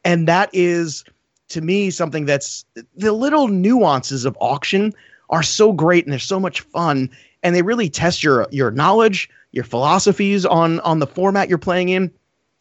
And 0.04 0.26
that 0.26 0.48
is 0.54 1.04
to 1.50 1.60
me 1.60 1.90
something 1.90 2.24
that's 2.24 2.64
the 2.96 3.12
little 3.12 3.48
nuances 3.48 4.24
of 4.24 4.36
auction 4.40 4.92
are 5.28 5.42
so 5.42 5.72
great 5.72 6.04
and 6.04 6.12
they're 6.12 6.18
so 6.18 6.40
much 6.40 6.60
fun 6.60 7.10
and 7.42 7.54
they 7.54 7.62
really 7.62 7.88
test 7.88 8.22
your 8.22 8.46
your 8.50 8.70
knowledge 8.70 9.28
your 9.52 9.64
philosophies 9.64 10.46
on 10.46 10.80
on 10.80 10.98
the 10.98 11.06
format 11.06 11.48
you're 11.48 11.58
playing 11.58 11.88
in. 11.88 12.10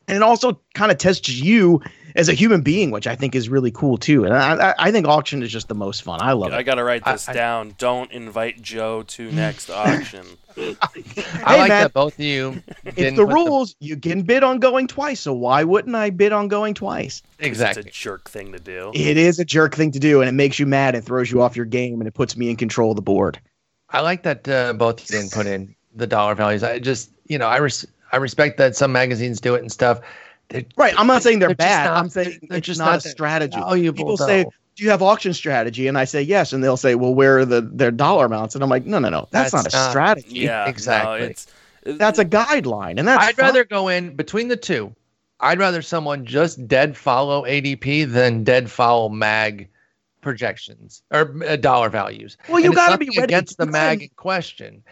And 0.07 0.15
it 0.15 0.23
also 0.23 0.59
kind 0.73 0.91
of 0.91 0.97
tests 0.97 1.29
you 1.29 1.81
as 2.15 2.29
a 2.29 2.33
human 2.33 2.61
being 2.61 2.91
which 2.91 3.07
i 3.07 3.15
think 3.15 3.35
is 3.35 3.49
really 3.49 3.71
cool 3.71 3.97
too 3.97 4.23
and 4.25 4.33
i, 4.33 4.69
I- 4.71 4.75
I 4.87 4.91
think 4.91 5.07
auction 5.07 5.43
is 5.43 5.51
just 5.51 5.67
the 5.67 5.75
most 5.75 6.01
fun 6.03 6.19
i 6.21 6.31
love 6.33 6.51
I 6.51 6.57
it 6.57 6.59
I 6.59 6.63
got 6.63 6.75
to 6.75 6.83
write 6.83 7.05
this 7.05 7.27
I- 7.29 7.33
down. 7.33 7.75
Don't 7.77 8.11
invite 8.11 8.61
Joe 8.61 9.03
to 9.03 9.31
next 9.31 9.69
auction. 9.69 10.25
I 10.57 10.75
Hey, 10.95 11.57
like 11.57 11.69
man, 11.69 11.83
that 11.83 11.93
both 11.93 12.13
of 12.15 12.19
you. 12.19 12.61
it's 12.85 12.95
didn't 12.95 13.15
the 13.15 13.25
rules 13.25 13.75
you 13.79 13.95
can 13.97 14.23
bid 14.23 14.43
on 14.43 14.59
going 14.59 14.87
twice 14.87 15.19
so 15.21 15.33
why 15.33 15.63
wouldn't 15.63 15.95
i 15.95 16.09
bid 16.09 16.31
on 16.33 16.47
going 16.47 16.73
twice 16.73 17.21
exactly. 17.39 17.83
It's 17.83 17.89
a 17.97 18.01
jerk 18.01 18.29
thing 18.29 18.51
to 18.51 18.59
do. 18.59 18.91
it 18.93 19.17
is 19.17 19.39
a 19.39 19.45
jerk 19.45 19.75
thing 19.75 19.91
to 19.91 19.99
do 19.99 20.21
and 20.21 20.27
it 20.29 20.33
makes 20.33 20.59
you 20.59 20.65
mad 20.65 20.95
and 20.95 21.05
throws 21.05 21.31
you 21.31 21.41
off 21.41 21.55
your 21.55 21.65
game 21.65 22.01
and 22.01 22.07
it 22.07 22.13
puts 22.13 22.35
me 22.35 22.49
in 22.49 22.55
control 22.55 22.91
of 22.91 22.95
the 22.95 23.01
board 23.01 23.39
I 23.91 24.01
like 24.01 24.23
that 24.23 24.47
uh, 24.47 24.73
both 24.73 25.01
of 25.03 25.09
you 25.09 25.17
didn't 25.19 25.31
put 25.33 25.47
in 25.47 25.75
the 25.95 26.05
dollar 26.05 26.35
values. 26.35 26.61
I 26.61 26.77
just, 26.77 27.09
you 27.25 27.39
know, 27.39 27.47
I 27.47 27.57
res- 27.57 27.87
I 28.11 28.17
respect 28.17 28.57
that 28.59 28.75
some 28.75 28.91
magazines 28.91 29.41
do 29.41 29.55
it 29.55 29.61
and 29.61 29.71
stuff. 29.71 29.99
They're- 30.49 30.65
right 30.77 30.93
i'm 30.97 31.07
not 31.07 31.23
saying 31.23 31.39
they're, 31.39 31.49
They're 31.49 31.55
bad 31.55 31.85
not- 31.85 31.97
i'm 31.97 32.09
saying 32.09 32.39
they're 32.49 32.57
it's 32.57 32.65
just 32.67 32.79
not, 32.79 32.85
not 32.85 32.99
a 32.99 33.03
that 33.03 33.09
strategy 33.09 33.59
valuable, 33.59 33.95
people 33.97 34.17
say 34.17 34.45
do 34.75 34.83
you 34.83 34.89
have 34.89 35.01
auction 35.01 35.33
strategy 35.33 35.87
and 35.87 35.97
i 35.97 36.05
say 36.05 36.21
yes 36.21 36.53
and 36.53 36.63
they'll 36.63 36.77
say 36.77 36.95
well 36.95 37.13
where 37.13 37.39
are 37.39 37.45
the 37.45 37.61
their 37.61 37.91
dollar 37.91 38.25
amounts 38.25 38.55
and 38.55 38.63
i'm 38.63 38.69
like 38.69 38.85
no 38.85 38.99
no 38.99 39.09
no 39.09 39.27
that's, 39.31 39.51
That's 39.51 39.73
not 39.73 39.87
a 39.87 39.89
strategy 39.89 40.39
Yeah, 40.39 40.63
no, 40.63 40.69
exactly. 40.69 41.27
it's 41.27 41.47
that's 41.85 42.19
a 42.19 42.25
guideline 42.25 42.97
and 42.99 43.07
that's 43.07 43.23
I'd 43.23 43.35
fine. 43.35 43.45
rather 43.45 43.63
go 43.63 43.87
in 43.87 44.15
between 44.15 44.47
the 44.49 44.57
two. 44.57 44.93
I'd 45.39 45.57
rather 45.59 45.81
someone 45.81 46.25
just 46.25 46.67
dead 46.67 46.97
follow 46.97 47.43
ADP 47.45 48.11
than 48.11 48.43
dead 48.43 48.69
follow 48.69 49.07
mag 49.07 49.69
projections 50.21 51.01
or 51.11 51.33
uh, 51.47 51.55
dollar 51.55 51.89
values. 51.89 52.37
well 52.49 52.59
you 52.59 52.73
got 52.73 52.89
to 52.89 52.97
be 52.97 53.07
ready 53.17 53.33
against 53.33 53.57
the 53.57 53.65
mag 53.65 54.01
in 54.03 54.09
question. 54.17 54.83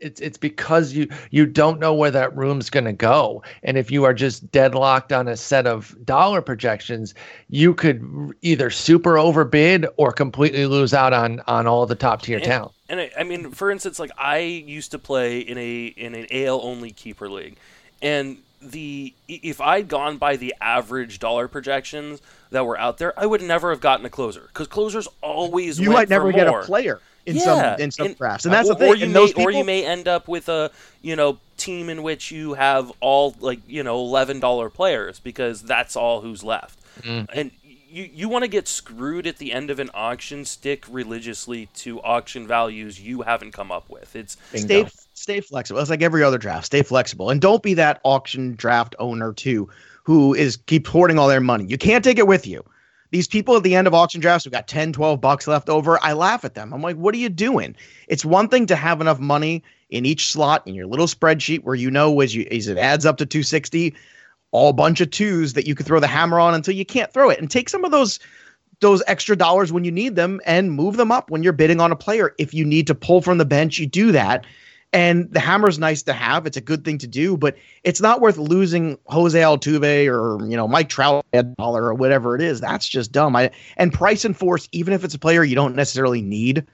It's 0.00 0.20
it's 0.20 0.38
because 0.38 0.92
you 0.92 1.08
you 1.30 1.46
don't 1.46 1.80
know 1.80 1.92
where 1.94 2.10
that 2.10 2.36
room's 2.36 2.70
going 2.70 2.84
to 2.84 2.92
go, 2.92 3.42
and 3.62 3.76
if 3.76 3.90
you 3.90 4.04
are 4.04 4.14
just 4.14 4.50
deadlocked 4.52 5.12
on 5.12 5.26
a 5.28 5.36
set 5.36 5.66
of 5.66 5.96
dollar 6.04 6.40
projections, 6.40 7.14
you 7.48 7.74
could 7.74 8.32
either 8.42 8.70
super 8.70 9.18
overbid 9.18 9.86
or 9.96 10.12
completely 10.12 10.66
lose 10.66 10.94
out 10.94 11.12
on 11.12 11.40
on 11.46 11.66
all 11.66 11.84
the 11.86 11.94
top 11.96 12.22
tier 12.22 12.36
And- 12.36 12.44
talent. 12.46 12.72
And 12.90 13.00
I, 13.00 13.10
I 13.18 13.24
mean, 13.24 13.50
for 13.50 13.70
instance, 13.70 13.98
like 13.98 14.10
I 14.16 14.38
used 14.38 14.92
to 14.92 14.98
play 14.98 15.40
in 15.40 15.58
a 15.58 15.86
in 15.86 16.14
an 16.14 16.26
AL 16.30 16.60
only 16.62 16.90
keeper 16.90 17.28
league, 17.28 17.56
and 18.00 18.38
the 18.62 19.12
if 19.28 19.60
I'd 19.60 19.88
gone 19.88 20.16
by 20.16 20.36
the 20.36 20.54
average 20.60 21.18
dollar 21.18 21.48
projections 21.48 22.20
that 22.50 22.64
were 22.64 22.78
out 22.78 22.98
there, 22.98 23.18
I 23.18 23.26
would 23.26 23.42
never 23.42 23.70
have 23.70 23.80
gotten 23.80 24.06
a 24.06 24.10
closer 24.10 24.44
because 24.48 24.68
closers 24.68 25.06
always 25.20 25.78
you 25.78 25.88
went 25.90 25.98
might 25.98 26.08
never 26.08 26.30
for 26.30 26.36
get 26.36 26.46
more. 26.48 26.60
a 26.60 26.64
player 26.64 27.00
in 27.28 27.36
yeah, 27.36 27.42
some 27.44 27.80
in 27.80 27.90
some 27.90 28.06
and- 28.06 28.16
drafts 28.18 28.44
and 28.44 28.52
that's 28.54 28.68
or, 28.68 28.74
the 28.74 28.78
thing 28.80 28.92
Or 28.92 28.96
you, 28.96 29.04
and 29.04 29.12
may, 29.12 29.18
those 29.20 29.32
or 29.34 29.50
you 29.50 29.64
may 29.64 29.84
end 29.84 30.08
up 30.08 30.26
with 30.28 30.48
a 30.48 30.70
you 31.02 31.14
know 31.16 31.38
team 31.56 31.88
in 31.88 32.02
which 32.02 32.30
you 32.32 32.54
have 32.54 32.90
all 33.00 33.34
like 33.40 33.60
you 33.68 33.82
know 33.82 33.98
eleven 33.98 34.40
dollar 34.40 34.68
players 34.70 35.20
because 35.20 35.62
that's 35.62 35.94
all 35.96 36.20
who's 36.20 36.42
left, 36.42 36.78
Mm. 37.02 37.26
and 37.32 37.50
you 37.90 38.08
you 38.12 38.28
want 38.28 38.42
to 38.44 38.48
get 38.48 38.66
screwed 38.68 39.26
at 39.26 39.38
the 39.38 39.52
end 39.52 39.70
of 39.70 39.78
an 39.78 39.90
auction. 39.94 40.44
Stick 40.44 40.84
religiously 40.90 41.66
to 41.76 42.00
auction 42.02 42.46
values 42.46 43.00
you 43.00 43.22
haven't 43.22 43.52
come 43.52 43.70
up 43.72 43.88
with. 43.88 44.14
It's 44.16 44.36
stay 44.54 44.86
stay 45.14 45.40
flexible. 45.40 45.80
It's 45.80 45.90
like 45.90 46.02
every 46.02 46.22
other 46.22 46.38
draft. 46.38 46.66
Stay 46.66 46.82
flexible 46.82 47.30
and 47.30 47.40
don't 47.40 47.62
be 47.62 47.74
that 47.74 48.00
auction 48.04 48.54
draft 48.56 48.94
owner 48.98 49.32
too, 49.32 49.68
who 50.02 50.34
is 50.34 50.56
keep 50.66 50.86
hoarding 50.86 51.18
all 51.18 51.28
their 51.28 51.40
money. 51.40 51.64
You 51.66 51.78
can't 51.78 52.04
take 52.04 52.18
it 52.18 52.26
with 52.26 52.46
you. 52.46 52.64
These 53.10 53.26
people 53.26 53.56
at 53.56 53.62
the 53.62 53.74
end 53.74 53.86
of 53.86 53.94
auction 53.94 54.20
drafts 54.20 54.44
who 54.44 54.50
got 54.50 54.68
10, 54.68 54.92
12 54.92 55.20
bucks 55.20 55.46
left 55.46 55.68
over, 55.68 55.98
I 56.02 56.12
laugh 56.12 56.44
at 56.44 56.54
them. 56.54 56.72
I'm 56.74 56.82
like, 56.82 56.96
what 56.96 57.14
are 57.14 57.18
you 57.18 57.28
doing? 57.28 57.74
It's 58.08 58.24
one 58.24 58.48
thing 58.48 58.66
to 58.66 58.76
have 58.76 59.00
enough 59.00 59.18
money 59.18 59.62
in 59.90 60.04
each 60.04 60.30
slot 60.30 60.66
in 60.66 60.74
your 60.74 60.86
little 60.86 61.06
spreadsheet 61.06 61.64
where 61.64 61.74
you 61.74 61.90
know 61.90 62.20
as 62.20 62.34
you 62.34 62.46
as 62.50 62.68
it 62.68 62.76
adds 62.76 63.06
up 63.06 63.16
to 63.18 63.26
260, 63.26 63.94
all 64.50 64.72
bunch 64.72 65.00
of 65.00 65.10
twos 65.10 65.54
that 65.54 65.66
you 65.66 65.74
could 65.74 65.86
throw 65.86 66.00
the 66.00 66.06
hammer 66.06 66.38
on 66.38 66.54
until 66.54 66.74
you 66.74 66.84
can't 66.84 67.12
throw 67.12 67.30
it. 67.30 67.38
And 67.38 67.50
take 67.50 67.68
some 67.68 67.84
of 67.84 67.90
those 67.90 68.18
those 68.80 69.02
extra 69.06 69.34
dollars 69.36 69.72
when 69.72 69.84
you 69.84 69.90
need 69.90 70.14
them 70.14 70.40
and 70.46 70.72
move 70.72 70.96
them 70.96 71.10
up 71.10 71.30
when 71.30 71.42
you're 71.42 71.52
bidding 71.52 71.80
on 71.80 71.90
a 71.90 71.96
player. 71.96 72.34
If 72.38 72.54
you 72.54 72.64
need 72.64 72.86
to 72.86 72.94
pull 72.94 73.22
from 73.22 73.38
the 73.38 73.44
bench, 73.44 73.78
you 73.78 73.86
do 73.86 74.12
that. 74.12 74.44
And 74.92 75.30
the 75.30 75.40
hammer's 75.40 75.78
nice 75.78 76.02
to 76.04 76.14
have. 76.14 76.46
It's 76.46 76.56
a 76.56 76.62
good 76.62 76.82
thing 76.82 76.96
to 76.98 77.06
do, 77.06 77.36
but 77.36 77.56
it's 77.84 78.00
not 78.00 78.22
worth 78.22 78.38
losing 78.38 78.98
Jose 79.06 79.38
Altuve 79.38 80.06
or 80.08 80.42
you 80.48 80.56
know 80.56 80.66
Mike 80.66 80.88
Trout 80.88 81.26
dollar 81.58 81.84
or 81.84 81.94
whatever 81.94 82.34
it 82.34 82.40
is. 82.40 82.60
That's 82.60 82.88
just 82.88 83.12
dumb. 83.12 83.36
I 83.36 83.50
and 83.76 83.92
price 83.92 84.24
and 84.24 84.34
force, 84.34 84.66
even 84.72 84.94
if 84.94 85.04
it's 85.04 85.14
a 85.14 85.18
player 85.18 85.44
you 85.44 85.54
don't 85.54 85.76
necessarily 85.76 86.22
need, 86.22 86.66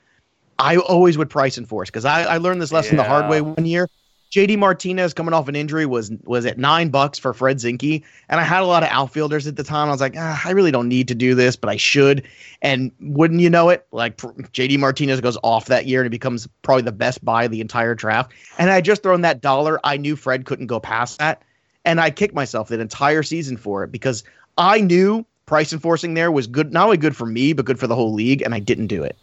I 0.58 0.76
always 0.76 1.18
would 1.18 1.28
price 1.28 1.58
and 1.58 1.68
force 1.68 1.90
because 1.90 2.04
I, 2.04 2.22
I 2.22 2.36
learned 2.36 2.62
this 2.62 2.72
lesson 2.72 2.96
the 2.96 3.02
hard 3.02 3.28
way 3.28 3.40
one 3.40 3.66
year. 3.66 3.90
JD 4.34 4.58
Martinez 4.58 5.14
coming 5.14 5.32
off 5.32 5.46
an 5.46 5.54
injury 5.54 5.86
was 5.86 6.10
was 6.24 6.44
at 6.44 6.58
nine 6.58 6.88
bucks 6.88 7.20
for 7.20 7.32
Fred 7.32 7.58
Zinkie, 7.58 8.02
and 8.28 8.40
I 8.40 8.42
had 8.42 8.62
a 8.62 8.66
lot 8.66 8.82
of 8.82 8.88
outfielders 8.88 9.46
at 9.46 9.54
the 9.54 9.62
time. 9.62 9.86
I 9.86 9.92
was 9.92 10.00
like, 10.00 10.16
ah, 10.18 10.42
I 10.44 10.50
really 10.50 10.72
don't 10.72 10.88
need 10.88 11.06
to 11.06 11.14
do 11.14 11.36
this, 11.36 11.54
but 11.54 11.70
I 11.70 11.76
should. 11.76 12.26
And 12.60 12.90
wouldn't 12.98 13.40
you 13.40 13.48
know 13.48 13.68
it, 13.68 13.86
like 13.92 14.16
JD 14.16 14.80
Martinez 14.80 15.20
goes 15.20 15.38
off 15.44 15.66
that 15.66 15.86
year 15.86 16.00
and 16.00 16.06
he 16.06 16.08
becomes 16.08 16.48
probably 16.62 16.82
the 16.82 16.90
best 16.90 17.24
buy 17.24 17.44
of 17.44 17.52
the 17.52 17.60
entire 17.60 17.94
draft. 17.94 18.32
And 18.58 18.70
I 18.70 18.74
had 18.74 18.84
just 18.84 19.04
thrown 19.04 19.20
that 19.20 19.40
dollar. 19.40 19.78
I 19.84 19.98
knew 19.98 20.16
Fred 20.16 20.46
couldn't 20.46 20.66
go 20.66 20.80
past 20.80 21.20
that, 21.20 21.40
and 21.84 22.00
I 22.00 22.10
kicked 22.10 22.34
myself 22.34 22.70
that 22.70 22.80
entire 22.80 23.22
season 23.22 23.56
for 23.56 23.84
it 23.84 23.92
because 23.92 24.24
I 24.58 24.80
knew 24.80 25.24
price 25.46 25.72
enforcing 25.72 26.14
there 26.14 26.32
was 26.32 26.48
good, 26.48 26.72
not 26.72 26.86
only 26.86 26.96
good 26.96 27.14
for 27.14 27.26
me 27.26 27.52
but 27.52 27.66
good 27.66 27.78
for 27.78 27.86
the 27.86 27.94
whole 27.94 28.12
league, 28.12 28.42
and 28.42 28.52
I 28.52 28.58
didn't 28.58 28.88
do 28.88 29.04
it. 29.04 29.16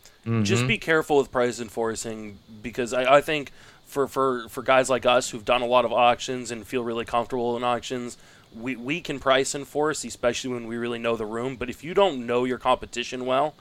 just 0.43 0.67
be 0.67 0.77
careful 0.77 1.17
with 1.17 1.33
price 1.33 1.59
enforcing 1.59 2.37
because 2.61 2.93
I, 2.93 3.17
I 3.17 3.21
think 3.21 3.51
for, 3.91 4.07
for, 4.07 4.47
for 4.47 4.63
guys 4.63 4.89
like 4.89 5.05
us 5.05 5.29
who've 5.29 5.43
done 5.43 5.61
a 5.61 5.65
lot 5.65 5.83
of 5.83 5.91
auctions 5.91 6.49
and 6.49 6.65
feel 6.65 6.83
really 6.83 7.03
comfortable 7.03 7.57
in 7.57 7.63
auctions, 7.63 8.17
we, 8.57 8.75
we 8.77 9.01
can 9.01 9.19
price 9.19 9.53
enforce, 9.53 10.05
especially 10.05 10.51
when 10.51 10.65
we 10.65 10.77
really 10.77 10.97
know 10.97 11.17
the 11.17 11.25
room. 11.25 11.57
But 11.57 11.69
if 11.69 11.83
you 11.83 11.93
don't 11.93 12.25
know 12.25 12.45
your 12.45 12.57
competition 12.57 13.25
well, 13.25 13.53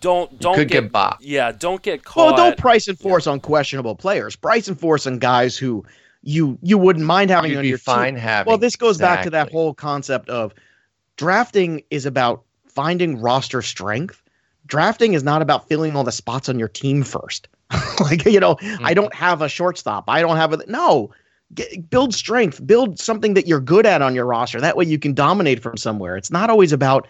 don't 0.00 0.38
don't 0.38 0.56
could 0.56 0.68
get, 0.68 0.82
get 0.82 0.92
bopped. 0.92 1.16
Yeah, 1.20 1.52
don't 1.52 1.80
get 1.80 2.04
caught. 2.04 2.26
Well, 2.26 2.36
don't 2.36 2.58
price 2.58 2.86
and 2.86 2.98
force 2.98 3.26
on 3.26 3.40
questionable 3.40 3.96
players. 3.96 4.36
Price 4.36 4.68
and 4.68 4.78
force 4.78 5.06
on 5.06 5.18
guys 5.18 5.56
who 5.56 5.82
you 6.22 6.58
you 6.60 6.76
wouldn't 6.76 7.06
mind 7.06 7.30
having 7.30 7.52
You'd 7.52 7.58
on 7.58 7.62
be 7.62 7.68
your 7.70 7.78
fine 7.78 8.14
team. 8.14 8.22
having. 8.22 8.50
Well, 8.50 8.58
this 8.58 8.76
goes 8.76 8.98
back 8.98 9.24
to 9.24 9.30
that 9.30 9.50
whole 9.50 9.72
concept 9.72 10.28
of 10.28 10.52
drafting 11.16 11.82
is 11.90 12.04
about 12.04 12.42
finding 12.68 13.18
roster 13.22 13.62
strength. 13.62 14.22
Drafting 14.66 15.14
is 15.14 15.24
not 15.24 15.40
about 15.40 15.66
filling 15.66 15.96
all 15.96 16.04
the 16.04 16.12
spots 16.12 16.50
on 16.50 16.58
your 16.58 16.68
team 16.68 17.02
first. 17.02 17.48
like 18.00 18.24
you 18.24 18.40
know, 18.40 18.56
Mm-hmm. 18.64 18.86
I 18.86 18.94
don't 18.94 19.14
have 19.14 19.42
a 19.42 19.48
shortstop. 19.48 20.04
I 20.08 20.20
don't 20.20 20.36
have 20.36 20.52
a 20.52 20.64
no. 20.66 21.10
Get, 21.54 21.90
build 21.90 22.14
strength. 22.14 22.64
Build 22.66 22.98
something 22.98 23.34
that 23.34 23.46
you're 23.46 23.60
good 23.60 23.86
at 23.86 24.02
on 24.02 24.14
your 24.14 24.26
roster. 24.26 24.60
That 24.60 24.76
way 24.76 24.84
you 24.84 24.98
can 24.98 25.12
dominate 25.12 25.62
from 25.62 25.76
somewhere. 25.76 26.16
It's 26.16 26.30
not 26.30 26.50
always 26.50 26.72
about 26.72 27.06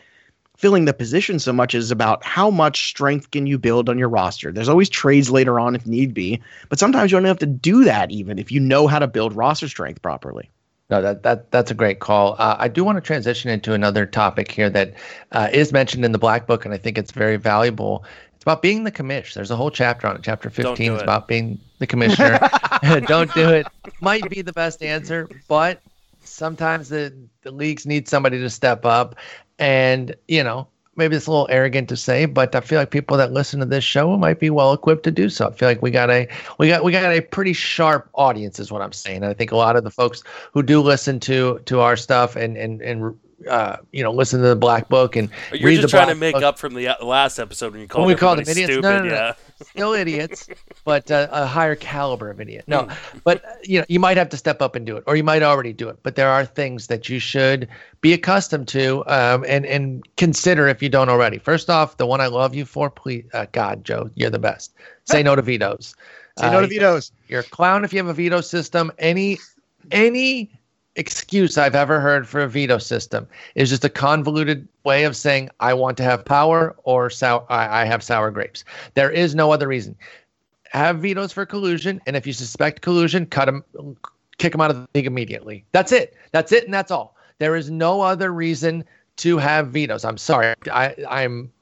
filling 0.57 0.85
the 0.85 0.93
position 0.93 1.39
so 1.39 1.53
much 1.53 1.75
as 1.75 1.91
about 1.91 2.25
how 2.25 2.51
much 2.51 2.89
strength 2.89 3.31
can 3.31 3.47
you 3.47 3.59
build 3.59 3.89
on 3.89 3.99
your 3.99 4.09
roster. 4.09 4.53
There's 4.53 4.69
always 4.69 4.89
trades 4.89 5.31
later 5.31 5.59
on 5.59 5.75
if 5.75 5.87
need 5.87 6.15
be, 6.15 6.41
but 6.69 6.79
sometimes 6.79 7.11
you 7.11 7.17
don't 7.17 7.25
have 7.25 7.39
to 7.39 7.47
do 7.47 7.85
that 7.85 8.11
even 8.11 8.39
if 8.39 8.53
you 8.53 8.61
know 8.61 8.87
how 8.87 8.99
to 8.99 9.07
build 9.07 9.35
roster 9.35 9.69
strength 9.69 10.03
properly. 10.03 10.51
No, 10.91 11.01
that, 11.01 11.23
that 11.23 11.51
that's 11.51 11.71
a 11.71 11.75
great 11.75 12.01
call. 12.01 12.37
Uh, 12.39 12.57
I 12.59 12.69
do 12.69 12.85
want 12.85 12.97
to 12.97 13.01
transition 13.01 13.51
into 13.51 13.73
another 13.73 14.05
topic 14.05 14.51
here 14.51 14.69
that 14.71 14.95
uh, 15.33 15.49
is 15.53 15.73
mentioned 15.73 16.05
in 16.05 16.13
the 16.13 16.19
Black 16.19 16.47
Book, 16.47 16.65
and 16.65 16.75
I 16.75 16.79
think 16.79 16.99
it's 16.99 17.11
very 17.11 17.37
valuable. 17.37 18.05
It's 18.45 18.53
about 18.53 18.61
being 18.61 18.85
the 18.85 18.93
commish. 18.93 19.33
There's 19.33 19.51
a 19.51 19.57
whole 19.57 19.71
chapter 19.71 20.07
on 20.07 20.17
it. 20.17 20.23
Chapter 20.23 20.51
15 20.51 20.75
do 20.75 20.95
is 20.97 21.01
it. 21.01 21.03
about 21.03 21.27
being 21.27 21.59
the 21.79 21.87
commissioner. 21.87 22.39
Don't 23.07 23.33
do 23.33 23.49
it. 23.49 23.67
Might 24.03 24.29
be 24.29 24.43
the 24.43 24.53
best 24.53 24.83
answer, 24.83 25.31
but 25.49 25.81
sometimes 26.25 26.91
the, 26.91 27.15
the 27.41 27.51
leagues 27.51 27.87
need 27.87 28.07
somebody 28.07 28.39
to 28.39 28.51
step 28.51 28.85
up. 28.85 29.17
And, 29.59 30.15
you 30.29 30.45
know, 30.45 30.69
maybe 30.95 31.17
it's 31.17 31.27
a 31.27 31.31
little 31.31 31.47
arrogant 31.49 31.89
to 31.89 31.97
say, 31.97 32.27
but 32.27 32.55
I 32.55 32.61
feel 32.61 32.79
like 32.79 32.91
people 32.91 33.17
that 33.17 33.33
listen 33.33 33.61
to 33.61 33.67
this 33.67 33.83
show 33.83 34.15
might 34.19 34.41
be 34.41 34.51
well 34.51 34.75
equipped 34.75 35.05
to 35.05 35.11
do 35.11 35.31
so. 35.31 35.49
I 35.49 35.53
feel 35.53 35.67
like 35.67 35.81
we 35.81 35.91
got 35.91 36.11
a 36.11 36.29
we 36.59 36.69
got 36.69 36.85
we 36.85 36.93
got 36.93 37.15
a 37.15 37.23
pretty 37.23 37.55
sharp 37.55 38.11
audience, 38.13 38.61
is 38.61 38.71
what 38.71 38.83
I'm 38.83 38.93
saying. 38.93 39.23
And 39.23 39.27
I 39.27 39.33
think 39.33 39.53
a 39.53 39.57
lot 39.57 39.75
of 39.75 39.85
the 39.85 39.91
folks 39.91 40.23
who 40.53 40.63
do 40.63 40.83
listen 40.83 41.19
to 41.21 41.61
to 41.65 41.81
our 41.81 41.97
stuff 41.97 42.37
and 42.37 42.59
and 42.59 42.83
and 42.83 43.19
uh, 43.49 43.77
you 43.93 44.03
know 44.03 44.13
listen 44.13 44.41
to 44.41 44.49
the 44.49 44.57
Black 44.57 44.89
Book 44.89 45.17
and 45.17 45.31
You're 45.53 45.69
read 45.69 45.77
just 45.77 45.83
the 45.83 45.89
trying 45.89 46.07
Black 46.07 46.15
to 46.17 46.21
make 46.21 46.35
Book, 46.35 46.43
up 46.43 46.59
from 46.59 46.75
the 46.75 46.89
uh, 46.89 47.05
last 47.05 47.39
episode 47.39 47.73
when 47.73 47.81
you 47.81 47.89
called 47.89 48.07
When 48.07 48.15
we 48.15 48.19
called 48.19 48.39
them 48.39 48.49
idiots? 48.49 48.73
stupid. 48.73 48.83
No, 48.83 48.99
no, 48.99 49.05
no. 49.09 49.15
Yeah. 49.15 49.35
still 49.63 49.93
idiots. 49.93 50.49
but 50.85 51.11
uh, 51.11 51.29
a 51.31 51.47
higher 51.47 51.75
caliber 51.77 52.31
of 52.31 52.41
idiot. 52.41 52.65
No, 52.67 52.89
but 53.25 53.45
uh, 53.45 53.49
you 53.63 53.79
know, 53.81 53.87
you 53.89 54.01
might 54.01 54.17
have 54.17 54.29
to 54.31 54.37
step 54.37 54.61
up 54.61 54.75
and 54.75 54.85
do 54.85 54.97
it, 54.97 55.05
or 55.07 55.17
you 55.17 55.25
might 55.25 55.43
already 55.43 55.73
do 55.73 55.89
it. 55.89 55.99
But 56.03 56.17
there 56.17 56.29
are 56.29 56.45
things 56.45 56.89
that 56.89 57.09
you 57.09 57.19
should 57.19 57.69
be 58.01 58.13
accustomed 58.13 58.69
to 58.69 59.05
um, 59.07 59.45
and 59.49 59.65
and 59.67 60.05
consider 60.17 60.69
if 60.69 60.83
you 60.83 60.89
don't 60.89 61.09
already. 61.09 61.39
First 61.39 61.71
off, 61.71 61.97
the 61.97 62.07
one 62.07 62.21
I 62.21 62.27
love 62.27 62.55
you 62.55 62.65
for, 62.65 62.91
please, 62.91 63.25
uh, 63.33 63.47
God, 63.53 63.85
Joe, 63.85 64.11
you're 64.15 64.31
the 64.31 64.39
best. 64.39 64.75
Say 65.05 65.23
no 65.23 65.37
to 65.37 65.43
vetoes. 65.43 65.95
Say 66.39 66.51
no 66.51 66.61
to 66.61 66.67
vetoes. 66.67 67.13
You're 67.29 67.41
a 67.41 67.45
clown 67.45 67.85
if 67.85 67.93
you 67.93 67.99
have 67.99 68.09
a 68.09 68.15
veto 68.15 68.41
system. 68.41 68.91
Any 68.99 69.39
any 69.93 70.51
excuse 70.97 71.59
I've 71.59 71.75
ever 71.75 72.01
heard 72.01 72.29
for 72.29 72.41
a 72.41 72.49
veto 72.49 72.79
system 72.79 73.27
is 73.55 73.71
just 73.71 73.85
a 73.85 73.89
convoluted 73.89 74.69
way 74.85 75.05
of 75.05 75.17
saying 75.17 75.51
I 75.61 75.75
want 75.75 75.97
to 75.99 76.03
have 76.03 76.25
power 76.25 76.77
or 76.85 77.11
sour, 77.11 77.45
I, 77.49 77.83
I 77.83 77.85
have 77.85 78.03
sour 78.03 78.31
grapes. 78.31 78.65
There 78.95 79.11
is 79.11 79.35
no 79.35 79.53
other 79.53 79.69
reason. 79.69 79.97
Have 80.71 80.99
vetoes 80.99 81.33
for 81.33 81.47
collusion, 81.47 82.01
and 82.07 82.17
if 82.17 82.27
you 82.27 82.33
suspect 82.33 82.81
collusion, 82.83 83.27
cut 83.27 83.47
them, 83.47 83.65
kick 84.39 84.53
them 84.53 84.61
out 84.61 84.71
of 84.71 84.77
the 84.77 84.89
league 84.95 85.07
immediately. 85.07 85.65
That's 85.73 85.93
it. 85.93 86.15
That's 86.33 86.51
it, 86.53 86.65
and 86.65 86.75
that's 86.75 86.91
all. 86.91 87.17
There 87.39 87.55
is 87.55 87.71
no 87.71 88.01
other 88.01 88.33
reason 88.33 88.85
to 89.17 89.39
have 89.39 89.69
vetoes. 89.69 90.05
I'm 90.05 90.19
sorry. 90.19 90.55
I, 90.73 90.97
I'm 91.09 91.53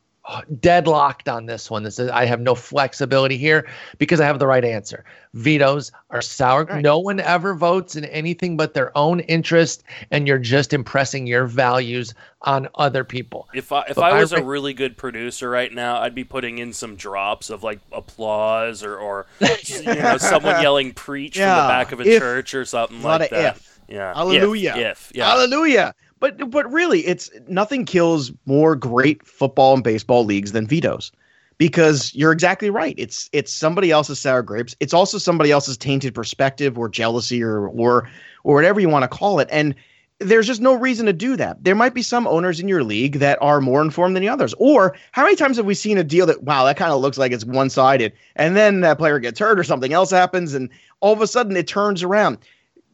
deadlocked 0.60 1.28
on 1.28 1.46
this 1.46 1.70
one. 1.70 1.82
This 1.82 1.98
is 1.98 2.08
I 2.08 2.24
have 2.24 2.40
no 2.40 2.54
flexibility 2.54 3.36
here 3.36 3.68
because 3.98 4.20
I 4.20 4.26
have 4.26 4.38
the 4.38 4.46
right 4.46 4.64
answer. 4.64 5.04
Vetoes 5.34 5.90
are 6.10 6.22
sour. 6.22 6.64
Right. 6.64 6.82
No 6.82 6.98
one 6.98 7.18
ever 7.20 7.54
votes 7.54 7.96
in 7.96 8.04
anything 8.04 8.56
but 8.56 8.74
their 8.74 8.96
own 8.96 9.20
interest, 9.20 9.82
and 10.10 10.28
you're 10.28 10.38
just 10.38 10.72
impressing 10.72 11.26
your 11.26 11.46
values 11.46 12.14
on 12.42 12.68
other 12.76 13.02
people. 13.02 13.48
If 13.52 13.72
I 13.72 13.82
if 13.88 13.96
But 13.96 14.12
I 14.12 14.18
I 14.18 14.20
was 14.20 14.32
a 14.32 14.42
really 14.42 14.74
good 14.74 14.96
producer 14.96 15.50
right 15.50 15.72
now, 15.72 16.00
I'd 16.00 16.14
be 16.14 16.24
putting 16.24 16.58
in 16.58 16.72
some 16.72 16.96
drops 16.96 17.50
of 17.50 17.62
like 17.62 17.80
applause 17.90 18.84
or 18.84 18.96
or 18.96 19.26
you 19.40 19.82
know 19.84 20.18
someone 20.18 20.62
yelling 20.62 20.92
preach 20.92 21.34
from 21.34 21.42
the 21.42 21.48
back 21.48 21.92
of 21.92 22.00
a 22.00 22.04
if- 22.04 22.20
church 22.20 22.54
or 22.54 22.64
something 22.64 23.00
a 23.00 23.02
lot 23.02 23.20
like 23.20 23.32
of 23.32 23.38
that. 23.38 23.56
if. 23.56 23.80
Yeah. 23.88 24.14
Hallelujah. 24.14 24.74
If, 24.76 25.10
if 25.10 25.12
yeah. 25.16 25.28
Hallelujah. 25.30 25.94
But 26.22 26.50
but 26.52 26.72
really, 26.72 27.00
it's 27.00 27.28
nothing 27.48 27.84
kills 27.84 28.30
more 28.46 28.76
great 28.76 29.26
football 29.26 29.74
and 29.74 29.82
baseball 29.82 30.24
leagues 30.24 30.52
than 30.52 30.68
vetoes. 30.68 31.10
Because 31.58 32.14
you're 32.14 32.30
exactly 32.30 32.70
right. 32.70 32.94
It's 32.96 33.28
it's 33.32 33.52
somebody 33.52 33.90
else's 33.90 34.20
sour 34.20 34.42
grapes. 34.42 34.76
It's 34.78 34.94
also 34.94 35.18
somebody 35.18 35.50
else's 35.50 35.76
tainted 35.76 36.14
perspective 36.14 36.78
or 36.78 36.88
jealousy 36.88 37.42
or 37.42 37.66
or 37.66 38.08
or 38.44 38.54
whatever 38.54 38.78
you 38.78 38.88
want 38.88 39.02
to 39.02 39.08
call 39.08 39.40
it. 39.40 39.48
And 39.50 39.74
there's 40.20 40.46
just 40.46 40.60
no 40.60 40.74
reason 40.74 41.06
to 41.06 41.12
do 41.12 41.34
that. 41.36 41.64
There 41.64 41.74
might 41.74 41.92
be 41.92 42.02
some 42.02 42.28
owners 42.28 42.60
in 42.60 42.68
your 42.68 42.84
league 42.84 43.16
that 43.18 43.38
are 43.42 43.60
more 43.60 43.82
informed 43.82 44.14
than 44.14 44.22
the 44.22 44.28
others. 44.28 44.54
Or 44.58 44.94
how 45.10 45.24
many 45.24 45.34
times 45.34 45.56
have 45.56 45.66
we 45.66 45.74
seen 45.74 45.98
a 45.98 46.04
deal 46.04 46.26
that 46.26 46.44
wow, 46.44 46.64
that 46.64 46.76
kind 46.76 46.92
of 46.92 47.00
looks 47.00 47.18
like 47.18 47.32
it's 47.32 47.44
one-sided, 47.44 48.12
and 48.36 48.54
then 48.54 48.80
that 48.82 48.98
player 48.98 49.18
gets 49.18 49.40
hurt 49.40 49.58
or 49.58 49.64
something 49.64 49.92
else 49.92 50.12
happens, 50.12 50.54
and 50.54 50.68
all 51.00 51.12
of 51.12 51.20
a 51.20 51.26
sudden 51.26 51.56
it 51.56 51.66
turns 51.66 52.04
around 52.04 52.38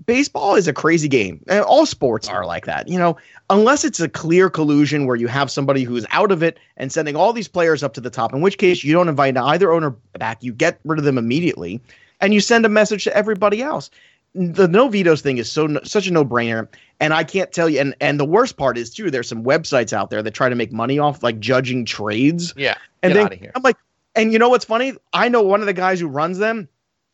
baseball 0.07 0.55
is 0.55 0.69
a 0.69 0.73
crazy 0.73 1.09
game. 1.09 1.43
And 1.49 1.65
all 1.65 1.87
sports 1.87 2.29
are 2.29 2.45
like 2.45 2.67
that. 2.67 2.89
You 2.89 2.99
know, 2.99 3.17
unless 3.51 3.85
it's 3.85 4.01
a 4.01 4.09
clear 4.09 4.51
collusion 4.51 5.07
where 5.07 5.17
you 5.17 5.29
have 5.29 5.51
somebody 5.51 5.83
who's 5.85 6.07
out 6.11 6.33
of 6.33 6.43
it 6.43 6.59
and 6.77 6.93
sending 6.93 7.17
all 7.17 7.33
these 7.33 7.49
players 7.49 7.83
up 7.83 7.95
to 7.95 8.01
the 8.01 8.11
top, 8.11 8.33
in 8.33 8.41
which 8.41 8.59
case 8.59 8.85
you 8.85 8.93
don't 8.93 9.09
invite 9.09 9.37
either 9.37 9.73
owner 9.73 9.91
back, 10.19 10.43
you 10.43 10.53
get 10.53 10.81
rid 10.85 10.99
of 10.99 11.05
them 11.05 11.19
immediately, 11.19 11.81
and 12.21 12.35
you 12.35 12.41
send 12.41 12.65
a 12.65 12.69
message 12.69 13.05
to 13.05 13.17
everybody 13.17 13.63
else. 13.63 13.91
The 14.35 14.69
no 14.69 14.89
vetoes 14.89 15.23
thing 15.23 15.39
is 15.39 15.51
so 15.51 15.81
such 15.85 16.07
a 16.07 16.13
no 16.13 16.25
brainer, 16.25 16.69
and 17.01 17.15
I 17.15 17.25
can't 17.25 17.51
tell 17.51 17.69
you. 17.69 17.81
And 17.81 17.95
and 18.01 18.21
the 18.21 18.27
worst 18.27 18.57
part 18.57 18.77
is 18.77 18.91
too. 18.91 19.11
There's 19.11 19.29
some 19.29 19.43
websites 19.43 19.93
out 19.93 20.11
there 20.11 20.23
that 20.23 20.33
try 20.33 20.49
to 20.49 20.55
make 20.55 20.71
money 20.71 20.99
off 20.99 21.23
like 21.23 21.41
judging 21.41 21.85
trades. 21.85 22.53
Yeah, 22.57 22.77
And 23.03 23.13
get 23.13 23.17
then 23.17 23.27
out 23.27 23.33
of 23.33 23.39
here. 23.41 23.53
I'm 23.55 23.63
like, 23.63 23.77
and 24.15 24.33
you 24.33 24.39
know 24.39 24.51
what's 24.51 24.67
funny? 24.67 24.93
I 25.13 25.29
know 25.29 25.43
one 25.43 25.61
of 25.61 25.67
the 25.67 25.73
guys 25.73 25.99
who 25.99 26.09
runs 26.09 26.39
them, 26.39 26.69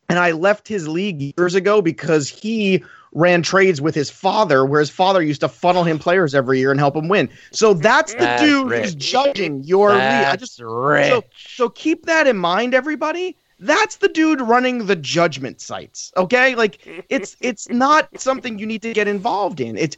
and 0.09 0.19
I 0.19 0.33
left 0.33 0.69
his 0.69 0.89
league 0.89 1.35
years 1.37 1.55
ago 1.55 1.81
because 1.83 2.29
he 2.29 2.85
ran 3.13 3.43
trades 3.43 3.81
with 3.81 3.95
his 3.95 4.11
father, 4.11 4.65
where 4.67 4.81
his 4.81 4.91
father 4.91 5.23
used 5.23 5.41
to 5.41 5.49
funnel 5.49 5.85
him 5.85 5.99
players 5.99 6.35
every 6.35 6.59
year 6.59 6.71
and 6.73 6.81
help 6.81 6.97
him 6.97 7.09
win. 7.09 7.31
So 7.53 7.73
that's 7.73 8.13
the 8.13 8.19
That's 8.21 8.43
dude 8.43 8.71
rich. 8.71 8.83
who's 8.83 8.95
judging 8.97 9.63
your 9.63 9.91
league. 9.93 10.01
I 10.01 10.37
just 10.37 10.61
rich. 10.61 11.11
so 11.11 11.25
so 11.37 11.69
keep 11.69 12.07
that 12.07 12.27
in 12.27 12.37
mind, 12.37 12.75
everybody. 12.75 13.37
That's 13.61 13.97
the 13.97 14.09
dude 14.09 14.41
running 14.41 14.87
the 14.87 14.97
judgment 14.97 15.61
sites. 15.61 16.13
Okay, 16.17 16.57
like 16.57 17.05
it's 17.09 17.37
it's 17.41 17.69
not 17.69 18.09
something 18.21 18.59
you 18.59 18.67
need 18.67 18.83
to 18.83 18.93
get 18.93 19.07
involved 19.07 19.61
in. 19.61 19.79
It's 19.79 19.97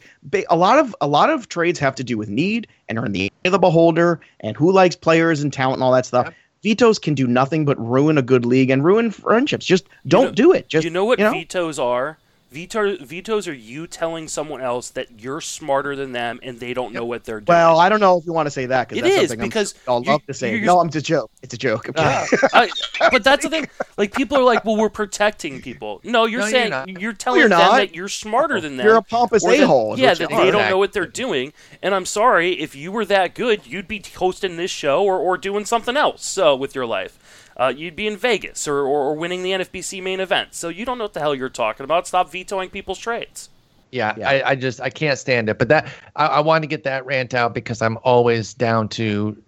a 0.49 0.55
lot 0.55 0.77
of 0.77 0.95
a 1.01 1.07
lot 1.07 1.31
of 1.31 1.49
trades 1.49 1.79
have 1.79 1.95
to 1.95 2.03
do 2.03 2.17
with 2.19 2.29
need 2.29 2.67
and 2.87 2.99
are 2.99 3.05
in 3.05 3.13
the 3.13 3.25
eye 3.25 3.47
of 3.47 3.51
the 3.51 3.59
beholder 3.59 4.21
and 4.41 4.55
who 4.55 4.71
likes 4.71 4.95
players 4.95 5.41
and 5.41 5.51
talent 5.51 5.77
and 5.77 5.83
all 5.83 5.91
that 5.91 6.05
stuff. 6.05 6.27
Yep. 6.27 6.35
Vetoes 6.63 6.99
can 6.99 7.13
do 7.13 7.27
nothing 7.27 7.65
but 7.65 7.77
ruin 7.79 8.17
a 8.17 8.21
good 8.21 8.45
league 8.45 8.69
and 8.69 8.83
ruin 8.83 9.11
friendships. 9.11 9.65
Just 9.65 9.85
don't 10.07 10.25
know- 10.25 10.31
do 10.31 10.53
it. 10.53 10.67
Just 10.69 10.83
you 10.83 10.89
know 10.89 11.05
what 11.05 11.19
you 11.19 11.25
know? 11.25 11.31
vetoes 11.31 11.79
are? 11.79 12.17
Veto, 12.49 12.95
vetoes 13.03 13.45
are 13.47 13.53
you 13.53 13.87
telling 13.87 14.29
someone 14.29 14.61
else 14.61 14.89
that 14.91 15.19
you're 15.19 15.41
smarter 15.41 15.97
than 15.97 16.13
them 16.13 16.39
and 16.41 16.57
they 16.59 16.73
don't 16.73 16.93
know 16.93 17.03
what 17.03 17.25
they're 17.25 17.41
doing. 17.41 17.55
Well, 17.57 17.77
I 17.77 17.89
don't 17.89 17.99
know 17.99 18.17
if 18.17 18.25
you 18.25 18.31
want 18.31 18.45
to 18.45 18.51
say 18.51 18.65
that 18.67 18.87
because 18.87 19.03
that's 19.03 19.15
is, 19.15 19.21
something 19.29 19.41
I'm- 19.41 19.49
because 19.49 19.75
I'll 19.85 20.01
you- 20.01 20.11
love 20.11 20.25
to 20.27 20.33
say. 20.33 20.51
you're- 20.53 20.65
No, 20.65 20.79
I'm 20.79 20.89
just 20.89 21.05
a 21.05 21.07
joke. 21.09 21.29
It's 21.41 21.53
a 21.53 21.57
joke. 21.57 21.89
Okay. 21.89 22.01
I, 22.53 22.69
but 23.11 23.23
that's 23.25 23.43
the 23.43 23.49
thing. 23.49 23.67
Like 23.97 24.13
people 24.13 24.37
are 24.37 24.43
like, 24.43 24.63
"Well, 24.63 24.77
we're 24.77 24.89
protecting 24.89 25.61
people." 25.61 25.99
No, 26.05 26.25
you're 26.25 26.39
No, 26.39 26.45
you're 26.47 26.51
saying 26.51 26.99
you're, 26.99 27.13
telling 27.13 27.41
you're 27.41 27.49
them 27.49 27.59
that 27.59 27.93
you're 27.93 28.07
smarter 28.07 28.61
than 28.61 28.77
them. 28.77 28.85
You're 28.85 28.95
a 28.97 29.01
pompous 29.03 29.43
or 29.43 29.51
that- 29.51 29.63
a-hole 29.63 29.97
Yeah, 29.99 30.09
what 30.09 30.19
you 30.19 30.27
that 30.27 30.33
are. 30.33 30.45
they 30.45 30.51
don't 30.51 30.69
know 30.69 30.77
what 30.77 30.93
they're 30.93 31.05
doing. 31.05 31.51
And 31.81 31.93
I'm 31.93 32.05
sorry 32.05 32.53
if 32.53 32.75
you 32.75 32.91
were 32.93 33.05
that 33.05 33.35
good, 33.35 33.67
you'd 33.67 33.87
be 33.89 34.01
hosting 34.15 34.55
this 34.55 34.71
show 34.71 35.03
or, 35.03 35.17
or 35.17 35.37
doing 35.37 35.65
something 35.65 35.97
else 35.97 36.37
uh, 36.37 36.55
with 36.55 36.75
your 36.75 36.85
life. 36.85 37.19
Uh, 37.57 37.73
you'd 37.75 37.95
be 37.95 38.05
in 38.05 38.15
Vegas 38.15 38.67
or, 38.67 38.79
or, 38.81 39.09
or 39.09 39.15
winning 39.15 39.41
the 39.41 39.51
NFBC 39.51 40.01
main 40.01 40.19
event. 40.19 40.53
So 40.53 40.69
you 40.69 40.85
don't 40.85 40.97
know 40.97 41.05
what 41.05 41.13
the 41.13 41.19
hell 41.19 41.33
you're 41.33 41.49
talking 41.49 41.83
about. 41.83 42.07
Stop 42.07 42.31
vetoing 42.31 42.69
people's 42.69 42.99
trades. 42.99 43.49
Yeah, 43.91 44.13
Yeah. 44.17 44.29
I, 44.29 44.49
I 44.51 44.55
just 44.55 44.79
I 44.81 44.89
can't 44.89 45.17
stand 45.17 45.49
it. 45.49 45.57
But 45.57 45.69
that 45.69 45.87
I, 46.15 46.27
I 46.27 46.39
want 46.41 46.63
to 46.63 46.67
get 46.67 46.83
that 46.83 47.05
rant 47.05 47.33
out 47.33 47.53
because 47.53 47.81
I'm 47.81 47.97
always 48.03 48.53
down 48.53 48.89
to 48.89 49.41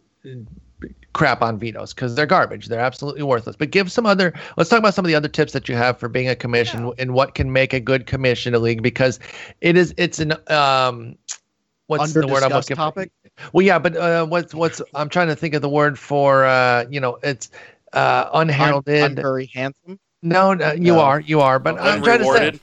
crap 1.13 1.41
on 1.41 1.59
vetoes 1.59 1.93
because 1.93 2.15
they're 2.15 2.25
garbage. 2.25 2.67
They're 2.67 2.79
absolutely 2.79 3.23
worthless. 3.23 3.55
But 3.55 3.71
give 3.71 3.91
some 3.91 4.05
other. 4.05 4.33
Let's 4.57 4.69
talk 4.69 4.79
about 4.79 4.93
some 4.93 5.05
of 5.05 5.09
the 5.09 5.15
other 5.15 5.27
tips 5.27 5.53
that 5.53 5.67
you 5.67 5.75
have 5.75 5.99
for 5.99 6.07
being 6.07 6.29
a 6.29 6.35
commission 6.35 6.91
and 6.97 7.13
what 7.13 7.35
can 7.35 7.51
make 7.51 7.73
a 7.73 7.79
good 7.79 8.05
commission 8.05 8.53
a 8.55 8.59
league 8.59 8.81
because 8.81 9.19
it 9.61 9.77
is 9.77 9.93
it's 9.97 10.19
an 10.19 10.33
um 10.47 11.15
what's 11.87 12.13
the 12.13 12.21
word 12.21 12.43
I'm 12.43 12.51
Under-discussed 12.51 12.69
looking 12.69 12.75
topic? 12.77 13.11
for? 13.35 13.49
Well, 13.53 13.65
yeah, 13.65 13.79
but 13.79 13.95
uh, 13.97 14.25
what's 14.25 14.53
what's 14.53 14.81
I'm 14.95 15.09
trying 15.09 15.27
to 15.27 15.35
think 15.35 15.53
of 15.53 15.61
the 15.61 15.69
word 15.69 15.97
for 15.99 16.45
uh 16.45 16.85
you 16.89 16.99
know 16.99 17.17
it's 17.23 17.49
uh 17.93 18.29
I'm. 18.33 18.81
I'm 18.99 19.15
very 19.15 19.47
handsome. 19.53 19.99
no, 20.21 20.53
no, 20.53 20.71
you 20.73 20.93
No. 20.93 20.99
are, 20.99 21.19
you 21.19 21.41
are, 21.41 21.59
but 21.59 21.79
I'm 21.79 22.03
trying 22.03 22.19
to 22.19 22.25
say, 22.25 22.59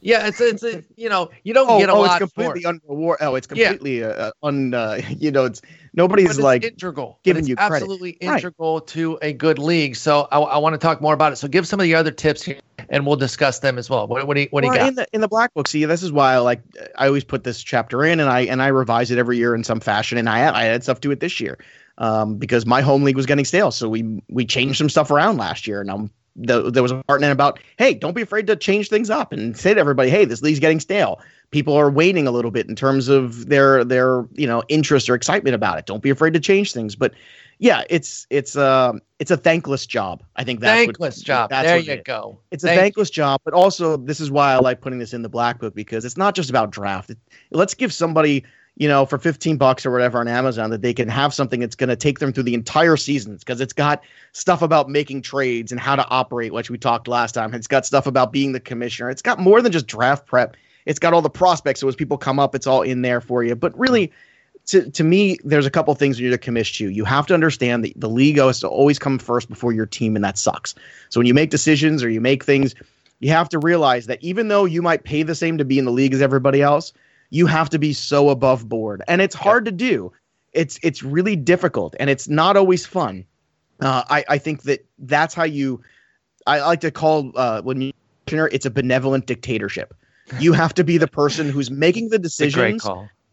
yeah, 0.00 0.26
it's 0.26 0.40
it's 0.40 0.62
a, 0.62 0.82
you 0.96 1.08
know 1.08 1.30
you 1.44 1.54
don't 1.54 1.68
Oh, 1.68 1.78
get 1.78 1.88
a 1.88 1.94
oh 1.94 2.04
lot 2.04 2.22
it's 2.22 2.32
for 2.32 2.56
it. 2.56 2.62
completely 2.62 2.64
unreward. 2.66 3.18
Oh, 3.20 3.34
it's 3.36 3.46
completely 3.46 4.02
uh, 4.04 4.08
uh, 4.08 4.30
un. 4.42 4.74
Uh, 4.74 5.00
you 5.18 5.30
know, 5.30 5.44
it's 5.46 5.62
nobody's 5.94 6.30
it's 6.30 6.38
like 6.38 6.62
integral, 6.64 7.18
giving 7.24 7.40
it's 7.40 7.48
you 7.48 7.56
credit. 7.56 7.88
absolutely 7.88 8.10
Right. 8.22 8.46
integral 8.46 8.80
to 8.80 9.18
a 9.22 9.32
good 9.32 9.58
league. 9.58 9.96
So 9.96 10.28
I, 10.30 10.38
I 10.40 10.58
want 10.58 10.74
to 10.74 10.78
talk 10.78 11.00
more 11.00 11.14
about 11.14 11.32
it. 11.32 11.36
So 11.36 11.48
give 11.48 11.66
some 11.66 11.80
of 11.80 11.84
the 11.84 11.94
other 11.94 12.10
tips 12.10 12.42
here, 12.42 12.60
and 12.90 13.06
we'll 13.06 13.16
discuss 13.16 13.60
them 13.60 13.78
as 13.78 13.88
well. 13.88 14.06
What, 14.06 14.26
what 14.26 14.34
do 14.34 14.42
you 14.42 14.48
what 14.50 14.60
do 14.60 14.66
you 14.66 14.72
got? 14.74 14.88
in 14.88 14.94
the 14.96 15.06
in 15.12 15.20
the 15.20 15.28
black 15.28 15.54
book. 15.54 15.68
See, 15.68 15.84
this 15.86 16.02
is 16.02 16.12
why 16.12 16.34
I 16.34 16.38
like. 16.38 16.62
I 16.96 17.06
always 17.06 17.24
put 17.24 17.44
this 17.44 17.62
chapter 17.62 18.04
in, 18.04 18.20
and 18.20 18.28
I 18.28 18.40
and 18.40 18.62
I 18.62 18.68
revise 18.68 19.10
it 19.10 19.18
every 19.18 19.38
year 19.38 19.54
in 19.54 19.64
some 19.64 19.80
fashion. 19.80 20.18
And 20.18 20.28
I 20.28 20.54
I 20.54 20.64
had 20.64 20.82
stuff 20.82 21.00
to 21.00 21.10
it 21.12 21.20
this 21.20 21.40
year, 21.40 21.58
um, 21.98 22.36
because 22.36 22.66
my 22.66 22.80
home 22.80 23.02
league 23.04 23.16
was 23.16 23.26
getting 23.26 23.44
stale. 23.44 23.70
So 23.70 23.88
we 23.88 24.22
we 24.28 24.44
changed 24.44 24.78
some 24.78 24.88
stuff 24.88 25.10
around 25.10 25.36
last 25.38 25.66
year, 25.66 25.80
and 25.80 25.90
I'm. 25.90 26.10
The, 26.36 26.68
there 26.68 26.82
was 26.82 26.90
a 26.90 27.00
part 27.04 27.22
in 27.22 27.28
it 27.28 27.30
about, 27.30 27.60
hey, 27.78 27.94
don't 27.94 28.12
be 28.12 28.20
afraid 28.20 28.48
to 28.48 28.56
change 28.56 28.88
things 28.88 29.08
up 29.08 29.32
and 29.32 29.56
say 29.56 29.72
to 29.72 29.78
everybody, 29.78 30.10
hey, 30.10 30.24
this 30.24 30.42
league's 30.42 30.58
getting 30.58 30.80
stale. 30.80 31.20
People 31.52 31.74
are 31.74 31.92
waiting 31.92 32.26
a 32.26 32.32
little 32.32 32.50
bit 32.50 32.68
in 32.68 32.74
terms 32.74 33.06
of 33.06 33.46
their 33.48 33.84
their 33.84 34.24
you 34.32 34.44
know 34.44 34.64
interest 34.68 35.08
or 35.08 35.14
excitement 35.14 35.54
about 35.54 35.78
it. 35.78 35.86
Don't 35.86 36.02
be 36.02 36.10
afraid 36.10 36.34
to 36.34 36.40
change 36.40 36.72
things. 36.72 36.96
But 36.96 37.14
yeah, 37.60 37.84
it's 37.88 38.26
it's 38.30 38.56
um 38.56 39.00
it's 39.20 39.30
a 39.30 39.36
thankless 39.36 39.86
job. 39.86 40.24
I 40.34 40.42
think 40.42 40.58
that's 40.58 40.88
what- 40.88 40.96
Thankless 40.96 41.22
job. 41.22 41.50
that's 41.50 41.68
there 41.68 41.76
what 41.76 41.84
it 41.84 41.86
you 41.86 41.98
is. 41.98 42.02
go. 42.04 42.40
It's 42.50 42.64
a 42.64 42.66
Thank 42.66 42.80
thankless 42.80 43.10
job, 43.10 43.40
but 43.44 43.54
also 43.54 43.96
this 43.96 44.18
is 44.18 44.28
why 44.28 44.54
I 44.54 44.56
like 44.56 44.80
putting 44.80 44.98
this 44.98 45.12
in 45.14 45.22
the 45.22 45.28
black 45.28 45.60
book 45.60 45.72
because 45.76 46.04
it's 46.04 46.16
not 46.16 46.34
just 46.34 46.50
about 46.50 46.72
draft. 46.72 47.10
It, 47.10 47.18
let's 47.52 47.74
give 47.74 47.92
somebody, 47.92 48.42
you 48.76 48.88
know, 48.88 49.06
for 49.06 49.18
15 49.18 49.56
bucks 49.56 49.86
or 49.86 49.92
whatever 49.92 50.18
on 50.18 50.26
Amazon 50.26 50.70
that 50.70 50.82
they 50.82 50.92
can 50.92 51.08
have 51.08 51.32
something 51.32 51.60
that's 51.60 51.76
going 51.76 51.88
to 51.88 51.96
take 51.96 52.18
them 52.18 52.32
through 52.32 52.42
the 52.42 52.54
entire 52.54 52.96
seasons 52.96 53.44
because 53.44 53.60
it's 53.60 53.72
got 53.72 54.02
stuff 54.32 54.62
about 54.62 54.88
making 54.88 55.22
trades 55.22 55.70
and 55.70 55.80
how 55.80 55.94
to 55.94 56.06
operate, 56.08 56.52
which 56.52 56.70
we 56.70 56.78
talked 56.78 57.06
last 57.06 57.32
time. 57.32 57.54
It's 57.54 57.68
got 57.68 57.86
stuff 57.86 58.06
about 58.06 58.32
being 58.32 58.52
the 58.52 58.60
commissioner. 58.60 59.10
It's 59.10 59.22
got 59.22 59.38
more 59.38 59.62
than 59.62 59.70
just 59.70 59.86
draft 59.86 60.26
prep. 60.26 60.56
It's 60.86 60.98
got 60.98 61.14
all 61.14 61.22
the 61.22 61.30
prospects. 61.30 61.80
So 61.80 61.88
as 61.88 61.94
people 61.94 62.18
come 62.18 62.40
up, 62.40 62.54
it's 62.54 62.66
all 62.66 62.82
in 62.82 63.02
there 63.02 63.20
for 63.20 63.44
you. 63.44 63.54
But 63.54 63.78
really, 63.78 64.12
to, 64.66 64.90
to 64.90 65.04
me, 65.04 65.38
there's 65.44 65.66
a 65.66 65.70
couple 65.70 65.94
things 65.94 66.18
you 66.18 66.26
need 66.26 66.32
to 66.32 66.38
commit 66.38 66.66
to. 66.66 66.88
You 66.88 67.04
have 67.04 67.26
to 67.28 67.34
understand 67.34 67.84
that 67.84 67.92
the 67.96 68.08
league 68.08 68.38
has 68.38 68.60
to 68.60 68.68
always 68.68 68.98
come 68.98 69.18
first 69.18 69.48
before 69.48 69.72
your 69.72 69.86
team, 69.86 70.16
and 70.16 70.24
that 70.24 70.36
sucks. 70.36 70.74
So 71.10 71.20
when 71.20 71.26
you 71.26 71.34
make 71.34 71.50
decisions 71.50 72.02
or 72.02 72.08
you 72.08 72.20
make 72.20 72.44
things, 72.44 72.74
you 73.20 73.30
have 73.30 73.48
to 73.50 73.58
realize 73.58 74.06
that 74.06 74.22
even 74.22 74.48
though 74.48 74.64
you 74.64 74.82
might 74.82 75.04
pay 75.04 75.22
the 75.22 75.34
same 75.34 75.58
to 75.58 75.64
be 75.64 75.78
in 75.78 75.84
the 75.84 75.92
league 75.92 76.12
as 76.12 76.20
everybody 76.20 76.60
else, 76.60 76.92
you 77.34 77.46
have 77.46 77.68
to 77.70 77.80
be 77.80 77.92
so 77.92 78.28
above 78.28 78.68
board, 78.68 79.02
and 79.08 79.20
it's 79.20 79.34
hard 79.34 79.64
to 79.64 79.72
do. 79.72 80.12
It's 80.52 80.78
it's 80.84 81.02
really 81.02 81.34
difficult, 81.34 81.96
and 81.98 82.08
it's 82.08 82.28
not 82.28 82.56
always 82.56 82.86
fun. 82.86 83.24
Uh, 83.80 84.04
I 84.08 84.24
I 84.28 84.38
think 84.38 84.62
that 84.62 84.86
that's 85.00 85.34
how 85.34 85.42
you 85.42 85.82
I 86.46 86.60
like 86.60 86.80
to 86.82 86.92
call 86.92 87.32
uh, 87.34 87.60
when 87.62 87.80
you 87.80 87.92
it's 88.28 88.66
a 88.66 88.70
benevolent 88.70 89.26
dictatorship. 89.26 89.94
You 90.38 90.52
have 90.52 90.74
to 90.74 90.84
be 90.84 90.96
the 90.96 91.08
person 91.08 91.48
who's 91.48 91.72
making 91.72 92.10
the 92.10 92.18
decisions 92.28 92.84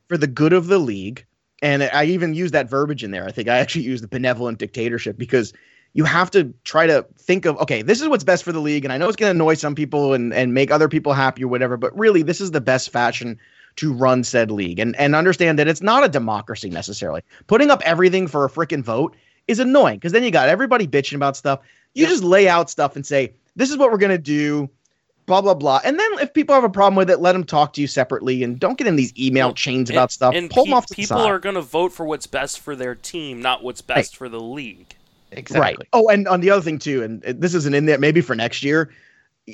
for 0.07 0.17
the 0.17 0.27
good 0.27 0.51
of 0.51 0.65
the 0.65 0.79
league. 0.79 1.23
And 1.61 1.83
I 1.83 2.05
even 2.05 2.33
use 2.33 2.49
that 2.51 2.67
verbiage 2.67 3.03
in 3.03 3.11
there. 3.11 3.25
I 3.27 3.31
think 3.31 3.49
I 3.49 3.59
actually 3.59 3.83
use 3.83 4.01
the 4.01 4.07
benevolent 4.07 4.57
dictatorship 4.57 5.15
because 5.15 5.53
you 5.93 6.05
have 6.05 6.31
to 6.31 6.51
try 6.63 6.87
to 6.87 7.05
think 7.19 7.45
of 7.45 7.55
okay, 7.59 7.83
this 7.83 8.01
is 8.01 8.09
what's 8.09 8.23
best 8.23 8.43
for 8.43 8.51
the 8.51 8.61
league, 8.61 8.83
and 8.83 8.91
I 8.91 8.97
know 8.97 9.07
it's 9.07 9.15
going 9.15 9.29
to 9.29 9.37
annoy 9.37 9.53
some 9.53 9.75
people 9.75 10.15
and 10.15 10.33
and 10.33 10.55
make 10.55 10.71
other 10.71 10.89
people 10.89 11.13
happy 11.13 11.43
or 11.43 11.49
whatever, 11.49 11.77
but 11.77 11.95
really, 11.95 12.23
this 12.23 12.41
is 12.41 12.49
the 12.49 12.61
best 12.61 12.89
fashion 12.89 13.37
to 13.77 13.93
run 13.93 14.23
said 14.23 14.52
league, 14.52 14.80
and 14.80 14.95
and 14.98 15.15
understand 15.15 15.60
that 15.60 15.68
it's 15.68 15.81
not 15.81 16.03
a 16.03 16.10
democracy 16.10 16.69
necessarily. 16.69 17.22
Putting 17.48 17.72
up 17.72 17.81
everything 17.85 18.27
for 18.27 18.45
a 18.45 18.49
freaking 18.49 18.84
vote 18.84 19.15
is 19.48 19.60
annoying 19.60 19.98
because 19.98 20.11
then 20.11 20.23
you 20.23 20.31
got 20.31 20.49
everybody 20.49 20.88
bitching 20.88 21.15
about 21.15 21.38
stuff. 21.38 21.60
You 21.93 22.03
yep. 22.03 22.10
just 22.10 22.23
lay 22.23 22.48
out 22.48 22.69
stuff 22.69 22.95
and 22.95 23.06
say 23.06 23.34
this 23.56 23.69
is 23.69 23.77
what 23.77 23.91
we're 23.91 23.98
going 23.98 24.11
to 24.11 24.18
do 24.18 24.69
blah 25.31 25.41
blah 25.41 25.53
blah. 25.53 25.80
And 25.84 25.98
then 25.98 26.11
if 26.19 26.34
people 26.34 26.53
have 26.56 26.64
a 26.64 26.69
problem 26.69 26.95
with 26.95 27.10
it, 27.10 27.19
let 27.19 27.31
them 27.31 27.43
talk 27.43 27.73
to 27.73 27.81
you 27.81 27.88
separately 27.88 28.43
and 28.43 28.60
don't 28.60 28.77
get 28.77 28.88
in 28.88 28.98
these 28.98 29.14
email 29.18 29.48
well, 29.48 29.53
chains 29.53 29.89
and, 29.89 29.98
about 29.98 30.11
stuff. 30.11 30.34
And 30.35 30.49
Pull 30.49 30.65
pe- 30.65 30.69
them 30.69 30.77
off 30.77 30.88
the 30.88 30.95
people 30.95 31.18
side. 31.18 31.30
are 31.30 31.39
going 31.39 31.56
to 31.56 31.61
vote 31.61 31.93
for 31.93 32.06
what's 32.06 32.27
best 32.27 32.60
for 32.60 32.76
their 32.76 32.95
team, 32.95 33.41
not 33.41 33.64
what's 33.64 33.81
best 33.81 34.14
right. 34.14 34.18
for 34.18 34.30
the 34.30 34.41
league. 34.41 34.95
Exactly. 35.31 35.61
Right. 35.61 35.77
Oh, 35.93 36.10
and 36.10 36.27
on 36.27 36.41
the 36.41 36.49
other 36.49 36.61
thing 36.61 36.80
too, 36.80 37.03
and 37.03 37.22
this 37.22 37.53
isn't 37.53 37.73
in 37.73 37.85
there, 37.85 37.98
maybe 37.98 38.19
for 38.19 38.35
next 38.35 38.64
year. 38.64 38.91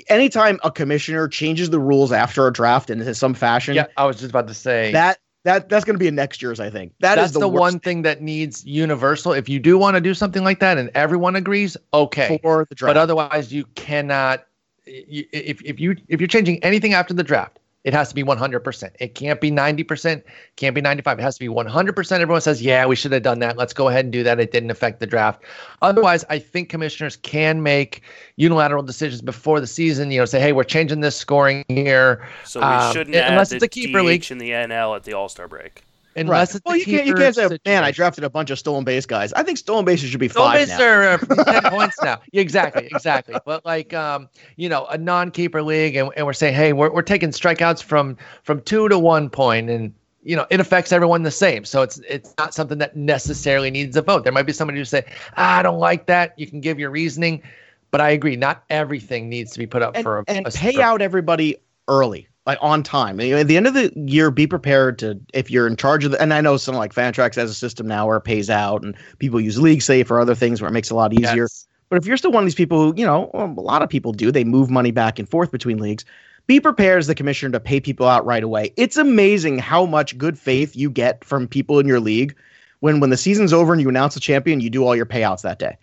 Anytime 0.10 0.60
a 0.64 0.72
commissioner 0.72 1.28
changes 1.28 1.70
the 1.70 1.80
rules 1.80 2.12
after 2.12 2.48
a 2.48 2.54
draft 2.54 2.90
in 2.90 3.14
some 3.14 3.34
fashion, 3.34 3.76
yeah, 3.76 3.88
I 3.98 4.06
was 4.06 4.18
just 4.18 4.30
about 4.30 4.48
to 4.48 4.54
say 4.54 4.92
that 4.92 5.20
that 5.44 5.70
that's 5.70 5.86
going 5.86 5.96
to 5.96 6.00
be 6.00 6.08
a 6.08 6.12
next 6.12 6.42
year's. 6.42 6.60
I 6.60 6.70
think 6.70 6.94
that 7.00 7.16
that's 7.16 7.28
is 7.28 7.34
the, 7.34 7.40
the 7.42 7.48
one 7.48 7.80
thing 7.80 8.02
that 8.02 8.22
needs 8.22 8.66
universal. 8.66 9.34
If 9.34 9.48
you 9.48 9.60
do 9.60 9.78
want 9.78 9.96
to 9.96 10.02
do 10.02 10.14
something 10.14 10.44
like 10.44 10.60
that 10.60 10.78
and 10.78 10.90
everyone 10.94 11.36
agrees, 11.36 11.78
okay. 11.94 12.40
For 12.44 12.66
the 12.70 12.76
draft, 12.76 12.90
but 12.90 12.98
otherwise 12.98 13.54
you 13.54 13.66
cannot. 13.76 14.46
If 14.86 15.62
if 15.64 15.80
you 15.80 15.96
if 16.08 16.22
you're 16.22 16.28
changing 16.28 16.64
anything 16.64 16.94
after 16.94 17.14
the 17.14 17.24
draft, 17.24 17.60
it 17.88 17.94
has 17.94 18.10
to 18.10 18.16
be 18.16 18.22
100%. 18.22 18.92
It 19.00 19.16
can't 19.16 19.40
be 19.40 19.50
90%, 19.50 20.22
can't 20.58 20.76
be 20.76 20.82
95. 20.82 21.20
It 21.20 21.22
has 21.22 21.36
to 21.36 21.40
be 21.40 21.48
100%. 21.48 22.20
Everyone 22.20 22.42
says, 22.42 22.62
"Yeah, 22.62 22.86
we 22.86 22.98
should 22.98 23.14
have 23.14 23.24
done 23.24 23.40
that. 23.40 23.56
Let's 23.56 23.72
go 23.72 23.88
ahead 23.88 24.04
and 24.04 24.12
do 24.12 24.24
that. 24.24 24.42
It 24.42 24.52
didn't 24.52 24.72
affect 24.72 25.00
the 25.00 25.08
draft." 25.08 25.42
Otherwise, 25.82 26.26
I 26.30 26.38
think 26.38 26.68
commissioners 26.68 27.16
can 27.16 27.64
make 27.64 28.02
unilateral 28.36 28.84
decisions 28.84 29.22
before 29.22 29.62
the 29.62 29.68
season, 29.68 30.12
you 30.12 30.20
know, 30.20 30.26
say, 30.26 30.42
"Hey, 30.42 30.52
we're 30.52 30.66
changing 30.66 31.00
this 31.00 31.16
scoring 31.16 31.64
here." 31.70 32.28
So 32.44 32.60
we 32.60 32.66
um, 32.66 32.94
shouldn't 32.94 33.16
um, 33.16 33.32
unless 33.32 33.54
it's 33.54 33.64
a 33.64 33.70
keeper 33.70 34.02
DH 34.02 34.06
league 34.06 34.32
in 34.32 34.38
the 34.38 34.52
NL 34.52 34.94
at 34.98 35.06
the 35.06 35.14
All-Star 35.14 35.48
break. 35.48 35.86
Unless 36.18 36.56
right. 36.56 36.62
well, 36.66 36.76
you 36.76 36.86
can't 36.86 37.06
you 37.06 37.14
can't 37.14 37.36
say, 37.36 37.44
situation. 37.44 37.62
man, 37.66 37.84
I 37.84 37.92
drafted 37.92 38.24
a 38.24 38.30
bunch 38.30 38.50
of 38.50 38.58
stolen 38.58 38.84
base 38.84 39.06
guys. 39.06 39.32
I 39.34 39.44
think 39.44 39.60
stolen 39.60 39.86
bases 39.86 40.10
should 40.10 40.20
be 40.20 40.28
stolen 40.28 40.52
five 40.52 40.68
base 40.68 40.80
are 40.80 41.04
uh, 41.04 41.18
ten 41.46 41.72
points 41.72 41.98
now. 42.02 42.20
exactly, 42.34 42.88
exactly. 42.88 43.36
But 43.46 43.64
like, 43.66 43.94
um, 43.94 44.28
you 44.56 44.68
know, 44.68 44.88
a 44.88 44.98
non-keeper 44.98 45.62
league, 45.62 45.96
and, 45.96 46.10
and 46.18 46.26
we're 46.26 46.34
saying, 46.34 46.56
hey, 46.56 46.74
we're 46.74 46.92
we're 46.92 47.04
taking 47.04 47.30
strikeouts 47.30 47.84
from 47.84 48.18
from 48.42 48.62
two 48.62 48.90
to 48.90 48.98
one 48.98 49.30
point, 49.30 49.70
and 49.70 49.94
you 50.24 50.36
know, 50.36 50.48
it 50.50 50.60
affects 50.60 50.92
everyone 50.92 51.22
the 51.22 51.32
same. 51.32 51.64
So 51.66 51.84
it's 51.84 52.00
it's 52.10 52.34
not 52.38 52.54
something 52.54 52.80
that 52.80 52.96
necessarily 52.98 53.70
needs 53.70 53.96
a 53.96 54.02
vote. 54.02 54.24
There 54.24 54.34
might 54.34 54.48
be 54.48 54.54
somebody 54.54 54.80
who 54.80 54.86
say, 54.86 55.06
ah, 55.38 55.60
I 55.60 55.62
don't 55.62 55.80
like 55.80 56.08
that. 56.08 56.34
You 56.38 56.48
can 56.48 56.62
give 56.62 56.80
your 56.80 56.90
reasoning, 56.90 57.44
but 57.92 58.02
I 58.02 58.10
agree. 58.10 58.36
Not 58.36 58.64
everything 58.72 59.30
needs 59.30 59.52
to 59.54 59.60
be 59.60 59.68
put 59.68 59.84
up 59.84 59.96
and, 59.96 60.04
for 60.04 60.20
a, 60.20 60.24
and 60.28 60.48
a 60.48 60.52
pay 60.52 60.82
out 60.82 61.02
everybody 61.02 61.58
early 61.88 62.28
like 62.48 62.58
on 62.62 62.82
time. 62.82 63.20
At 63.20 63.48
the 63.48 63.58
end 63.58 63.68
of 63.68 63.74
the 63.74 63.92
year, 63.96 64.32
be 64.32 64.48
prepared 64.48 64.98
to 65.00 65.20
if 65.34 65.52
you're 65.52 65.68
in 65.68 65.76
charge 65.76 66.06
of 66.06 66.12
the. 66.12 66.22
And 66.22 66.34
I 66.34 66.42
know 66.42 66.56
something 66.58 66.80
like 66.80 66.94
Fantrax 66.94 67.36
has 67.36 67.52
a 67.52 67.54
system 67.54 67.86
now 67.86 68.08
where 68.08 68.18
it 68.18 68.22
pays 68.22 68.50
out, 68.50 68.82
and 68.84 68.96
people 69.20 69.40
use 69.40 69.60
League 69.60 69.82
Safe 69.82 70.10
or 70.10 70.20
other 70.20 70.34
things 70.34 70.62
where 70.62 70.70
it 70.70 70.74
makes 70.74 70.90
it 70.90 70.94
a 70.94 70.96
lot 70.96 71.14
easier. 71.14 71.44
Yes. 71.44 71.68
But 71.90 71.98
if 71.98 72.06
you're 72.06 72.18
still 72.18 72.32
one 72.32 72.44
of 72.44 72.48
these 72.48 72.56
people 72.56 72.80
who, 72.80 72.94
you 72.98 73.06
know, 73.06 73.30
a 73.34 73.62
lot 73.62 73.82
of 73.82 73.90
people 73.90 74.12
do, 74.12 74.32
they 74.32 74.44
move 74.44 74.70
money 74.70 74.92
back 74.92 75.20
and 75.20 75.30
forth 75.30 75.52
between 75.52 75.78
leagues. 75.78 76.04
Be 76.46 76.60
prepared 76.60 77.00
as 77.00 77.08
the 77.08 77.16
commissioner 77.16 77.52
to 77.52 77.60
pay 77.60 77.80
people 77.80 78.08
out 78.08 78.26
right 78.26 78.44
away. 78.44 78.74
It's 78.78 78.98
amazing 78.98 79.60
how 79.60 79.86
much 79.86 80.18
good 80.18 80.40
faith 80.40 80.76
you 80.76 80.90
get 80.90 81.24
from 81.24 81.48
people 81.48 81.80
in 81.80 81.88
your 81.88 82.00
league 82.00 82.36
when 82.80 83.00
when 83.00 83.10
the 83.10 83.18
season's 83.18 83.52
over 83.52 83.74
and 83.74 83.82
you 83.82 83.90
announce 83.90 84.14
the 84.14 84.20
champion, 84.20 84.62
you 84.62 84.70
do 84.70 84.86
all 84.86 84.96
your 84.96 85.06
payouts 85.06 85.42
that 85.42 85.60
day. 85.60 85.78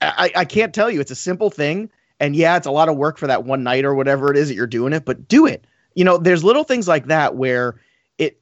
I, 0.00 0.32
I 0.34 0.44
can't 0.46 0.74
tell 0.74 0.90
you. 0.90 1.00
It's 1.00 1.10
a 1.10 1.16
simple 1.16 1.50
thing. 1.50 1.90
And 2.20 2.36
yeah, 2.36 2.56
it's 2.56 2.66
a 2.66 2.70
lot 2.70 2.88
of 2.88 2.96
work 2.96 3.18
for 3.18 3.26
that 3.26 3.44
one 3.44 3.62
night 3.62 3.84
or 3.84 3.94
whatever 3.94 4.30
it 4.30 4.36
is 4.38 4.48
that 4.48 4.54
you're 4.54 4.66
doing 4.66 4.92
it, 4.92 5.04
but 5.04 5.28
do 5.28 5.46
it 5.46 5.66
you 5.94 6.04
know, 6.04 6.18
there's 6.18 6.44
little 6.44 6.64
things 6.64 6.88
like 6.88 7.06
that 7.06 7.36
where 7.36 7.80
it 8.18 8.40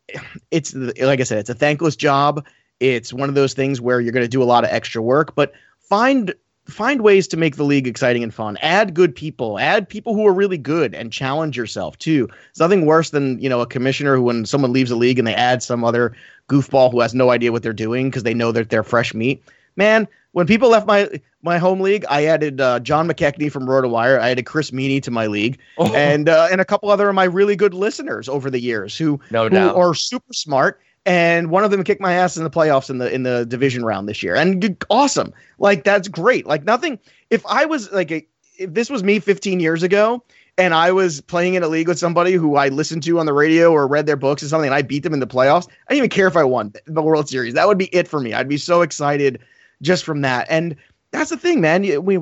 it's 0.50 0.74
like 0.74 1.20
I 1.20 1.24
said, 1.24 1.38
it's 1.38 1.50
a 1.50 1.54
thankless 1.54 1.96
job. 1.96 2.44
It's 2.80 3.12
one 3.12 3.28
of 3.28 3.34
those 3.34 3.54
things 3.54 3.80
where 3.80 4.00
you're 4.00 4.12
going 4.12 4.24
to 4.24 4.28
do 4.28 4.42
a 4.42 4.44
lot 4.44 4.64
of 4.64 4.70
extra 4.70 5.02
work, 5.02 5.34
but 5.34 5.52
find 5.78 6.34
find 6.68 7.00
ways 7.00 7.26
to 7.28 7.36
make 7.36 7.56
the 7.56 7.64
league 7.64 7.86
exciting 7.86 8.22
and 8.22 8.32
fun. 8.32 8.58
Add 8.58 8.94
good 8.94 9.14
people, 9.14 9.58
add 9.58 9.88
people 9.88 10.14
who 10.14 10.26
are 10.26 10.32
really 10.32 10.58
good 10.58 10.94
and 10.94 11.12
challenge 11.12 11.56
yourself 11.56 11.98
too. 11.98 12.28
It's 12.50 12.60
nothing 12.60 12.84
worse 12.84 13.10
than, 13.10 13.40
you 13.40 13.48
know, 13.48 13.60
a 13.60 13.66
commissioner 13.66 14.16
who 14.16 14.22
when 14.22 14.44
someone 14.44 14.72
leaves 14.72 14.90
a 14.90 14.96
league 14.96 15.18
and 15.18 15.26
they 15.26 15.34
add 15.34 15.62
some 15.62 15.82
other 15.82 16.14
goofball 16.48 16.90
who 16.90 17.00
has 17.00 17.14
no 17.14 17.30
idea 17.30 17.52
what 17.52 17.62
they're 17.62 17.72
doing 17.72 18.10
because 18.10 18.22
they 18.22 18.34
know 18.34 18.52
that 18.52 18.68
they're 18.68 18.82
fresh 18.82 19.14
meat. 19.14 19.42
Man, 19.76 20.06
when 20.32 20.46
people 20.46 20.68
left 20.70 20.86
my 20.86 21.08
my 21.42 21.58
home 21.58 21.80
league, 21.80 22.04
I 22.08 22.26
added 22.26 22.60
uh, 22.60 22.80
John 22.80 23.08
McKechnie 23.08 23.50
from 23.50 23.66
RotoWire. 23.66 24.20
I 24.20 24.30
added 24.30 24.46
Chris 24.46 24.70
Meaney 24.70 25.02
to 25.02 25.10
my 25.10 25.26
league, 25.26 25.58
oh. 25.78 25.92
and 25.94 26.28
uh, 26.28 26.48
and 26.50 26.60
a 26.60 26.64
couple 26.64 26.90
other 26.90 27.08
of 27.08 27.14
my 27.14 27.24
really 27.24 27.56
good 27.56 27.74
listeners 27.74 28.28
over 28.28 28.50
the 28.50 28.60
years 28.60 28.96
who 28.96 29.20
no 29.30 29.44
who 29.44 29.50
doubt. 29.50 29.76
are 29.76 29.94
super 29.94 30.32
smart. 30.32 30.80
And 31.06 31.50
one 31.50 31.64
of 31.64 31.70
them 31.70 31.82
kicked 31.84 32.02
my 32.02 32.12
ass 32.12 32.36
in 32.36 32.44
the 32.44 32.50
playoffs 32.50 32.90
in 32.90 32.98
the 32.98 33.10
in 33.10 33.22
the 33.22 33.46
division 33.46 33.84
round 33.84 34.08
this 34.08 34.22
year, 34.22 34.34
and 34.34 34.76
awesome. 34.90 35.32
Like 35.58 35.84
that's 35.84 36.08
great. 36.08 36.46
Like 36.46 36.64
nothing. 36.64 36.98
If 37.30 37.46
I 37.46 37.64
was 37.64 37.90
like 37.92 38.10
a, 38.10 38.26
if 38.58 38.74
this 38.74 38.90
was 38.90 39.02
me 39.02 39.18
15 39.18 39.58
years 39.58 39.82
ago, 39.82 40.22
and 40.58 40.74
I 40.74 40.92
was 40.92 41.22
playing 41.22 41.54
in 41.54 41.62
a 41.62 41.68
league 41.68 41.88
with 41.88 41.98
somebody 41.98 42.32
who 42.32 42.56
I 42.56 42.68
listened 42.68 43.04
to 43.04 43.18
on 43.20 43.26
the 43.26 43.32
radio 43.32 43.72
or 43.72 43.86
read 43.86 44.06
their 44.06 44.16
books 44.16 44.42
or 44.42 44.48
something, 44.48 44.66
and 44.66 44.74
I 44.74 44.82
beat 44.82 45.02
them 45.02 45.14
in 45.14 45.20
the 45.20 45.26
playoffs, 45.26 45.68
I 45.68 45.94
didn't 45.94 45.98
even 45.98 46.10
care 46.10 46.26
if 46.26 46.36
I 46.36 46.44
won 46.44 46.74
the 46.84 47.00
World 47.00 47.28
Series. 47.28 47.54
That 47.54 47.68
would 47.68 47.78
be 47.78 47.86
it 47.86 48.06
for 48.06 48.20
me. 48.20 48.34
I'd 48.34 48.48
be 48.48 48.58
so 48.58 48.82
excited 48.82 49.40
just 49.82 50.04
from 50.04 50.20
that. 50.22 50.46
And 50.50 50.76
that's 51.10 51.30
the 51.30 51.36
thing, 51.36 51.60
man. 51.60 51.84
You, 51.84 52.00
we 52.00 52.18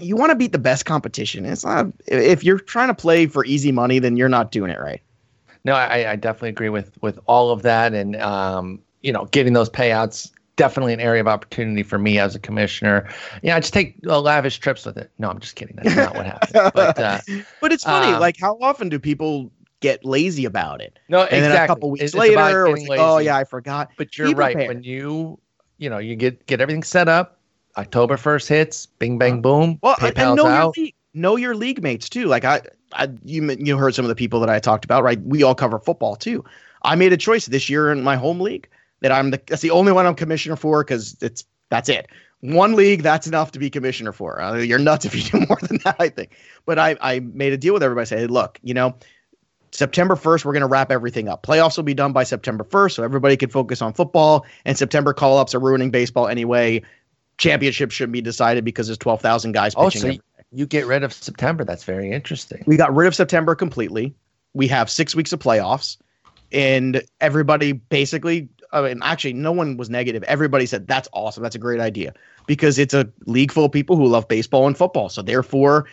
you 0.00 0.16
want 0.16 0.30
to 0.30 0.36
beat 0.36 0.52
the 0.52 0.58
best 0.58 0.84
competition. 0.84 1.44
It's 1.44 1.64
not 1.64 1.86
if 2.06 2.44
you're 2.44 2.58
trying 2.58 2.88
to 2.88 2.94
play 2.94 3.26
for 3.26 3.44
easy 3.44 3.72
money, 3.72 3.98
then 3.98 4.16
you're 4.16 4.28
not 4.28 4.52
doing 4.52 4.70
it 4.70 4.78
right. 4.80 5.02
No, 5.64 5.74
I, 5.74 6.12
I 6.12 6.16
definitely 6.16 6.50
agree 6.50 6.68
with 6.68 6.96
with 7.02 7.18
all 7.26 7.50
of 7.50 7.62
that, 7.62 7.92
and 7.92 8.16
um, 8.16 8.80
you 9.02 9.12
know, 9.12 9.26
getting 9.26 9.52
those 9.52 9.68
payouts 9.68 10.30
definitely 10.58 10.92
an 10.92 11.00
area 11.00 11.20
of 11.20 11.28
opportunity 11.28 11.82
for 11.82 11.98
me 11.98 12.18
as 12.18 12.34
a 12.34 12.38
commissioner. 12.38 13.08
Yeah, 13.42 13.56
I 13.56 13.60
just 13.60 13.72
take 13.72 13.96
uh, 14.06 14.20
lavish 14.20 14.58
trips 14.58 14.84
with 14.84 14.98
it. 14.98 15.10
No, 15.18 15.30
I'm 15.30 15.38
just 15.38 15.54
kidding. 15.54 15.76
That's 15.76 15.96
not 15.96 16.14
what 16.14 16.26
happened. 16.26 16.72
But 16.74 16.98
uh, 16.98 17.20
but 17.62 17.72
it's 17.72 17.84
funny. 17.84 18.12
Um, 18.12 18.20
like, 18.20 18.36
how 18.38 18.58
often 18.60 18.90
do 18.90 18.98
people 18.98 19.50
get 19.80 20.04
lazy 20.04 20.44
about 20.44 20.82
it? 20.82 20.98
No, 21.08 21.22
and 21.22 21.28
exactly. 21.28 21.48
then 21.48 21.64
a 21.64 21.66
couple 21.66 21.90
weeks 21.90 22.04
it's, 22.04 22.14
later, 22.14 22.66
it's 22.66 22.88
like, 22.88 23.00
oh 23.00 23.18
yeah, 23.18 23.36
I 23.36 23.44
forgot. 23.44 23.90
But 23.96 24.18
you're 24.18 24.34
right. 24.34 24.68
When 24.68 24.82
you 24.82 25.38
you 25.78 25.88
know 25.88 25.98
you 25.98 26.16
get 26.16 26.46
get 26.46 26.60
everything 26.60 26.82
set 26.82 27.08
up 27.08 27.38
October 27.76 28.16
first 28.16 28.48
hits, 28.48 28.86
bing 28.86 29.18
bang 29.18 29.40
boom. 29.40 29.78
Well, 29.82 29.96
PayPal's 29.96 30.18
and 30.18 30.36
know 30.36 30.46
out. 30.46 30.76
your 30.76 30.84
league, 30.84 30.94
know 31.14 31.36
your 31.36 31.54
league 31.54 31.82
mates 31.82 32.08
too. 32.08 32.26
Like 32.26 32.44
I, 32.44 32.62
I, 32.92 33.08
you 33.24 33.50
you 33.52 33.76
heard 33.76 33.94
some 33.94 34.04
of 34.04 34.08
the 34.08 34.14
people 34.14 34.40
that 34.40 34.50
I 34.50 34.58
talked 34.58 34.84
about, 34.84 35.04
right? 35.04 35.20
We 35.22 35.42
all 35.42 35.54
cover 35.54 35.78
football 35.78 36.16
too. 36.16 36.44
I 36.82 36.96
made 36.96 37.12
a 37.12 37.16
choice 37.16 37.46
this 37.46 37.70
year 37.70 37.90
in 37.90 38.02
my 38.02 38.16
home 38.16 38.40
league 38.40 38.68
that 39.00 39.12
I'm 39.12 39.30
the 39.30 39.40
that's 39.46 39.62
the 39.62 39.70
only 39.70 39.92
one 39.92 40.06
I'm 40.06 40.14
commissioner 40.14 40.56
for 40.56 40.82
because 40.82 41.16
it's 41.20 41.44
that's 41.70 41.88
it. 41.88 42.08
One 42.40 42.74
league, 42.74 43.02
that's 43.02 43.26
enough 43.26 43.50
to 43.52 43.58
be 43.58 43.68
commissioner 43.68 44.12
for. 44.12 44.40
Uh, 44.40 44.56
you're 44.58 44.78
nuts 44.78 45.04
if 45.04 45.14
you 45.14 45.22
do 45.22 45.44
more 45.48 45.58
than 45.62 45.78
that, 45.84 45.96
I 45.98 46.08
think. 46.08 46.36
But 46.66 46.78
I, 46.78 46.96
I 47.00 47.18
made 47.20 47.52
a 47.52 47.56
deal 47.56 47.74
with 47.74 47.82
everybody. 47.82 48.06
Say, 48.06 48.18
hey, 48.18 48.26
look, 48.26 48.60
you 48.62 48.74
know, 48.74 48.94
September 49.72 50.14
1st, 50.14 50.44
we're 50.44 50.52
going 50.52 50.62
to 50.62 50.66
wrap 50.66 50.90
everything 50.90 51.28
up. 51.28 51.42
Playoffs 51.42 51.76
will 51.76 51.84
be 51.84 51.94
done 51.94 52.12
by 52.12 52.24
September 52.24 52.64
1st, 52.64 52.92
so 52.92 53.02
everybody 53.02 53.36
can 53.36 53.50
focus 53.50 53.82
on 53.82 53.92
football. 53.92 54.46
And 54.64 54.76
September 54.78 55.12
call 55.12 55.38
ups 55.38 55.54
are 55.54 55.60
ruining 55.60 55.90
baseball 55.90 56.28
anyway 56.28 56.82
championship 57.38 57.90
shouldn't 57.90 58.12
be 58.12 58.20
decided 58.20 58.64
because 58.64 58.88
there's 58.88 58.98
12,000 58.98 59.52
guys 59.52 59.72
oh, 59.76 59.88
pitching. 59.88 60.10
Oh, 60.10 60.14
so 60.14 60.20
you 60.52 60.66
get 60.66 60.86
rid 60.86 61.02
of 61.02 61.12
September. 61.12 61.64
That's 61.64 61.84
very 61.84 62.10
interesting. 62.10 62.62
We 62.66 62.76
got 62.76 62.94
rid 62.94 63.06
of 63.06 63.14
September 63.14 63.54
completely. 63.54 64.14
We 64.52 64.68
have 64.68 64.90
six 64.90 65.14
weeks 65.14 65.32
of 65.32 65.38
playoffs, 65.38 65.96
and 66.52 67.02
everybody 67.20 67.72
basically, 67.72 68.48
I 68.72 68.82
mean, 68.82 69.00
actually, 69.02 69.34
no 69.34 69.52
one 69.52 69.76
was 69.76 69.88
negative. 69.88 70.22
Everybody 70.24 70.66
said, 70.66 70.86
that's 70.86 71.08
awesome. 71.12 71.42
That's 71.42 71.54
a 71.54 71.60
great 71.60 71.80
idea 71.80 72.12
because 72.46 72.78
it's 72.78 72.94
a 72.94 73.08
league 73.26 73.52
full 73.52 73.66
of 73.66 73.72
people 73.72 73.96
who 73.96 74.06
love 74.06 74.26
baseball 74.26 74.66
and 74.66 74.76
football. 74.76 75.08
So 75.08 75.22
therefore, 75.22 75.86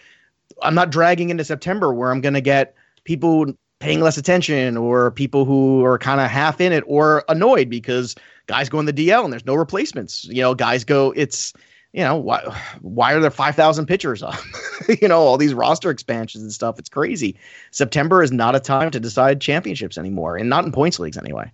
I'm 0.62 0.76
not 0.76 0.90
dragging 0.90 1.30
into 1.30 1.44
September 1.44 1.94
where 1.94 2.12
I'm 2.12 2.22
going 2.22 2.34
to 2.34 2.42
get 2.42 2.76
people 3.04 3.54
paying 3.80 4.02
less 4.02 4.18
attention 4.18 4.78
or 4.78 5.12
people 5.12 5.46
who 5.46 5.84
are 5.84 5.98
kind 5.98 6.22
of 6.22 6.30
half 6.30 6.62
in 6.62 6.72
it 6.72 6.84
or 6.88 7.24
annoyed 7.30 7.70
because 7.70 8.16
guys 8.48 8.70
go 8.70 8.80
in 8.80 8.86
the 8.86 8.94
DL 8.94 9.24
and 9.24 9.34
there's 9.34 9.46
no 9.46 9.56
replacements. 9.56 10.26
You 10.26 10.42
know, 10.42 10.56
guys 10.56 10.84
go, 10.84 11.12
it's, 11.16 11.54
you 11.94 12.02
know, 12.02 12.16
why, 12.16 12.42
why 12.82 13.14
are 13.14 13.20
there 13.20 13.32
5,000 13.32 13.86
pitchers 13.86 14.24
you 15.02 15.08
know, 15.08 15.20
all 15.20 15.38
these 15.38 15.54
roster 15.54 15.90
expansions 15.90 16.44
and 16.44 16.52
stuff. 16.52 16.80
It's 16.80 16.90
crazy. 16.90 17.38
September 17.72 18.22
is 18.22 18.32
not 18.32 18.56
a 18.56 18.60
time 18.60 18.92
to 18.92 19.00
decide 19.00 19.42
championships 19.42 19.98
anymore, 19.98 20.38
and 20.38 20.50
not 20.50 20.66
in 20.66 20.72
points 20.72 21.00
leagues 21.00 21.18
anyway. 21.18 21.52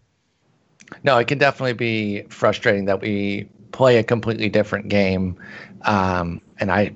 No, 1.03 1.17
it 1.17 1.27
can 1.27 1.37
definitely 1.37 1.73
be 1.73 2.23
frustrating 2.29 2.85
that 2.85 3.01
we 3.01 3.47
play 3.71 3.97
a 3.97 4.03
completely 4.03 4.49
different 4.49 4.89
game. 4.89 5.37
Um, 5.83 6.41
and 6.59 6.71
I, 6.71 6.93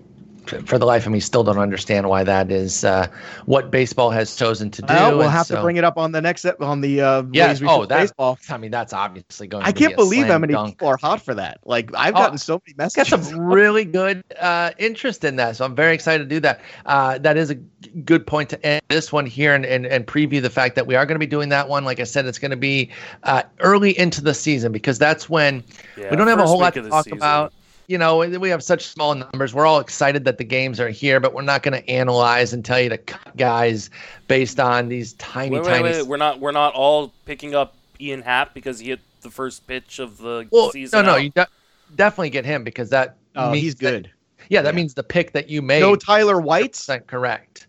for 0.65 0.77
the 0.77 0.85
life 0.85 1.05
of 1.05 1.11
me, 1.11 1.19
still 1.19 1.43
don't 1.43 1.57
understand 1.57 2.07
why 2.09 2.23
that 2.23 2.51
is 2.51 2.83
uh, 2.83 3.07
what 3.45 3.71
baseball 3.71 4.09
has 4.11 4.35
chosen 4.35 4.69
to 4.71 4.81
do. 4.81 4.93
Well, 4.93 5.17
we'll 5.17 5.29
have 5.29 5.47
so- 5.47 5.55
to 5.55 5.61
bring 5.61 5.77
it 5.77 5.83
up 5.83 5.97
on 5.97 6.11
the 6.11 6.21
next 6.21 6.45
ep- 6.45 6.61
on 6.61 6.81
the 6.81 7.01
uh, 7.01 7.23
Yeah. 7.31 7.47
Ways 7.49 7.61
We 7.61 7.67
Oh, 7.67 7.85
that. 7.85 7.99
baseball. 7.99 8.37
I 8.49 8.57
mean, 8.57 8.71
that's 8.71 8.93
obviously 8.93 9.47
going. 9.47 9.63
I 9.63 9.71
to 9.71 9.77
I 9.77 9.79
can't 9.79 9.93
a 9.93 9.95
believe 9.95 10.27
how 10.27 10.37
many 10.37 10.53
dunk. 10.53 10.71
people 10.71 10.87
are 10.87 10.97
hot 10.97 11.21
for 11.21 11.33
that. 11.35 11.59
Like 11.65 11.89
I've 11.95 12.15
Oh, 12.15 12.19
gotten 12.19 12.37
so 12.37 12.61
many 12.65 12.75
messages. 12.77 13.09
got 13.11 13.23
some 13.23 13.39
really 13.45 13.85
good 13.85 14.23
uh, 14.39 14.71
interest 14.77 15.23
in 15.23 15.35
that. 15.37 15.55
So 15.55 15.65
I'm 15.65 15.75
very 15.75 15.93
excited 15.93 16.23
to 16.29 16.35
do 16.35 16.39
that. 16.41 16.61
Uh, 16.85 17.17
that 17.19 17.37
is 17.37 17.49
a 17.49 17.55
good 17.55 18.25
point 18.27 18.49
to 18.51 18.65
end 18.65 18.81
this 18.89 19.11
one 19.11 19.25
here 19.25 19.53
and, 19.53 19.65
and, 19.65 19.85
and 19.85 20.05
preview 20.07 20.41
the 20.41 20.49
fact 20.49 20.75
that 20.75 20.87
we 20.87 20.95
are 20.95 21.05
going 21.05 21.15
to 21.15 21.19
be 21.19 21.25
doing 21.27 21.49
that 21.49 21.67
one. 21.69 21.85
Like 21.85 21.99
I 21.99 22.03
said, 22.03 22.25
it's 22.25 22.39
going 22.39 22.51
to 22.51 22.57
be 22.57 22.89
uh, 23.23 23.43
early 23.59 23.97
into 23.97 24.21
the 24.21 24.33
season 24.33 24.71
because 24.71 24.97
that's 24.99 25.29
when 25.29 25.63
Yeah, 25.97 26.09
we 26.11 26.17
don't 26.17 26.27
have 26.27 26.39
a 26.39 26.45
whole 26.47 26.59
lot 26.59 26.73
to 26.73 26.89
talk 26.89 27.03
season. 27.05 27.17
about. 27.17 27.53
You 27.87 27.97
know, 27.99 28.17
we 28.17 28.49
have 28.49 28.63
such 28.63 28.87
small 28.87 29.13
numbers. 29.13 29.53
We're 29.53 29.67
all 29.67 29.79
excited 29.79 30.25
that 30.25 30.37
the 30.39 30.43
games 30.43 30.79
are 30.79 30.89
here, 30.89 31.19
but 31.19 31.33
we're 31.33 31.43
not 31.43 31.61
going 31.61 31.79
to 31.79 31.87
analyze 31.89 32.51
and 32.51 32.65
tell 32.65 32.79
you 32.79 32.89
to 32.89 32.97
cut 32.97 33.37
guys 33.37 33.91
based 34.27 34.59
on 34.59 34.87
these 34.89 35.13
tiny, 35.13 35.51
Wait, 35.51 35.63
wait, 35.63 35.69
tiny. 35.69 35.83
wait. 35.83 36.07
We're 36.07 36.17
not 36.17 36.39
we're 36.39 36.51
not 36.51 36.73
all 36.73 37.13
picking 37.25 37.53
up 37.53 37.75
Ian 38.01 38.23
Happ 38.23 38.53
because 38.55 38.79
he 38.79 38.89
hit 38.89 39.01
the 39.21 39.29
first 39.29 39.67
pitch 39.67 39.99
of 39.99 40.17
the 40.17 40.47
Well, 40.51 40.71
season. 40.71 41.05
no, 41.05 41.11
no, 41.11 41.17
out. 41.17 41.23
you 41.23 41.29
de- 41.29 41.47
definitely 41.95 42.31
get 42.31 42.43
him 42.45 42.63
because 42.63 42.89
that. 42.89 43.17
Oh, 43.35 43.51
means 43.51 43.63
he's 43.63 43.75
that- 43.75 43.81
good. 43.81 44.11
yeah, 44.49 44.61
that 44.63 44.73
Yeah. 44.73 44.75
means 44.77 44.93
the 44.95 45.03
pick 45.03 45.33
that 45.33 45.49
you 45.49 45.61
made. 45.61 45.81
No 45.81 45.95
Tyler 45.95 46.39
White's. 46.39 46.79
100% 46.87 47.05
correct. 47.07 47.67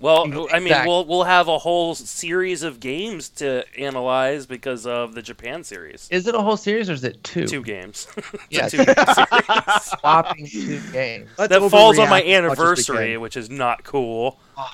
Well, 0.00 0.22
I 0.52 0.58
mean, 0.60 0.68
Exactly. 0.68 0.88
we'll 0.88 1.04
we'll 1.06 1.24
have 1.24 1.48
a 1.48 1.58
whole 1.58 1.94
series 1.96 2.62
of 2.62 2.78
games 2.78 3.28
to 3.30 3.64
analyze 3.76 4.46
because 4.46 4.86
of 4.86 5.14
the 5.14 5.22
Japan 5.22 5.64
series. 5.64 6.06
Is 6.12 6.28
it 6.28 6.36
a 6.36 6.40
whole 6.40 6.56
series 6.56 6.88
or 6.88 6.92
is 6.92 7.02
it 7.02 7.22
two? 7.24 7.46
Two 7.46 7.62
games. 7.64 8.06
Yeah, 8.50 8.68
two-game 8.68 8.94
series. 8.94 9.82
swapping 9.82 10.46
two 10.46 10.80
games. 10.92 11.28
Let's 11.36 11.50
that 11.50 11.68
falls 11.70 11.98
on 11.98 12.08
my 12.08 12.22
overreact 12.22 12.24
as 12.24 12.58
much 12.58 12.78
as 12.78 12.88
we 12.88 12.94
anniversary, 12.96 13.16
which 13.18 13.36
is 13.36 13.50
not 13.50 13.82
cool. 13.84 14.38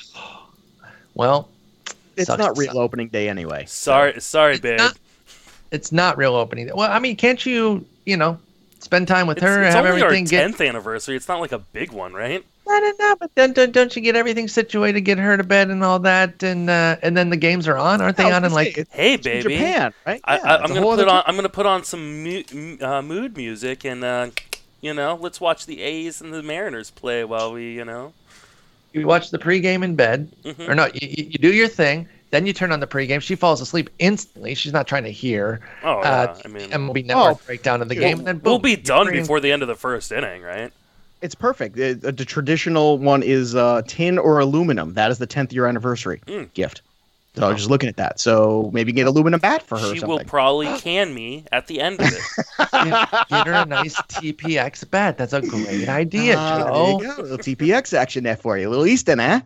Well, 1.14 1.48
It's 2.16 2.26
Sucks 2.26 2.38
not 2.38 2.58
real 2.58 2.72
suck. 2.72 2.76
opening 2.76 3.08
day 3.08 3.28
anyway. 3.28 3.64
Sorry, 3.66 4.20
sorry, 4.20 4.58
babe. 4.58 4.78
not- 4.78 4.98
it's 5.70 5.90
not 5.92 6.16
real 6.18 6.34
opening. 6.34 6.66
Day. 6.66 6.72
Well, 6.74 6.90
I 6.90 6.98
mean, 6.98 7.16
can't 7.16 7.44
you, 7.46 7.84
you 8.04 8.16
know, 8.16 8.38
spend 8.80 9.08
time 9.08 9.26
with 9.26 9.38
It's, 9.38 9.46
her, 9.46 9.62
it's 9.62 9.74
have 9.74 9.84
only 9.86 10.00
our 10.02 10.06
everything 10.08 10.24
get 10.26 10.40
tenth 10.42 10.60
anniversary. 10.60 11.16
It's 11.16 11.26
not 11.28 11.40
like 11.40 11.52
a 11.52 11.58
big 11.58 11.90
one, 11.92 12.12
right? 12.12 12.44
No, 12.66 12.78
no, 12.78 12.92
no, 12.98 13.16
but 13.20 13.34
then 13.34 13.52
don't, 13.52 13.72
don't 13.72 13.94
you 13.94 14.00
get 14.00 14.16
everything 14.16 14.48
situated, 14.48 15.02
get 15.02 15.18
her 15.18 15.36
to 15.36 15.44
bed 15.44 15.68
and 15.70 15.84
all 15.84 15.98
that, 16.00 16.42
and 16.42 16.70
uh, 16.70 16.96
and 17.02 17.14
then 17.16 17.28
the 17.30 17.36
games 17.36 17.68
are 17.68 17.76
on, 17.76 18.00
aren't 18.00 18.16
they 18.16 18.26
Yeah, 18.26 18.36
on 18.36 18.42
was 18.42 18.52
in 18.52 18.54
like 18.56 18.74
say, 18.74 18.80
it's 18.82 18.94
Hey, 18.94 19.14
in 19.14 19.20
baby. 19.20 19.42
Japan, 19.56 19.94
right? 20.06 20.20
I, 20.24 20.36
Yeah, 20.36 20.42
I, 20.44 20.54
it's 20.54 20.62
I'm 20.62 20.68
gonna 20.68 20.80
put 20.82 20.92
other 20.92 21.08
on. 21.08 21.22
I'm 21.26 21.36
gonna 21.36 21.48
put 21.50 21.66
on 21.66 21.84
some 21.84 22.22
mu- 22.22 22.78
uh, 22.80 23.02
mood 23.02 23.36
music, 23.36 23.84
and 23.84 24.02
uh, 24.02 24.30
you 24.80 24.94
know, 24.94 25.18
let's 25.20 25.40
watch 25.40 25.66
the 25.66 25.82
A's 25.82 26.20
and 26.22 26.32
the 26.32 26.42
Mariners 26.42 26.90
play 26.90 27.22
while 27.24 27.52
we, 27.52 27.74
you 27.74 27.84
know. 27.84 28.12
you 28.94 29.06
watch 29.06 29.30
the 29.30 29.38
pregame 29.38 29.84
in 29.84 29.94
bed, 29.94 30.30
Mhm. 30.44 30.68
or 30.68 30.74
no, 30.74 30.86
you, 30.86 31.08
you 31.08 31.24
you 31.32 31.38
do 31.38 31.52
your 31.52 31.68
thing, 31.68 32.08
then 32.30 32.46
you 32.46 32.52
turn 32.54 32.72
on 32.72 32.80
the 32.80 32.86
pregame. 32.86 33.20
She 33.20 33.34
falls 33.34 33.60
asleep 33.60 33.90
instantly. 33.98 34.54
She's 34.54 34.72
not 34.72 34.86
trying 34.86 35.04
to 35.04 35.12
hear 35.12 35.60
Oh 35.82 35.98
uh, 36.00 36.34
yeah, 36.36 36.42
I 36.44 36.48
mean, 36.48 36.70
MLB 36.70 37.04
Network 37.04 37.36
Oh, 37.36 37.40
breakdown 37.44 37.82
of 37.82 37.88
the 37.90 37.94
we'll- 37.96 38.04
game, 38.08 38.18
and 38.20 38.26
then 38.26 38.40
we'll 38.42 38.58
be 38.58 38.76
done 38.76 39.06
bring- 39.06 39.20
before 39.20 39.40
the 39.40 39.52
end 39.52 39.60
of 39.60 39.68
the 39.68 39.74
first 39.74 40.10
inning, 40.12 40.40
right? 40.42 40.72
It's 41.24 41.34
perfect. 41.34 41.76
The, 41.76 41.94
the 41.94 42.24
traditional 42.24 42.98
one 42.98 43.22
is 43.22 43.54
uh, 43.54 43.80
tin 43.86 44.18
or 44.18 44.40
aluminum. 44.40 44.92
That 44.92 45.10
is 45.10 45.16
the 45.16 45.26
10th 45.26 45.52
year 45.54 45.66
anniversary 45.66 46.20
Mm. 46.26 46.52
gift. 46.52 46.82
So 47.34 47.46
I 47.46 47.48
was 47.48 47.56
just 47.56 47.70
looking 47.70 47.88
at 47.88 47.96
that. 47.96 48.20
So 48.20 48.70
maybe 48.74 48.92
get 48.92 49.06
aluminum 49.06 49.40
bat 49.40 49.62
for 49.62 49.78
her. 49.78 49.90
or 49.90 49.94
She 49.96 50.04
will 50.04 50.20
probably 50.20 50.68
can 50.78 51.14
me 51.14 51.46
at 51.50 51.66
the 51.66 51.80
end 51.80 51.98
of 52.00 52.12
it. 52.12 52.20
get, 52.72 53.28
get 53.28 53.46
her 53.46 53.54
a 53.54 53.64
nice 53.64 53.96
TPX 54.02 54.88
bat. 54.90 55.16
That's 55.16 55.32
a 55.32 55.40
great 55.42 55.88
idea, 56.02 56.36
Ah, 56.38 56.70
there 56.70 56.90
you 56.92 57.00
go. 57.00 57.14
A 57.18 57.22
little 57.22 57.38
TPX 57.38 57.96
action 57.96 58.22
there 58.22 58.36
for 58.36 58.56
you. 58.58 58.68
A 58.68 58.70
little 58.70 58.86
Easton, 58.86 59.18
eh? 59.18 59.40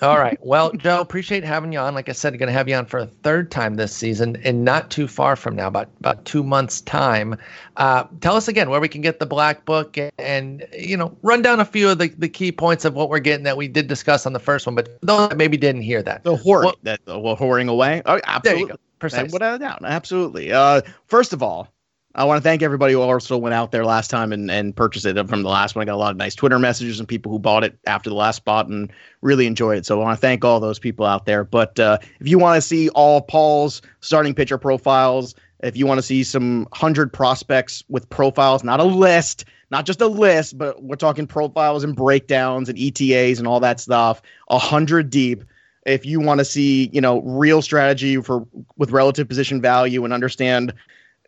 All 0.00 0.18
right. 0.18 0.38
Well, 0.40 0.70
Joe, 0.72 1.00
appreciate 1.00 1.42
having 1.42 1.72
you 1.72 1.78
on. 1.80 1.94
Like 1.94 2.08
I 2.08 2.12
said, 2.12 2.38
going 2.38 2.46
to 2.46 2.52
have 2.52 2.68
you 2.68 2.74
on 2.76 2.86
for 2.86 2.98
a 2.98 3.06
third 3.06 3.50
time 3.50 3.74
this 3.74 3.92
season, 3.92 4.36
and 4.44 4.64
not 4.64 4.90
too 4.90 5.08
far 5.08 5.34
from 5.34 5.56
now, 5.56 5.66
about 5.66 5.88
about 5.98 6.24
two 6.24 6.44
months' 6.44 6.80
time. 6.82 7.36
Uh, 7.78 8.04
tell 8.20 8.36
us 8.36 8.46
again 8.46 8.70
where 8.70 8.80
we 8.80 8.88
can 8.88 9.00
get 9.00 9.18
the 9.18 9.26
black 9.26 9.64
book, 9.64 9.96
and, 9.96 10.12
and 10.18 10.66
you 10.78 10.96
know, 10.96 11.16
run 11.22 11.42
down 11.42 11.58
a 11.58 11.64
few 11.64 11.88
of 11.88 11.98
the, 11.98 12.08
the 12.16 12.28
key 12.28 12.52
points 12.52 12.84
of 12.84 12.94
what 12.94 13.08
we're 13.08 13.18
getting 13.18 13.42
that 13.44 13.56
we 13.56 13.66
did 13.66 13.88
discuss 13.88 14.24
on 14.24 14.32
the 14.34 14.38
first 14.38 14.66
one, 14.66 14.76
but 14.76 14.98
those 15.02 15.30
that 15.30 15.36
maybe 15.36 15.56
didn't 15.56 15.82
hear 15.82 16.02
that. 16.02 16.22
The 16.22 16.36
whoring. 16.36 16.64
Well- 16.64 16.76
that 16.84 17.04
the 17.04 17.14
whoring 17.14 17.68
away. 17.68 18.02
Oh, 18.06 18.12
There 18.14 18.22
absolutely. 18.26 18.60
you 18.62 18.68
go. 18.68 18.76
Precise. 19.00 19.32
Without 19.32 19.56
a 19.56 19.58
doubt. 19.58 19.80
Absolutely. 19.84 20.52
Uh, 20.52 20.80
first 21.06 21.32
of 21.32 21.42
all, 21.42 21.68
I 22.18 22.24
want 22.24 22.38
to 22.38 22.42
thank 22.42 22.62
everybody 22.62 22.94
who 22.94 23.00
also 23.00 23.38
went 23.38 23.54
out 23.54 23.70
there 23.70 23.84
last 23.84 24.10
time 24.10 24.32
and, 24.32 24.50
and 24.50 24.74
purchased 24.74 25.06
it 25.06 25.28
from 25.28 25.44
the 25.44 25.48
last 25.48 25.76
one. 25.76 25.82
I 25.82 25.86
got 25.86 25.94
a 25.94 25.96
lot 25.96 26.10
of 26.10 26.16
nice 26.16 26.34
Twitter 26.34 26.58
messages 26.58 26.98
and 26.98 27.08
people 27.08 27.30
who 27.30 27.38
bought 27.38 27.62
it 27.62 27.78
after 27.86 28.10
the 28.10 28.16
last 28.16 28.34
spot 28.34 28.66
and 28.66 28.92
really 29.22 29.46
enjoyed 29.46 29.78
it. 29.78 29.86
So 29.86 30.00
I 30.00 30.04
want 30.04 30.16
to 30.16 30.20
thank 30.20 30.44
all 30.44 30.58
those 30.58 30.80
people 30.80 31.06
out 31.06 31.26
there. 31.26 31.44
But 31.44 31.78
uh, 31.78 31.98
if 32.18 32.26
you 32.26 32.36
want 32.36 32.56
to 32.56 32.60
see 32.60 32.88
all 32.88 33.20
Paul's 33.20 33.82
starting 34.00 34.34
pitcher 34.34 34.58
profiles, 34.58 35.36
if 35.60 35.76
you 35.76 35.86
want 35.86 35.98
to 35.98 36.02
see 36.02 36.24
some 36.24 36.62
100 36.70 37.12
prospects 37.12 37.84
with 37.88 38.10
profiles, 38.10 38.64
not 38.64 38.80
a 38.80 38.84
list, 38.84 39.44
not 39.70 39.86
just 39.86 40.00
a 40.00 40.08
list, 40.08 40.58
but 40.58 40.82
we're 40.82 40.96
talking 40.96 41.24
profiles 41.24 41.84
and 41.84 41.94
breakdowns 41.94 42.68
and 42.68 42.76
ETAs 42.76 43.38
and 43.38 43.46
all 43.46 43.60
that 43.60 43.78
stuff, 43.78 44.20
100 44.48 45.08
deep 45.08 45.44
if 45.86 46.04
you 46.04 46.20
want 46.20 46.38
to 46.38 46.44
see 46.44 46.90
you 46.92 47.00
know 47.00 47.22
real 47.22 47.62
strategy 47.62 48.20
for 48.20 48.44
with 48.76 48.90
relative 48.90 49.28
position 49.28 49.62
value 49.62 50.04
and 50.04 50.12
understand 50.12 50.74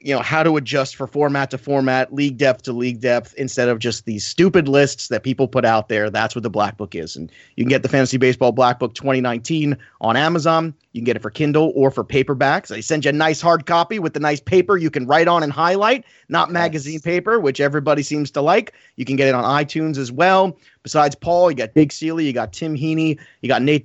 you 0.00 0.14
know 0.14 0.20
how 0.20 0.42
to 0.42 0.56
adjust 0.56 0.96
for 0.96 1.06
format 1.06 1.50
to 1.50 1.58
format 1.58 2.12
league 2.12 2.38
depth 2.38 2.62
to 2.62 2.72
league 2.72 3.00
depth 3.00 3.34
instead 3.34 3.68
of 3.68 3.78
just 3.78 4.06
these 4.06 4.26
stupid 4.26 4.66
lists 4.66 5.08
that 5.08 5.22
people 5.22 5.46
put 5.46 5.64
out 5.64 5.88
there. 5.88 6.08
That's 6.08 6.34
what 6.34 6.42
the 6.42 6.50
black 6.50 6.78
book 6.78 6.94
is. 6.94 7.16
And 7.16 7.30
you 7.56 7.64
can 7.64 7.68
get 7.68 7.82
the 7.82 7.88
fantasy 7.88 8.16
baseball 8.16 8.52
black 8.52 8.78
book 8.78 8.94
2019 8.94 9.76
on 10.00 10.16
amazon. 10.16 10.74
You 10.92 11.00
can 11.00 11.04
get 11.04 11.16
it 11.16 11.22
for 11.22 11.30
kindle 11.30 11.72
or 11.74 11.90
for 11.90 12.02
paperbacks. 12.02 12.68
They 12.68 12.80
send 12.80 13.04
you 13.04 13.10
a 13.10 13.12
nice 13.12 13.40
hard 13.40 13.66
copy 13.66 13.98
with 13.98 14.14
the 14.14 14.20
nice 14.20 14.40
paper 14.40 14.76
you 14.76 14.90
can 14.90 15.06
write 15.06 15.28
on 15.28 15.42
and 15.42 15.52
highlight 15.52 16.04
not 16.28 16.50
magazine 16.50 17.00
paper 17.00 17.38
which 17.38 17.60
everybody 17.60 18.02
seems 18.02 18.30
to 18.32 18.40
like. 18.40 18.72
You 18.96 19.04
can 19.04 19.16
get 19.16 19.28
it 19.28 19.34
on 19.34 19.44
itunes 19.44 19.98
as 19.98 20.10
well. 20.10 20.56
Besides 20.82 21.14
paul 21.14 21.50
you 21.50 21.56
got 21.56 21.74
big 21.74 21.90
Ciely 21.90 22.24
you 22.24 22.32
got 22.32 22.52
tim 22.52 22.74
heaney 22.74 23.18
you 23.42 23.48
got 23.48 23.62
nate 23.62 23.84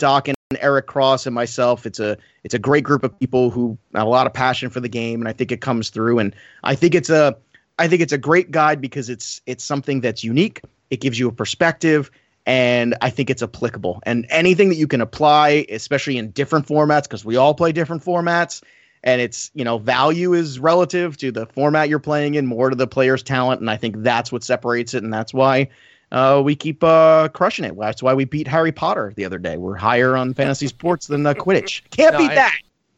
dawkins 0.55 0.65
Eric 0.65 0.87
Cross 0.87 1.25
and 1.25 1.35
myself. 1.35 1.85
It's 1.85 1.99
a 1.99 2.17
it's 2.43 2.53
a 2.53 2.59
great 2.59 2.83
group 2.83 3.03
of 3.03 3.17
people 3.19 3.49
who 3.49 3.77
have 3.93 4.07
a 4.07 4.09
lot 4.09 4.27
of 4.27 4.33
passion 4.33 4.69
for 4.69 4.79
the 4.79 4.89
game, 4.89 5.21
and 5.21 5.27
I 5.27 5.33
think 5.33 5.51
it 5.51 5.61
comes 5.61 5.89
through. 5.89 6.19
And 6.19 6.35
I 6.63 6.75
think 6.75 6.95
it's 6.95 7.09
a 7.09 7.35
I 7.77 7.87
think 7.87 8.01
it's 8.01 8.13
a 8.13 8.17
great 8.17 8.51
guide 8.51 8.81
because 8.81 9.09
it's 9.09 9.41
it's 9.45 9.63
something 9.63 10.01
that's 10.01 10.23
unique. 10.23 10.61
It 10.89 11.01
gives 11.01 11.17
you 11.19 11.27
a 11.27 11.31
perspective, 11.31 12.11
and 12.45 12.95
I 13.01 13.09
think 13.09 13.29
it's 13.29 13.43
applicable. 13.43 14.01
And 14.03 14.25
anything 14.29 14.69
that 14.69 14.75
you 14.75 14.87
can 14.87 15.01
apply, 15.01 15.65
especially 15.69 16.17
in 16.17 16.31
different 16.31 16.67
formats, 16.67 17.03
because 17.03 17.25
we 17.25 17.35
all 17.37 17.55
play 17.55 17.71
different 17.71 18.03
formats, 18.03 18.61
and 19.03 19.21
it's 19.21 19.51
you 19.53 19.63
know 19.63 19.77
value 19.77 20.33
is 20.33 20.59
relative 20.59 21.17
to 21.17 21.31
the 21.31 21.45
format 21.47 21.89
you're 21.89 21.99
playing 21.99 22.35
in, 22.35 22.45
more 22.45 22.69
to 22.69 22.75
the 22.75 22.87
player's 22.87 23.23
talent, 23.23 23.61
and 23.61 23.69
I 23.69 23.77
think 23.77 24.03
that's 24.03 24.31
what 24.31 24.43
separates 24.43 24.93
it, 24.93 25.03
and 25.03 25.13
that's 25.13 25.33
why 25.33 25.69
uh, 26.15 26.41
we 26.41 26.55
keep 26.55 26.83
uh, 26.83 27.27
crushing 27.29 27.65
it. 27.65 27.77
That's 27.77 28.01
why 28.01 28.13
we 28.13 28.25
beat 28.25 28.47
Harry 28.47 28.71
Potter 28.71 29.13
the 29.15 29.25
other 29.25 29.37
day. 29.37 29.57
We're 29.57 29.75
higher 29.75 30.15
on 30.15 30.33
fantasy 30.33 30.67
sports 30.67 31.07
than 31.07 31.25
uh, 31.25 31.33
Quidditch. 31.33 31.81
Can't 31.91 32.13
No, 32.13 32.19
beat 32.19 32.31
I- 32.31 32.35
that. 32.35 32.57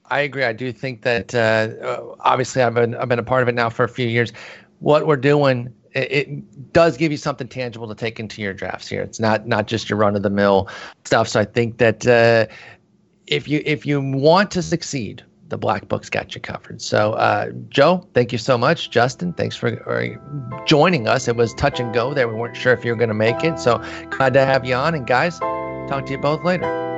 I 0.09 0.19
agree. 0.21 0.45
I 0.45 0.53
do 0.53 0.71
think 0.71 1.01
that 1.01 1.35
uh, 1.35 1.37
uh, 1.85 2.15
obviously 2.21 2.61
I've 2.61 2.75
been 2.75 2.95
I've 2.95 3.09
been 3.09 3.19
a 3.19 3.23
part 3.23 3.41
of 3.41 3.49
it 3.49 3.55
now 3.55 3.69
for 3.69 3.83
a 3.83 3.89
few 3.89 4.07
years. 4.07 4.31
What 4.79 5.05
we're 5.05 5.17
doing 5.17 5.73
it, 5.91 6.11
it 6.29 6.71
does 6.71 6.95
give 6.95 7.11
you 7.11 7.17
something 7.17 7.47
tangible 7.49 7.89
to 7.89 7.95
take 7.95 8.17
into 8.17 8.41
your 8.41 8.53
drafts 8.53 8.87
here. 8.87 9.01
It's 9.01 9.19
not 9.19 9.47
not 9.47 9.67
just 9.67 9.89
your 9.89 9.99
run 9.99 10.15
of 10.15 10.23
the 10.23 10.29
mill 10.29 10.69
stuff. 11.03 11.27
So 11.27 11.41
I 11.41 11.45
think 11.45 11.79
that 11.79 12.07
uh, 12.07 12.45
if 13.25 13.49
you 13.49 13.61
if 13.65 13.85
you 13.85 13.99
want 13.99 14.49
to 14.51 14.61
succeed, 14.61 15.23
the 15.49 15.57
Black 15.57 15.87
Book's 15.87 16.09
got 16.09 16.35
you 16.35 16.41
covered. 16.41 16.81
So 16.81 17.13
uh, 17.13 17.51
Joe, 17.69 18.07
thank 18.13 18.31
you 18.31 18.37
so 18.37 18.57
much. 18.57 18.89
Justin, 18.91 19.33
thanks 19.33 19.55
for, 19.55 19.77
for 19.83 20.63
joining 20.65 21.07
us. 21.07 21.27
It 21.27 21.35
was 21.35 21.53
touch 21.53 21.79
and 21.79 21.93
go 21.93 22.13
there. 22.13 22.27
We 22.27 22.35
weren't 22.35 22.57
sure 22.57 22.73
if 22.73 22.83
you 22.83 22.91
were 22.91 22.97
going 22.97 23.09
to 23.09 23.15
make 23.15 23.43
it. 23.43 23.59
So 23.59 23.83
glad 24.09 24.33
to 24.33 24.45
have 24.45 24.65
you 24.65 24.75
on. 24.75 24.95
And 24.95 25.07
guys, 25.07 25.39
talk 25.39 26.05
to 26.05 26.11
you 26.11 26.17
both 26.17 26.43
later. 26.43 26.96